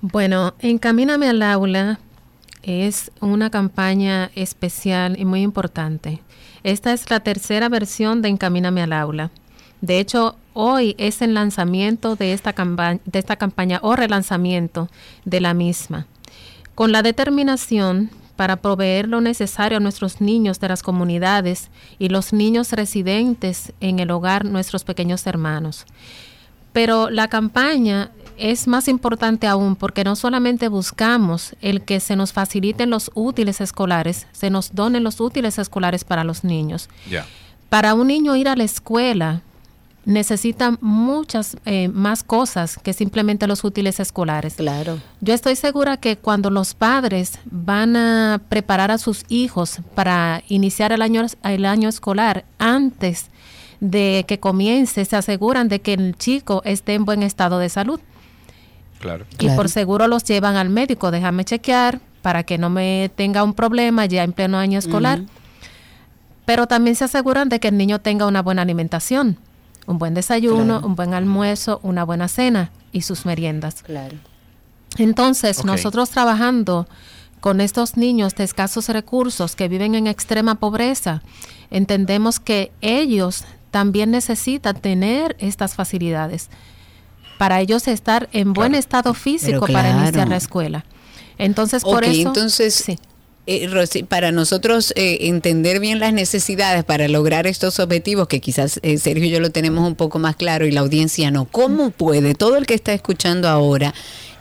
Bueno, 0.01 0.55
Encamíname 0.61 1.29
al 1.29 1.43
aula 1.43 1.99
es 2.63 3.11
una 3.21 3.51
campaña 3.51 4.31
especial 4.35 5.19
y 5.19 5.25
muy 5.25 5.43
importante. 5.43 6.21
Esta 6.63 6.93
es 6.93 7.11
la 7.11 7.21
tercera 7.21 7.69
versión 7.69 8.23
de 8.23 8.29
Encamíname 8.29 8.83
al 8.83 8.93
aula. 8.93 9.31
De 9.81 9.99
hecho, 9.99 10.37
hoy 10.55 10.95
es 10.99 11.21
el 11.21 11.35
lanzamiento 11.35 12.17
de 12.17 12.33
esta, 12.33 12.55
campa- 12.55 13.01
de 13.05 13.19
esta 13.19 13.37
campaña 13.37 13.81
o 13.83 13.97
relanzamiento 13.97 14.89
de 15.25 15.41
la 15.41 15.53
misma. 15.53 16.07
Con 16.75 16.93
la 16.93 17.03
determinación 17.03 18.11
para 18.37 18.57
proveer 18.57 19.09
lo 19.09 19.21
necesario 19.21 19.79
a 19.79 19.81
nuestros 19.81 20.21
niños 20.21 20.61
de 20.61 20.69
las 20.69 20.83
comunidades 20.83 21.71
y 21.99 22.09
los 22.09 22.33
niños 22.33 22.73
residentes 22.73 23.73
en 23.81 23.99
el 23.99 24.11
hogar, 24.11 24.45
nuestros 24.45 24.85
pequeños 24.85 25.27
hermanos. 25.27 25.87
Pero 26.73 27.11
la 27.11 27.29
campaña 27.29 28.11
es 28.37 28.67
más 28.67 28.89
importante 28.89 29.47
aún 29.47 29.77
porque 29.77 30.03
no 30.03 30.17
solamente 30.17 30.69
buscamos 30.69 31.55
el 31.61 31.83
que 31.83 32.01
se 32.01 32.17
nos 32.17 32.33
faciliten 32.33 32.91
los 32.91 33.11
útiles 33.15 33.61
escolares, 33.61 34.27
se 34.33 34.51
nos 34.51 34.75
donen 34.75 35.05
los 35.05 35.21
útiles 35.21 35.59
escolares 35.59 36.03
para 36.05 36.25
los 36.25 36.43
niños. 36.43 36.89
Para 37.69 37.95
un 37.95 38.09
niño 38.09 38.35
ir 38.35 38.49
a 38.49 38.57
la 38.57 38.65
escuela 38.65 39.43
necesita 40.05 40.77
muchas 40.81 41.57
eh, 41.65 41.89
más 41.89 42.23
cosas 42.23 42.79
que 42.83 42.93
simplemente 42.93 43.47
los 43.47 43.65
útiles 43.65 44.01
escolares. 44.01 44.55
Claro. 44.55 44.99
Yo 45.21 45.35
estoy 45.35 45.57
segura 45.57 45.97
que 45.97 46.17
cuando 46.17 46.51
los 46.51 46.75
padres 46.75 47.39
van 47.47 47.97
a 47.97 48.41
preparar 48.49 48.91
a 48.91 48.99
sus 48.99 49.25
hijos 49.29 49.79
para 49.95 50.43
iniciar 50.49 50.93
el 50.93 51.03
año, 51.03 51.27
el 51.43 51.65
año 51.65 51.89
escolar 51.89 52.45
antes 52.59 53.27
de 53.81 54.25
que 54.27 54.41
comience, 54.41 55.05
se 55.05 55.17
aseguran 55.17 55.69
de 55.69 55.81
que 55.81 55.95
el 55.95 56.17
chico 56.17 56.63
esté 56.65 56.95
en 56.95 57.05
buen 57.05 57.23
estado 57.23 57.59
de 57.59 57.69
salud. 57.69 58.01
Claro. 59.01 59.27
Y 59.39 59.51
por 59.51 59.69
seguro 59.69 60.09
los 60.09 60.25
llevan 60.25 60.57
al 60.57 60.71
médico, 60.71 61.11
déjame 61.11 61.45
chequear 61.45 62.01
para 62.23 62.43
que 62.43 62.57
no 62.57 62.71
me 62.71 63.11
tenga 63.15 63.45
un 63.45 63.53
problema 63.53 64.07
ya 64.07 64.25
en 64.25 64.33
pleno 64.33 64.57
año 64.57 64.79
escolar. 64.79 65.21
Pero 66.47 66.67
también 66.67 66.97
se 66.97 67.05
aseguran 67.05 67.51
de 67.51 67.61
que 67.61 67.69
el 67.69 67.77
niño 67.77 68.01
tenga 68.01 68.27
una 68.27 68.41
buena 68.41 68.63
alimentación, 68.63 69.39
un 69.87 69.99
buen 69.99 70.15
desayuno, 70.15 70.75
Claro. 70.79 70.87
un 70.87 70.97
buen 70.97 71.15
almuerzo, 71.15 71.81
una 71.83 72.05
buena 72.05 72.29
cena 72.29 72.71
y 72.93 73.03
sus 73.03 73.27
meriendas. 73.27 73.83
Claro. 73.83 74.17
Entonces, 74.97 75.65
nosotros 75.65 76.11
trabajando 76.11 76.87
con 77.41 77.61
estos 77.61 77.97
niños 77.97 78.35
de 78.35 78.45
escasos 78.45 78.89
recursos 78.89 79.57
que 79.57 79.69
viven 79.69 79.95
en 79.95 80.07
extrema 80.07 80.55
pobreza, 80.57 81.23
entendemos 81.71 82.41
que 82.41 82.73
ellos 82.81 83.45
también 83.71 84.11
necesitan 84.13 84.81
tener 84.81 85.37
estas 85.41 85.75
facilidades 85.75 86.49
para 87.39 87.61
ellos 87.61 87.89
estar 87.89 88.29
en 88.33 88.53
buen 88.53 88.75
estado 88.77 89.13
físico 89.13 89.67
para 89.67 89.91
iniciar 89.91 90.29
la 90.29 90.37
escuela. 90.37 90.85
Entonces, 91.37 91.83
por 91.83 92.05
Ok, 92.05 92.11
eso... 92.11 92.29
entonces, 92.29 92.87
eh, 93.47 94.05
para 94.09 94.33
nosotros 94.33 94.93
eh, 94.97 95.19
entender 95.23 95.81
bien 95.81 95.99
las 95.99 96.13
necesidades 96.13 96.85
para 96.85 97.09
lograr 97.09 97.47
estos 97.47 97.79
objetivos, 97.79 98.29
que 98.29 98.41
quizás 98.41 98.81
eh, 98.83 98.99
Sergio 98.99 99.27
y 99.27 99.31
yo 99.31 99.41
lo 99.41 99.51
tenemos 99.51 99.87
un 99.87 99.97
poco 99.97 100.19
más 100.19 100.37
claro 100.37 100.67
y 100.67 100.71
la 100.71 100.81
audiencia 100.81 101.31
no, 101.31 101.45
¿cómo 101.45 101.91
puede 101.91 102.35
todo 102.35 102.57
el 102.57 102.67
que 102.67 102.75
está 102.75 102.93
escuchando 102.93 103.49
ahora 103.49 103.95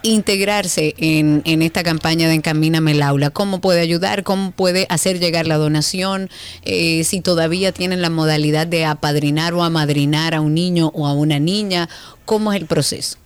integrarse 0.03 0.95
en, 0.97 1.41
en 1.45 1.61
esta 1.61 1.83
campaña 1.83 2.27
de 2.27 2.35
Encamíname 2.35 2.91
el 2.91 3.01
aula? 3.01 3.29
¿Cómo 3.29 3.59
puede 3.59 3.81
ayudar? 3.81 4.23
¿Cómo 4.23 4.51
puede 4.51 4.85
hacer 4.89 5.19
llegar 5.19 5.47
la 5.47 5.57
donación? 5.57 6.29
Eh, 6.63 7.03
si 7.03 7.21
todavía 7.21 7.71
tienen 7.71 8.01
la 8.01 8.09
modalidad 8.09 8.67
de 8.67 8.85
apadrinar 8.85 9.53
o 9.53 9.63
amadrinar 9.63 10.35
a 10.35 10.41
un 10.41 10.53
niño 10.53 10.91
o 10.93 11.07
a 11.07 11.13
una 11.13 11.39
niña, 11.39 11.89
¿cómo 12.25 12.53
es 12.53 12.61
el 12.61 12.67
proceso? 12.67 13.17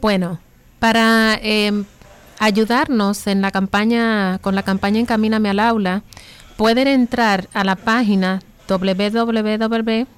Bueno, 0.00 0.40
para 0.78 1.38
eh, 1.42 1.84
ayudarnos 2.42 3.28
en 3.28 3.40
la 3.40 3.52
campaña, 3.52 4.38
con 4.40 4.56
la 4.56 4.64
campaña 4.64 4.98
Encamíname 4.98 5.48
al 5.50 5.60
aula, 5.60 6.02
pueden 6.56 6.88
entrar 6.88 7.48
a 7.54 7.62
la 7.62 7.76
página 7.76 8.42
www.nph.rd.org 8.68 10.08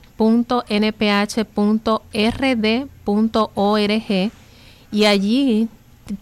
y 4.90 5.04
allí 5.04 5.68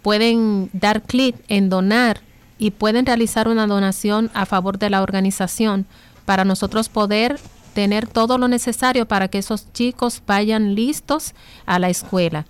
pueden 0.03 0.71
dar 0.73 1.03
clic 1.03 1.37
en 1.47 1.69
donar 1.69 2.21
y 2.59 2.73
pueden 2.73 3.07
realizar 3.07 3.47
una 3.47 3.69
donación 3.69 4.29
a 4.35 4.45
favor 4.45 4.81
de 4.81 4.91
la 4.91 5.03
organización 5.03 5.87
para 6.25 6.45
nosotros 6.45 6.89
poder 6.89 7.39
tener 7.75 8.09
todo 8.09 8.39
lo 8.39 8.49
necesario 8.49 9.07
para 9.07 9.29
que 9.29 9.39
esos 9.39 9.73
chicos 9.73 10.21
vayan 10.27 10.75
listos 10.75 11.33
a 11.65 11.79
la 11.79 11.91
escuela. 11.91 12.45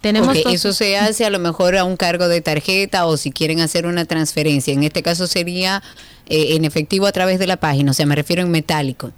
Tenemos 0.00 0.36
eso 0.36 0.72
se 0.72 0.96
hace 0.98 1.24
a 1.24 1.30
lo 1.30 1.38
mejor 1.38 1.76
a 1.76 1.84
un 1.84 1.96
cargo 1.96 2.28
de 2.28 2.40
tarjeta 2.40 3.06
o 3.06 3.16
si 3.16 3.32
quieren 3.32 3.60
hacer 3.60 3.86
una 3.86 4.04
transferencia. 4.04 4.72
En 4.72 4.82
este 4.84 5.02
caso 5.02 5.26
sería 5.26 5.82
eh, 6.28 6.54
en 6.54 6.64
efectivo 6.64 7.06
a 7.06 7.12
través 7.12 7.38
de 7.38 7.46
la 7.46 7.56
página, 7.56 7.90
o 7.90 7.94
sea, 7.94 8.06
me 8.06 8.14
refiero 8.14 8.42
en 8.42 8.50
metálico. 8.50 9.10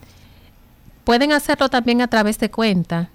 Pueden 1.05 1.33
hacerlo 1.33 1.69
también 1.69 2.01
a 2.03 2.09
través 2.09 2.39
de 2.39 2.51
cuenta. 2.51 3.11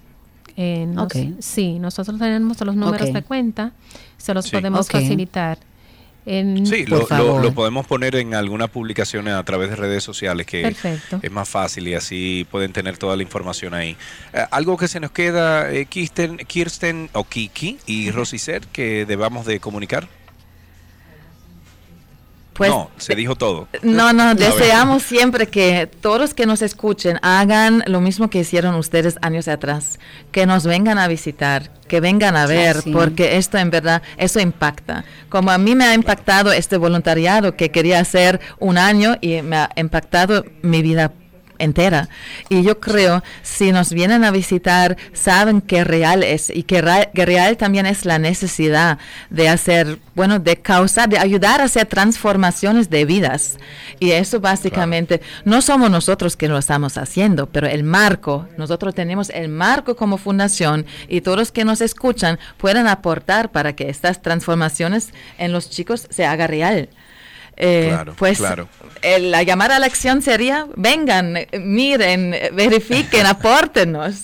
Eh, 0.58 0.86
nos- 0.88 1.06
Ok. 1.06 1.16
Sí, 1.40 1.80
nosotros 1.80 2.20
tenemos 2.20 2.60
los 2.62 2.76
números 2.76 3.10
Ok. 3.10 3.14
de 3.16 3.24
cuenta, 3.24 3.72
se 4.18 4.34
los 4.34 4.46
Sí. 4.46 4.52
podemos 4.52 4.88
facilitar. 4.90 5.58
En, 6.26 6.66
Sí, 6.66 6.86
lo, 6.86 7.08
lo- 7.42 7.54
podemos 7.54 7.86
poner 7.86 8.16
en 8.16 8.34
algunas 8.34 8.70
publicaciones 8.70 9.34
a 9.34 9.44
través 9.44 9.70
de 9.70 9.76
redes 9.76 10.04
sociales 10.04 10.46
que 10.46 10.62
Perfecto. 10.62 11.20
es 11.22 11.32
más 11.32 11.50
fácil 11.50 11.88
y 11.88 11.94
así 11.96 12.48
pueden 12.50 12.72
tener 12.72 12.98
toda 12.98 13.16
la 13.18 13.24
información 13.24 13.74
ahí. 13.74 13.98
Eh, 14.34 14.46
algo 14.52 14.78
que 14.78 14.88
se 14.88 15.00
nos 15.00 15.12
queda, 15.12 15.72
eh, 15.72 15.86
Kirsten, 15.86 16.38
Kirsten 16.38 17.10
o 17.14 17.26
Kiki 17.26 17.78
y 17.86 18.12
Rosicer, 18.12 18.62
que 18.68 19.06
debamos 19.06 19.46
de 19.46 19.60
comunicar. 19.60 20.08
Pues- 22.54 22.70
no, 22.70 22.90
se 22.98 23.16
dijo 23.16 23.36
todo. 23.36 23.68
No, 23.82 24.14
no, 24.14 24.36
deseamos 24.36 25.04
siempre 25.04 25.48
que 25.48 25.90
todos 26.02 26.34
que 26.34 26.46
nos 26.46 26.62
escuchen 26.62 27.18
hagan 27.22 27.84
lo 27.88 28.00
mismo 28.00 28.30
que 28.30 28.40
hicieron 28.40 28.76
ustedes 28.76 29.18
años 29.22 29.48
atrás, 29.48 30.00
que 30.32 30.46
nos 30.46 30.66
vengan 30.66 31.00
a 31.00 31.08
visitar, 31.08 31.72
que 31.88 32.00
vengan 32.00 32.36
a 32.36 32.46
ver, 32.46 32.82
sí. 32.82 32.92
porque 32.92 33.38
esto 33.38 33.58
en 33.58 33.72
verdad, 33.72 34.02
eso 34.18 34.40
impacta. 34.40 35.04
Como 35.30 35.52
a 35.52 35.58
mí 35.58 35.76
me 35.76 35.86
ha 35.86 35.94
impactado 35.94 36.52
este 36.52 36.78
voluntariado 36.78 37.56
que 37.56 37.72
quería 37.72 38.00
hacer 38.00 38.40
un 38.60 38.78
año 38.78 39.18
y 39.20 39.42
me 39.42 39.58
ha 39.58 39.70
impactado 39.76 40.46
mi 40.62 40.82
vida 40.82 41.12
entera. 41.60 42.10
Y 42.50 42.64
yo 42.64 42.80
creo, 42.80 43.24
si 43.42 43.72
nos 43.72 43.92
vienen 43.94 44.24
a 44.24 44.32
visitar, 44.32 44.98
saben 45.14 45.62
que 45.62 45.84
real 45.84 46.24
es 46.24 46.50
y 46.50 46.64
que, 46.64 46.82
ra- 46.82 47.06
que 47.14 47.26
real 47.26 47.58
también 47.58 47.86
es 47.86 48.06
la 48.06 48.20
necesidad 48.20 48.98
de 49.30 49.50
hacer, 49.50 50.00
bueno, 50.16 50.40
de 50.40 50.58
causar, 50.58 51.10
de 51.10 51.18
ayudar 51.18 51.62
a 51.62 51.66
hacer 51.66 51.86
transformaciones 51.88 52.90
de 52.90 53.06
vidas. 53.06 53.58
Y 54.00 54.12
eso 54.12 54.40
básicamente, 54.40 55.22
no 55.46 55.62
somos 55.62 55.90
nosotros 55.90 56.36
que 56.38 56.48
lo 56.48 56.58
estamos 56.58 56.98
haciendo, 56.98 57.48
pero 57.48 57.68
el 57.68 57.84
marco, 57.84 58.48
nosotros 58.58 58.94
tenemos 58.96 59.30
el 59.30 59.50
marco 59.50 59.96
como 59.96 60.18
fundación 60.18 60.86
y 61.08 61.22
todos 61.22 61.38
los 61.38 61.52
que 61.52 61.66
nos 61.66 61.82
escuchan 61.82 62.40
pueden 62.58 62.88
aportar 62.88 63.52
para 63.52 63.74
que 63.74 63.90
estas 63.90 64.22
transformaciones 64.22 65.10
en 65.38 65.52
los 65.52 65.70
chicos 65.70 66.08
se 66.10 66.26
haga 66.26 66.48
real. 66.48 66.90
Eh, 67.56 67.88
Claro, 67.90 68.14
pues 68.18 68.38
claro. 68.40 68.68
eh, 69.02 69.20
la 69.20 69.44
llamada 69.44 69.76
a 69.76 69.80
la 69.80 69.86
acción 69.86 70.22
sería, 70.22 70.66
vengan, 70.76 71.38
eh, 71.38 71.48
miren, 71.60 72.36
verifiquen, 72.54 73.26
apórtenos. 73.28 74.16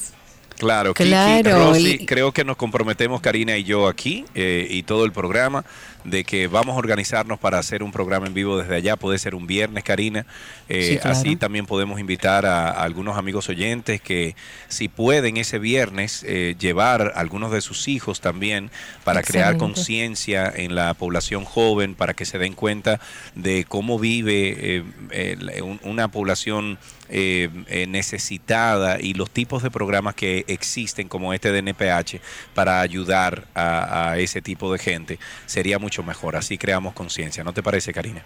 Claro, 0.58 0.94
Kiki, 0.94 1.10
Claro, 1.10 1.70
Rosy, 1.70 2.00
y- 2.02 2.06
creo 2.06 2.34
que 2.34 2.44
nos 2.44 2.58
comprometemos 2.58 3.22
Karina 3.22 3.56
y 3.56 3.64
yo 3.64 3.88
aquí 3.88 4.26
eh, 4.36 4.68
y 4.70 4.84
todo 4.84 5.06
el 5.06 5.14
programa 5.14 5.64
de 6.04 6.24
que 6.24 6.48
vamos 6.48 6.76
a 6.76 6.80
organizarnos 6.80 7.40
para 7.40 7.60
hacer 7.60 7.84
un 7.84 7.92
programa 7.92 8.28
en 8.28 8.34
vivo 8.34 8.58
desde 8.58 8.76
allá. 8.76 8.96
Puede 8.96 9.18
ser 9.18 9.36
un 9.36 9.48
viernes, 9.48 9.84
Karina. 9.84 10.26
Eh, 10.68 10.88
Sí, 10.90 10.98
claro. 10.98 11.18
Así 11.18 11.36
también 11.36 11.66
podemos 11.66 12.00
invitar 12.00 12.46
a, 12.46 12.70
a 12.70 12.84
algunos 12.84 13.18
amigos 13.18 13.50
oyentes 13.50 14.02
que 14.02 14.36
si 14.68 14.88
pueden 14.88 15.38
ese 15.38 15.60
viernes 15.60 16.24
eh, 16.26 16.56
llevar 16.60 17.14
a 17.16 17.20
algunos 17.20 17.52
de 17.52 17.62
sus 17.62 17.88
hijos 17.88 18.22
también 18.22 18.72
para 19.04 19.22
crear 19.22 19.58
conciencia 19.58 20.52
en 20.56 20.76
la 20.76 20.94
población 20.94 21.46
joven, 21.46 21.96
para 21.96 22.14
que 22.14 22.26
se 22.26 22.38
den 22.38 22.54
cuenta 22.54 23.00
de 23.36 23.66
cómo 23.68 24.00
vive 24.00 24.84
eh, 25.12 25.62
una 25.84 26.10
población 26.10 26.80
eh, 27.12 27.50
eh, 27.66 27.88
necesitada 27.88 29.00
y 29.02 29.16
los 29.16 29.32
tipos 29.32 29.64
de 29.64 29.72
programas 29.72 30.14
que 30.14 30.46
existen 30.48 31.08
como 31.08 31.34
este 31.34 31.52
de 31.52 31.64
NPH 31.64 32.22
para 32.54 32.82
ayudar 32.82 33.48
a, 33.56 34.12
a 34.12 34.20
ese 34.20 34.44
tipo 34.44 34.72
de 34.72 34.78
gente 34.78 35.18
sería 35.48 35.80
mejor. 36.04 36.36
Así 36.36 36.58
creamos 36.58 36.94
conciencia. 36.94 37.44
¿No 37.44 37.54
te 37.54 37.64
parece, 37.64 37.94
Karina? 37.94 38.24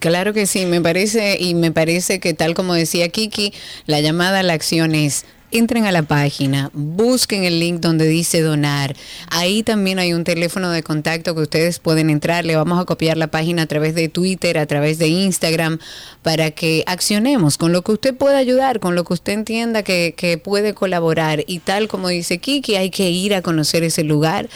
Claro 0.00 0.32
que 0.32 0.46
sí, 0.46 0.66
me 0.66 0.80
parece 0.80 1.38
y 1.40 1.54
me 1.54 1.70
parece 1.70 2.18
que 2.18 2.34
tal 2.34 2.54
como 2.54 2.74
decía 2.74 3.08
Kiki, 3.08 3.54
la 3.86 4.00
llamada 4.00 4.40
a 4.40 4.42
la 4.42 4.52
acción 4.52 4.94
es 4.94 5.24
entren 5.50 5.86
a 5.86 5.92
la 5.92 6.02
página, 6.02 6.70
busquen 6.72 7.44
el 7.44 7.60
link 7.60 7.80
donde 7.80 8.06
dice 8.06 8.40
donar. 8.40 8.96
Ahí 9.30 9.62
también 9.62 9.98
hay 9.98 10.12
un 10.12 10.24
teléfono 10.24 10.70
de 10.70 10.82
contacto 10.82 11.34
que 11.34 11.42
ustedes 11.42 11.78
pueden 11.78 12.10
entrar. 12.10 12.44
Le 12.44 12.56
vamos 12.56 12.80
a 12.80 12.84
copiar 12.84 13.16
la 13.16 13.28
página 13.28 13.62
a 13.62 13.66
través 13.66 13.94
de 13.94 14.08
Twitter, 14.08 14.58
a 14.58 14.66
través 14.66 14.98
de 14.98 15.08
Instagram, 15.08 15.78
para 16.22 16.50
que 16.50 16.82
accionemos 16.86 17.58
con 17.58 17.72
lo 17.72 17.82
que 17.82 17.92
usted 17.92 18.14
pueda 18.14 18.38
ayudar, 18.38 18.80
con 18.80 18.94
lo 18.94 19.04
que 19.04 19.14
usted 19.14 19.32
entienda 19.32 19.82
que, 19.82 20.14
que 20.16 20.38
puede 20.38 20.74
colaborar. 20.74 21.44
Y 21.46 21.60
tal 21.60 21.88
como 21.88 22.08
dice 22.08 22.38
Kiki, 22.38 22.76
hay 22.76 22.90
que 22.90 23.10
ir 23.10 23.34
a 23.34 23.42
conocer 23.42 23.82
ese 23.84 24.04
lugar. 24.04 24.48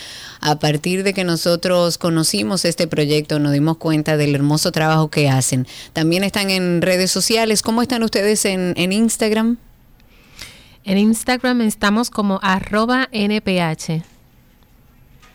A 0.42 0.58
partir 0.58 1.02
de 1.02 1.12
que 1.12 1.22
nosotros 1.22 1.98
conocimos 1.98 2.64
este 2.64 2.86
proyecto, 2.86 3.38
nos 3.38 3.52
dimos 3.52 3.76
cuenta 3.76 4.16
del 4.16 4.34
hermoso 4.34 4.72
trabajo 4.72 5.10
que 5.10 5.28
hacen. 5.28 5.66
También 5.92 6.24
están 6.24 6.50
en 6.50 6.80
redes 6.80 7.10
sociales. 7.10 7.62
¿Cómo 7.62 7.82
están 7.82 8.02
ustedes 8.02 8.44
en, 8.46 8.72
en 8.76 8.92
Instagram? 8.92 9.58
En 10.90 10.98
Instagram 10.98 11.60
estamos 11.60 12.10
como 12.10 12.40
arroba 12.42 13.08
NPH. 13.12 14.09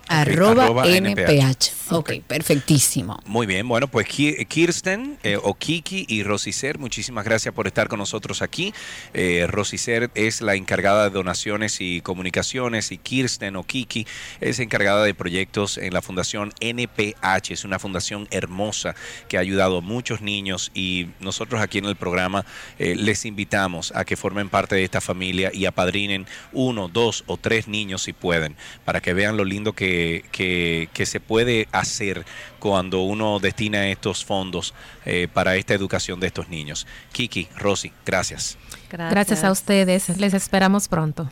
Arroba, 0.07 0.65
arroba 0.65 0.87
NPH. 0.87 1.19
NPH. 1.29 1.71
Ok, 1.91 2.13
perfectísimo. 2.27 3.19
Muy 3.25 3.45
bien, 3.45 3.67
bueno, 3.67 3.87
pues 3.87 4.07
Ki- 4.07 4.45
Kirsten 4.45 5.17
eh, 5.23 5.37
o 5.41 5.53
Kiki 5.53 6.05
y 6.09 6.23
Rosicer, 6.23 6.79
muchísimas 6.79 7.25
gracias 7.25 7.53
por 7.53 7.67
estar 7.67 7.87
con 7.87 7.99
nosotros 7.99 8.41
aquí. 8.41 8.73
Eh, 9.13 9.45
Rosicer 9.47 10.09
es 10.15 10.41
la 10.41 10.55
encargada 10.55 11.03
de 11.05 11.09
donaciones 11.11 11.81
y 11.81 12.01
comunicaciones 12.01 12.91
y 12.91 12.97
Kirsten 12.97 13.55
o 13.55 13.63
Kiki 13.63 14.07
es 14.41 14.59
encargada 14.59 15.03
de 15.03 15.13
proyectos 15.13 15.77
en 15.77 15.93
la 15.93 16.01
fundación 16.01 16.53
NPH. 16.59 17.51
Es 17.51 17.65
una 17.65 17.77
fundación 17.79 18.27
hermosa 18.31 18.95
que 19.27 19.37
ha 19.37 19.41
ayudado 19.41 19.77
a 19.77 19.81
muchos 19.81 20.21
niños 20.21 20.71
y 20.73 21.07
nosotros 21.19 21.61
aquí 21.61 21.77
en 21.77 21.85
el 21.85 21.95
programa 21.95 22.45
eh, 22.79 22.95
les 22.95 23.25
invitamos 23.25 23.91
a 23.95 24.05
que 24.05 24.15
formen 24.15 24.49
parte 24.49 24.75
de 24.75 24.83
esta 24.83 25.01
familia 25.01 25.51
y 25.53 25.65
apadrinen 25.65 26.25
uno, 26.51 26.87
dos 26.87 27.23
o 27.27 27.37
tres 27.37 27.67
niños 27.67 28.03
si 28.03 28.13
pueden, 28.13 28.55
para 28.85 29.01
que 29.01 29.13
vean 29.13 29.37
lo 29.37 29.45
lindo 29.45 29.73
que, 29.73 29.94
que- 30.31 30.89
que 30.93 31.05
se 31.05 31.19
puede 31.19 31.67
hacer 31.71 32.25
cuando 32.59 33.01
uno 33.03 33.39
destina 33.39 33.87
estos 33.89 34.23
fondos 34.25 34.73
eh, 35.05 35.27
para 35.33 35.55
esta 35.55 35.73
educación 35.73 36.19
de 36.19 36.27
estos 36.27 36.49
niños. 36.49 36.85
Kiki, 37.11 37.47
Rosy, 37.57 37.91
gracias. 38.05 38.57
Gracias. 38.89 39.43
a 39.43 39.51
ustedes. 39.51 40.09
Les 40.17 40.33
esperamos 40.33 40.87
pronto. 40.87 41.29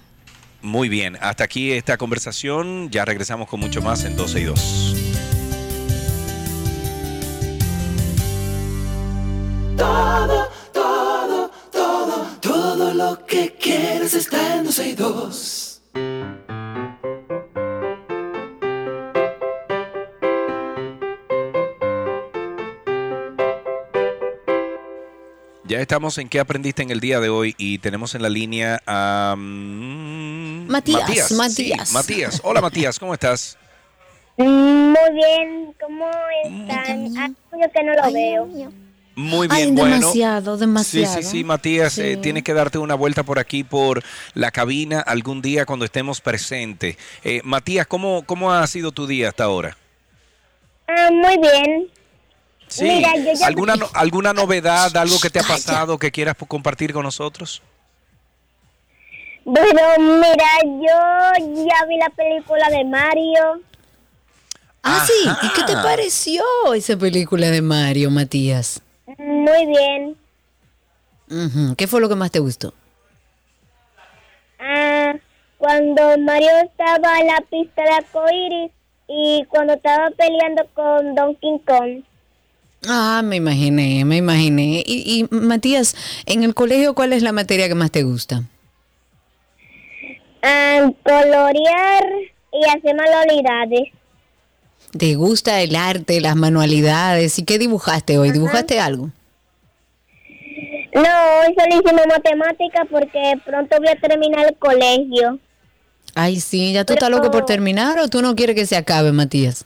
Muy 0.61 0.87
bien, 0.89 1.17
hasta 1.21 1.43
aquí 1.43 1.71
esta 1.71 1.97
conversación. 1.97 2.89
Ya 2.89 3.03
regresamos 3.05 3.47
con 3.49 3.59
mucho 3.59 3.81
más 3.81 4.03
en 4.05 4.15
12 4.15 4.39
y 4.39 4.43
2. 4.43 4.95
Todo, 9.77 10.47
todo, 10.71 11.51
todo, 11.71 12.25
todo 12.41 12.93
lo 12.93 13.25
que 13.25 13.55
quieres 13.59 14.13
está 14.13 14.55
en 14.57 14.65
12 14.65 14.89
y 14.89 14.93
2. 14.93 15.52
Estamos 25.83 26.17
en 26.17 26.29
qué 26.29 26.39
aprendiste 26.39 26.81
en 26.81 26.89
el 26.89 26.99
día 26.99 27.19
de 27.19 27.29
hoy 27.29 27.53
y 27.57 27.77
tenemos 27.77 28.15
en 28.15 28.21
la 28.23 28.29
línea 28.29 28.81
a 28.87 29.35
mm, 29.37 30.67
Matías, 30.67 31.27
sí, 31.27 31.35
Matías. 31.35 31.91
Matías. 31.91 32.41
Hola 32.43 32.61
Matías, 32.61 32.97
¿cómo 32.97 33.13
estás? 33.13 33.57
Muy 34.37 34.95
bien, 35.13 35.73
¿cómo 35.79 36.09
están? 36.45 37.17
Hace 37.17 37.33
mucho 37.51 37.69
que 37.73 37.83
no 37.83 37.93
lo 37.93 38.11
veo. 38.11 38.71
Muy 39.15 39.47
Ay, 39.51 39.63
bien, 39.65 39.75
bueno. 39.75 39.95
demasiado, 39.99 40.57
demasiado. 40.57 41.15
Sí, 41.17 41.21
sí, 41.23 41.29
sí, 41.29 41.43
Matías, 41.43 41.97
eh, 41.99 42.15
Sí. 42.15 42.21
tienes 42.21 42.43
que 42.43 42.53
darte 42.53 42.79
una 42.79 42.95
vuelta 42.95 43.21
por 43.21 43.37
aquí, 43.37 43.63
por 43.63 44.01
la 44.33 44.49
cabina, 44.49 45.01
algún 45.01 45.41
día 45.43 45.67
cuando 45.67 45.85
estemos 45.85 46.19
presentes. 46.19 46.97
Eh, 47.23 47.41
Matías, 47.43 47.85
¿cómo, 47.85 48.23
¿cómo 48.25 48.51
ha 48.51 48.65
sido 48.65 48.91
tu 48.91 49.05
día 49.05 49.29
hasta 49.29 49.43
ahora? 49.43 49.77
Ah, 50.87 51.09
muy 51.11 51.37
bien. 51.37 51.87
Sí. 52.73 52.85
Mira, 52.85 53.15
yo 53.17 53.33
ya- 53.33 53.45
¿Alguna, 53.45 53.75
no- 53.75 53.89
¿Alguna 53.93 54.33
novedad, 54.33 54.95
algo 54.97 55.19
que 55.21 55.29
te 55.29 55.39
ha 55.39 55.43
pasado 55.43 55.99
que 55.99 56.11
quieras 56.11 56.35
compartir 56.47 56.91
con 56.91 57.03
nosotros? 57.03 57.61
Bueno, 59.45 59.81
mira, 59.99 60.47
yo 60.63 61.65
ya 61.65 61.85
vi 61.85 61.97
la 61.97 62.09
película 62.09 62.67
de 62.69 62.83
Mario. 62.85 63.61
Ah, 64.81 65.05
sí. 65.05 65.29
¿Y 65.43 65.49
qué 65.53 65.63
te 65.67 65.73
pareció 65.73 66.43
esa 66.73 66.97
película 66.97 67.51
de 67.51 67.61
Mario, 67.61 68.09
Matías? 68.09 68.81
Muy 69.19 69.65
bien. 69.67 70.17
¿Qué 71.77 71.87
fue 71.87 72.01
lo 72.01 72.09
que 72.09 72.15
más 72.15 72.31
te 72.31 72.39
gustó? 72.39 72.73
Ah, 74.59 75.13
cuando 75.57 76.17
Mario 76.19 76.49
estaba 76.63 77.19
en 77.19 77.27
la 77.27 77.41
pista 77.49 77.83
de 77.83 77.89
arcoiris 77.91 78.71
y 79.07 79.45
cuando 79.49 79.73
estaba 79.73 80.09
peleando 80.11 80.63
con 80.73 81.13
Donkey 81.15 81.59
Kong. 81.67 82.03
Ah, 82.87 83.21
me 83.23 83.37
imaginé, 83.37 84.03
me 84.05 84.17
imaginé. 84.17 84.83
Y, 84.85 85.27
y 85.31 85.35
Matías, 85.35 85.95
en 86.25 86.43
el 86.43 86.53
colegio, 86.53 86.93
¿cuál 86.93 87.13
es 87.13 87.23
la 87.23 87.31
materia 87.31 87.67
que 87.67 87.75
más 87.75 87.91
te 87.91 88.03
gusta? 88.03 88.43
Ah, 90.41 90.89
colorear 91.03 92.03
y 92.51 92.65
hacer 92.65 92.95
manualidades. 92.95 93.89
¿Te 94.97 95.15
gusta 95.15 95.61
el 95.61 95.75
arte, 95.75 96.21
las 96.21 96.35
manualidades? 96.35 97.39
¿Y 97.39 97.45
qué 97.45 97.57
dibujaste 97.57 98.17
hoy? 98.17 98.31
¿Dibujaste 98.31 98.79
algo? 98.79 99.09
No, 100.93 101.01
hoy 101.01 101.55
solo 101.57 101.81
hicimos 101.81 102.05
matemática 102.07 102.85
porque 102.91 103.33
pronto 103.43 103.77
voy 103.79 103.87
a 103.87 103.95
terminar 103.95 104.45
el 104.45 104.55
colegio. 104.57 105.39
Ay, 106.13 106.39
sí, 106.39 106.73
¿ya 106.73 106.85
tú 106.85 106.93
estás 106.93 107.09
loco 107.09 107.31
por 107.31 107.45
terminar 107.45 107.97
o 107.97 108.07
tú 108.07 108.21
no 108.21 108.35
quieres 108.35 108.55
que 108.55 108.67
se 108.67 108.75
acabe, 108.75 109.11
Matías? 109.11 109.65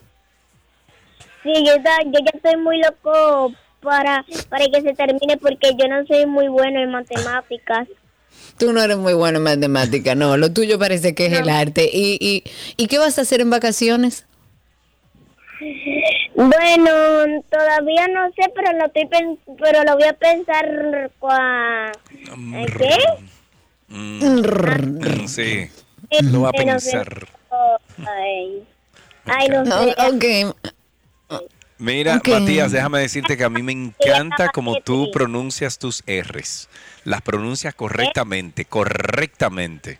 Sí, 1.43 1.53
yo, 1.65 1.75
yo 1.77 2.19
ya 2.23 2.31
estoy 2.33 2.57
muy 2.57 2.79
loco 2.81 3.53
para, 3.81 4.25
para 4.49 4.65
que 4.65 4.81
se 4.81 4.93
termine 4.93 5.37
porque 5.37 5.71
yo 5.77 5.87
no 5.87 6.05
soy 6.05 6.25
muy 6.25 6.47
bueno 6.47 6.79
en 6.81 6.91
matemáticas. 6.91 7.87
Tú 8.57 8.73
no 8.73 8.81
eres 8.81 8.97
muy 8.97 9.13
bueno 9.13 9.37
en 9.37 9.43
matemática, 9.43 10.15
no. 10.15 10.35
Lo 10.37 10.51
tuyo 10.51 10.77
parece 10.79 11.13
que 11.15 11.27
es 11.27 11.33
el 11.33 11.49
arte. 11.49 11.89
¿Y, 11.91 12.17
y, 12.19 12.43
¿Y 12.75 12.87
qué 12.87 12.97
vas 12.97 13.17
a 13.17 13.21
hacer 13.21 13.41
en 13.41 13.49
vacaciones? 13.49 14.25
Bueno, 16.35 16.91
todavía 17.49 18.07
no 18.09 18.27
sé, 18.35 18.51
pero 18.55 18.77
lo 18.77 18.85
estoy 18.85 19.05
pen- 19.07 19.39
pero 19.59 19.83
lo 19.83 19.93
voy 19.95 20.03
a 20.03 20.13
pensar 20.13 21.11
cua- 21.19 21.91
¿eh, 22.53 22.65
¿qué? 22.77 22.97
Mm, 23.87 25.27
sí. 25.27 25.69
Lo 26.31 26.41
va 26.41 26.49
a 26.49 26.53
pensar. 26.53 27.25
Ay, 28.05 28.63
ay 29.25 29.49
no 29.49 29.63
No, 29.65 29.83
sé. 29.83 29.95
ok. 30.51 30.55
Mira. 31.77 32.21
Matías, 32.25 32.71
déjame 32.71 32.99
decirte 32.99 33.37
que 33.37 33.43
a 33.43 33.49
mí 33.49 33.61
me 33.61 33.71
encanta 33.99 34.49
como 34.49 34.81
tú 34.81 35.11
pronuncias 35.11 35.77
tus 35.77 36.03
R's. 36.07 36.69
Las 37.03 37.21
pronuncias 37.21 37.73
correctamente, 37.75 38.65
correctamente. 38.65 39.99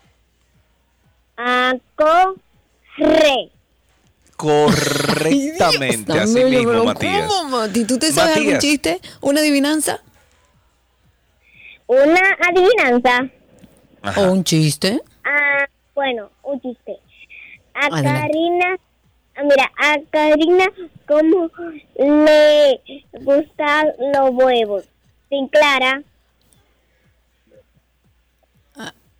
Ah, 1.38 1.74
corre. 1.96 3.52
Correctamente, 4.36 6.14
Dios 6.14 6.26
así 6.26 6.44
mismo, 6.44 6.70
pero 6.70 6.86
Matías. 6.86 7.28
¿Cómo, 7.28 7.58
Mati? 7.58 7.86
¿Tú 7.86 7.98
te 7.98 8.12
sabes 8.12 8.38
algún 8.38 8.60
chiste? 8.60 9.00
¿Una 9.20 9.40
adivinanza? 9.40 10.02
Una 11.88 12.22
adivinanza. 12.48 13.30
¿O 14.16 14.32
un 14.32 14.44
chiste? 14.44 15.02
Ah, 15.24 15.66
bueno, 15.96 16.30
un 16.44 16.62
chiste. 16.62 16.98
A 17.74 17.88
Adelante. 17.88 18.22
Karina, 18.22 18.78
mira, 19.44 19.72
a 19.78 19.96
Karina, 20.12 20.66
¿cómo 21.08 21.50
le 21.98 22.82
gustan 23.22 23.94
los 24.14 24.30
huevos? 24.32 24.84
Sin 25.30 25.48
Clara. 25.48 26.02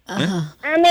Ajá. 0.06 0.56
A 0.64 0.78
mí, 0.78 0.90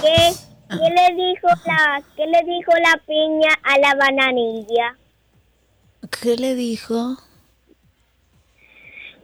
¿qué, 0.00 0.32
qué 0.70 0.76
le 0.76 1.14
dijo 1.14 1.48
la, 1.66 2.02
qué 2.16 2.26
le 2.26 2.42
dijo 2.44 2.72
la 2.72 3.00
piña 3.06 3.50
a 3.62 3.78
la 3.78 3.94
bananilla? 3.94 4.96
¿Qué 6.22 6.36
le 6.36 6.54
dijo? 6.54 7.16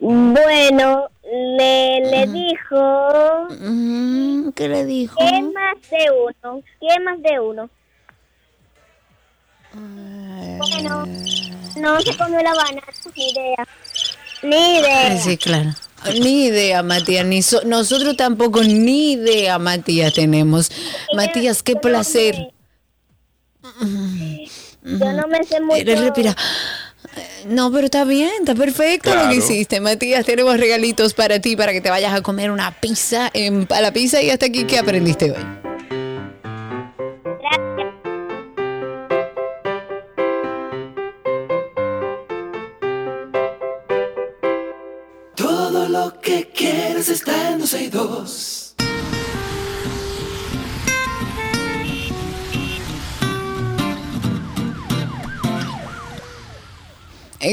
Bueno, 0.00 1.08
le, 1.22 2.00
le 2.00 2.26
dijo. 2.26 3.48
¿Qué 4.54 4.68
le 4.68 4.84
dijo? 4.84 5.16
¿Qué 5.18 5.42
más 5.42 5.90
de 5.90 6.10
uno? 6.10 6.62
¿Qué 6.80 7.00
más 7.00 7.22
de 7.22 7.40
uno? 7.40 7.70
Bueno, 9.74 11.06
no 11.76 12.00
se 12.00 12.16
comió 12.16 12.40
la 12.40 12.52
banana, 12.54 12.82
ni 13.16 13.30
idea. 13.30 13.66
Ni 14.42 14.78
idea. 14.78 15.18
Sí, 15.18 15.36
claro. 15.36 15.70
Ni 16.20 16.46
idea, 16.46 16.82
Matías. 16.82 17.24
Ni 17.24 17.42
so- 17.42 17.62
nosotros 17.64 18.16
tampoco 18.16 18.62
ni 18.62 19.12
idea, 19.12 19.58
Matías, 19.58 20.12
tenemos. 20.12 20.70
Matías, 21.14 21.62
qué 21.62 21.76
placer. 21.76 22.52
Yo 24.82 25.12
no 25.12 25.28
me 25.28 25.44
sé 25.44 25.60
mucho. 25.60 25.76
Eres 25.76 26.00
respira. 26.00 26.36
No, 27.46 27.70
pero 27.70 27.84
está 27.86 28.04
bien, 28.04 28.30
está 28.40 28.54
perfecto 28.54 29.14
lo 29.14 29.28
que 29.28 29.36
hiciste, 29.36 29.80
Matías. 29.80 30.24
Tenemos 30.24 30.56
regalitos 30.58 31.14
para 31.14 31.40
ti, 31.40 31.56
para 31.56 31.72
que 31.72 31.80
te 31.80 31.90
vayas 31.90 32.14
a 32.14 32.20
comer 32.22 32.50
una 32.50 32.72
pizza, 32.80 33.30
en, 33.34 33.66
a 33.70 33.80
la 33.80 33.92
pizza 33.92 34.22
y 34.22 34.30
hasta 34.30 34.46
aquí, 34.46 34.64
¿qué 34.64 34.78
aprendiste 34.78 35.30
hoy? 35.32 35.61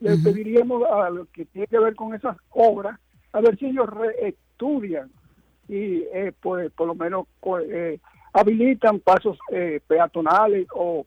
Ujú. 0.00 0.22
pediríamos 0.22 0.82
a 0.90 1.10
los 1.10 1.28
que 1.28 1.44
tiene 1.46 1.66
que 1.66 1.78
ver 1.78 1.94
con 1.94 2.14
esas 2.14 2.36
obras, 2.50 2.98
a 3.32 3.40
ver 3.40 3.58
si 3.58 3.66
ellos 3.66 3.86
estudian 4.20 5.10
y 5.68 6.02
eh, 6.12 6.32
pues 6.40 6.70
por 6.72 6.86
lo 6.86 6.94
menos 6.94 7.26
co- 7.38 7.60
eh, 7.60 8.00
habilitan 8.32 8.98
pasos 9.00 9.38
eh, 9.52 9.80
peatonales 9.86 10.66
o 10.74 11.06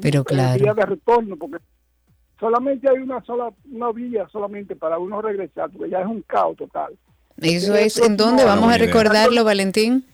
Pero 0.00 0.20
eh, 0.20 0.24
claro. 0.24 0.62
vías 0.62 0.76
de 0.76 0.86
retorno, 0.86 1.36
porque 1.36 1.58
solamente 2.38 2.88
hay 2.88 2.98
una 2.98 3.22
sola 3.24 3.50
una 3.72 3.90
vía 3.92 4.28
solamente 4.28 4.76
para 4.76 4.98
uno 4.98 5.22
regresar, 5.22 5.70
porque 5.70 5.90
ya 5.90 6.00
es 6.00 6.06
un 6.06 6.22
caos 6.22 6.56
total. 6.56 6.92
Eso 7.40 7.74
Eh, 7.74 7.86
es, 7.86 7.98
¿en 7.98 8.16
dónde 8.16 8.44
vamos 8.44 8.72
a 8.72 8.78
recordarlo 8.78 9.42
Valentín? 9.44 10.04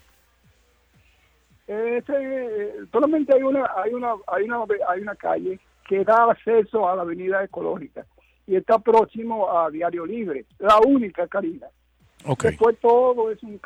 Ese, 1.66 2.12
eh, 2.16 2.74
solamente 2.90 3.34
hay 3.34 3.42
una, 3.42 3.64
hay 3.76 3.92
una, 3.94 4.14
hay 4.26 4.44
una, 4.44 4.64
hay 4.88 5.00
una 5.00 5.14
calle 5.14 5.58
que 5.88 6.04
da 6.04 6.30
acceso 6.30 6.88
a 6.88 6.96
la 6.96 7.02
avenida 7.02 7.42
ecológica 7.44 8.06
y 8.50 8.56
está 8.56 8.78
próximo 8.78 9.56
a 9.56 9.70
Diario 9.70 10.04
Libre, 10.04 10.44
la 10.58 10.78
única 10.80 11.26
Karina. 11.28 11.66
Ok. 12.24 12.44
Después 12.44 12.76
todo 12.80 13.30
es 13.30 13.42
un 13.42 13.58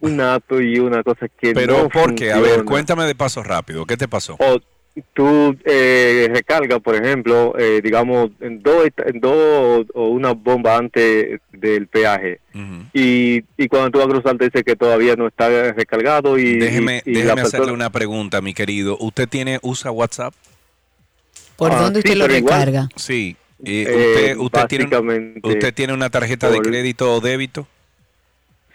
Un 0.00 0.20
app 0.20 0.44
y 0.52 0.78
una 0.78 1.02
cosa 1.02 1.26
que 1.28 1.52
Pero 1.54 1.84
no 1.84 1.88
¿por 1.88 2.14
qué? 2.14 2.32
A 2.32 2.40
ver, 2.40 2.64
cuéntame 2.64 3.04
de 3.04 3.14
paso 3.14 3.42
rápido. 3.42 3.84
¿Qué 3.86 3.96
te 3.96 4.06
pasó? 4.08 4.36
O 4.38 4.58
tú 5.14 5.56
eh, 5.64 6.28
recargas, 6.32 6.80
por 6.80 6.94
ejemplo, 6.96 7.54
eh, 7.58 7.80
digamos, 7.82 8.30
en 8.40 8.62
dos, 8.62 8.86
en 9.06 9.20
dos 9.20 9.86
o 9.94 10.08
una 10.08 10.32
bomba 10.32 10.76
antes 10.76 11.40
del 11.52 11.86
peaje. 11.88 12.40
y, 12.92 13.42
y 13.56 13.68
cuando 13.68 13.90
tú 13.90 13.98
vas 13.98 14.06
a 14.08 14.10
cruzar 14.10 14.36
te 14.38 14.46
dice 14.46 14.64
que 14.64 14.74
todavía 14.76 15.14
no 15.16 15.28
está 15.28 15.48
recargado 15.72 16.38
y, 16.38 16.58
Déjeme, 16.58 17.02
y- 17.04 17.10
y 17.10 17.14
la 17.14 17.20
déjeme 17.20 17.40
hacerle 17.42 17.58
persona- 17.66 17.72
una 17.72 17.90
pregunta, 17.90 18.40
mi 18.40 18.54
querido. 18.54 18.96
¿Usted 18.98 19.28
tiene 19.28 19.58
usa 19.62 19.90
WhatsApp? 19.90 20.34
¿Por 21.56 21.72
Ah, 21.72 21.80
dónde 21.82 22.02
sí, 22.02 22.08
usted 22.08 22.18
lo 22.18 22.26
pero 22.26 22.36
igual. 22.38 22.58
recarga? 22.60 22.88
Sí. 22.96 23.36
Y 23.64 23.82
Eh, 23.82 24.34
usted, 24.36 24.36
usted, 24.36 24.66
tiene, 24.68 25.40
¿Usted 25.42 25.74
tiene 25.74 25.92
una 25.92 26.10
tarjeta 26.10 26.48
de 26.50 26.60
crédito 26.60 27.12
o 27.14 27.20
débito? 27.20 27.66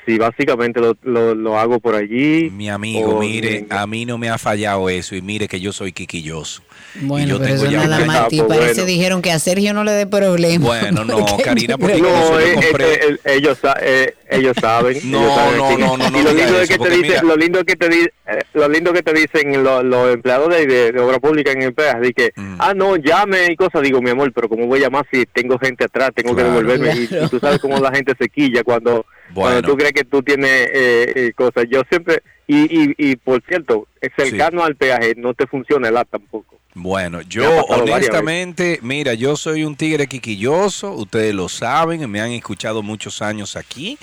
Sí, 0.05 0.17
básicamente 0.17 0.81
lo, 0.81 0.97
lo, 1.03 1.33
lo 1.33 1.57
hago 1.57 1.79
por 1.79 1.95
allí. 1.95 2.49
Mi 2.51 2.69
amigo, 2.69 3.15
o 3.15 3.19
mire, 3.21 3.65
a 3.69 3.87
mí 3.87 4.05
no 4.05 4.17
me 4.17 4.29
ha 4.29 4.37
fallado 4.37 4.89
eso 4.89 5.15
y 5.15 5.21
mire 5.21 5.47
que 5.47 5.61
yo 5.61 5.71
soy 5.71 5.93
quiquilloso. 5.93 6.61
Y 7.01 7.05
Bueno, 7.05 7.27
yo 7.29 7.37
pero 7.39 7.49
tengo 7.55 7.63
eso 7.63 7.71
ya 7.71 7.87
nada 7.87 8.05
más. 8.05 8.27
Parece 8.47 8.85
dijeron 8.85 9.21
que 9.21 9.31
a 9.31 9.39
Sergio 9.39 9.73
no 9.73 9.83
le 9.85 9.93
dé 9.93 10.05
problema. 10.05 10.65
Bueno, 10.65 11.05
no, 11.05 11.17
Porque 11.25 11.43
Karina, 11.43 11.75
yo 11.75 11.77
porque 11.79 11.99
yo 11.99 12.03
No, 12.09 12.25
se 12.27 12.31
lo 12.33 12.39
eh, 12.41 12.53
compré. 12.55 12.93
eh, 12.93 12.99
eh, 13.03 13.17
ellos, 13.37 13.57
sa- 13.61 13.77
eh, 13.81 14.13
ellos 14.29 14.55
saben. 14.59 14.97
No, 15.05 15.19
ellos 15.21 15.33
saben 15.35 15.57
no, 15.57 15.77
no, 15.77 15.97
no, 15.97 16.09
no 16.09 16.19
y 16.19 16.23
lo 16.23 16.33
lindo 16.33 16.59
es 16.61 16.69
que 16.69 16.77
te 16.77 16.89
dicen, 16.89 17.27
lo 17.27 17.35
lindo 17.37 17.63
que 17.63 17.75
te 17.77 17.87
di- 17.89 18.09
eh, 18.27 18.39
lo 18.53 18.67
lindo 18.67 18.91
que 18.93 19.03
te 19.03 19.13
dicen 19.13 19.63
los, 19.63 19.83
los 19.85 20.13
empleados 20.13 20.49
de, 20.49 20.67
de, 20.67 20.91
de 20.91 20.99
obra 20.99 21.19
pública 21.19 21.51
en 21.53 21.61
el 21.61 21.73
PEAS, 21.73 22.01
de 22.01 22.13
que, 22.13 22.33
Mm. 22.35 22.55
ah, 22.59 22.73
no, 22.75 22.95
llame 22.97 23.47
y 23.51 23.55
cosas, 23.55 23.81
digo, 23.81 24.01
mi 24.01 24.09
amor, 24.09 24.31
pero 24.33 24.49
¿cómo 24.49 24.65
voy 24.67 24.79
a 24.79 24.83
llamar 24.83 25.05
si 25.11 25.25
tengo 25.25 25.57
gente 25.59 25.85
atrás, 25.85 26.11
tengo 26.13 26.33
Claro. 26.35 26.49
que 26.49 26.55
devolverme? 26.55 26.93
Y- 27.01 27.23
Y, 27.25 27.29
tú 27.29 27.39
sabes 27.39 27.59
cómo 27.59 27.77
la 27.79 27.91
gente 27.91 28.13
se 28.19 28.27
quilla 28.29 28.63
cuando, 28.63 29.05
cuando 29.41 29.61
tú 29.69 29.77
crees 29.77 29.93
que 29.93 30.03
tú 30.03 30.21
tienes 30.23 30.49
eh, 30.51 31.13
eh, 31.15 31.33
cosas. 31.35 31.65
Yo 31.69 31.81
siempre, 31.89 32.21
y, 32.47 32.83
y, 32.83 32.95
y 32.97 33.15
por 33.15 33.41
cierto, 33.47 33.87
cercano 34.17 34.63
al 34.63 34.75
peaje 34.75 35.13
no 35.17 35.33
te 35.33 35.47
funciona 35.47 35.89
el 35.89 35.97
app 35.97 36.09
tampoco. 36.09 36.59
Bueno, 36.75 37.21
yo 37.21 37.43
honestamente, 37.65 38.79
mira, 38.81 39.13
yo 39.13 39.35
soy 39.35 39.63
un 39.63 39.75
tigre 39.75 40.07
quiquilloso, 40.07 40.91
ustedes 40.93 41.33
lo 41.35 41.47
saben, 41.47 42.09
me 42.09 42.19
han 42.19 42.31
escuchado 42.31 42.81
muchos 42.81 43.21
años 43.21 43.55
aquí 43.55 43.97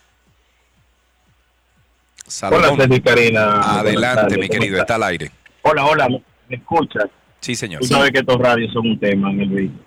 Hola, 2.52 2.96
y 2.96 3.02
Karina. 3.02 3.80
Adelante, 3.80 4.38
mi 4.38 4.48
¿cómo 4.48 4.60
querido, 4.60 4.80
está 4.80 4.96
al 4.96 5.04
aire. 5.04 5.32
Hola, 5.64 5.86
hola, 5.86 6.08
¿me 6.48 6.56
escuchas? 6.56 7.06
Sí, 7.42 7.56
señor. 7.56 7.80
Tú 7.82 7.88
sabes 7.88 8.12
que 8.12 8.20
estos 8.20 8.38
radios 8.38 8.72
son 8.74 8.86
un 8.88 9.00
tema 9.00 9.32
en 9.32 9.42
el 9.42 9.50
vehículo. 9.50 9.84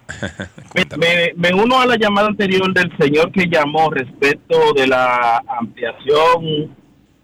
me, 0.74 0.85
me- 0.97 1.32
me 1.36 1.55
uno 1.62 1.81
a 1.81 1.86
la 1.86 1.97
llamada 1.97 2.28
anterior 2.28 2.73
del 2.73 2.90
señor 2.98 3.31
que 3.31 3.47
llamó 3.47 3.90
respecto 3.90 4.73
de 4.74 4.86
la 4.86 5.43
ampliación, 5.60 6.74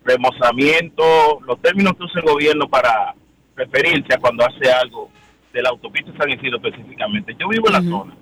remozamiento, 0.05 1.03
los 1.47 1.61
términos 1.63 1.95
que 1.97 2.05
usa 2.05 2.21
el 2.21 2.31
gobierno 2.31 2.69
para 2.69 3.15
referirse 3.57 4.15
a 4.15 4.19
cuando 4.19 4.45
hace 4.47 4.71
algo 4.71 5.11
de 5.53 5.63
la 5.63 5.71
autopista 5.71 6.13
San 6.19 6.31
Isidro 6.31 6.57
específicamente. 6.63 7.35
Yo 7.39 7.49
vivo 7.49 7.67
en 7.69 7.73
la 7.73 7.83
zona 7.83 8.15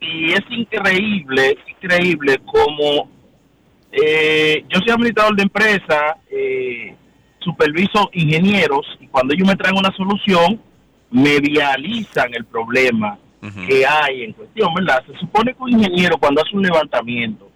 y 0.00 0.32
es 0.32 0.42
increíble, 0.50 1.50
es 1.58 1.70
increíble 1.82 2.38
como 2.44 3.10
eh, 3.92 4.64
yo 4.68 4.80
soy 4.80 4.90
administrador 4.90 5.36
de 5.36 5.42
empresa, 5.42 6.16
eh, 6.30 6.94
superviso 7.40 8.10
ingenieros 8.12 8.86
y 9.00 9.06
cuando 9.06 9.34
ellos 9.34 9.48
me 9.48 9.56
traen 9.56 9.76
una 9.76 9.94
solución, 9.96 10.60
me 11.10 11.40
vializan 11.40 12.34
el 12.34 12.44
problema 12.44 13.18
que 13.66 13.86
hay 13.86 14.24
en 14.24 14.32
cuestión, 14.32 14.74
¿verdad? 14.74 15.02
Se 15.06 15.16
supone 15.18 15.54
que 15.54 15.62
un 15.62 15.72
ingeniero 15.72 16.18
cuando 16.18 16.42
hace 16.42 16.56
un 16.56 16.62
levantamiento 16.62 17.48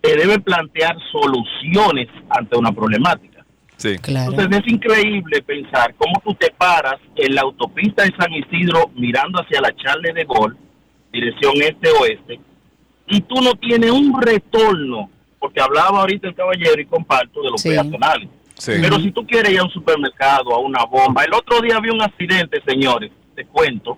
te 0.00 0.16
debe 0.16 0.38
plantear 0.38 0.96
soluciones 1.12 2.08
ante 2.30 2.56
una 2.56 2.72
problemática. 2.72 3.44
Sí. 3.76 3.90
Entonces 3.90 4.48
es 4.50 4.72
increíble 4.72 5.42
pensar 5.42 5.94
cómo 5.96 6.20
tú 6.24 6.34
te 6.34 6.50
paras 6.50 6.96
en 7.14 7.34
la 7.34 7.42
autopista 7.42 8.02
de 8.02 8.12
San 8.18 8.32
Isidro 8.32 8.90
mirando 8.96 9.40
hacia 9.40 9.60
la 9.60 9.74
Charle 9.76 10.12
de 10.12 10.24
Gol, 10.24 10.56
dirección 11.12 11.52
este-oeste, 11.56 12.40
y 13.06 13.20
tú 13.20 13.36
no 13.40 13.54
tienes 13.54 13.90
un 13.90 14.20
retorno, 14.20 15.10
porque 15.38 15.60
hablaba 15.60 16.00
ahorita 16.00 16.28
el 16.28 16.34
caballero 16.34 16.80
y 16.80 16.86
comparto 16.86 17.42
de 17.42 17.50
los 17.50 17.60
Sí. 17.60 17.70
peatonales. 17.70 18.28
Sí. 18.54 18.72
Pero 18.80 18.98
si 18.98 19.12
tú 19.12 19.24
quieres 19.26 19.52
ir 19.52 19.60
a 19.60 19.64
un 19.64 19.70
supermercado, 19.70 20.52
a 20.54 20.58
una 20.58 20.84
bomba, 20.84 21.22
el 21.24 21.32
otro 21.32 21.60
día 21.60 21.76
había 21.76 21.92
un 21.92 22.02
accidente, 22.02 22.60
señores, 22.66 23.12
te 23.36 23.44
cuento, 23.46 23.96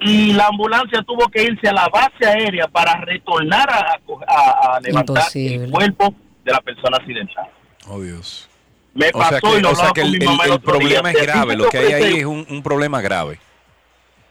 y 0.00 0.32
la 0.34 0.46
ambulancia 0.48 1.02
tuvo 1.02 1.26
que 1.28 1.42
irse 1.42 1.68
a 1.68 1.72
la 1.72 1.88
base 1.88 2.26
aérea 2.26 2.68
para 2.68 3.00
retornar 3.00 3.68
a, 3.70 3.98
a- 4.28 4.76
a 4.76 4.80
levantar 4.80 5.24
el 5.34 5.70
cuerpo 5.70 6.14
de 6.44 6.52
la 6.52 6.60
persona 6.60 6.96
accidentada. 6.98 7.48
Oh, 7.88 8.00
Dios. 8.00 8.48
Me 8.94 9.06
O 9.14 9.18
sea 9.20 9.30
pasó 9.40 9.52
que, 9.52 9.58
y 9.58 9.62
lo 9.62 9.70
o 9.70 9.74
sea 9.74 9.90
que 9.92 10.00
con 10.02 10.10
el, 10.12 10.18
mi 10.18 10.26
mamá 10.26 10.44
el- 10.44 10.50
el 10.50 10.52
el 10.52 10.52
otro 10.58 10.72
día. 10.72 10.80
problema 10.80 11.10
es 11.10 11.18
Si 11.18 11.24
grave, 11.26 11.56
lo 11.56 11.68
que 11.70 11.78
hay 11.78 11.92
ahí 11.92 12.14
es 12.18 12.24
un, 12.26 12.46
un 12.48 12.62
problema 12.62 13.00
grave. 13.00 13.38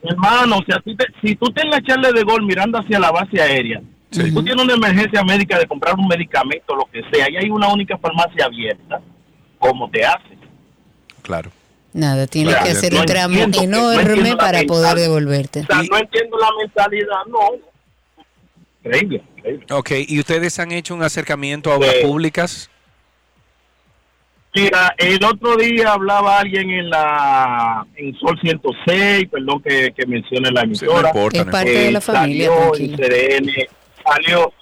Hermano, 0.03 0.59
si, 0.65 0.71
a 0.73 0.79
ti 0.79 0.95
te- 0.95 1.07
si 1.21 1.35
tú 1.35 1.47
te 1.51 1.61
en 1.61 1.69
la 1.71 1.81
charla 1.81 2.11
de 2.11 2.23
gol 2.23 2.43
mirando 2.43 2.77
hacia 2.79 2.99
la 2.99 3.11
base 3.11 3.41
aérea, 3.41 3.81
si 4.11 4.33
tú 4.33 4.43
tienes 4.43 4.63
una 4.63 4.73
emergencia 4.73 5.23
médica 5.23 5.57
de 5.57 5.67
comprar 5.67 5.95
un 5.95 6.07
medicamento, 6.07 6.75
lo 6.75 6.85
que 6.85 7.01
sea, 7.11 7.29
y 7.29 7.37
hay 7.37 7.49
una 7.49 7.67
única 7.69 7.97
farmacia 7.97 8.45
abierta, 8.45 9.01
¿cómo 9.57 9.89
te 9.89 10.05
haces? 10.05 10.37
Claro. 11.21 11.51
Nada, 11.93 12.25
tienes 12.27 12.53
Claro, 12.53 12.65
que 12.65 12.71
hacer 12.71 12.93
no 12.93 12.99
un 13.01 13.05
tramo 13.05 13.37
entiendo 13.39 13.77
no 13.81 13.91
enorme 13.91 14.35
para 14.37 14.63
poder 14.63 14.95
devolverte. 14.97 15.61
O 15.61 15.65
sea, 15.65 15.77
no 15.83 15.97
entiendo 15.97 16.37
la 16.37 16.47
mentalidad, 16.59 17.25
no. 17.27 17.39
Increíble, 18.83 19.23
increíble. 19.37 19.65
Ok, 19.71 19.91
¿y 20.07 20.19
ustedes 20.19 20.57
han 20.59 20.71
hecho 20.71 20.93
un 20.95 21.03
acercamiento 21.03 21.71
a 21.71 21.75
obras 21.75 21.95
públicas? 22.01 22.69
Mira, 24.53 24.93
el 24.97 25.23
otro 25.23 25.55
día 25.55 25.93
hablaba 25.93 26.39
alguien 26.39 26.69
en 26.71 26.89
la 26.89 27.85
en 27.95 28.13
Sol 28.19 28.37
106, 28.41 29.29
perdón 29.31 29.61
que, 29.61 29.93
que 29.95 30.05
mencione 30.05 30.51
la 30.51 30.61
emisora. 30.63 31.07
importa, 31.09 31.39
Es 31.39 31.45
no 31.45 31.51
parte 31.51 31.71
de 31.71 31.91
la 31.91 32.01
familia, 32.01 32.49
Salió 32.49 32.75
en 32.75 32.97
CDN, 32.97 33.51
salió, 34.05 34.53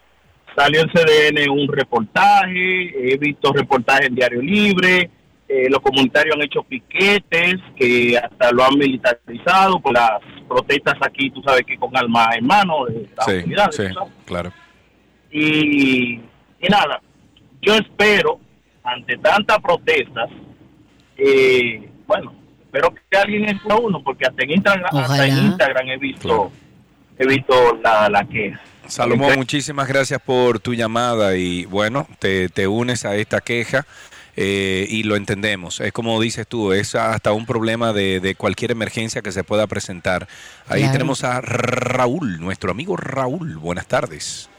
salió 0.55 0.81
en 0.81 0.89
CDN 0.89 1.49
un 1.49 1.67
reportaje, 1.67 3.13
he 3.13 3.17
visto 3.17 3.51
reportajes 3.53 4.07
en 4.07 4.15
Diario 4.15 4.41
Libre, 4.41 5.09
eh, 5.47 5.67
los 5.67 5.79
comunitarios 5.79 6.35
han 6.35 6.43
hecho 6.43 6.61
piquetes 6.61 7.55
que 7.75 8.15
hasta 8.17 8.51
lo 8.51 8.63
han 8.63 8.77
militarizado 8.77 9.79
por 9.79 9.93
las 9.93 10.21
protestas 10.47 10.95
aquí, 11.01 11.31
tú 11.31 11.41
sabes 11.41 11.63
que 11.63 11.75
con 11.77 11.95
alma 11.97 12.29
en 12.37 12.45
mano 12.45 12.85
de 12.85 13.09
las 13.15 13.75
Sí, 13.75 13.83
claro. 14.25 14.51
Y, 15.31 16.13
y 16.59 16.67
nada, 16.69 17.01
yo 17.61 17.73
espero, 17.73 18.39
ante 18.83 19.17
tantas 19.17 19.59
protestas, 19.59 20.29
eh, 21.17 21.89
bueno, 22.05 22.33
espero 22.61 22.93
que 23.09 23.17
alguien 23.17 23.45
escuche 23.45 23.73
a 23.73 23.77
uno, 23.77 24.03
porque 24.03 24.25
hasta 24.27 24.43
en 24.43 24.51
Instagram, 24.51 24.95
hasta 24.95 25.27
en 25.27 25.37
Instagram 25.45 25.87
he 25.89 25.97
visto, 25.97 26.51
he 27.17 27.25
visto 27.25 27.79
la, 27.83 28.07
la 28.09 28.23
queja. 28.25 28.61
Salomón, 28.89 29.33
muchísimas 29.37 29.87
gracias 29.87 30.21
por 30.21 30.59
tu 30.59 30.73
llamada 30.73 31.35
y 31.37 31.65
bueno, 31.65 32.07
te, 32.19 32.49
te 32.49 32.67
unes 32.67 33.05
a 33.05 33.15
esta 33.15 33.39
queja 33.41 33.85
eh, 34.35 34.87
y 34.89 35.03
lo 35.03 35.15
entendemos. 35.15 35.79
Es 35.79 35.91
como 35.91 36.19
dices 36.19 36.47
tú, 36.47 36.71
es 36.73 36.95
hasta 36.95 37.31
un 37.33 37.45
problema 37.45 37.93
de, 37.93 38.19
de 38.19 38.35
cualquier 38.35 38.71
emergencia 38.71 39.21
que 39.21 39.31
se 39.31 39.43
pueda 39.43 39.67
presentar. 39.67 40.27
Ahí 40.67 40.81
Claro. 40.81 40.93
tenemos 40.93 41.23
a 41.23 41.41
Raúl, 41.41 42.39
nuestro 42.39 42.71
amigo 42.71 42.95
Raúl. 42.97 43.57
Buenas 43.57 43.87
tardes. 43.87 44.49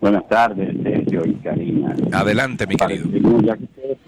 Buenas 0.00 0.26
tardes, 0.28 0.74
Sergio 0.82 1.22
y 1.24 1.34
Karina. 1.36 1.94
Adelante, 2.12 2.66
mi 2.66 2.74
querido. 2.74 3.06
Ya 3.42 3.56
que 3.56 3.64
ustedes, 3.64 3.98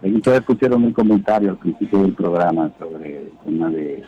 que 0.00 0.08
ustedes 0.10 0.42
pusieron 0.42 0.84
un 0.84 0.92
comentario 0.92 1.50
al 1.50 1.58
principio 1.58 2.02
del 2.02 2.14
programa 2.14 2.70
sobre 2.78 3.18
el 3.22 3.30
tema 3.44 3.68
de 3.70 4.04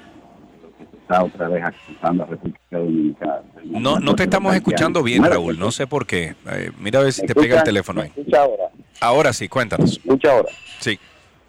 está 1.10 1.24
otra 1.24 1.48
vez 1.48 1.64
acusando 1.64 2.22
a 2.22 2.26
República 2.26 2.60
Dominicana. 2.70 3.42
No, 3.64 3.98
no 3.98 4.14
te 4.14 4.24
estamos 4.24 4.54
escuchando 4.54 5.02
bien, 5.02 5.24
Raúl. 5.24 5.58
No 5.58 5.72
sé 5.72 5.86
por 5.86 6.06
qué. 6.06 6.34
Eh, 6.50 6.70
mira 6.78 7.00
a 7.00 7.02
ver 7.02 7.12
si 7.12 7.22
¿Me 7.22 7.28
te 7.28 7.34
pega 7.34 7.58
el 7.58 7.64
teléfono 7.64 8.02
ahí. 8.02 8.12
¿Me 8.14 8.22
escucha 8.22 8.42
ahora? 8.42 8.64
Ahora 9.00 9.32
sí, 9.32 9.48
cuéntanos. 9.48 9.92
¿Escucha 9.92 10.30
ahora? 10.30 10.48
Sí. 10.78 10.98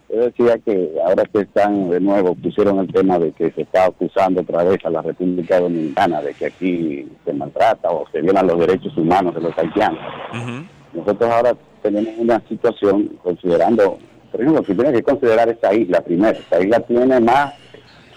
Yo 0.08 0.20
decía 0.20 0.58
que 0.58 0.90
ahora 1.06 1.24
que 1.24 1.40
están 1.40 1.88
de 1.88 2.00
nuevo, 2.00 2.34
pusieron 2.34 2.80
el 2.80 2.92
tema 2.92 3.18
de 3.18 3.32
que 3.32 3.50
se 3.52 3.62
está 3.62 3.86
acusando 3.86 4.42
otra 4.42 4.64
vez 4.64 4.84
a 4.84 4.90
la 4.90 5.00
República 5.00 5.60
Dominicana 5.60 6.20
de 6.20 6.34
que 6.34 6.46
aquí 6.46 7.08
se 7.24 7.32
maltrata 7.32 7.88
o 7.88 8.04
se 8.10 8.20
violan 8.20 8.46
los 8.48 8.58
derechos 8.58 8.94
humanos 8.96 9.34
de 9.34 9.40
los 9.40 9.56
haitianos. 9.56 10.00
Nosotros 10.92 11.30
ahora 11.30 11.54
tenemos 11.82 12.12
una 12.18 12.42
situación 12.48 13.16
considerando, 13.22 13.98
por 14.30 14.40
ejemplo, 14.40 14.62
si 14.66 14.74
tiene 14.74 14.92
que 14.92 15.02
considerar 15.02 15.48
esta 15.48 15.72
isla 15.72 16.02
primero, 16.02 16.38
esta 16.38 16.60
isla 16.60 16.80
tiene 16.80 17.18
más 17.20 17.54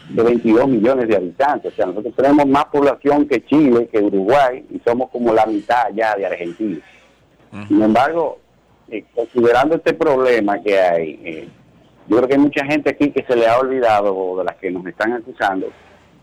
de 0.10 0.24
22 0.24 0.68
millones 0.68 1.08
de 1.08 1.16
habitantes, 1.16 1.74
o 1.74 1.76
sea, 1.76 1.86
nosotros 1.88 2.14
tenemos 2.16 2.46
más 2.48 2.66
población 2.66 3.28
que 3.28 3.44
Chile, 3.46 3.88
que 3.92 4.00
Uruguay, 4.00 4.64
y 4.70 4.80
somos 4.86 5.10
como 5.10 5.34
la 5.34 5.46
mitad 5.46 5.86
ya 5.94 6.16
de 6.16 6.26
Argentina. 6.26 6.80
Sin 7.68 7.82
embargo, 7.82 8.40
eh, 8.90 9.04
considerando 9.16 9.76
este 9.76 9.94
problema 9.94 10.62
que 10.62 10.80
hay, 10.80 11.20
eh, 11.24 11.48
yo 12.08 12.18
creo 12.18 12.28
que 12.28 12.34
hay 12.36 12.40
mucha 12.40 12.66
gente 12.66 12.90
aquí 12.90 13.12
que 13.12 13.24
se 13.24 13.36
le 13.36 13.48
ha 13.48 13.58
olvidado, 13.58 14.16
o 14.16 14.38
de 14.38 14.44
las 14.44 14.56
que 14.58 14.70
nos 14.70 14.86
están 14.86 15.14
acusando, 15.14 15.68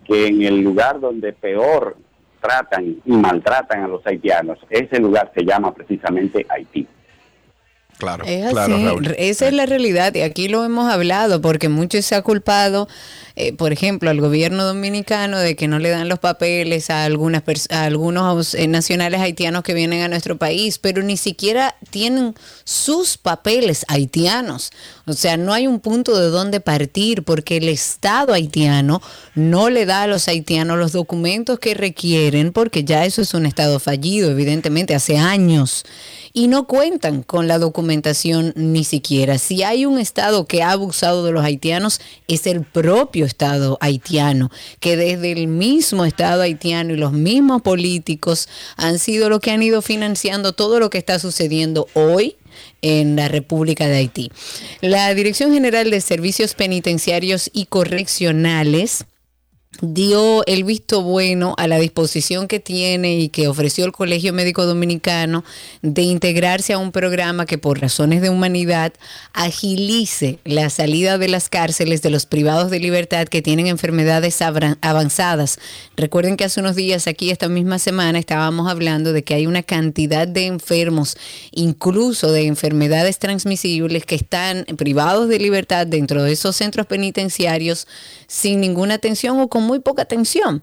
que 0.05 0.27
en 0.27 0.43
el 0.43 0.61
lugar 0.61 1.01
donde 1.01 1.33
peor 1.33 1.97
tratan 2.41 2.97
y 3.05 3.13
maltratan 3.13 3.85
a 3.85 3.89
los 3.89 4.07
haitianos, 4.07 4.59
ese 4.69 4.99
lugar 5.01 5.33
se 5.35 5.45
llama 5.45 5.73
precisamente 5.73 6.45
Haití. 6.49 6.87
Claro, 7.99 8.25
Es 8.27 8.51
claro, 8.51 8.75
así, 8.75 8.85
Raúl. 8.85 9.15
esa 9.17 9.47
es 9.47 9.53
la 9.53 9.65
realidad 9.65 10.13
y 10.15 10.23
aquí 10.23 10.49
lo 10.49 10.65
hemos 10.65 10.93
hablado 10.93 11.41
porque 11.41 11.69
mucho 11.69 12.03
se 12.03 12.17
ha 12.17 12.23
culpado, 12.23 12.89
eh, 13.35 13.53
por 13.53 13.73
ejemplo, 13.73 14.11
al 14.11 14.21
gobierno 14.21 14.65
dominicano 14.65 15.39
de 15.39 15.57
que 15.57 15.69
no 15.69 15.79
le 15.79 15.91
dan 15.91 16.09
los 16.09 16.19
papeles 16.19 16.91
a 16.91 17.05
algunas 17.05 17.43
a 17.71 17.85
algunos 17.85 18.55
eh, 18.55 18.69
nacionales 18.69 19.21
haitianos 19.21 19.63
que 19.63 19.75
vienen 19.75 20.03
a 20.03 20.09
nuestro 20.09 20.37
país, 20.37 20.79
pero 20.79 21.03
ni 21.03 21.17
siquiera 21.17 21.75
tienen 21.91 22.35
sus 22.65 23.17
papeles 23.17 23.85
haitianos. 23.89 24.71
O 25.07 25.15
sea, 25.15 25.37
no 25.37 25.53
hay 25.53 25.67
un 25.67 25.81
punto 25.81 26.19
de 26.19 26.29
dónde 26.29 26.61
partir 26.61 27.23
porque 27.23 27.57
el 27.57 27.69
Estado 27.69 28.35
haitiano 28.35 29.01
no 29.35 29.71
le 29.71 29.87
da 29.87 30.03
a 30.03 30.07
los 30.07 30.29
haitianos 30.29 30.79
los 30.79 30.93
documentos 30.93 31.59
que 31.59 31.75
requieren 31.75 32.53
porque 32.53 32.85
ya 32.85 33.05
eso 33.05 33.23
es 33.23 33.35
un 33.35 33.47
Estado 33.47 33.81
fallido, 33.81 34.31
evidentemente, 34.31 34.95
hace 34.95 35.17
años 35.17 35.85
y 36.33 36.49
no 36.49 36.67
cuentan 36.67 37.23
con 37.23 37.47
la 37.47 37.59
documentación 37.59 38.53
ni 38.57 38.85
siquiera. 38.85 39.39
Si 39.39 39.63
hay 39.63 39.85
un 39.85 39.99
Estado 39.99 40.47
que 40.47 40.63
ha 40.63 40.73
abusado 40.73 41.25
de 41.25 41.33
los 41.33 41.45
haitianos, 41.45 42.01
es 42.27 42.47
el 42.47 42.63
propio 42.63 43.22
Estado 43.25 43.79
haitiano, 43.81 44.51
que 44.81 44.97
desde 44.97 45.33
el 45.33 45.47
mismo 45.49 46.05
Estado 46.05 46.43
haitiano 46.43 46.95
y 46.95 46.97
los 46.97 47.13
mismos 47.13 47.63
políticos 47.63 48.49
han 48.77 48.99
sido 48.99 49.29
los 49.29 49.41
que 49.41 49.51
han 49.51 49.63
ido 49.63 49.83
financiando 49.83 50.53
todo 50.53 50.81
lo 50.81 50.91
que 50.91 50.99
está 50.99 51.19
sucediendo 51.19 51.87
hoy 51.95 52.37
en 52.83 53.17
la 53.17 53.29
República 53.29 53.87
de 53.89 53.97
Haití. 53.97 54.31
La 54.81 55.13
Dirección 55.15 55.53
General 55.53 55.91
de 55.91 56.01
Servicios 56.01 56.55
Penitenciarios 56.55 57.51
y 57.53 57.67
Correccionales 57.67 59.05
dio 59.81 60.45
el 60.47 60.65
visto 60.65 61.03
bueno 61.03 61.55
a 61.57 61.67
la 61.67 61.79
disposición 61.79 62.47
que 62.47 62.61
tiene 62.61 63.19
y 63.19 63.29
que 63.31 63.49
ofreció 63.49 63.85
el 63.85 63.93
Colegio 63.93 64.33
Médico 64.33 64.67
Dominicano 64.67 65.45
de 65.81 66.03
integrarse 66.03 66.73
a 66.73 66.79
un 66.79 66.93
programa 66.93 67.47
que 67.47 67.59
por 67.59 67.81
razones 67.81 68.21
de 68.21 68.31
humanidad 68.31 68.93
agilice 69.33 70.39
la 70.45 70.69
salida 70.71 71.19
de 71.19 71.29
las 71.29 71.49
cárceles 71.49 72.03
de 72.03 72.11
los 72.11 72.27
privados 72.27 72.71
de 72.71 72.81
libertad 72.81 73.27
que 73.27 73.43
tienen 73.43 73.67
enfermedades 73.67 74.41
avanzadas. 74.43 75.59
Recuerden 75.97 76.37
que 76.37 76.45
hace 76.45 76.61
unos 76.61 76.77
días 76.77 77.07
aquí 77.07 77.31
esta 77.31 77.49
misma 77.49 77.79
semana 77.79 78.19
estábamos 78.19 78.71
hablando 78.71 79.13
de 79.13 79.25
que 79.25 79.35
hay 79.35 79.47
una 79.47 79.63
cantidad 79.63 80.29
de 80.29 80.47
enfermos, 80.47 81.17
incluso 81.51 82.31
de 82.31 82.47
enfermedades 82.47 83.19
transmisibles 83.19 84.05
que 84.05 84.15
están 84.15 84.65
privados 84.77 85.29
de 85.29 85.39
libertad 85.39 85.87
dentro 85.87 86.23
de 86.23 86.33
esos 86.33 86.57
centros 86.57 86.87
penitenciarios 86.87 87.87
sin 88.27 88.61
ninguna 88.61 88.95
atención 88.95 89.41
o 89.41 89.49
con 89.49 89.62
muy 89.63 89.81
poca 89.81 90.03
atención. 90.03 90.63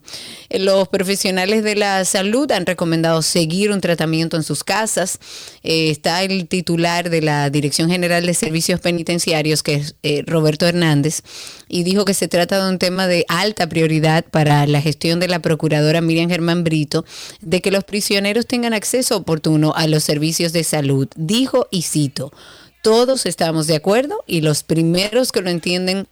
Eh, 0.49 0.59
los 0.59 0.87
profesionales 0.87 1.63
de 1.63 1.75
la 1.75 2.05
salud 2.05 2.51
han 2.51 2.65
recomendado 2.65 3.21
seguir 3.21 3.71
un 3.71 3.81
tratamiento 3.81 4.37
en 4.37 4.43
sus 4.43 4.63
casas. 4.63 5.19
Eh, 5.63 5.89
está 5.89 6.23
el 6.23 6.47
titular 6.47 7.09
de 7.09 7.21
la 7.21 7.49
Dirección 7.49 7.89
General 7.89 8.25
de 8.25 8.33
Servicios 8.33 8.79
Penitenciarios, 8.79 9.63
que 9.63 9.75
es 9.75 9.95
eh, 10.03 10.23
Roberto 10.25 10.67
Hernández, 10.67 11.23
y 11.67 11.83
dijo 11.83 12.05
que 12.05 12.13
se 12.13 12.27
trata 12.27 12.63
de 12.63 12.69
un 12.69 12.79
tema 12.79 13.07
de 13.07 13.25
alta 13.27 13.67
prioridad 13.67 14.25
para 14.25 14.65
la 14.67 14.81
gestión 14.81 15.19
de 15.19 15.27
la 15.27 15.39
procuradora 15.39 16.01
Miriam 16.01 16.29
Germán 16.29 16.63
Brito, 16.63 17.05
de 17.41 17.61
que 17.61 17.71
los 17.71 17.83
prisioneros 17.83 18.45
tengan 18.45 18.73
acceso 18.73 19.17
oportuno 19.17 19.73
a 19.75 19.87
los 19.87 20.03
servicios 20.03 20.53
de 20.53 20.63
salud. 20.63 21.07
Dijo, 21.15 21.67
y 21.71 21.83
cito, 21.83 22.31
todos 22.81 23.25
estamos 23.25 23.67
de 23.67 23.75
acuerdo 23.75 24.23
y 24.25 24.41
los 24.41 24.63
primeros 24.63 25.31
que 25.31 25.41
lo 25.41 25.49
entienden 25.49 26.07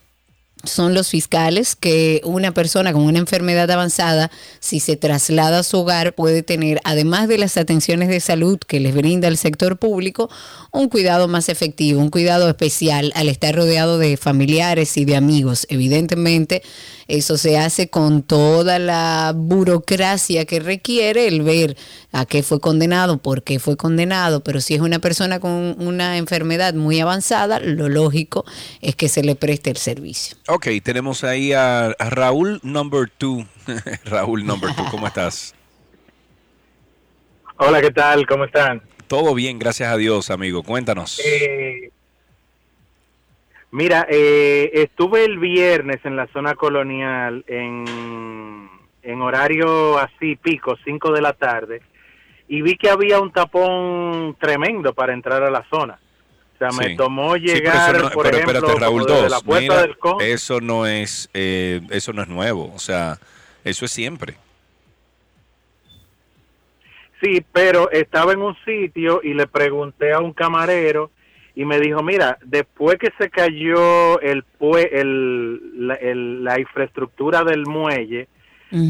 son 0.63 0.93
los 0.93 1.09
fiscales 1.09 1.75
que 1.75 2.21
una 2.23 2.53
persona 2.53 2.93
con 2.93 3.03
una 3.03 3.19
enfermedad 3.19 3.69
avanzada, 3.69 4.31
si 4.59 4.79
se 4.79 4.97
traslada 4.97 5.59
a 5.59 5.63
su 5.63 5.77
hogar, 5.77 6.13
puede 6.13 6.43
tener, 6.43 6.79
además 6.83 7.27
de 7.27 7.37
las 7.37 7.57
atenciones 7.57 8.09
de 8.09 8.19
salud 8.19 8.57
que 8.59 8.79
les 8.79 8.95
brinda 8.95 9.27
el 9.27 9.37
sector 9.37 9.77
público, 9.77 10.29
un 10.71 10.89
cuidado 10.89 11.27
más 11.27 11.49
efectivo, 11.49 12.01
un 12.01 12.09
cuidado 12.09 12.49
especial 12.49 13.11
al 13.15 13.29
estar 13.29 13.55
rodeado 13.55 13.97
de 13.97 14.17
familiares 14.17 14.97
y 14.97 15.05
de 15.05 15.15
amigos. 15.15 15.65
Evidentemente, 15.69 16.63
eso 17.07 17.37
se 17.37 17.57
hace 17.57 17.89
con 17.89 18.21
toda 18.21 18.79
la 18.79 19.33
burocracia 19.35 20.45
que 20.45 20.59
requiere 20.59 21.27
el 21.27 21.41
ver 21.41 21.77
a 22.11 22.25
qué 22.25 22.43
fue 22.43 22.59
condenado, 22.59 23.17
por 23.17 23.43
qué 23.43 23.59
fue 23.59 23.77
condenado, 23.77 24.43
pero 24.43 24.59
si 24.59 24.75
es 24.75 24.81
una 24.81 24.99
persona 24.99 25.39
con 25.39 25.75
una 25.79 26.17
enfermedad 26.17 26.73
muy 26.73 26.99
avanzada, 26.99 27.59
lo 27.59 27.87
lógico 27.87 28.45
es 28.81 28.95
que 28.95 29.07
se 29.07 29.23
le 29.23 29.35
preste 29.35 29.69
el 29.69 29.77
servicio. 29.77 30.35
Ok, 30.49 30.67
tenemos 30.83 31.23
ahí 31.23 31.51
a, 31.53 31.93
Raúl 31.99 32.59
Number 32.63 33.09
Two. 33.09 33.45
Raúl 34.05 34.45
Number 34.45 34.73
Two, 34.75 34.85
¿cómo 34.91 35.07
estás? 35.07 35.53
Hola, 37.57 37.81
¿qué 37.81 37.91
tal? 37.91 38.25
¿Cómo 38.25 38.45
están? 38.45 38.81
Todo 39.07 39.33
bien, 39.33 39.59
gracias 39.59 39.91
a 39.91 39.97
Dios, 39.97 40.29
amigo. 40.29 40.63
Cuéntanos. 40.63 41.19
Eh, 41.25 41.91
Mira, 43.71 44.07
eh, 44.09 44.71
estuve 44.73 45.25
el 45.25 45.39
viernes 45.39 45.97
en 46.05 46.15
la 46.15 46.27
zona 46.27 46.55
colonial 46.55 47.43
en, 47.47 48.69
en 49.03 49.21
horario 49.21 49.97
así 49.97 50.37
pico, 50.37 50.77
5 50.85 51.11
de 51.11 51.21
la 51.21 51.33
tarde, 51.33 51.81
y 52.47 52.61
vi 52.61 52.77
que 52.77 52.89
había 52.89 53.19
un 53.19 53.31
tapón 53.31 54.37
tremendo 54.39 54.93
para 54.93 55.13
entrar 55.13 55.43
a 55.43 55.51
la 55.51 55.65
zona. 55.69 55.99
O 56.59 56.71
sea, 56.71 56.87
me 56.87 56.95
tomó 56.95 57.35
llegar, 57.35 57.95
eso 57.95 58.03
no, 58.05 58.09
por 58.11 58.23
pero 58.25 58.37
ejemplo, 58.37 58.57
espérate, 58.59 58.79
Raúl, 58.81 59.05
dos, 59.05 59.29
la 59.29 59.39
puerta 59.41 59.61
mira, 59.61 59.81
del 59.83 59.97
con- 59.97 60.21
eso 60.21 60.59
no 60.59 60.87
es 60.87 61.29
eh, 61.35 61.81
eso 61.91 62.13
no 62.13 62.23
es 62.23 62.27
nuevo, 62.27 62.71
o 62.73 62.79
sea, 62.79 63.19
eso 63.63 63.85
es 63.85 63.91
siempre. 63.91 64.35
Sí, 67.21 67.43
pero 67.51 67.89
estaba 67.91 68.33
en 68.33 68.41
un 68.41 68.55
sitio 68.63 69.21
y 69.23 69.33
le 69.33 69.47
pregunté 69.47 70.13
a 70.13 70.19
un 70.19 70.33
camarero 70.33 71.09
y 71.55 71.65
me 71.65 71.79
dijo, 71.79 72.03
mira, 72.03 72.37
después 72.43 72.97
que 72.99 73.11
se 73.17 73.29
cayó 73.31 74.19
el, 74.21 74.43
pue- 74.59 74.89
el, 74.91 75.87
la, 75.87 75.95
el- 75.95 76.43
la 76.43 76.59
infraestructura 76.59 77.43
del 77.43 77.65
muelle, 77.65 78.27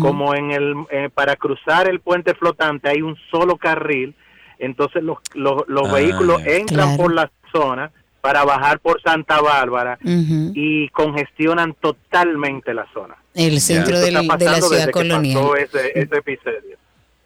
como 0.02 0.34
en 0.34 0.52
el 0.52 0.74
eh, 0.90 1.10
para 1.14 1.36
cruzar 1.36 1.88
el 1.88 2.00
puente 2.00 2.34
flotante 2.34 2.90
hay 2.90 3.02
un 3.04 3.16
solo 3.30 3.58
carril, 3.58 4.16
entonces 4.58 5.04
los, 5.04 5.20
los, 5.36 5.64
los 5.68 5.88
Ah, 5.88 5.94
vehículos 5.94 6.42
entran 6.48 6.88
Claro. 6.96 6.98
por 6.98 7.14
la 7.14 7.30
zona 7.52 7.92
para 8.22 8.44
bajar 8.44 8.80
por 8.80 9.02
Santa 9.02 9.40
Bárbara 9.42 9.98
y 10.04 10.90
congestionan 10.90 11.76
totalmente 11.80 12.74
la 12.74 12.86
zona. 12.94 13.16
El 13.34 13.62
centro 13.62 14.00
del- 14.00 14.16
de 14.16 14.46
la 14.46 14.56
ciudad 14.62 14.70
desde 14.70 14.86
que 14.88 14.92
colonial. 14.92 15.40
pasó 15.40 15.56
ese, 15.56 15.92
ese 15.96 16.18
episodio. 16.18 16.78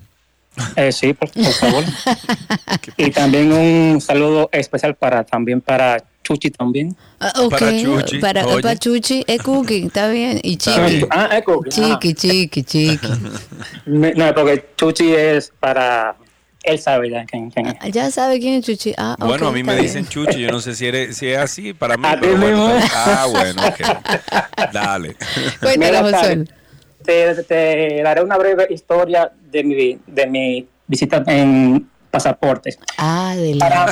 Eh, 0.76 0.90
sí, 0.92 1.12
por, 1.14 1.30
por 1.30 1.52
favor. 1.52 1.84
y 2.96 3.10
también 3.10 3.52
un 3.52 4.00
saludo 4.00 4.48
especial 4.52 4.94
para 4.96 5.24
también 5.24 5.60
para 5.60 6.02
Chuchi 6.24 6.50
también. 6.50 6.96
Ah, 7.20 7.32
para, 8.20 8.44
para 8.60 8.76
Chuchi, 8.76 9.24
es 9.26 9.42
Cookie, 9.42 9.86
está 9.86 10.08
bien. 10.08 10.40
Y 10.42 10.56
Chiqui. 10.56 11.06
Ah, 11.10 11.30
es 11.38 11.44
Cookie. 11.44 11.70
Chiqui, 11.70 12.14
chiqui, 12.14 12.62
chiqui. 12.64 13.08
No, 13.86 14.34
porque 14.34 14.64
Chuchi 14.76 15.14
es 15.14 15.52
para... 15.58 16.16
Él 16.64 16.78
sabe 16.78 17.08
ya 17.08 17.24
quién, 17.24 17.50
quién 17.50 17.68
es. 17.68 17.92
Ya 17.92 18.10
sabe 18.10 18.40
quién 18.40 18.54
es 18.54 18.66
Chuchi. 18.66 18.92
Ah, 18.98 19.16
Bueno, 19.18 19.48
a 19.48 19.52
mí 19.52 19.62
me 19.62 19.76
dicen. 19.76 20.06
Chuchi, 20.06 20.40
yo 20.40 20.50
no 20.50 20.60
sé 20.60 20.74
si, 20.74 20.86
eres, 20.86 21.16
si 21.16 21.28
es 21.28 21.38
así 21.38 21.72
para 21.72 21.96
mí. 21.96 22.02
A 22.06 22.18
pero 22.20 22.36
bueno, 22.36 22.76
está- 22.76 23.22
ah, 23.22 23.26
bueno, 23.26 23.62
ok. 23.64 24.72
Dale. 24.72 25.16
Josué. 25.62 26.44
Te, 27.08 27.42
te 27.44 28.02
daré 28.02 28.22
una 28.22 28.36
breve 28.36 28.66
historia 28.68 29.32
de 29.50 29.64
mi, 29.64 29.98
de 30.06 30.26
mi 30.26 30.68
visita 30.86 31.24
en 31.26 31.88
pasaportes. 32.10 32.78
Ah, 32.98 33.34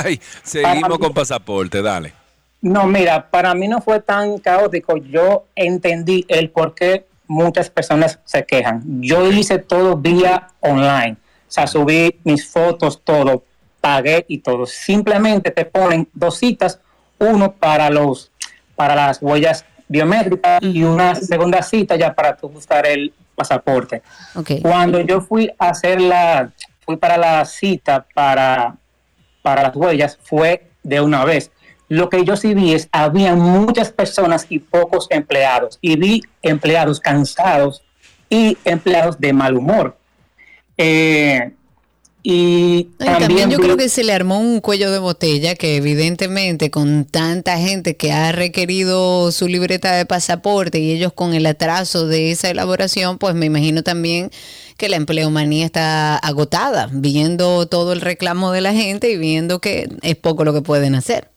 Ay, 0.05 0.21
seguimos 0.43 0.99
con 0.99 1.15
pasaporte, 1.15 1.81
dale. 1.81 2.13
No, 2.61 2.85
mira, 2.85 3.27
para 3.31 3.55
mí 3.55 3.67
no 3.67 3.81
fue 3.81 4.01
tan 4.01 4.37
caótico. 4.37 4.97
Yo 4.97 5.47
entendí 5.55 6.25
el 6.27 6.51
por 6.51 6.75
qué 6.75 7.07
muchas 7.25 7.71
personas 7.71 8.19
se 8.23 8.45
quejan. 8.45 8.83
Yo 9.01 9.31
hice 9.31 9.57
todo 9.57 9.97
vía 9.97 10.49
online. 10.59 11.17
O 11.47 11.51
sea, 11.51 11.65
subí 11.65 12.19
mis 12.23 12.47
fotos, 12.47 13.01
todo, 13.03 13.43
pagué 13.81 14.25
y 14.27 14.37
todo. 14.37 14.67
Simplemente 14.67 15.49
te 15.49 15.65
ponen 15.65 16.07
dos 16.13 16.37
citas, 16.37 16.79
uno 17.17 17.51
para 17.51 17.89
los 17.89 18.29
para 18.75 18.93
las 18.93 19.23
huellas 19.23 19.65
biométrica 19.87 20.59
y 20.61 20.83
una 20.83 21.15
segunda 21.15 21.61
cita 21.61 21.95
ya 21.95 22.13
para 22.13 22.35
tú 22.35 22.49
buscar 22.49 22.85
el 22.85 23.13
pasaporte. 23.35 24.01
Okay. 24.35 24.61
Cuando 24.61 24.99
yo 25.01 25.21
fui 25.21 25.49
a 25.57 25.69
hacer 25.69 26.01
la, 26.01 26.51
fui 26.85 26.97
para 26.97 27.17
la 27.17 27.45
cita 27.45 28.05
para, 28.13 28.75
para 29.41 29.63
las 29.63 29.75
huellas, 29.75 30.17
fue 30.21 30.67
de 30.83 31.01
una 31.01 31.23
vez. 31.25 31.51
Lo 31.89 32.09
que 32.09 32.25
yo 32.25 32.35
sí 32.35 32.53
vi 32.53 32.73
es, 32.73 32.89
había 32.91 33.35
muchas 33.35 33.91
personas 33.91 34.45
y 34.49 34.59
pocos 34.59 35.07
empleados. 35.09 35.77
Y 35.81 35.95
vi 35.95 36.21
empleados 36.41 36.99
cansados 36.99 37.83
y 38.29 38.57
empleados 38.65 39.19
de 39.19 39.31
mal 39.31 39.55
humor. 39.55 39.97
Eh, 40.77 41.53
y 42.29 42.89
también, 42.97 43.49
yo 43.49 43.57
creo 43.57 43.77
que 43.77 43.87
se 43.87 44.03
le 44.03 44.11
armó 44.11 44.37
un 44.41 44.59
cuello 44.59 44.91
de 44.91 44.99
botella 44.99 45.55
que 45.55 45.77
evidentemente 45.77 46.69
con 46.69 47.05
tanta 47.05 47.57
gente 47.57 47.95
que 47.95 48.11
ha 48.11 48.33
requerido 48.33 49.31
su 49.31 49.47
libreta 49.47 49.93
de 49.93 50.05
pasaporte 50.05 50.79
y 50.79 50.91
ellos 50.91 51.13
con 51.13 51.33
el 51.33 51.45
atraso 51.45 52.05
de 52.05 52.31
esa 52.31 52.49
elaboración, 52.49 53.17
pues 53.17 53.33
me 53.33 53.45
imagino 53.45 53.81
también 53.81 54.29
que 54.75 54.89
la 54.89 54.97
empleomanía 54.97 55.63
está 55.63 56.17
agotada, 56.17 56.89
viendo 56.91 57.65
todo 57.65 57.93
el 57.93 58.01
reclamo 58.01 58.51
de 58.51 58.59
la 58.59 58.73
gente 58.73 59.09
y 59.09 59.15
viendo 59.15 59.61
que 59.61 59.87
es 60.01 60.17
poco 60.17 60.43
lo 60.43 60.51
que 60.51 60.61
pueden 60.61 60.95
hacer. 60.95 61.31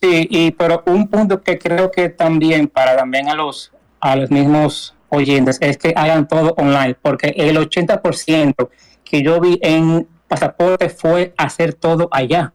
Sí, 0.00 0.26
y 0.30 0.52
pero 0.52 0.82
un 0.86 1.08
punto 1.08 1.42
que 1.42 1.58
creo 1.58 1.90
que 1.90 2.08
también 2.08 2.66
para 2.66 2.96
también 2.96 3.28
a 3.28 3.34
los 3.34 3.72
a 4.00 4.16
los 4.16 4.30
mismos 4.30 4.94
oyentes 5.10 5.58
es 5.60 5.76
que 5.76 5.92
hagan 5.94 6.26
todo 6.26 6.54
online, 6.56 6.96
porque 7.02 7.34
el 7.36 7.58
80% 7.58 8.70
que 9.04 9.22
yo 9.22 9.38
vi 9.38 9.58
en 9.60 10.08
pasaporte 10.30 10.88
fue 10.88 11.34
hacer 11.36 11.74
todo 11.74 12.08
allá. 12.12 12.54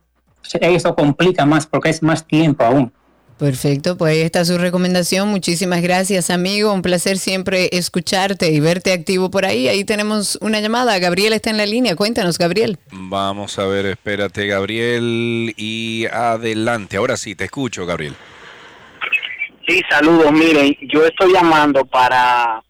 Eso 0.61 0.95
complica 0.95 1.45
más 1.45 1.67
porque 1.67 1.89
es 1.89 2.01
más 2.01 2.25
tiempo 2.25 2.63
aún. 2.63 2.93
Perfecto, 3.37 3.97
pues 3.97 4.13
ahí 4.13 4.21
está 4.21 4.45
su 4.45 4.57
recomendación. 4.57 5.27
Muchísimas 5.27 5.81
gracias, 5.81 6.29
amigo. 6.29 6.71
Un 6.71 6.81
placer 6.81 7.17
siempre 7.17 7.67
escucharte 7.73 8.49
y 8.49 8.61
verte 8.61 8.93
activo 8.93 9.29
por 9.29 9.43
ahí. 9.43 9.67
Ahí 9.67 9.83
tenemos 9.83 10.37
una 10.39 10.61
llamada. 10.61 10.97
Gabriel 10.99 11.33
está 11.33 11.49
en 11.49 11.57
la 11.57 11.65
línea. 11.65 11.97
Cuéntanos, 11.97 12.37
Gabriel. 12.37 12.79
Vamos 12.93 13.59
a 13.59 13.65
ver, 13.65 13.87
espérate, 13.87 14.47
Gabriel, 14.47 15.53
y 15.57 16.05
adelante. 16.05 16.95
Ahora 16.95 17.17
sí, 17.17 17.35
te 17.35 17.43
escucho, 17.43 17.85
Gabriel. 17.85 18.15
Sí, 19.67 19.81
saludos. 19.89 20.31
Miren, 20.31 20.77
yo 20.93 21.05
estoy 21.05 21.33
llamando 21.33 21.83
para 21.83 22.63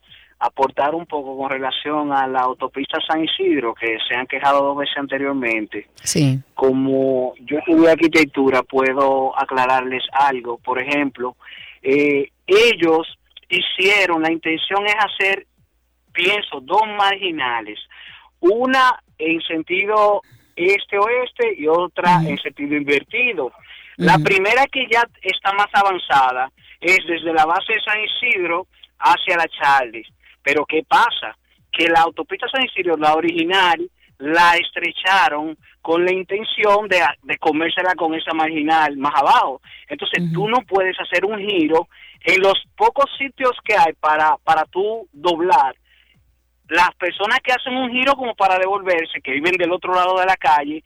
aportar 0.45 0.95
un 0.95 1.05
poco 1.05 1.37
con 1.37 1.49
relación 1.49 2.11
a 2.11 2.27
la 2.27 2.41
autopista 2.41 2.99
San 3.07 3.23
Isidro, 3.23 3.73
que 3.73 3.97
se 4.07 4.15
han 4.15 4.27
quejado 4.27 4.63
dos 4.63 4.77
veces 4.77 4.97
anteriormente. 4.97 5.87
Sí. 6.03 6.39
Como 6.53 7.33
yo 7.39 7.59
estudié 7.59 7.91
arquitectura, 7.91 8.63
puedo 8.63 9.37
aclararles 9.37 10.03
algo. 10.11 10.57
Por 10.57 10.79
ejemplo, 10.79 11.35
eh, 11.81 12.29
ellos 12.47 13.17
hicieron, 13.49 14.21
la 14.21 14.31
intención 14.31 14.85
es 14.85 14.95
hacer, 14.97 15.45
pienso, 16.13 16.59
dos 16.61 16.81
marginales. 16.97 17.79
Una 18.39 18.99
en 19.17 19.41
sentido 19.41 20.21
este-oeste 20.55 21.55
y 21.57 21.67
otra 21.67 22.21
en 22.25 22.37
sentido 22.37 22.75
invertido. 22.75 23.51
La 23.97 24.17
primera 24.19 24.65
que 24.67 24.87
ya 24.91 25.07
está 25.21 25.53
más 25.53 25.67
avanzada 25.73 26.51
es 26.81 26.99
desde 27.07 27.33
la 27.33 27.45
base 27.45 27.73
de 27.73 27.81
San 27.81 27.97
Isidro 28.01 28.67
hacia 28.99 29.37
la 29.37 29.47
Charles. 29.47 30.07
Pero 30.45 30.63
¿qué 30.65 30.83
pasa? 30.87 31.35
Que 31.71 31.89
la 31.89 32.01
autopista 32.01 32.47
San 32.47 32.63
Isidro, 32.63 32.95
la 32.95 33.15
original, 33.15 33.89
la 34.19 34.55
estrecharon 34.55 35.57
con 35.81 36.05
la 36.05 36.13
intención 36.13 36.87
de, 36.87 37.01
de 37.23 37.37
comérsela 37.37 37.95
con 37.95 38.13
esa 38.13 38.31
marginal 38.33 38.95
más 38.97 39.13
abajo. 39.15 39.59
Entonces 39.89 40.23
tú 40.31 40.47
no 40.47 40.61
puedes 40.61 40.95
hacer 40.99 41.25
un 41.25 41.39
giro 41.39 41.87
en 42.21 42.41
los 42.41 42.53
pocos 42.77 43.05
sitios 43.17 43.51
que 43.63 43.75
hay 43.75 43.93
para, 43.93 44.37
para 44.43 44.63
tú 44.65 45.07
doblar. 45.11 45.75
Las 46.69 46.93
personas 46.95 47.39
que 47.43 47.51
hacen 47.51 47.75
un 47.75 47.91
giro 47.91 48.13
como 48.13 48.35
para 48.35 48.57
devolverse, 48.59 49.21
que 49.21 49.31
viven 49.31 49.53
del 49.57 49.71
otro 49.71 49.93
lado 49.93 50.19
de 50.19 50.25
la 50.25 50.37
calle, 50.37 50.83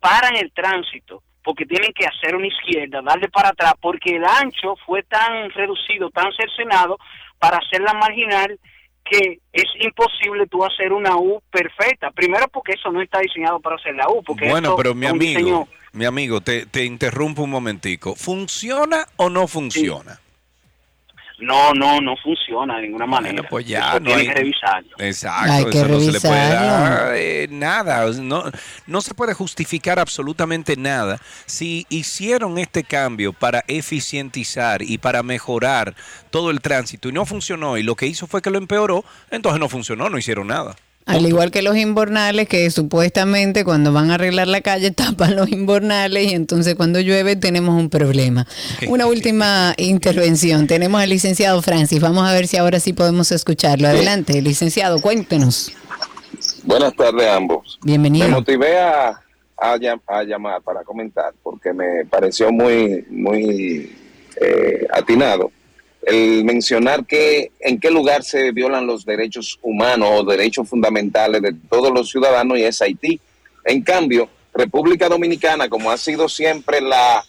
paran 0.00 0.36
el 0.36 0.52
tránsito 0.52 1.22
porque 1.42 1.66
tienen 1.66 1.92
que 1.92 2.06
hacer 2.06 2.34
una 2.34 2.46
izquierda, 2.46 3.02
darle 3.02 3.28
para 3.28 3.50
atrás, 3.50 3.74
porque 3.78 4.16
el 4.16 4.24
ancho 4.24 4.76
fue 4.86 5.02
tan 5.02 5.50
reducido, 5.50 6.08
tan 6.08 6.32
cercenado 6.32 6.96
para 7.38 7.58
hacer 7.58 7.82
la 7.82 7.92
marginal 7.92 8.58
que 9.04 9.38
es 9.52 9.64
imposible 9.80 10.46
tú 10.46 10.64
hacer 10.64 10.92
una 10.92 11.16
U 11.16 11.42
perfecta. 11.50 12.10
Primero 12.10 12.48
porque 12.48 12.72
eso 12.72 12.90
no 12.90 13.02
está 13.02 13.20
diseñado 13.20 13.60
para 13.60 13.76
hacer 13.76 13.94
la 13.94 14.08
U. 14.08 14.22
Porque 14.22 14.48
Bueno, 14.48 14.68
esto 14.70 14.76
pero 14.76 14.94
mi 14.94 15.06
amigo, 15.06 15.40
diseño- 15.40 15.68
mi 15.92 16.04
amigo, 16.06 16.40
te, 16.40 16.66
te 16.66 16.84
interrumpo 16.84 17.42
un 17.42 17.50
momentico. 17.50 18.14
¿Funciona 18.16 19.06
o 19.16 19.28
no 19.30 19.46
funciona? 19.46 20.18
No, 21.38 21.74
no, 21.74 22.00
no 22.00 22.16
funciona 22.16 22.76
de 22.76 22.82
ninguna 22.82 23.06
manera. 23.06 23.42
pues 23.50 23.66
ya, 23.66 23.90
Eso 23.90 24.00
no 24.00 24.06
tiene 24.06 24.20
hay- 24.22 24.28
que 24.28 24.34
revisarlo. 24.34 24.88
Exacto, 24.98 25.52
Hay 25.52 25.64
que 25.64 25.78
eso 25.78 25.88
no 25.88 26.00
se 26.00 26.12
le 26.12 26.20
puede 26.20 26.48
revisarlo. 26.48 26.94
dar 27.06 27.16
eh, 27.16 27.48
nada, 27.50 28.06
no, 28.20 28.44
no 28.86 29.00
se 29.00 29.14
puede 29.14 29.34
justificar 29.34 29.98
absolutamente 29.98 30.76
nada. 30.76 31.20
Si 31.46 31.86
hicieron 31.88 32.56
este 32.58 32.84
cambio 32.84 33.32
para 33.32 33.64
eficientizar 33.66 34.82
y 34.82 34.98
para 34.98 35.22
mejorar 35.24 35.94
todo 36.30 36.50
el 36.50 36.60
tránsito 36.60 37.08
y 37.08 37.12
no 37.12 37.26
funcionó 37.26 37.76
y 37.78 37.82
lo 37.82 37.96
que 37.96 38.06
hizo 38.06 38.26
fue 38.26 38.40
que 38.40 38.50
lo 38.50 38.58
empeoró, 38.58 39.04
entonces 39.30 39.58
no 39.58 39.68
funcionó, 39.68 40.08
no 40.08 40.18
hicieron 40.18 40.46
nada. 40.46 40.76
Al 41.06 41.26
igual 41.26 41.50
que 41.50 41.60
los 41.60 41.76
inbornales, 41.76 42.48
que 42.48 42.70
supuestamente 42.70 43.62
cuando 43.64 43.92
van 43.92 44.10
a 44.10 44.14
arreglar 44.14 44.48
la 44.48 44.62
calle 44.62 44.90
tapan 44.92 45.36
los 45.36 45.50
inbornales 45.50 46.30
y 46.32 46.34
entonces 46.34 46.74
cuando 46.76 46.98
llueve 47.00 47.36
tenemos 47.36 47.74
un 47.78 47.90
problema. 47.90 48.46
Una 48.88 49.06
última 49.06 49.74
intervención. 49.76 50.66
Tenemos 50.66 51.00
al 51.02 51.10
licenciado 51.10 51.60
Francis. 51.60 52.00
Vamos 52.00 52.26
a 52.26 52.32
ver 52.32 52.46
si 52.46 52.56
ahora 52.56 52.80
sí 52.80 52.92
podemos 52.94 53.30
escucharlo. 53.32 53.88
Adelante, 53.88 54.40
licenciado, 54.40 55.00
cuéntenos. 55.02 55.72
Buenas 56.64 56.94
tardes 56.96 57.26
a 57.26 57.36
ambos. 57.36 57.78
Bienvenido. 57.82 58.26
Me 58.26 58.32
motivé 58.36 58.78
a, 58.78 59.20
a 59.58 59.76
llam- 59.76 60.00
a 60.06 60.22
llamar 60.24 60.62
para 60.62 60.82
comentar 60.84 61.34
porque 61.42 61.72
me 61.74 62.06
pareció 62.06 62.50
muy, 62.50 63.04
muy 63.10 63.94
eh, 64.40 64.86
atinado 64.90 65.52
el 66.06 66.44
mencionar 66.44 67.06
que 67.06 67.52
en 67.60 67.80
qué 67.80 67.90
lugar 67.90 68.24
se 68.24 68.52
violan 68.52 68.86
los 68.86 69.04
derechos 69.04 69.58
humanos 69.62 70.08
o 70.12 70.24
derechos 70.24 70.68
fundamentales 70.68 71.40
de 71.40 71.54
todos 71.68 71.92
los 71.92 72.10
ciudadanos 72.10 72.58
y 72.58 72.64
es 72.64 72.80
Haití. 72.82 73.20
En 73.64 73.82
cambio, 73.82 74.28
República 74.52 75.08
Dominicana, 75.08 75.68
como 75.68 75.90
ha 75.90 75.96
sido 75.96 76.28
siempre 76.28 76.80
la, 76.80 77.24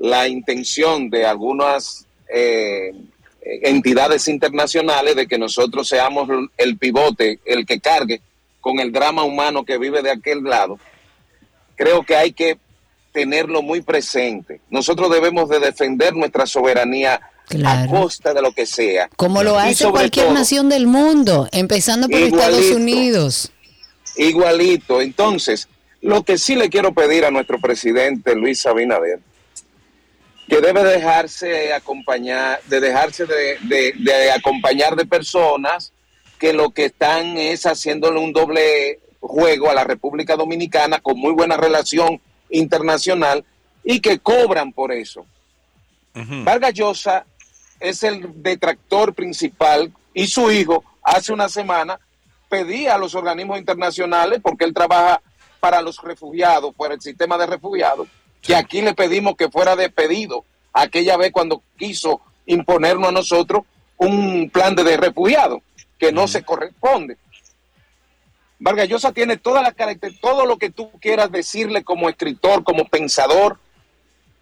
la 0.00 0.26
intención 0.26 1.10
de 1.10 1.26
algunas 1.26 2.06
eh, 2.32 2.92
entidades 3.42 4.28
internacionales 4.28 5.14
de 5.16 5.26
que 5.26 5.38
nosotros 5.38 5.88
seamos 5.88 6.28
el 6.56 6.76
pivote, 6.78 7.40
el 7.44 7.66
que 7.66 7.80
cargue 7.80 8.20
con 8.60 8.80
el 8.80 8.92
drama 8.92 9.22
humano 9.22 9.64
que 9.64 9.78
vive 9.78 10.02
de 10.02 10.10
aquel 10.10 10.42
lado, 10.42 10.78
creo 11.76 12.02
que 12.02 12.16
hay 12.16 12.32
que 12.32 12.58
tenerlo 13.12 13.62
muy 13.62 13.80
presente. 13.80 14.60
Nosotros 14.70 15.10
debemos 15.10 15.48
de 15.48 15.60
defender 15.60 16.14
nuestra 16.14 16.46
soberanía 16.46 17.20
a 17.64 17.86
costa 17.86 18.34
de 18.34 18.42
lo 18.42 18.52
que 18.52 18.66
sea. 18.66 19.08
Como 19.16 19.42
lo 19.42 19.58
hace 19.58 19.88
cualquier 19.90 20.26
todo, 20.26 20.34
nación 20.34 20.68
del 20.68 20.86
mundo, 20.86 21.48
empezando 21.52 22.08
por 22.08 22.18
Estados. 22.20 22.70
Unidos. 22.70 23.50
Igualito. 24.16 25.00
Entonces, 25.00 25.68
lo 26.00 26.22
que 26.24 26.38
sí 26.38 26.54
le 26.56 26.68
quiero 26.70 26.92
pedir 26.92 27.24
a 27.24 27.30
nuestro 27.30 27.58
presidente 27.60 28.34
Luis 28.34 28.64
Abinader, 28.66 29.20
que 30.48 30.60
debe 30.60 30.82
dejarse 30.82 31.72
acompañar, 31.72 32.60
de 32.66 32.80
dejarse 32.80 33.26
de, 33.26 33.58
de- 33.62 33.92
de 33.98 34.30
acompañar 34.32 34.96
de 34.96 35.04
personas 35.04 35.92
que 36.38 36.52
lo 36.52 36.70
que 36.70 36.86
están 36.86 37.36
es 37.36 37.66
haciéndole 37.66 38.18
un 38.18 38.32
doble 38.32 39.00
juego 39.20 39.70
a 39.70 39.74
la 39.74 39.84
República 39.84 40.36
Dominicana 40.36 41.00
con 41.00 41.18
muy 41.18 41.32
buena 41.32 41.56
relación 41.56 42.20
internacional 42.48 43.44
y 43.84 44.00
que 44.00 44.18
cobran 44.20 44.72
por 44.72 44.92
eso. 44.92 45.26
Vargas 46.14 46.72
Llosa 46.74 47.26
es 47.80 48.02
el 48.02 48.42
detractor 48.42 49.14
principal 49.14 49.92
y 50.14 50.26
su 50.26 50.50
hijo 50.50 50.84
hace 51.02 51.32
una 51.32 51.48
semana 51.48 51.98
pedía 52.48 52.94
a 52.94 52.98
los 52.98 53.14
organismos 53.14 53.58
internacionales, 53.58 54.40
porque 54.42 54.64
él 54.64 54.74
trabaja 54.74 55.20
para 55.60 55.82
los 55.82 56.00
refugiados, 56.02 56.74
por 56.74 56.92
el 56.92 57.00
sistema 57.00 57.36
de 57.36 57.46
refugiados, 57.46 58.08
que 58.40 58.54
aquí 58.54 58.80
le 58.80 58.94
pedimos 58.94 59.36
que 59.36 59.50
fuera 59.50 59.76
despedido 59.76 60.44
aquella 60.72 61.16
vez 61.16 61.32
cuando 61.32 61.62
quiso 61.76 62.20
imponernos 62.46 63.08
a 63.08 63.12
nosotros 63.12 63.64
un 63.96 64.48
plan 64.50 64.74
de, 64.74 64.84
de 64.84 64.96
refugiados 64.96 65.60
que 65.98 66.12
no 66.12 66.28
se 66.28 66.42
corresponde. 66.42 67.16
Vargas 68.60 68.88
Llosa 68.88 69.12
tiene 69.12 69.36
toda 69.36 69.62
la 69.62 69.72
caracter- 69.72 70.18
todo 70.20 70.46
lo 70.46 70.56
que 70.56 70.70
tú 70.70 70.90
quieras 71.00 71.30
decirle 71.30 71.84
como 71.84 72.08
escritor, 72.08 72.64
como 72.64 72.86
pensador, 72.86 73.58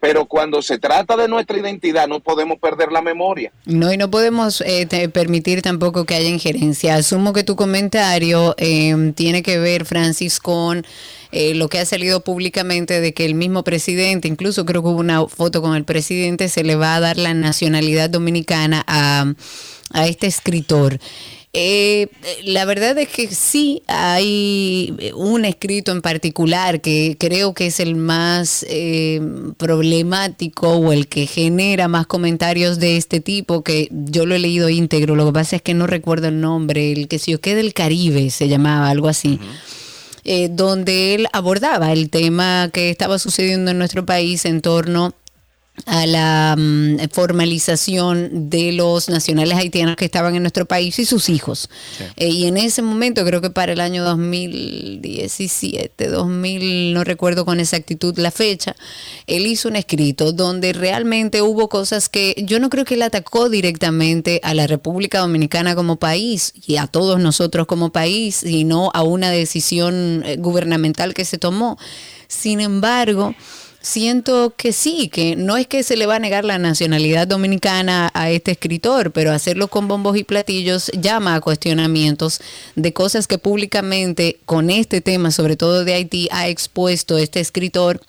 pero 0.07 0.23
cuando 0.23 0.61
se 0.61 0.79
trata 0.79 1.17
de 1.17 1.27
nuestra 1.27 1.57
identidad 1.57 2.07
no 2.07 2.21
podemos 2.21 2.59
perder 2.59 2.93
la 2.93 3.01
memoria. 3.01 3.51
No, 3.65 3.91
y 3.91 3.97
no 3.97 4.09
podemos 4.09 4.61
eh, 4.61 4.87
permitir 5.09 5.61
tampoco 5.61 6.05
que 6.05 6.15
haya 6.15 6.29
injerencia. 6.29 6.95
Asumo 6.95 7.33
que 7.33 7.43
tu 7.43 7.57
comentario 7.57 8.55
eh, 8.57 9.11
tiene 9.15 9.43
que 9.43 9.59
ver, 9.59 9.83
Francis, 9.83 10.39
con 10.39 10.85
eh, 11.33 11.55
lo 11.55 11.67
que 11.67 11.79
ha 11.79 11.85
salido 11.85 12.21
públicamente 12.21 13.01
de 13.01 13.13
que 13.13 13.25
el 13.25 13.35
mismo 13.35 13.65
presidente, 13.65 14.29
incluso 14.29 14.65
creo 14.65 14.81
que 14.81 14.87
hubo 14.87 15.01
una 15.01 15.27
foto 15.27 15.61
con 15.61 15.75
el 15.75 15.83
presidente, 15.83 16.47
se 16.47 16.63
le 16.63 16.77
va 16.77 16.95
a 16.95 17.01
dar 17.01 17.17
la 17.17 17.33
nacionalidad 17.33 18.09
dominicana 18.09 18.85
a, 18.87 19.33
a 19.91 20.07
este 20.07 20.27
escritor. 20.27 20.99
Eh, 21.59 22.07
la 22.43 22.65
verdad 22.65 22.95
es 22.99 23.07
que 23.07 23.27
sí 23.33 23.81
hay 23.87 24.95
un 25.15 25.43
escrito 25.43 25.91
en 25.91 26.03
particular 26.03 26.81
que 26.81 27.17
creo 27.19 27.55
que 27.55 27.65
es 27.65 27.79
el 27.79 27.95
más 27.95 28.63
eh, 28.69 29.19
problemático 29.57 30.69
o 30.73 30.91
el 30.91 31.07
que 31.07 31.25
genera 31.25 31.87
más 31.87 32.05
comentarios 32.05 32.77
de 32.77 32.97
este 32.97 33.21
tipo, 33.21 33.63
que 33.63 33.87
yo 33.91 34.27
lo 34.27 34.35
he 34.35 34.39
leído 34.39 34.69
íntegro, 34.69 35.15
lo 35.15 35.25
que 35.25 35.33
pasa 35.33 35.55
es 35.55 35.63
que 35.63 35.73
no 35.73 35.87
recuerdo 35.87 36.27
el 36.27 36.41
nombre, 36.41 36.91
el 36.91 37.07
que 37.07 37.17
si 37.17 37.31
yo 37.31 37.41
qué 37.41 37.55
del 37.55 37.73
Caribe 37.73 38.29
se 38.29 38.47
llamaba, 38.47 38.89
algo 38.89 39.07
así. 39.07 39.39
eh, 40.25 40.49
donde 40.51 41.15
él 41.15 41.27
abordaba 41.33 41.91
el 41.91 42.11
tema 42.11 42.69
que 42.71 42.91
estaba 42.91 43.17
sucediendo 43.17 43.71
en 43.71 43.79
nuestro 43.79 44.05
país 44.05 44.45
en 44.45 44.61
torno 44.61 45.05
a 45.07 45.13
la 45.85 46.55
mm, 46.57 47.09
formalización 47.11 48.49
de 48.49 48.71
los 48.71 49.09
nacionales 49.09 49.57
haitianos 49.57 49.95
que 49.95 50.05
estaban 50.05 50.35
en 50.35 50.43
nuestro 50.43 50.65
país 50.65 50.97
y 50.99 51.05
sus 51.05 51.29
hijos. 51.29 51.69
Eh, 52.15 52.29
y 52.29 52.47
en 52.47 52.57
ese 52.57 52.81
momento, 52.81 53.23
creo 53.23 53.41
que 53.41 53.49
para 53.49 53.73
el 53.73 53.79
año 53.79 54.03
2017, 54.03 56.07
2000, 56.07 56.93
no 56.93 57.03
recuerdo 57.03 57.45
con 57.45 57.59
exactitud 57.59 58.17
la 58.17 58.31
fecha, 58.31 58.75
él 59.27 59.45
hizo 59.45 59.69
un 59.69 59.75
escrito 59.75 60.33
donde 60.33 60.73
realmente 60.73 61.41
hubo 61.41 61.69
cosas 61.69 62.09
que 62.09 62.35
yo 62.45 62.59
no 62.59 62.69
creo 62.69 62.85
que 62.85 62.95
él 62.95 63.03
atacó 63.03 63.49
directamente 63.49 64.39
a 64.43 64.53
la 64.53 64.67
República 64.67 65.19
Dominicana 65.19 65.75
como 65.75 65.97
país 65.97 66.53
y 66.65 66.77
a 66.77 66.87
todos 66.87 67.19
nosotros 67.19 67.67
como 67.67 67.91
país, 67.91 68.37
sino 68.37 68.91
a 68.93 69.03
una 69.03 69.29
decisión 69.29 70.23
eh, 70.25 70.37
gubernamental 70.37 71.13
que 71.13 71.25
se 71.25 71.37
tomó. 71.37 71.77
Sin 72.27 72.59
embargo, 72.59 73.35
siento 73.81 74.53
que 74.55 74.73
sí, 74.73 75.09
que 75.09 75.35
no 75.35 75.57
es 75.57 75.67
que 75.67 75.83
se 75.83 75.95
le 75.95 76.05
va 76.05 76.15
a 76.15 76.19
negar 76.19 76.45
la 76.45 76.57
nacionalidad 76.57 77.27
dominicana 77.27 78.09
a 78.13 78.29
este 78.29 78.51
escritor, 78.51 79.11
pero 79.11 79.31
hacerlo 79.31 79.67
con 79.67 79.87
bombos 79.87 80.17
y 80.17 80.23
platillos 80.23 80.91
llama 80.99 81.35
a 81.35 81.41
cuestionamientos 81.41 82.41
de 82.75 82.93
cosas 82.93 83.27
que 83.27 83.37
públicamente 83.37 84.39
con 84.45 84.69
este 84.69 85.01
tema, 85.01 85.31
sobre 85.31 85.55
todo 85.55 85.83
de 85.83 85.93
Haití, 85.93 86.27
ha 86.31 86.47
expuesto 86.47 87.17
este 87.17 87.39
escritor. 87.39 88.01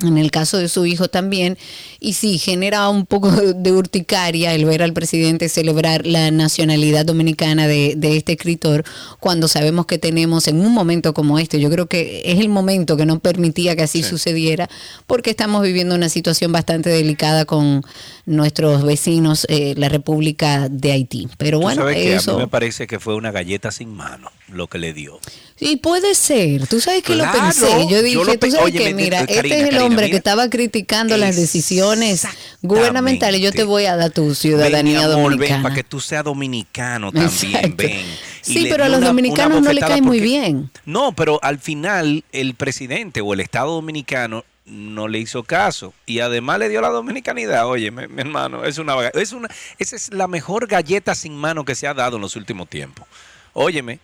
En 0.00 0.16
el 0.16 0.30
caso 0.30 0.58
de 0.58 0.68
su 0.68 0.86
hijo 0.86 1.08
también, 1.08 1.58
y 1.98 2.12
sí, 2.12 2.38
genera 2.38 2.88
un 2.88 3.04
poco 3.04 3.30
de 3.54 3.72
urticaria 3.72 4.54
el 4.54 4.64
ver 4.64 4.82
al 4.82 4.92
presidente 4.92 5.48
celebrar 5.48 6.06
la 6.06 6.30
nacionalidad 6.30 7.04
dominicana 7.04 7.66
de, 7.66 7.94
de 7.96 8.16
este 8.16 8.32
escritor, 8.32 8.84
cuando 9.18 9.48
sabemos 9.48 9.86
que 9.86 9.98
tenemos 9.98 10.46
en 10.46 10.60
un 10.60 10.72
momento 10.72 11.14
como 11.14 11.38
este, 11.38 11.58
yo 11.58 11.68
creo 11.68 11.86
que 11.86 12.22
es 12.24 12.38
el 12.38 12.48
momento 12.48 12.96
que 12.96 13.06
no 13.06 13.18
permitía 13.18 13.74
que 13.74 13.82
así 13.82 14.02
sucediera, 14.04 14.68
porque 15.06 15.30
estamos 15.30 15.62
viviendo 15.62 15.94
una 15.94 16.08
situación 16.08 16.52
bastante 16.52 16.90
delicada 16.90 17.44
con 17.44 17.82
nuestros 18.24 18.84
vecinos, 18.84 19.46
eh, 19.48 19.74
la 19.76 19.88
República 19.88 20.68
de 20.68 20.92
Haití. 20.92 21.28
Pero 21.38 21.58
Tú 21.58 21.62
bueno, 21.62 21.82
sabes 21.82 21.96
que 21.96 22.12
a 22.12 22.16
eso... 22.16 22.34
mí 22.34 22.42
me 22.42 22.48
parece 22.48 22.86
que 22.86 23.00
fue 23.00 23.14
una 23.14 23.32
galleta 23.32 23.70
sin 23.72 23.92
mano 23.94 24.30
lo 24.48 24.66
que 24.68 24.78
le 24.78 24.92
dio. 24.92 25.18
Y 25.60 25.76
puede 25.78 26.14
ser, 26.14 26.66
tú 26.68 26.80
sabes 26.80 27.02
que 27.02 27.14
Claro, 27.14 27.36
lo 27.36 27.42
pensé, 27.44 27.66
yo 27.88 27.88
yo 27.90 28.02
dije, 28.02 28.38
tú 28.38 28.50
sabes 28.50 28.66
Oye, 28.66 28.78
que 28.78 28.94
me- 28.94 29.02
mira, 29.02 29.26
Karina, 29.26 29.34
este 29.40 29.46
es 29.48 29.54
el 29.62 29.64
Karina, 29.70 29.84
hombre 29.84 30.04
mira. 30.06 30.10
que 30.12 30.16
estaba 30.18 30.48
criticando 30.48 31.16
las 31.16 31.34
decisiones 31.36 32.26
gubernamentales, 32.62 33.40
yo 33.40 33.52
te 33.52 33.64
voy 33.64 33.86
a 33.86 33.96
dar 33.96 34.10
tu 34.10 34.34
ciudadanía 34.34 35.06
ven, 35.08 35.22
dominicana. 35.22 35.62
para 35.62 35.74
que 35.74 35.84
tú 35.84 36.00
seas 36.00 36.24
dominicano 36.24 37.10
también, 37.12 37.30
Exacto. 37.56 37.74
ven. 37.76 38.00
Y 38.46 38.52
Sí, 38.54 38.66
pero 38.70 38.84
a 38.84 38.88
los 38.88 38.98
una- 38.98 39.08
dominicanos 39.08 39.58
una 39.58 39.68
no 39.68 39.72
le 39.72 39.80
cae 39.80 40.00
muy 40.02 40.20
bien. 40.20 40.70
No, 40.84 41.12
pero 41.12 41.38
al 41.42 41.58
final 41.58 42.24
el 42.32 42.54
presidente 42.54 43.20
o 43.20 43.34
el 43.34 43.40
Estado 43.40 43.72
dominicano 43.72 44.44
no 44.64 45.08
le 45.08 45.18
hizo 45.18 45.42
caso 45.44 45.94
y 46.06 46.20
además 46.20 46.58
le 46.58 46.68
dio 46.68 46.80
la 46.80 46.90
dominicanidad. 46.90 47.66
Oye, 47.66 47.90
mi, 47.90 48.06
mi 48.06 48.20
hermano, 48.20 48.64
es 48.64 48.78
una, 48.78 48.94
vaga- 48.94 49.10
es 49.14 49.32
una 49.32 49.48
esa 49.78 49.96
es 49.96 50.12
la 50.12 50.28
mejor 50.28 50.66
galleta 50.66 51.14
sin 51.14 51.34
mano 51.34 51.64
que 51.64 51.74
se 51.74 51.86
ha 51.86 51.94
dado 51.94 52.16
en 52.16 52.22
los 52.22 52.36
últimos 52.36 52.68
tiempos. 52.68 53.06
Óyeme, 53.54 53.98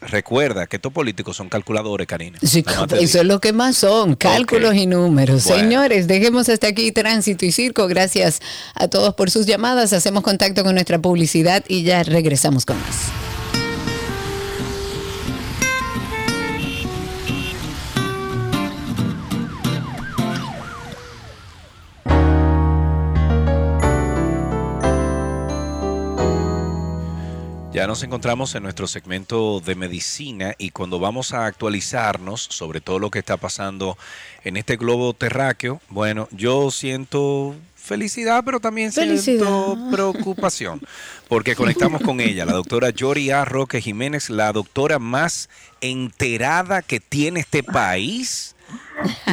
recuerda 0.00 0.66
que 0.66 0.76
estos 0.76 0.92
políticos 0.92 1.36
son 1.36 1.48
calculadores, 1.48 2.06
Karina. 2.06 2.38
Sí, 2.42 2.64
eso 3.00 3.20
es 3.20 3.24
lo 3.24 3.40
que 3.40 3.52
más 3.52 3.76
son, 3.76 4.14
cálculos 4.14 4.74
y 4.74 4.86
números. 4.86 5.44
Bueno. 5.44 5.62
Señores, 5.62 6.06
dejemos 6.06 6.48
hasta 6.48 6.68
aquí 6.68 6.92
tránsito 6.92 7.44
y 7.44 7.52
circo. 7.52 7.86
Gracias 7.86 8.40
a 8.74 8.88
todos 8.88 9.14
por 9.14 9.30
sus 9.30 9.46
llamadas. 9.46 9.92
Hacemos 9.92 10.22
contacto 10.22 10.64
con 10.64 10.74
nuestra 10.74 10.98
publicidad 10.98 11.64
y 11.68 11.82
ya 11.82 12.02
regresamos 12.02 12.64
con 12.64 12.80
más. 12.80 13.27
Ya 27.78 27.86
nos 27.86 28.02
encontramos 28.02 28.56
en 28.56 28.64
nuestro 28.64 28.88
segmento 28.88 29.60
de 29.60 29.76
medicina 29.76 30.52
y 30.58 30.70
cuando 30.70 30.98
vamos 30.98 31.32
a 31.32 31.46
actualizarnos 31.46 32.42
sobre 32.50 32.80
todo 32.80 32.98
lo 32.98 33.08
que 33.08 33.20
está 33.20 33.36
pasando 33.36 33.96
en 34.42 34.56
este 34.56 34.76
globo 34.76 35.14
terráqueo, 35.14 35.80
bueno, 35.88 36.26
yo 36.32 36.72
siento 36.72 37.54
felicidad, 37.76 38.42
pero 38.44 38.58
también 38.58 38.90
siento 38.90 39.78
preocupación, 39.92 40.80
porque 41.28 41.54
conectamos 41.54 42.02
con 42.02 42.20
ella, 42.20 42.44
la 42.44 42.54
doctora 42.54 42.90
Yori 42.90 43.30
A. 43.30 43.44
Roque 43.44 43.80
Jiménez, 43.80 44.28
la 44.28 44.52
doctora 44.52 44.98
más 44.98 45.48
enterada 45.80 46.82
que 46.82 46.98
tiene 46.98 47.38
este 47.38 47.62
país. 47.62 48.56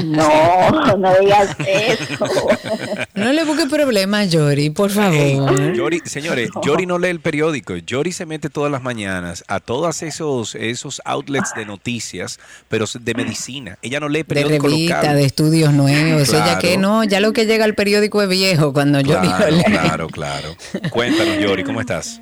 No, 0.03 0.97
no 0.97 1.13
digas 1.19 1.55
eso. 1.67 2.25
No 3.15 3.31
le 3.33 3.43
busque 3.45 3.65
problema 3.67 4.19
a 4.19 4.25
Yori, 4.25 4.69
por 4.69 4.91
favor. 4.91 5.73
Yori, 5.73 6.01
señores, 6.05 6.49
Yori 6.63 6.85
no 6.85 6.99
lee 6.99 7.07
el 7.09 7.21
periódico. 7.21 7.75
Yori 7.77 8.11
se 8.11 8.25
mete 8.25 8.49
todas 8.49 8.71
las 8.71 8.83
mañanas 8.83 9.43
a 9.47 9.59
todos 9.61 10.03
esos, 10.03 10.53
esos 10.55 11.01
outlets 11.05 11.53
de 11.55 11.65
noticias, 11.65 12.39
pero 12.67 12.85
de 12.99 13.13
medicina. 13.15 13.77
Ella 13.81 13.99
no 14.01 14.09
lee 14.09 14.19
De 14.19 14.25
periódico 14.25 14.67
revista, 14.67 14.97
local. 14.97 15.15
de 15.15 15.25
estudios 15.25 15.73
nuevos. 15.73 16.29
Ella 16.29 16.43
Claro. 16.43 16.59
que 16.59 16.77
no, 16.77 17.03
ya 17.05 17.19
lo 17.21 17.31
que 17.33 17.45
llega 17.45 17.63
al 17.65 17.73
periódico 17.73 18.21
es 18.21 18.29
viejo 18.29 18.73
cuando 18.73 18.99
Yori 18.99 19.27
lo 19.27 19.35
Claro, 19.37 19.55
lee. 19.55 19.63
claro, 19.63 20.07
claro. 20.09 20.55
Cuéntanos, 20.91 21.39
Yori, 21.39 21.63
¿cómo 21.63 21.79
estás? 21.79 22.21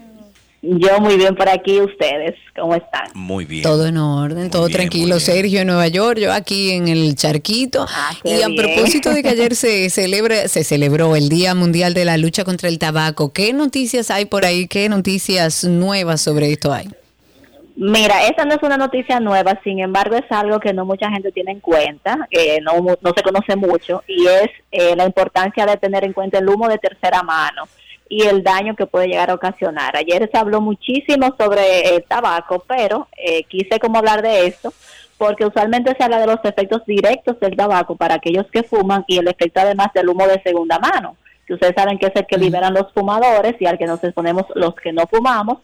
Yo 0.65 0.97
muy 1.01 1.17
bien 1.17 1.35
por 1.35 1.49
aquí, 1.49 1.81
ustedes, 1.81 2.35
¿cómo 2.55 2.73
están? 2.73 3.07
Muy 3.13 3.43
bien. 3.43 3.63
Todo 3.63 3.85
en 3.85 3.97
orden, 3.97 4.49
todo 4.49 4.69
tranquilo. 4.69 5.19
Sergio 5.19 5.59
en 5.59 5.67
Nueva 5.67 5.89
York, 5.89 6.19
yo 6.19 6.31
aquí 6.31 6.71
en 6.71 6.87
el 6.87 7.15
charquito. 7.15 7.85
qué 8.23 8.37
y 8.39 8.41
a 8.43 8.47
bien. 8.47 8.55
propósito 8.55 9.09
de 9.13 9.23
que 9.23 9.27
ayer 9.29 9.55
se 9.57 9.89
celebra, 9.89 10.47
se 10.47 10.63
celebró 10.63 11.17
el 11.17 11.27
Día 11.27 11.53
Mundial 11.53 11.93
de 11.93 12.05
la 12.05 12.15
Lucha 12.17 12.45
contra 12.45 12.69
el 12.69 12.79
Tabaco, 12.79 13.33
¿qué 13.33 13.51
noticias 13.51 14.09
hay 14.09 14.23
por 14.23 14.45
ahí? 14.45 14.65
¿Qué 14.69 14.87
noticias 14.87 15.65
nuevas 15.65 16.21
sobre 16.21 16.53
esto 16.53 16.71
hay? 16.71 16.87
Mira, 17.75 18.27
esa 18.27 18.45
no 18.45 18.53
es 18.53 18.61
una 18.61 18.77
noticia 18.77 19.19
nueva, 19.19 19.59
sin 19.65 19.79
embargo 19.79 20.15
es 20.15 20.31
algo 20.31 20.59
que 20.61 20.71
no 20.73 20.85
mucha 20.85 21.09
gente 21.09 21.31
tiene 21.33 21.51
en 21.53 21.59
cuenta, 21.59 22.27
que 22.29 22.59
no, 22.61 22.75
mu- 22.81 22.95
no 23.01 23.11
se 23.17 23.23
conoce 23.23 23.55
mucho, 23.57 24.01
y 24.07 24.27
es 24.27 24.49
eh, 24.71 24.95
la 24.95 25.05
importancia 25.05 25.65
de 25.65 25.75
tener 25.75 26.05
en 26.05 26.13
cuenta 26.13 26.37
el 26.37 26.47
humo 26.47 26.69
de 26.69 26.77
tercera 26.77 27.21
mano 27.23 27.63
y 28.13 28.27
el 28.27 28.43
daño 28.43 28.75
que 28.75 28.85
puede 28.85 29.07
llegar 29.07 29.31
a 29.31 29.33
ocasionar. 29.33 29.97
Ayer 29.97 30.29
se 30.31 30.37
habló 30.37 30.61
muchísimo 30.61 31.35
sobre 31.35 31.95
el 31.95 32.03
tabaco, 32.03 32.63
pero 32.67 33.07
eh, 33.17 33.43
quise 33.45 33.79
como 33.79 33.97
hablar 33.97 34.21
de 34.21 34.45
esto 34.45 34.71
porque 35.17 35.45
usualmente 35.45 35.95
se 35.97 36.03
habla 36.03 36.19
de 36.19 36.27
los 36.27 36.39
efectos 36.43 36.85
directos 36.85 37.39
del 37.39 37.55
tabaco 37.55 37.95
para 37.95 38.15
aquellos 38.15 38.45
que 38.51 38.61
fuman 38.61 39.03
y 39.07 39.17
el 39.17 39.27
efecto 39.27 39.61
además 39.61 39.87
del 39.95 40.09
humo 40.09 40.27
de 40.27 40.41
segunda 40.43 40.77
mano, 40.77 41.15
que 41.47 41.55
ustedes 41.55 41.73
saben 41.75 41.97
que 41.97 42.07
es 42.07 42.15
el 42.15 42.27
que 42.27 42.37
liberan 42.37 42.73
los 42.73 42.91
fumadores 42.93 43.55
y 43.59 43.65
al 43.65 43.79
que 43.79 43.87
nos 43.87 44.03
exponemos 44.03 44.45
los 44.53 44.75
que 44.75 44.93
no 44.93 45.07
fumamos, 45.09 45.59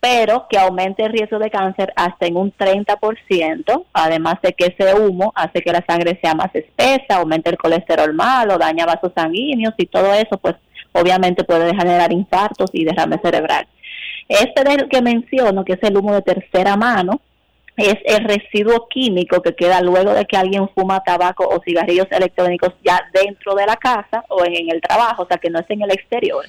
pero 0.00 0.46
que 0.48 0.58
aumente 0.58 1.04
el 1.04 1.12
riesgo 1.12 1.38
de 1.38 1.50
cáncer 1.50 1.92
hasta 1.94 2.26
en 2.26 2.36
un 2.36 2.52
30%, 2.52 3.84
además 3.92 4.36
de 4.42 4.52
que 4.52 4.74
ese 4.76 4.94
humo 4.94 5.32
hace 5.36 5.60
que 5.62 5.72
la 5.72 5.84
sangre 5.86 6.18
sea 6.20 6.34
más 6.34 6.52
espesa, 6.54 7.16
aumenta 7.16 7.50
el 7.50 7.58
colesterol 7.58 8.12
malo, 8.14 8.58
daña 8.58 8.84
vasos 8.84 9.12
sanguíneos 9.14 9.74
y 9.76 9.86
todo 9.86 10.12
eso, 10.12 10.38
pues 10.38 10.56
obviamente 10.94 11.44
puede 11.44 11.74
generar 11.74 12.12
infartos 12.12 12.70
y 12.72 12.84
derrame 12.84 13.18
cerebral. 13.18 13.66
Este 14.28 14.64
del 14.64 14.88
que 14.88 15.02
menciono, 15.02 15.64
que 15.64 15.74
es 15.74 15.82
el 15.82 15.96
humo 15.96 16.14
de 16.14 16.22
tercera 16.22 16.76
mano, 16.76 17.20
es 17.76 17.96
el 18.04 18.24
residuo 18.24 18.88
químico 18.88 19.42
que 19.42 19.54
queda 19.54 19.80
luego 19.80 20.14
de 20.14 20.24
que 20.24 20.36
alguien 20.36 20.68
fuma 20.74 21.02
tabaco 21.02 21.46
o 21.46 21.60
cigarrillos 21.62 22.06
electrónicos 22.10 22.72
ya 22.84 23.02
dentro 23.12 23.54
de 23.54 23.66
la 23.66 23.76
casa 23.76 24.24
o 24.28 24.44
en 24.44 24.70
el 24.70 24.80
trabajo, 24.80 25.24
o 25.24 25.26
sea 25.26 25.38
que 25.38 25.50
no 25.50 25.58
es 25.58 25.66
en 25.68 25.82
el 25.82 25.90
exterior. 25.90 26.44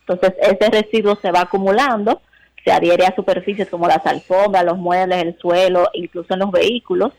Entonces 0.00 0.34
ese 0.40 0.70
residuo 0.70 1.16
se 1.16 1.32
va 1.32 1.42
acumulando, 1.42 2.22
se 2.64 2.70
adhiere 2.70 3.06
a 3.06 3.14
superficies 3.14 3.68
como 3.68 3.88
las 3.88 4.06
alfombras, 4.06 4.64
los 4.64 4.78
muebles, 4.78 5.22
el 5.22 5.38
suelo, 5.38 5.88
incluso 5.94 6.34
en 6.34 6.40
los 6.40 6.50
vehículos. 6.50 7.12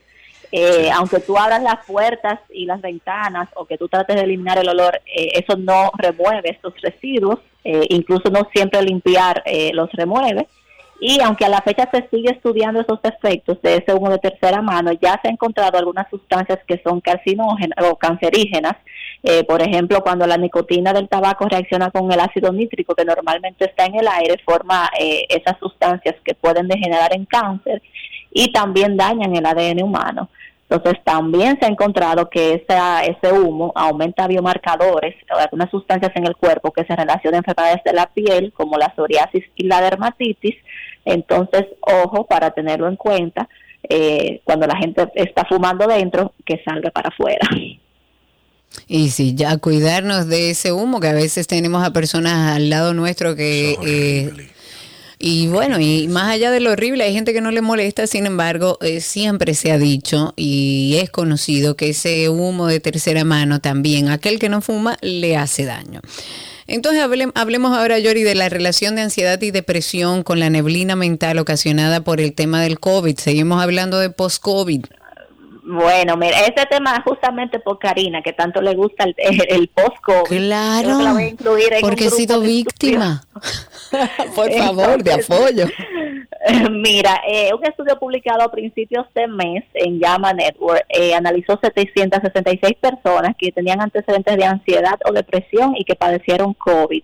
Eh, 0.52 0.90
aunque 0.92 1.20
tú 1.20 1.38
abras 1.38 1.62
las 1.62 1.84
puertas 1.86 2.40
y 2.50 2.64
las 2.64 2.80
ventanas 2.80 3.48
o 3.54 3.66
que 3.66 3.78
tú 3.78 3.88
trates 3.88 4.16
de 4.16 4.22
eliminar 4.22 4.58
el 4.58 4.68
olor, 4.68 5.00
eh, 5.06 5.28
eso 5.34 5.56
no 5.56 5.92
remueve 5.96 6.50
estos 6.50 6.74
residuos, 6.80 7.38
eh, 7.64 7.86
incluso 7.90 8.30
no 8.30 8.48
siempre 8.52 8.82
limpiar 8.82 9.42
eh, 9.46 9.70
los 9.74 9.90
remueve. 9.92 10.48
Y 11.02 11.20
aunque 11.22 11.46
a 11.46 11.48
la 11.48 11.62
fecha 11.62 11.88
se 11.90 12.06
sigue 12.10 12.30
estudiando 12.30 12.80
esos 12.80 12.98
efectos 13.04 13.62
de 13.62 13.76
ese 13.76 13.94
humo 13.94 14.10
de 14.10 14.18
tercera 14.18 14.60
mano, 14.60 14.92
ya 14.92 15.18
se 15.22 15.28
han 15.28 15.34
encontrado 15.34 15.78
algunas 15.78 16.10
sustancias 16.10 16.58
que 16.66 16.78
son 16.84 17.00
carcinógenas 17.00 17.78
o 17.90 17.96
cancerígenas. 17.96 18.76
Por 19.48 19.62
ejemplo, 19.62 20.02
cuando 20.02 20.26
la 20.26 20.36
nicotina 20.36 20.92
del 20.92 21.08
tabaco 21.08 21.46
reacciona 21.48 21.90
con 21.90 22.12
el 22.12 22.20
ácido 22.20 22.52
nítrico 22.52 22.94
que 22.94 23.06
normalmente 23.06 23.64
está 23.64 23.86
en 23.86 23.94
el 23.94 24.08
aire, 24.08 24.42
forma 24.44 24.90
eh, 24.98 25.24
esas 25.30 25.58
sustancias 25.58 26.16
que 26.22 26.34
pueden 26.34 26.68
degenerar 26.68 27.14
en 27.14 27.24
cáncer 27.24 27.80
y 28.30 28.52
también 28.52 28.96
dañan 28.96 29.34
el 29.34 29.46
ADN 29.46 29.82
humano. 29.82 30.28
Entonces 30.68 31.02
también 31.02 31.58
se 31.58 31.66
ha 31.66 31.68
encontrado 31.68 32.30
que 32.30 32.54
esa, 32.54 33.04
ese 33.04 33.32
humo 33.32 33.72
aumenta 33.74 34.28
biomarcadores 34.28 35.16
o 35.34 35.36
algunas 35.36 35.68
sustancias 35.68 36.12
en 36.14 36.26
el 36.26 36.36
cuerpo 36.36 36.70
que 36.70 36.84
se 36.84 36.94
relacionan 36.94 37.36
a 37.36 37.38
enfermedades 37.38 37.84
de 37.84 37.92
la 37.92 38.06
piel 38.06 38.52
como 38.52 38.78
la 38.78 38.94
psoriasis 38.94 39.44
y 39.56 39.64
la 39.64 39.80
dermatitis. 39.80 40.54
Entonces, 41.04 41.64
ojo 41.80 42.24
para 42.24 42.52
tenerlo 42.52 42.86
en 42.86 42.94
cuenta 42.94 43.48
eh, 43.88 44.42
cuando 44.44 44.68
la 44.68 44.76
gente 44.76 45.08
está 45.14 45.44
fumando 45.44 45.88
dentro, 45.88 46.32
que 46.44 46.62
salga 46.64 46.90
para 46.90 47.08
afuera. 47.08 47.48
Y 48.86 49.08
sí, 49.08 49.34
ya 49.34 49.58
cuidarnos 49.58 50.28
de 50.28 50.50
ese 50.50 50.70
humo 50.70 51.00
que 51.00 51.08
a 51.08 51.12
veces 51.12 51.48
tenemos 51.48 51.84
a 51.84 51.92
personas 51.92 52.54
al 52.54 52.70
lado 52.70 52.94
nuestro 52.94 53.34
que... 53.34 53.76
eh, 53.84 54.50
y 55.20 55.48
bueno, 55.48 55.78
y 55.78 56.08
más 56.08 56.30
allá 56.30 56.50
de 56.50 56.60
lo 56.60 56.70
horrible, 56.72 57.04
hay 57.04 57.12
gente 57.12 57.32
que 57.34 57.42
no 57.42 57.50
le 57.50 57.60
molesta, 57.60 58.06
sin 58.06 58.24
embargo, 58.26 58.78
eh, 58.80 59.00
siempre 59.00 59.54
se 59.54 59.70
ha 59.70 59.78
dicho 59.78 60.32
y 60.34 60.96
es 61.00 61.10
conocido 61.10 61.76
que 61.76 61.90
ese 61.90 62.28
humo 62.30 62.66
de 62.66 62.80
tercera 62.80 63.22
mano 63.24 63.60
también, 63.60 64.08
aquel 64.08 64.38
que 64.38 64.48
no 64.48 64.62
fuma, 64.62 64.96
le 65.02 65.36
hace 65.36 65.66
daño. 65.66 66.00
Entonces 66.66 67.02
hable- 67.02 67.32
hablemos 67.34 67.76
ahora, 67.76 67.98
Yori, 67.98 68.22
de 68.22 68.34
la 68.34 68.48
relación 68.48 68.94
de 68.96 69.02
ansiedad 69.02 69.40
y 69.42 69.50
depresión 69.50 70.22
con 70.22 70.38
la 70.40 70.50
neblina 70.50 70.96
mental 70.96 71.38
ocasionada 71.38 72.02
por 72.02 72.20
el 72.20 72.32
tema 72.32 72.62
del 72.62 72.78
COVID. 72.78 73.18
Seguimos 73.18 73.62
hablando 73.62 73.98
de 73.98 74.10
post-COVID. 74.10 74.84
Bueno, 75.62 76.16
mira, 76.16 76.40
ese 76.40 76.66
tema 76.68 77.02
justamente 77.04 77.58
por 77.60 77.78
Karina, 77.78 78.22
que 78.22 78.32
tanto 78.32 78.60
le 78.62 78.74
gusta 78.74 79.04
el, 79.04 79.14
el 79.48 79.68
post-COVID. 79.68 80.28
Claro, 80.28 80.88
Yo 80.88 81.02
la 81.02 81.12
voy 81.12 81.22
a 81.24 81.28
incluir 81.28 81.72
en 81.74 81.80
porque 81.80 82.06
he 82.06 82.10
sido 82.10 82.40
víctima. 82.40 83.22
Por 84.34 84.52
favor, 84.52 85.02
de 85.02 85.12
apoyo. 85.12 85.66
Mira, 86.70 87.20
eh, 87.28 87.50
un 87.52 87.64
estudio 87.66 87.98
publicado 87.98 88.42
a 88.42 88.50
principios 88.50 89.06
de 89.14 89.26
mes 89.26 89.64
en 89.74 89.98
Llama 89.98 90.32
Network 90.32 90.84
eh, 90.88 91.14
analizó 91.14 91.58
766 91.62 92.76
personas 92.80 93.36
que 93.36 93.52
tenían 93.52 93.80
antecedentes 93.80 94.36
de 94.36 94.44
ansiedad 94.44 94.98
o 95.04 95.12
depresión 95.12 95.74
y 95.76 95.84
que 95.84 95.94
padecieron 95.94 96.54
COVID. 96.54 97.02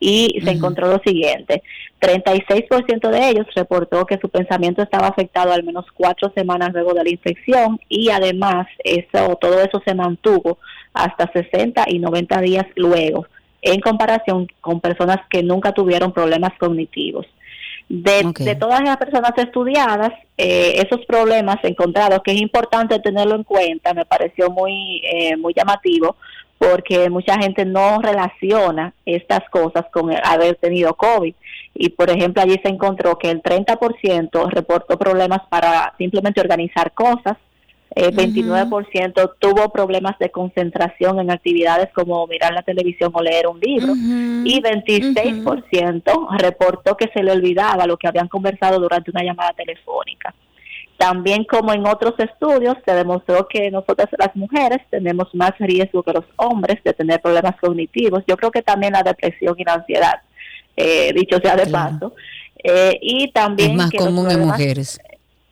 Y 0.00 0.40
se 0.44 0.50
encontró 0.50 0.88
lo 0.88 1.00
siguiente, 1.04 1.62
36% 2.00 3.10
de 3.10 3.28
ellos 3.30 3.46
reportó 3.54 4.06
que 4.06 4.18
su 4.18 4.28
pensamiento 4.28 4.82
estaba 4.82 5.08
afectado 5.08 5.52
al 5.52 5.64
menos 5.64 5.86
cuatro 5.94 6.30
semanas 6.34 6.70
luego 6.72 6.94
de 6.94 7.04
la 7.04 7.10
infección 7.10 7.80
y 7.88 8.10
además 8.10 8.66
eso, 8.84 9.36
todo 9.40 9.60
eso 9.60 9.82
se 9.84 9.94
mantuvo 9.94 10.58
hasta 10.94 11.30
60 11.32 11.84
y 11.88 11.98
90 11.98 12.40
días 12.40 12.66
luego 12.76 13.26
en 13.62 13.80
comparación 13.80 14.46
con 14.60 14.80
personas 14.80 15.18
que 15.28 15.42
nunca 15.42 15.72
tuvieron 15.72 16.12
problemas 16.12 16.52
cognitivos. 16.58 17.26
De, 17.88 18.22
de 18.38 18.54
todas 18.54 18.82
las 18.82 18.98
personas 18.98 19.32
estudiadas, 19.38 20.12
eh, 20.36 20.74
esos 20.76 21.06
problemas 21.06 21.56
encontrados, 21.62 22.20
que 22.22 22.32
es 22.32 22.40
importante 22.40 22.98
tenerlo 23.00 23.34
en 23.34 23.44
cuenta, 23.44 23.94
me 23.94 24.04
pareció 24.04 24.50
muy, 24.50 25.00
eh, 25.10 25.36
muy 25.38 25.54
llamativo, 25.54 26.16
porque 26.58 27.08
mucha 27.08 27.38
gente 27.38 27.64
no 27.64 28.00
relaciona 28.00 28.92
estas 29.06 29.48
cosas 29.50 29.86
con 29.92 30.12
el 30.12 30.20
haber 30.24 30.56
tenido 30.56 30.94
COVID. 30.94 31.34
Y, 31.74 31.90
por 31.90 32.10
ejemplo, 32.10 32.42
allí 32.42 32.58
se 32.62 32.68
encontró 32.68 33.16
que 33.16 33.30
el 33.30 33.42
30% 33.42 34.50
reportó 34.50 34.98
problemas 34.98 35.40
para 35.48 35.94
simplemente 35.96 36.40
organizar 36.40 36.92
cosas, 36.92 37.36
eh, 37.94 38.10
29% 38.12 39.34
tuvo 39.38 39.70
problemas 39.70 40.18
de 40.18 40.30
concentración 40.30 41.20
en 41.20 41.30
actividades 41.30 41.88
como 41.94 42.26
mirar 42.26 42.52
la 42.52 42.62
televisión 42.62 43.10
o 43.14 43.22
leer 43.22 43.46
un 43.46 43.58
libro 43.58 43.94
y 43.94 44.60
26% 44.60 46.28
reportó 46.38 46.96
que 46.96 47.08
se 47.14 47.22
le 47.22 47.32
olvidaba 47.32 47.86
lo 47.86 47.96
que 47.96 48.06
habían 48.06 48.28
conversado 48.28 48.78
durante 48.78 49.10
una 49.10 49.22
llamada 49.22 49.52
telefónica. 49.54 50.34
También 50.98 51.44
como 51.44 51.72
en 51.72 51.86
otros 51.86 52.14
estudios 52.18 52.76
se 52.84 52.92
demostró 52.92 53.46
que 53.46 53.70
nosotras 53.70 54.08
las 54.18 54.34
mujeres 54.34 54.80
tenemos 54.90 55.32
más 55.32 55.52
riesgo 55.60 56.02
que 56.02 56.12
los 56.12 56.24
hombres 56.34 56.82
de 56.82 56.92
tener 56.92 57.22
problemas 57.22 57.54
cognitivos. 57.60 58.24
Yo 58.26 58.36
creo 58.36 58.50
que 58.50 58.62
también 58.62 58.94
la 58.94 59.04
depresión 59.04 59.54
y 59.56 59.64
la 59.64 59.74
ansiedad, 59.74 60.20
eh, 60.76 61.12
dicho 61.14 61.38
sea 61.40 61.54
de 61.54 61.68
paso. 61.68 62.14
Eh, 62.64 62.98
y 63.00 63.30
también 63.30 63.70
Es 63.70 63.76
más 63.76 63.90
que 63.90 63.98
común 63.98 64.28
en 64.28 64.40
mujeres. 64.40 64.98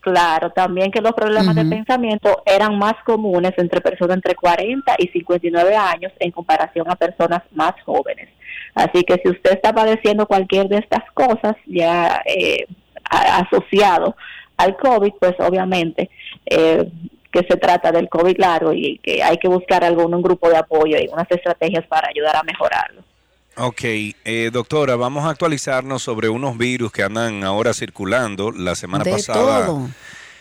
Claro, 0.00 0.50
también 0.50 0.90
que 0.90 1.00
los 1.00 1.12
problemas 1.12 1.54
de 1.54 1.64
pensamiento 1.64 2.42
eran 2.44 2.76
más 2.76 2.94
comunes 3.04 3.52
entre 3.56 3.80
personas 3.80 4.16
entre 4.16 4.34
40 4.34 4.94
y 4.98 5.08
59 5.08 5.76
años 5.76 6.12
en 6.18 6.32
comparación 6.32 6.90
a 6.90 6.96
personas 6.96 7.42
más 7.52 7.74
jóvenes. 7.84 8.28
Así 8.74 9.04
que 9.04 9.20
si 9.22 9.28
usted 9.28 9.52
está 9.52 9.72
padeciendo 9.72 10.26
cualquier 10.26 10.68
de 10.68 10.78
estas 10.78 11.08
cosas 11.12 11.54
ya 11.66 12.20
eh, 12.24 12.66
asociado 13.10 14.16
al 14.56 14.76
COVID, 14.76 15.12
pues 15.20 15.34
obviamente 15.38 16.10
eh, 16.46 16.90
que 17.30 17.46
se 17.48 17.56
trata 17.56 17.92
del 17.92 18.08
COVID 18.08 18.38
largo 18.38 18.72
y 18.72 18.98
que 19.02 19.22
hay 19.22 19.36
que 19.38 19.48
buscar 19.48 19.84
algún 19.84 20.14
un 20.14 20.22
grupo 20.22 20.48
de 20.48 20.56
apoyo 20.56 20.96
y 20.98 21.08
unas 21.12 21.30
estrategias 21.30 21.86
para 21.86 22.08
ayudar 22.08 22.36
a 22.36 22.42
mejorarlo. 22.42 23.02
Ok, 23.58 23.82
eh, 23.84 24.50
doctora, 24.52 24.96
vamos 24.96 25.24
a 25.24 25.30
actualizarnos 25.30 26.02
sobre 26.02 26.28
unos 26.28 26.58
virus 26.58 26.92
que 26.92 27.02
andan 27.02 27.42
ahora 27.42 27.72
circulando. 27.72 28.52
La 28.52 28.74
semana 28.74 29.02
De 29.02 29.12
pasada. 29.12 29.66
todo. 29.66 29.88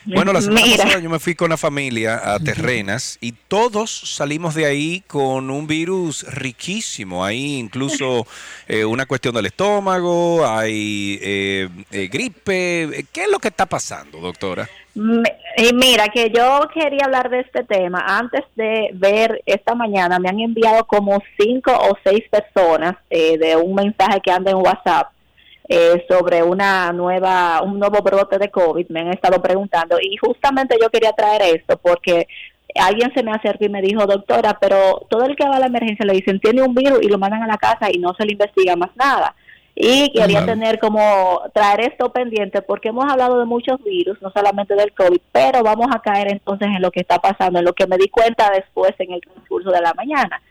Bueno, 0.05 0.33
la 0.33 0.41
semana 0.41 0.65
Mira. 0.65 0.83
pasada 0.83 1.01
yo 1.01 1.09
me 1.09 1.19
fui 1.19 1.35
con 1.35 1.49
la 1.49 1.57
familia 1.57 2.33
a 2.33 2.39
Terrenas 2.39 3.17
y 3.21 3.31
todos 3.31 3.89
salimos 3.91 4.53
de 4.53 4.65
ahí 4.65 5.03
con 5.07 5.49
un 5.49 5.65
virus 5.65 6.23
riquísimo. 6.31 7.25
Hay 7.25 7.57
incluso 7.57 8.27
eh, 8.67 8.85
una 8.85 9.05
cuestión 9.05 9.33
del 9.33 9.47
estómago, 9.47 10.47
hay 10.47 11.19
eh, 11.21 11.69
eh, 11.91 12.07
gripe. 12.11 13.05
¿Qué 13.11 13.23
es 13.23 13.31
lo 13.31 13.39
que 13.39 13.47
está 13.47 13.65
pasando, 13.65 14.19
doctora? 14.19 14.69
Y 14.95 15.73
mira, 15.73 16.07
que 16.07 16.29
yo 16.29 16.67
quería 16.73 17.05
hablar 17.05 17.29
de 17.29 17.41
este 17.41 17.65
tema. 17.65 18.03
Antes 18.07 18.43
de 18.55 18.91
ver 18.93 19.41
esta 19.45 19.75
mañana, 19.75 20.19
me 20.19 20.29
han 20.29 20.39
enviado 20.39 20.85
como 20.85 21.21
cinco 21.37 21.71
o 21.73 21.97
seis 22.03 22.23
personas 22.29 22.95
eh, 23.09 23.37
de 23.37 23.57
un 23.57 23.75
mensaje 23.75 24.21
que 24.21 24.31
anda 24.31 24.51
en 24.51 24.57
WhatsApp 24.57 25.11
eh, 25.67 26.05
sobre 26.07 26.43
una 26.43 26.91
nueva, 26.93 27.61
un 27.63 27.79
nuevo 27.79 27.99
brote 28.01 28.37
de 28.37 28.49
COVID. 28.49 28.87
Me 28.89 29.01
han 29.01 29.09
estado 29.13 29.41
preguntando 29.41 29.97
y 30.01 30.15
justamente 30.17 30.77
yo 30.81 30.89
quería 30.89 31.11
traer 31.13 31.41
esto 31.55 31.77
porque 31.77 32.27
alguien 32.75 33.11
se 33.13 33.23
me 33.23 33.31
acercó 33.31 33.65
y 33.65 33.69
me 33.69 33.81
dijo, 33.81 34.05
doctora, 34.05 34.57
pero 34.59 35.05
todo 35.09 35.25
el 35.25 35.35
que 35.35 35.47
va 35.47 35.55
a 35.55 35.59
la 35.59 35.67
emergencia 35.67 36.05
le 36.05 36.13
dicen 36.13 36.39
tiene 36.39 36.61
un 36.61 36.75
virus 36.75 36.99
y 37.01 37.07
lo 37.07 37.17
mandan 37.17 37.43
a 37.43 37.47
la 37.47 37.57
casa 37.57 37.87
y 37.91 37.97
no 37.97 38.13
se 38.15 38.25
le 38.25 38.33
investiga 38.33 38.75
más 38.75 38.89
nada. 38.95 39.33
Y 39.77 40.09
quería 40.13 40.39
Claro. 40.39 40.45
tener 40.45 40.79
como 40.79 41.41
traer 41.53 41.81
esto 41.81 42.09
pendiente 42.13 42.61
porque 42.61 42.89
hemos 42.89 43.11
hablado 43.11 43.39
de 43.39 43.45
muchos 43.45 43.83
virus, 43.83 44.21
no 44.21 44.31
solamente 44.31 44.73
del 44.73 44.93
COVID, 44.93 45.19
pero 45.33 45.63
vamos 45.63 45.87
a 45.93 45.99
caer 45.99 46.31
entonces 46.31 46.69
en 46.69 46.81
lo 46.81 46.91
que 46.91 47.01
está 47.01 47.19
pasando, 47.19 47.59
en 47.59 47.65
lo 47.65 47.73
que 47.73 47.85
me 47.85 47.97
di 47.97 48.07
cuenta 48.07 48.49
después 48.51 48.93
en 48.99 49.11
el 49.11 49.21
transcurso 49.21 49.71
de 49.71 49.81
la 49.81 49.93
mañana. 49.93 50.41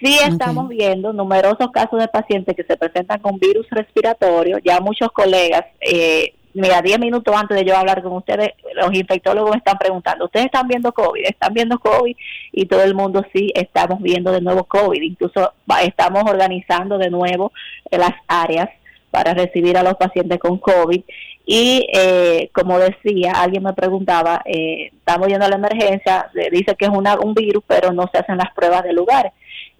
Sí 0.00 0.18
estamos 0.22 0.68
viendo 0.68 1.12
numerosos 1.12 1.70
casos 1.72 2.00
de 2.00 2.08
pacientes 2.08 2.54
que 2.54 2.64
se 2.64 2.76
presentan 2.76 3.20
con 3.20 3.38
virus 3.38 3.66
respiratorio, 3.70 4.58
ya 4.58 4.80
muchos 4.80 5.10
colegas, 5.12 5.64
eh, 5.80 6.34
mira, 6.56 6.82
10 6.82 6.98
minutos 6.98 7.34
antes 7.34 7.56
de 7.56 7.64
yo 7.64 7.76
hablar 7.76 8.02
con 8.02 8.12
ustedes, 8.12 8.50
los 8.74 8.92
infectólogos 8.94 9.52
me 9.52 9.58
están 9.58 9.78
preguntando, 9.78 10.26
¿ustedes 10.26 10.46
están 10.46 10.68
viendo 10.68 10.92
COVID? 10.92 11.24
¿Están 11.24 11.54
viendo 11.54 11.78
COVID? 11.78 12.16
Y 12.52 12.66
todo 12.66 12.82
el 12.82 12.94
mundo 12.94 13.24
sí, 13.32 13.52
estamos 13.54 14.00
viendo 14.00 14.32
de 14.32 14.40
nuevo 14.40 14.64
COVID, 14.64 15.00
incluso 15.00 15.52
estamos 15.82 16.24
organizando 16.26 16.98
de 16.98 17.10
nuevo 17.10 17.52
eh, 17.90 17.98
las 17.98 18.12
áreas 18.26 18.68
para 19.10 19.32
recibir 19.32 19.78
a 19.78 19.82
los 19.82 19.94
pacientes 19.94 20.38
con 20.38 20.58
COVID. 20.58 21.02
Y 21.46 21.86
eh, 21.92 22.50
como 22.52 22.78
decía, 22.78 23.32
alguien 23.32 23.62
me 23.62 23.72
preguntaba, 23.72 24.42
eh, 24.44 24.90
estamos 24.92 25.28
yendo 25.28 25.46
a 25.46 25.48
la 25.48 25.56
emergencia, 25.56 26.28
se 26.34 26.50
dice 26.50 26.74
que 26.74 26.86
es 26.86 26.90
una, 26.90 27.18
un 27.18 27.32
virus, 27.32 27.62
pero 27.66 27.92
no 27.92 28.10
se 28.12 28.18
hacen 28.18 28.36
las 28.36 28.52
pruebas 28.52 28.82
del 28.82 28.96
lugar. 28.96 29.32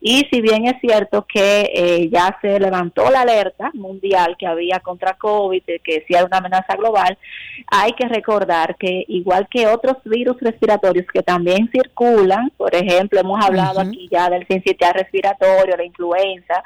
Y 0.08 0.24
si 0.30 0.40
bien 0.40 0.68
es 0.68 0.80
cierto 0.80 1.26
que 1.26 1.62
eh, 1.74 2.08
ya 2.08 2.38
se 2.40 2.60
levantó 2.60 3.10
la 3.10 3.22
alerta 3.22 3.72
mundial 3.74 4.36
que 4.38 4.46
había 4.46 4.78
contra 4.78 5.14
COVID, 5.14 5.64
de 5.64 5.80
que 5.80 6.04
sí 6.06 6.14
hay 6.14 6.22
una 6.22 6.36
amenaza 6.36 6.76
global, 6.76 7.18
hay 7.66 7.90
que 7.94 8.06
recordar 8.06 8.76
que 8.76 9.04
igual 9.08 9.48
que 9.50 9.66
otros 9.66 9.96
virus 10.04 10.36
respiratorios 10.40 11.06
que 11.12 11.24
también 11.24 11.68
circulan, 11.72 12.52
por 12.56 12.72
ejemplo, 12.72 13.18
hemos 13.18 13.44
hablado 13.44 13.80
aquí 13.80 14.08
ya 14.08 14.30
del 14.30 14.46
sincitial 14.46 14.94
respiratorio, 14.94 15.76
la 15.76 15.84
influenza, 15.84 16.62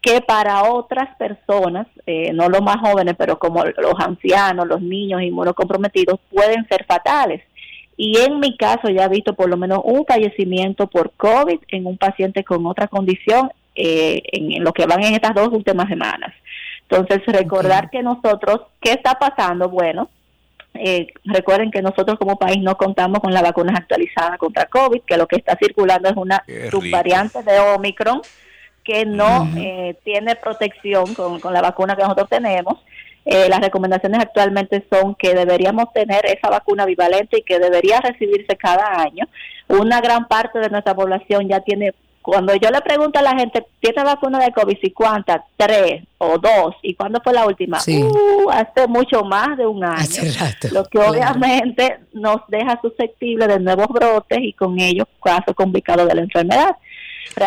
que 0.00 0.20
para 0.20 0.62
otras 0.62 1.16
personas, 1.16 1.88
eh, 2.06 2.32
no 2.32 2.48
los 2.48 2.62
más 2.62 2.76
jóvenes, 2.76 3.16
pero 3.18 3.40
como 3.40 3.64
los 3.64 3.94
ancianos, 3.98 4.68
los 4.68 4.80
niños 4.80 5.20
inmunocomprometidos, 5.20 6.20
pueden 6.32 6.64
ser 6.68 6.84
fatales. 6.84 7.42
Y 7.96 8.18
en 8.18 8.40
mi 8.40 8.56
caso 8.56 8.88
ya 8.88 9.04
he 9.04 9.08
visto 9.08 9.34
por 9.34 9.48
lo 9.48 9.56
menos 9.56 9.80
un 9.84 10.04
fallecimiento 10.04 10.88
por 10.88 11.12
COVID 11.12 11.60
en 11.68 11.86
un 11.86 11.96
paciente 11.96 12.44
con 12.44 12.66
otra 12.66 12.88
condición 12.88 13.50
eh, 13.74 14.22
en 14.32 14.62
lo 14.62 14.72
que 14.72 14.86
van 14.86 15.02
en 15.02 15.14
estas 15.14 15.34
dos 15.34 15.48
últimas 15.52 15.88
semanas. 15.88 16.32
Entonces, 16.88 17.22
recordar 17.26 17.90
que 17.90 18.02
nosotros, 18.02 18.62
¿qué 18.80 18.92
está 18.92 19.14
pasando? 19.14 19.68
Bueno, 19.68 20.10
eh, 20.74 21.06
recuerden 21.24 21.70
que 21.70 21.82
nosotros 21.82 22.18
como 22.18 22.38
país 22.38 22.60
no 22.60 22.76
contamos 22.76 23.20
con 23.20 23.32
las 23.32 23.42
vacunas 23.42 23.76
actualizadas 23.76 24.38
contra 24.38 24.66
COVID, 24.66 25.02
que 25.02 25.16
lo 25.16 25.26
que 25.26 25.36
está 25.36 25.56
circulando 25.56 26.08
es 26.08 26.16
una 26.16 26.44
subvariante 26.70 27.42
de 27.42 27.58
Omicron 27.60 28.20
que 28.82 29.06
no 29.06 29.48
eh, 29.56 29.96
tiene 30.04 30.36
protección 30.36 31.14
con, 31.14 31.40
con 31.40 31.54
la 31.54 31.62
vacuna 31.62 31.96
que 31.96 32.02
nosotros 32.02 32.28
tenemos. 32.28 32.78
Eh, 33.24 33.48
las 33.48 33.60
recomendaciones 33.60 34.20
actualmente 34.20 34.84
son 34.90 35.14
que 35.14 35.34
deberíamos 35.34 35.92
tener 35.92 36.26
esa 36.26 36.50
vacuna 36.50 36.84
bivalente 36.84 37.38
y 37.38 37.42
que 37.42 37.58
debería 37.58 38.00
recibirse 38.00 38.56
cada 38.56 39.00
año. 39.00 39.26
Una 39.68 40.00
gran 40.00 40.28
parte 40.28 40.58
de 40.58 40.68
nuestra 40.68 40.94
población 40.94 41.48
ya 41.48 41.60
tiene 41.60 41.94
cuando 42.24 42.54
yo 42.54 42.70
le 42.70 42.80
pregunto 42.80 43.18
a 43.18 43.22
la 43.22 43.36
gente, 43.36 43.66
¿tiene 43.80 44.02
vacuna 44.02 44.38
de 44.38 44.50
COVID? 44.50 44.78
¿Y 44.80 44.90
cuántas? 44.92 45.42
Tres 45.58 46.04
o 46.16 46.38
dos. 46.38 46.74
¿Y 46.80 46.94
cuándo 46.94 47.20
fue 47.22 47.34
la 47.34 47.44
última? 47.44 47.78
Uh, 47.86 48.48
hace 48.48 48.88
mucho 48.88 49.22
más 49.24 49.58
de 49.58 49.66
un 49.66 49.84
año. 49.84 50.06
Lo 50.72 50.86
que 50.86 50.98
obviamente 51.00 51.98
nos 52.14 52.38
deja 52.48 52.80
susceptibles 52.80 53.46
de 53.48 53.60
nuevos 53.60 53.88
brotes 53.88 54.38
y 54.40 54.54
con 54.54 54.80
ellos 54.80 55.06
casos 55.22 55.54
complicados 55.54 56.08
de 56.08 56.14
la 56.14 56.22
enfermedad. 56.22 56.74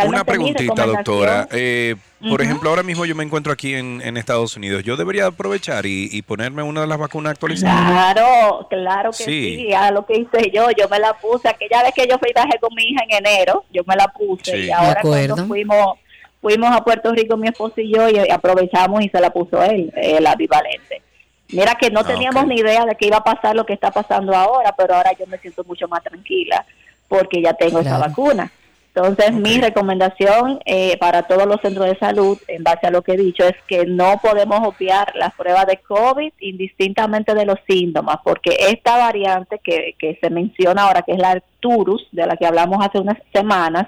Una 0.06 0.24
preguntita, 0.24 0.86
doctora. 0.86 1.48
Eh, 1.52 1.96
por 2.30 2.42
ejemplo, 2.42 2.70
ahora 2.70 2.84
mismo 2.84 3.06
yo 3.06 3.16
me 3.16 3.24
encuentro 3.24 3.54
aquí 3.54 3.76
en, 3.76 4.18
Estados 4.18 4.56
Unidos. 4.58 4.84
¿Yo 4.84 4.98
debería 4.98 5.28
aprovechar 5.28 5.86
y, 5.86 6.22
ponerme 6.24 6.64
una 6.64 6.82
de 6.82 6.88
las 6.88 6.98
vacunas 6.98 7.32
actualizadas? 7.32 7.92
Claro, 7.92 8.68
claro 8.70 9.12
que 9.12 9.24
sí. 9.24 9.74
A 9.74 9.92
lo 9.92 10.06
que 10.06 10.20
hice 10.20 10.52
yo, 10.52 10.70
yo 10.72 10.90
me 10.90 11.00
la 11.00 11.14
puse. 11.14 11.48
Aquella 11.48 11.84
vez 11.84 11.94
que 11.94 12.08
yo 12.08 12.18
fui 12.18 12.32
viaje 12.34 12.60
con 12.60 12.74
mi 12.76 12.84
hija 12.84 13.04
en 13.08 13.26
enero, 13.26 13.64
yo 13.72 13.84
me 13.86 13.96
la 13.96 14.08
puse. 14.08 14.58
Y 14.58 14.72
ahora 14.72 15.02
cuando 15.02 15.38
fuimos, 15.48 16.00
fuimos 16.42 16.76
a 16.76 16.84
Puerto 16.84 17.14
Rico, 17.14 17.38
mi 17.38 17.48
esposo 17.48 17.76
y 17.78 17.94
yo, 17.94 18.10
y 18.10 18.30
aprovechamos 18.30 19.04
y 19.04 19.10
se 19.10 19.20
la 19.20 19.30
puso 19.30 19.62
él, 19.64 19.94
la 20.20 20.36
bivalente. 20.36 21.02
Mira 21.50 21.76
que 21.76 21.90
no 21.90 22.02
ah, 22.02 22.04
teníamos 22.04 22.46
ni 22.46 22.56
idea 22.56 22.86
de 22.86 22.96
que 22.96 23.08
iba 23.08 23.18
a 23.18 23.24
pasar 23.24 23.56
lo 23.56 23.66
que 23.66 23.74
está 23.74 23.92
pasando 23.92 24.36
ahora, 24.36 24.74
pero 24.78 24.96
ahora 24.96 25.12
yo 25.18 25.26
me 25.28 25.38
siento 25.38 25.64
mucho 25.64 25.88
más 25.88 26.04
tranquila 26.04 26.66
porque 27.08 27.42
ya 27.42 27.54
tengo 27.54 27.80
esa 27.80 27.98
vacuna. 27.98 28.52
Entonces, 28.98 29.32
mi 29.32 29.62
recomendación 29.62 30.60
eh, 30.66 30.98
para 30.98 31.22
todos 31.22 31.46
los 31.46 31.62
centros 31.62 31.86
de 31.86 32.00
salud, 32.00 32.36
en 32.48 32.64
base 32.64 32.88
a 32.88 32.90
lo 32.90 33.04
que 33.04 33.12
he 33.12 33.18
dicho, 33.18 33.44
es 33.44 33.56
que 33.68 33.86
no 33.86 34.20
podemos 34.24 34.68
obviar 34.68 35.14
las 35.16 35.36
pruebas 35.36 35.68
de 35.68 35.78
COVID 35.78 36.34
indistintamente 36.40 37.36
de 37.36 37.46
los 37.46 37.60
síntomas, 37.70 38.18
porque 38.24 38.58
esta 38.58 38.98
variante 38.98 39.60
que, 39.64 39.94
que 40.00 40.18
se 40.20 40.32
menciona 40.32 40.82
ahora, 40.82 41.04
que 41.04 41.12
es 41.12 41.20
la 41.20 41.40
Turus, 41.60 42.08
de 42.12 42.26
la 42.26 42.38
que 42.38 42.48
hablamos 42.48 42.84
hace 42.84 42.98
unas 42.98 43.18
semanas, 43.32 43.88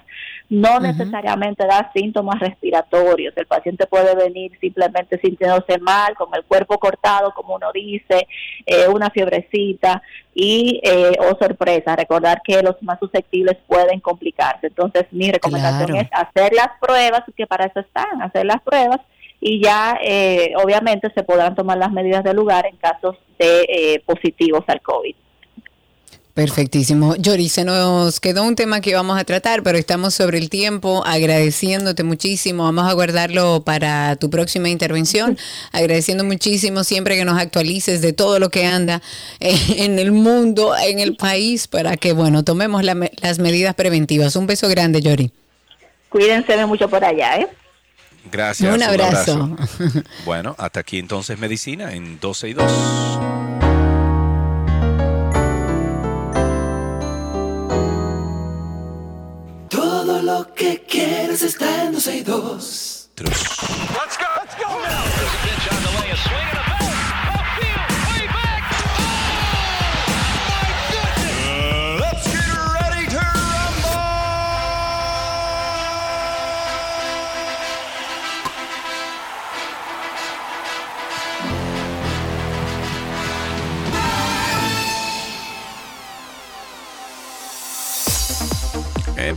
no 0.50 0.80
necesariamente 0.80 1.66
da 1.66 1.92
síntomas 1.94 2.40
respiratorios. 2.40 3.34
El 3.38 3.46
paciente 3.46 3.86
puede 3.86 4.16
venir 4.16 4.52
simplemente 4.60 5.20
sintiéndose 5.20 5.78
mal, 5.78 6.16
con 6.16 6.30
el 6.34 6.44
cuerpo 6.44 6.80
cortado, 6.80 7.34
como 7.36 7.56
uno 7.56 7.72
dice, 7.72 8.28
eh, 8.66 8.88
una 8.88 9.12
fiebrecita 9.12 10.02
y, 10.34 10.82
eh, 10.84 11.14
oh 11.20 11.38
sorpresa, 11.40 11.96
recordar 11.96 12.42
que 12.44 12.64
los 12.64 12.82
más 12.82 12.98
susceptibles 13.00 13.58
pueden 13.68 14.00
complicarse. 14.00 14.68
Entonces, 14.68 15.06
mi 15.12 15.32
recomendación 15.32 15.96
es 15.96 16.10
hacer 16.12 16.54
las 16.54 16.70
pruebas, 16.82 17.24
que 17.38 17.46
para 17.46 17.66
eso 17.66 17.82
están, 17.82 18.22
hacer 18.22 18.46
las 18.46 18.62
pruebas 18.62 19.00
y 19.42 19.64
ya 19.64 19.98
eh, 20.02 20.54
obviamente 20.62 21.12
se 21.14 21.24
podrán 21.24 21.56
tomar 21.56 21.78
las 21.78 21.92
medidas 21.92 22.24
de 22.24 22.34
lugar 22.34 22.66
en 22.66 22.76
casos 22.78 23.16
de 23.38 23.62
eh, 23.70 24.04
positivos 24.06 24.64
al 24.68 24.82
COVID. 24.82 25.16
Perfectísimo. 26.40 27.18
Yori, 27.18 27.50
se 27.50 27.66
nos 27.66 28.22
quedó 28.22 28.46
un 28.46 28.56
tema 28.56 28.80
que 28.80 28.92
íbamos 28.92 29.20
a 29.20 29.26
tratar, 29.26 29.62
pero 29.62 29.78
estamos 29.78 30.14
sobre 30.14 30.38
el 30.38 30.50
tiempo, 30.50 31.04
agradeciéndote 31.06 32.06
muchísimo. 32.06 32.64
Vamos 32.64 32.90
a 32.90 32.94
guardarlo 32.94 33.64
para 33.66 34.16
tu 34.16 34.30
próxima 34.30 34.70
intervención, 34.70 35.38
agradeciendo 35.74 36.24
muchísimo 36.24 36.86
siempre 36.86 37.18
que 37.18 37.26
nos 37.26 37.38
actualices 37.38 38.02
de 38.02 38.14
todo 38.14 38.40
lo 38.40 38.50
que 38.52 38.66
anda 38.66 39.02
en 39.42 40.00
el 40.00 40.14
mundo, 40.14 40.78
en 40.78 41.00
el 41.00 41.18
país, 41.18 41.68
para 41.68 41.98
que, 41.98 42.14
bueno, 42.14 42.46
tomemos 42.46 42.86
las 42.86 43.40
medidas 43.40 43.76
preventivas. 43.76 44.38
Un 44.38 44.48
beso 44.48 44.70
grande, 44.70 45.02
Yori. 45.02 45.34
Cuídense 46.08 46.66
mucho 46.66 46.88
por 46.88 47.04
allá, 47.04 47.36
¿eh? 47.36 47.50
Gracias. 48.32 48.74
Un 48.74 48.82
abrazo. 48.82 49.58
Bueno, 50.24 50.56
hasta 50.58 50.80
aquí 50.80 51.00
entonces 51.00 51.38
medicina 51.38 51.92
en 51.94 52.18
12 52.18 52.48
y 52.48 52.54
2. 52.54 53.59
Que 60.60 60.78
quieres 60.86 61.42
está 61.42 61.86
en 61.86 61.94
12 61.94 62.18
y 62.18 62.22
2. 62.22 63.10
Let's 63.16 64.18
go, 64.18 64.26
let's 64.36 64.56
go. 64.58 64.68
Now. 64.82 66.59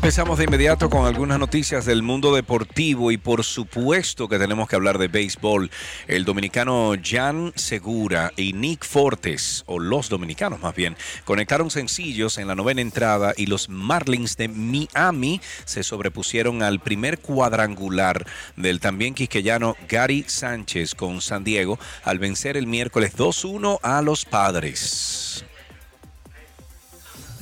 Empezamos 0.02 0.36
de 0.36 0.46
inmediato 0.46 0.90
con 0.90 1.06
algunas 1.06 1.38
noticias 1.38 1.86
del 1.86 2.02
mundo 2.02 2.34
deportivo 2.34 3.12
y 3.12 3.18
por 3.18 3.44
supuesto 3.44 4.28
que 4.28 4.40
tenemos 4.40 4.68
que 4.68 4.74
hablar 4.74 4.98
de 4.98 5.06
béisbol. 5.06 5.70
El 6.08 6.24
dominicano 6.24 6.94
Jan 7.00 7.52
Segura 7.54 8.32
y 8.36 8.52
Nick 8.52 8.84
Fortes, 8.84 9.62
o 9.66 9.78
los 9.78 10.08
dominicanos 10.08 10.60
más 10.60 10.74
bien, 10.74 10.96
conectaron 11.24 11.70
sencillos 11.70 12.38
en 12.38 12.48
la 12.48 12.56
novena 12.56 12.80
entrada 12.80 13.32
y 13.36 13.46
los 13.46 13.68
Marlins 13.68 14.36
de 14.36 14.48
Miami 14.48 15.40
se 15.66 15.84
sobrepusieron 15.84 16.64
al 16.64 16.80
primer 16.80 17.20
cuadrangular 17.20 18.26
del 18.56 18.80
también 18.80 19.14
quisqueyano 19.14 19.76
Gary 19.88 20.24
Sánchez 20.26 20.96
con 20.96 21.20
San 21.20 21.44
Diego 21.44 21.78
al 22.02 22.18
vencer 22.18 22.56
el 22.56 22.66
miércoles 22.66 23.16
2-1 23.16 23.78
a 23.84 24.02
los 24.02 24.24
Padres. 24.24 25.44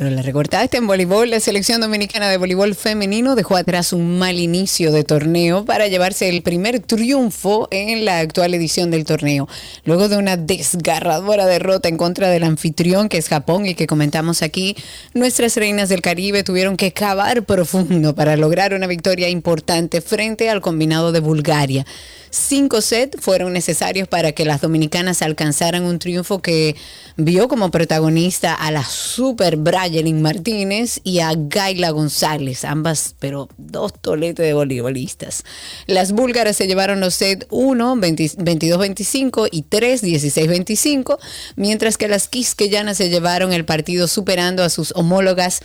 Pero 0.01 0.13
la 0.13 0.23
recortada 0.23 0.65
está 0.65 0.79
en 0.79 0.87
voleibol. 0.87 1.29
La 1.29 1.41
selección 1.41 1.83
dominicana 1.83 2.31
de 2.31 2.39
voleibol 2.39 2.75
femenino 2.75 3.35
dejó 3.35 3.57
atrás 3.57 3.93
un 3.93 4.19
mal 4.19 4.39
inicio 4.39 4.93
de 4.93 5.05
torneo 5.05 5.67
para 5.67 5.89
llevarse 5.89 6.31
el 6.31 6.41
primer 6.41 6.81
triunfo 6.81 7.69
en 7.71 8.07
la 8.07 8.21
actual 8.21 8.55
edición 8.55 8.91
del 8.91 9.05
torneo. 9.05 9.47
Luego 9.85 10.09
de 10.09 10.17
una 10.17 10.39
desgarradora 10.39 11.45
derrota 11.45 11.91
en 11.91 11.99
contra 11.99 12.31
del 12.31 12.45
anfitrión 12.45 13.11
que 13.11 13.19
es 13.19 13.29
Japón 13.29 13.67
y 13.67 13.75
que 13.75 13.87
comentamos 13.87 14.41
aquí, 14.41 14.75
nuestras 15.13 15.55
reinas 15.59 15.91
del 15.91 16.01
Caribe 16.01 16.45
tuvieron 16.45 16.79
que 16.79 16.95
cavar 16.95 17.45
profundo 17.45 18.15
para 18.15 18.39
lograr 18.39 18.73
una 18.73 18.87
victoria 18.87 19.29
importante 19.29 20.01
frente 20.01 20.49
al 20.49 20.63
combinado 20.63 21.13
de 21.13 21.21
Bulgaria. 21.21 21.85
Cinco 22.31 22.81
sets 22.81 23.21
fueron 23.21 23.53
necesarios 23.53 24.07
para 24.07 24.31
que 24.31 24.45
las 24.45 24.61
dominicanas 24.61 25.21
alcanzaran 25.21 25.83
un 25.83 25.99
triunfo 25.99 26.41
que 26.41 26.77
vio 27.17 27.49
como 27.49 27.73
protagonista 27.73 28.55
a 28.55 28.71
la 28.71 28.85
super 28.85 29.57
Brayelin 29.91 30.23
Martínez 30.23 31.01
y 31.03 31.19
a 31.19 31.33
Gaila 31.35 31.91
González, 31.91 32.65
ambas, 32.65 33.17
pero 33.19 33.49
dos 33.59 33.93
toletes 33.93 34.47
de 34.47 34.53
voleibolistas. 34.53 35.45
Las 35.87 36.13
búlgaras 36.13 36.57
se 36.57 36.69
llevaron 36.69 37.01
los 37.01 37.15
sets 37.15 37.47
1, 37.51 37.97
22-25 37.97 39.49
y 39.51 39.63
3, 39.63 40.05
16-25, 40.05 41.19
mientras 41.57 41.99
que 41.99 42.07
las 42.07 42.29
quisqueyanas 42.29 42.99
se 42.99 43.09
llevaron 43.09 43.53
el 43.53 43.65
partido 43.65 44.07
superando 44.07 44.63
a 44.63 44.71
sus 44.71 44.93
homólogas 44.95 45.61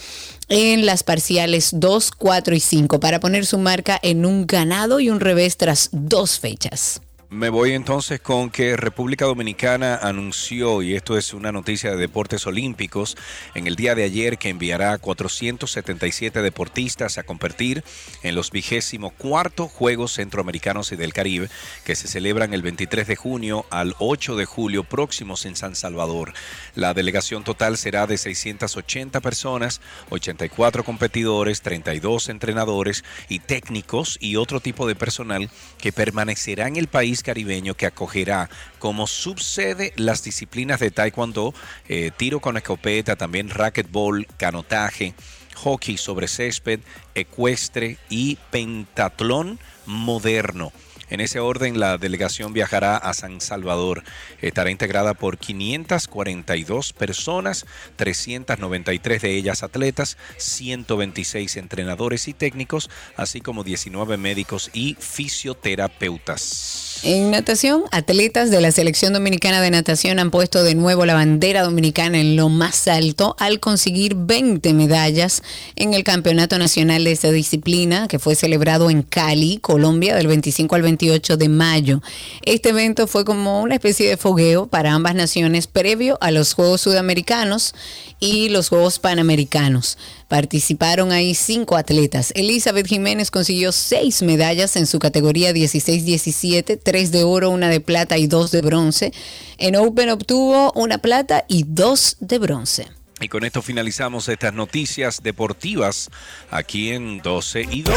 en 0.49 0.88
las 0.88 1.03
parciales 1.03 1.69
2, 1.73 2.11
4 2.11 2.56
y 2.56 2.60
5 2.60 2.99
para 2.99 3.19
poner 3.19 3.45
su 3.45 3.60
marca 3.60 3.99
en 4.02 4.26
un 4.26 4.47
ganado 4.47 4.99
y 4.99 5.11
un 5.11 5.19
revés 5.19 5.57
tras 5.57 5.89
dos 5.91 6.39
fechas. 6.39 7.02
Me 7.35 7.49
voy 7.49 7.73
entonces 7.73 8.21
con 8.21 8.49
que 8.49 8.77
República 8.77 9.25
Dominicana 9.25 9.97
anunció, 9.97 10.81
y 10.81 10.95
esto 10.95 11.17
es 11.17 11.33
una 11.33 11.51
noticia 11.51 11.91
de 11.91 11.97
deportes 11.97 12.47
olímpicos, 12.47 13.17
en 13.55 13.67
el 13.67 13.75
día 13.75 13.93
de 13.93 14.05
ayer 14.05 14.37
que 14.37 14.47
enviará 14.47 14.97
477 14.97 16.41
deportistas 16.41 17.17
a 17.17 17.23
competir 17.23 17.83
en 18.23 18.35
los 18.35 18.51
vigésimo 18.51 19.09
cuarto 19.09 19.67
Juegos 19.67 20.13
Centroamericanos 20.13 20.93
y 20.93 20.95
del 20.95 21.11
Caribe, 21.11 21.49
que 21.83 21.97
se 21.97 22.07
celebran 22.07 22.53
el 22.53 22.61
23 22.61 23.05
de 23.05 23.17
junio 23.17 23.65
al 23.69 23.95
8 23.99 24.37
de 24.37 24.45
julio 24.45 24.85
próximos 24.85 25.45
en 25.45 25.57
San 25.57 25.75
Salvador. 25.75 26.31
La 26.73 26.93
delegación 26.93 27.43
total 27.43 27.77
será 27.77 28.07
de 28.07 28.17
680 28.17 29.19
personas, 29.19 29.81
84 30.09 30.85
competidores, 30.85 31.61
32 31.63 32.29
entrenadores 32.29 33.03
y 33.27 33.39
técnicos 33.39 34.17
y 34.21 34.37
otro 34.37 34.61
tipo 34.61 34.87
de 34.87 34.95
personal 34.95 35.49
que 35.79 35.91
permanecerá 35.91 36.69
en 36.69 36.77
el 36.77 36.87
país 36.87 37.24
caribeño 37.26 37.73
que 37.73 37.88
acogerá 37.88 38.49
como 38.80 39.07
subsede 39.07 39.91
las 39.97 40.23
disciplinas 40.23 40.80
de 40.80 40.91
taekwondo, 40.91 41.53
eh, 41.89 42.11
tiro 42.15 42.39
con 42.39 42.56
escopeta, 42.56 43.15
también 43.15 43.49
racquetball, 43.49 44.27
canotaje, 44.38 45.15
hockey 45.56 45.97
sobre 45.97 46.27
césped, 46.27 46.80
ecuestre 47.15 47.97
y 48.10 48.38
pentatlón 48.52 49.60
moderno. 49.85 50.72
En 51.10 51.22
ese 51.22 51.39
orden, 51.39 51.80
la 51.80 51.99
delegación 51.99 52.53
viajará 52.53 52.97
a 52.97 53.14
San 53.14 53.39
Salvador. 53.39 54.03
Estará 54.41 54.72
integrada 54.72 55.14
por 55.14 55.38
542 55.38 56.93
personas, 56.93 57.68
393 57.95 59.22
de 59.22 59.35
ellas 59.35 59.61
atletas, 59.61 60.18
126 60.38 61.57
entrenadores 61.57 62.27
y 62.27 62.34
técnicos, 62.34 62.89
así 63.15 63.41
como 63.41 63.64
19 63.64 64.18
médicos 64.18 64.72
y 64.73 64.97
fisioterapeutas. 64.99 66.94
En 67.03 67.30
natación, 67.30 67.84
atletas 67.91 68.49
de 68.49 68.61
la 68.61 68.72
selección 68.72 69.13
dominicana 69.13 69.61
de 69.61 69.69
natación 69.69 70.17
han 70.17 70.31
puesto 70.31 70.63
de 70.63 70.76
nuevo 70.76 71.05
la 71.05 71.13
bandera 71.13 71.61
dominicana 71.61 72.19
en 72.19 72.35
lo 72.35 72.49
más 72.49 72.88
alto 72.88 73.35
al 73.38 73.59
conseguir 73.59 74.15
20 74.15 74.73
medallas 74.73 75.43
en 75.76 75.93
el 75.93 76.03
Campeonato 76.03 76.57
Nacional 76.57 77.03
de 77.03 77.11
esta 77.11 77.31
disciplina 77.31 78.07
que 78.07 78.17
fue 78.17 78.35
celebrado 78.35 78.89
en 78.89 79.03
Cali, 79.03 79.59
Colombia, 79.61 80.15
del 80.15 80.27
25 80.27 80.76
al 80.76 80.81
28 80.81 81.38
de 81.38 81.49
mayo. 81.49 82.01
Este 82.43 82.69
evento 82.69 83.07
fue 83.07 83.23
como 83.23 83.61
una 83.61 83.76
especie 83.76 84.09
de 84.09 84.17
fogueo 84.17 84.67
para 84.67 84.93
ambas 84.93 85.13
naciones 85.15 85.67
previo 85.67 86.17
a 86.22 86.31
los 86.31 86.53
Juegos 86.53 86.81
Sudamericanos 86.81 87.76
y 88.19 88.49
los 88.49 88.69
Juegos 88.69 88.99
Panamericanos. 88.99 89.97
Participaron 90.27 91.11
ahí 91.11 91.35
cinco 91.35 91.77
atletas. 91.77 92.31
Elizabeth 92.35 92.88
Jiménez 92.88 93.31
consiguió 93.31 93.72
seis 93.72 94.22
medallas 94.22 94.76
en 94.76 94.88
su 94.88 94.99
categoría 94.99 95.52
16-17, 95.52 96.80
tres 96.81 97.11
de 97.11 97.23
oro, 97.23 97.49
una 97.49 97.69
de 97.69 97.80
plata 97.80 98.18
y 98.18 98.27
dos 98.27 98.52
de 98.52 98.61
bronce. 98.61 99.14
En 99.57 99.76
Open 99.76 100.10
obtuvo 100.10 100.72
una 100.73 100.97
plata 100.97 101.45
y 101.47 101.64
dos 101.68 102.18
de 102.19 102.39
bronce. 102.39 102.88
Y 103.22 103.30
con 103.30 103.45
esto 103.45 103.61
finalizamos 103.61 104.27
estas 104.27 104.53
noticias 104.53 105.23
deportivas 105.23 106.10
aquí 106.52 106.91
en 106.91 107.19
12 107.19 107.65
y 107.72 107.81
2. 107.81 107.95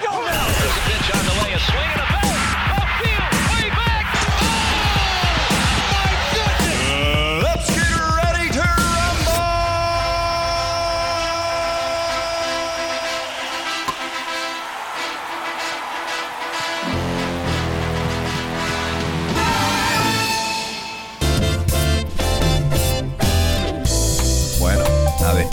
Bueno, 0.00 0.57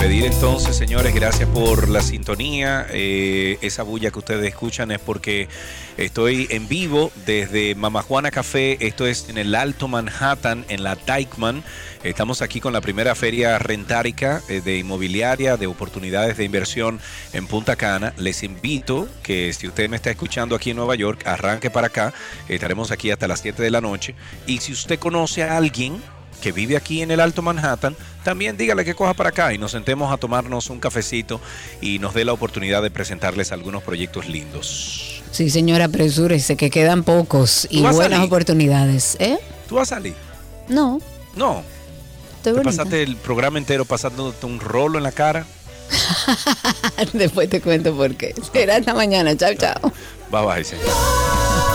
despedir 0.06 0.32
entonces, 0.32 0.76
señores. 0.76 1.16
Gracias 1.16 1.50
por 1.50 1.90
la 1.90 2.02
sintonía. 2.02 2.86
Eh, 2.92 3.58
esa 3.62 3.82
bulla 3.82 4.12
que 4.12 4.20
ustedes 4.20 4.48
escuchan 4.48 4.92
es 4.92 5.00
porque 5.00 5.48
estoy 5.98 6.46
en 6.52 6.68
vivo 6.68 7.12
desde 7.26 7.74
Mama 7.74 8.04
Juana 8.04 8.30
Café. 8.30 8.78
Esto 8.86 9.08
es 9.08 9.30
en 9.30 9.40
el 9.40 9.56
Alto 9.56 9.88
Manhattan, 9.88 10.64
en 10.70 10.84
la 10.84 10.96
Dykeman. 10.96 11.64
Estamos 12.04 12.44
aquí 12.44 12.60
con 12.60 12.72
la 12.74 12.82
primera 12.82 13.16
feria 13.16 13.58
rentárica 13.58 14.44
eh, 14.48 14.62
de 14.64 14.78
inmobiliaria, 14.78 15.58
de 15.58 15.66
oportunidades 15.66 16.38
de 16.38 16.44
inversión 16.44 17.00
en 17.34 17.48
Punta 17.48 17.76
Cana. 17.76 18.14
Les 18.18 18.44
invito 18.44 19.08
que 19.24 19.54
si 19.54 19.68
usted 19.68 19.90
me 19.90 19.96
está 19.96 20.12
escuchando 20.12 20.56
aquí 20.56 20.70
en 20.70 20.78
Nueva 20.78 20.94
York, 20.94 21.26
arranque 21.26 21.72
para 21.72 21.88
acá. 21.88 22.14
Estaremos 22.48 22.92
aquí 22.92 23.10
hasta 23.10 23.28
las 23.28 23.40
7 23.40 23.64
de 23.64 23.72
la 23.72 23.82
noche. 23.82 24.14
Y 24.46 24.60
si 24.60 24.72
usted 24.72 25.00
conoce 25.00 25.42
a 25.42 25.58
alguien 25.58 26.00
que 26.42 26.52
vive 26.52 26.78
aquí 26.78 27.02
en 27.02 27.12
el 27.12 27.20
Alto 27.20 27.42
Manhattan, 27.42 27.96
también 28.24 28.58
dígale 28.58 28.86
que 28.86 28.96
coja 28.96 29.14
para 29.14 29.30
acá 29.30 29.54
y 29.54 29.58
nos 29.58 29.72
sentemos 29.72 30.12
a 30.12 30.18
tomarnos 30.18 30.70
un 30.70 30.80
cafecito 30.80 31.40
y 31.82 32.00
nos 32.00 32.14
dé 32.14 32.26
la 32.26 32.34
oportunidad 32.34 32.82
de 32.82 32.92
presentarles 32.92 33.52
algunos 33.52 33.84
proyectos 33.84 34.28
lindos. 34.28 35.22
Sí, 35.32 35.50
señora, 35.50 35.86
apresúrese, 35.86 36.56
que 36.56 36.70
quedan 36.70 37.04
pocos 37.04 37.68
y 37.70 37.78
¿Tú 37.80 37.84
vas 37.84 37.96
a 37.96 37.98
buenas 37.98 38.20
oportunidades. 38.22 39.18
¿Eh? 39.20 39.38
¿Tú 39.68 39.76
vas 39.76 39.92
a 39.92 39.96
salir? 39.96 40.16
No, 40.70 41.00
No. 41.36 41.64
estoy 42.38 42.54
¿Te 42.54 42.62
pasaste 42.62 43.04
el 43.04 43.16
programa 43.18 43.58
entero 43.58 43.86
pasándote 43.86 44.46
un 44.46 44.60
rolo 44.60 44.98
en 44.98 45.04
la 45.04 45.12
cara? 45.12 45.46
Después 47.14 47.50
te 47.50 47.62
cuento 47.62 47.96
por 47.96 48.16
qué. 48.16 48.34
Será 48.54 48.78
hasta 48.78 48.94
mañana. 48.94 49.36
Chao, 49.36 49.54
chao. 49.56 49.92
Bye 50.32 50.46
bye, 50.46 50.64
señor. 50.64 50.86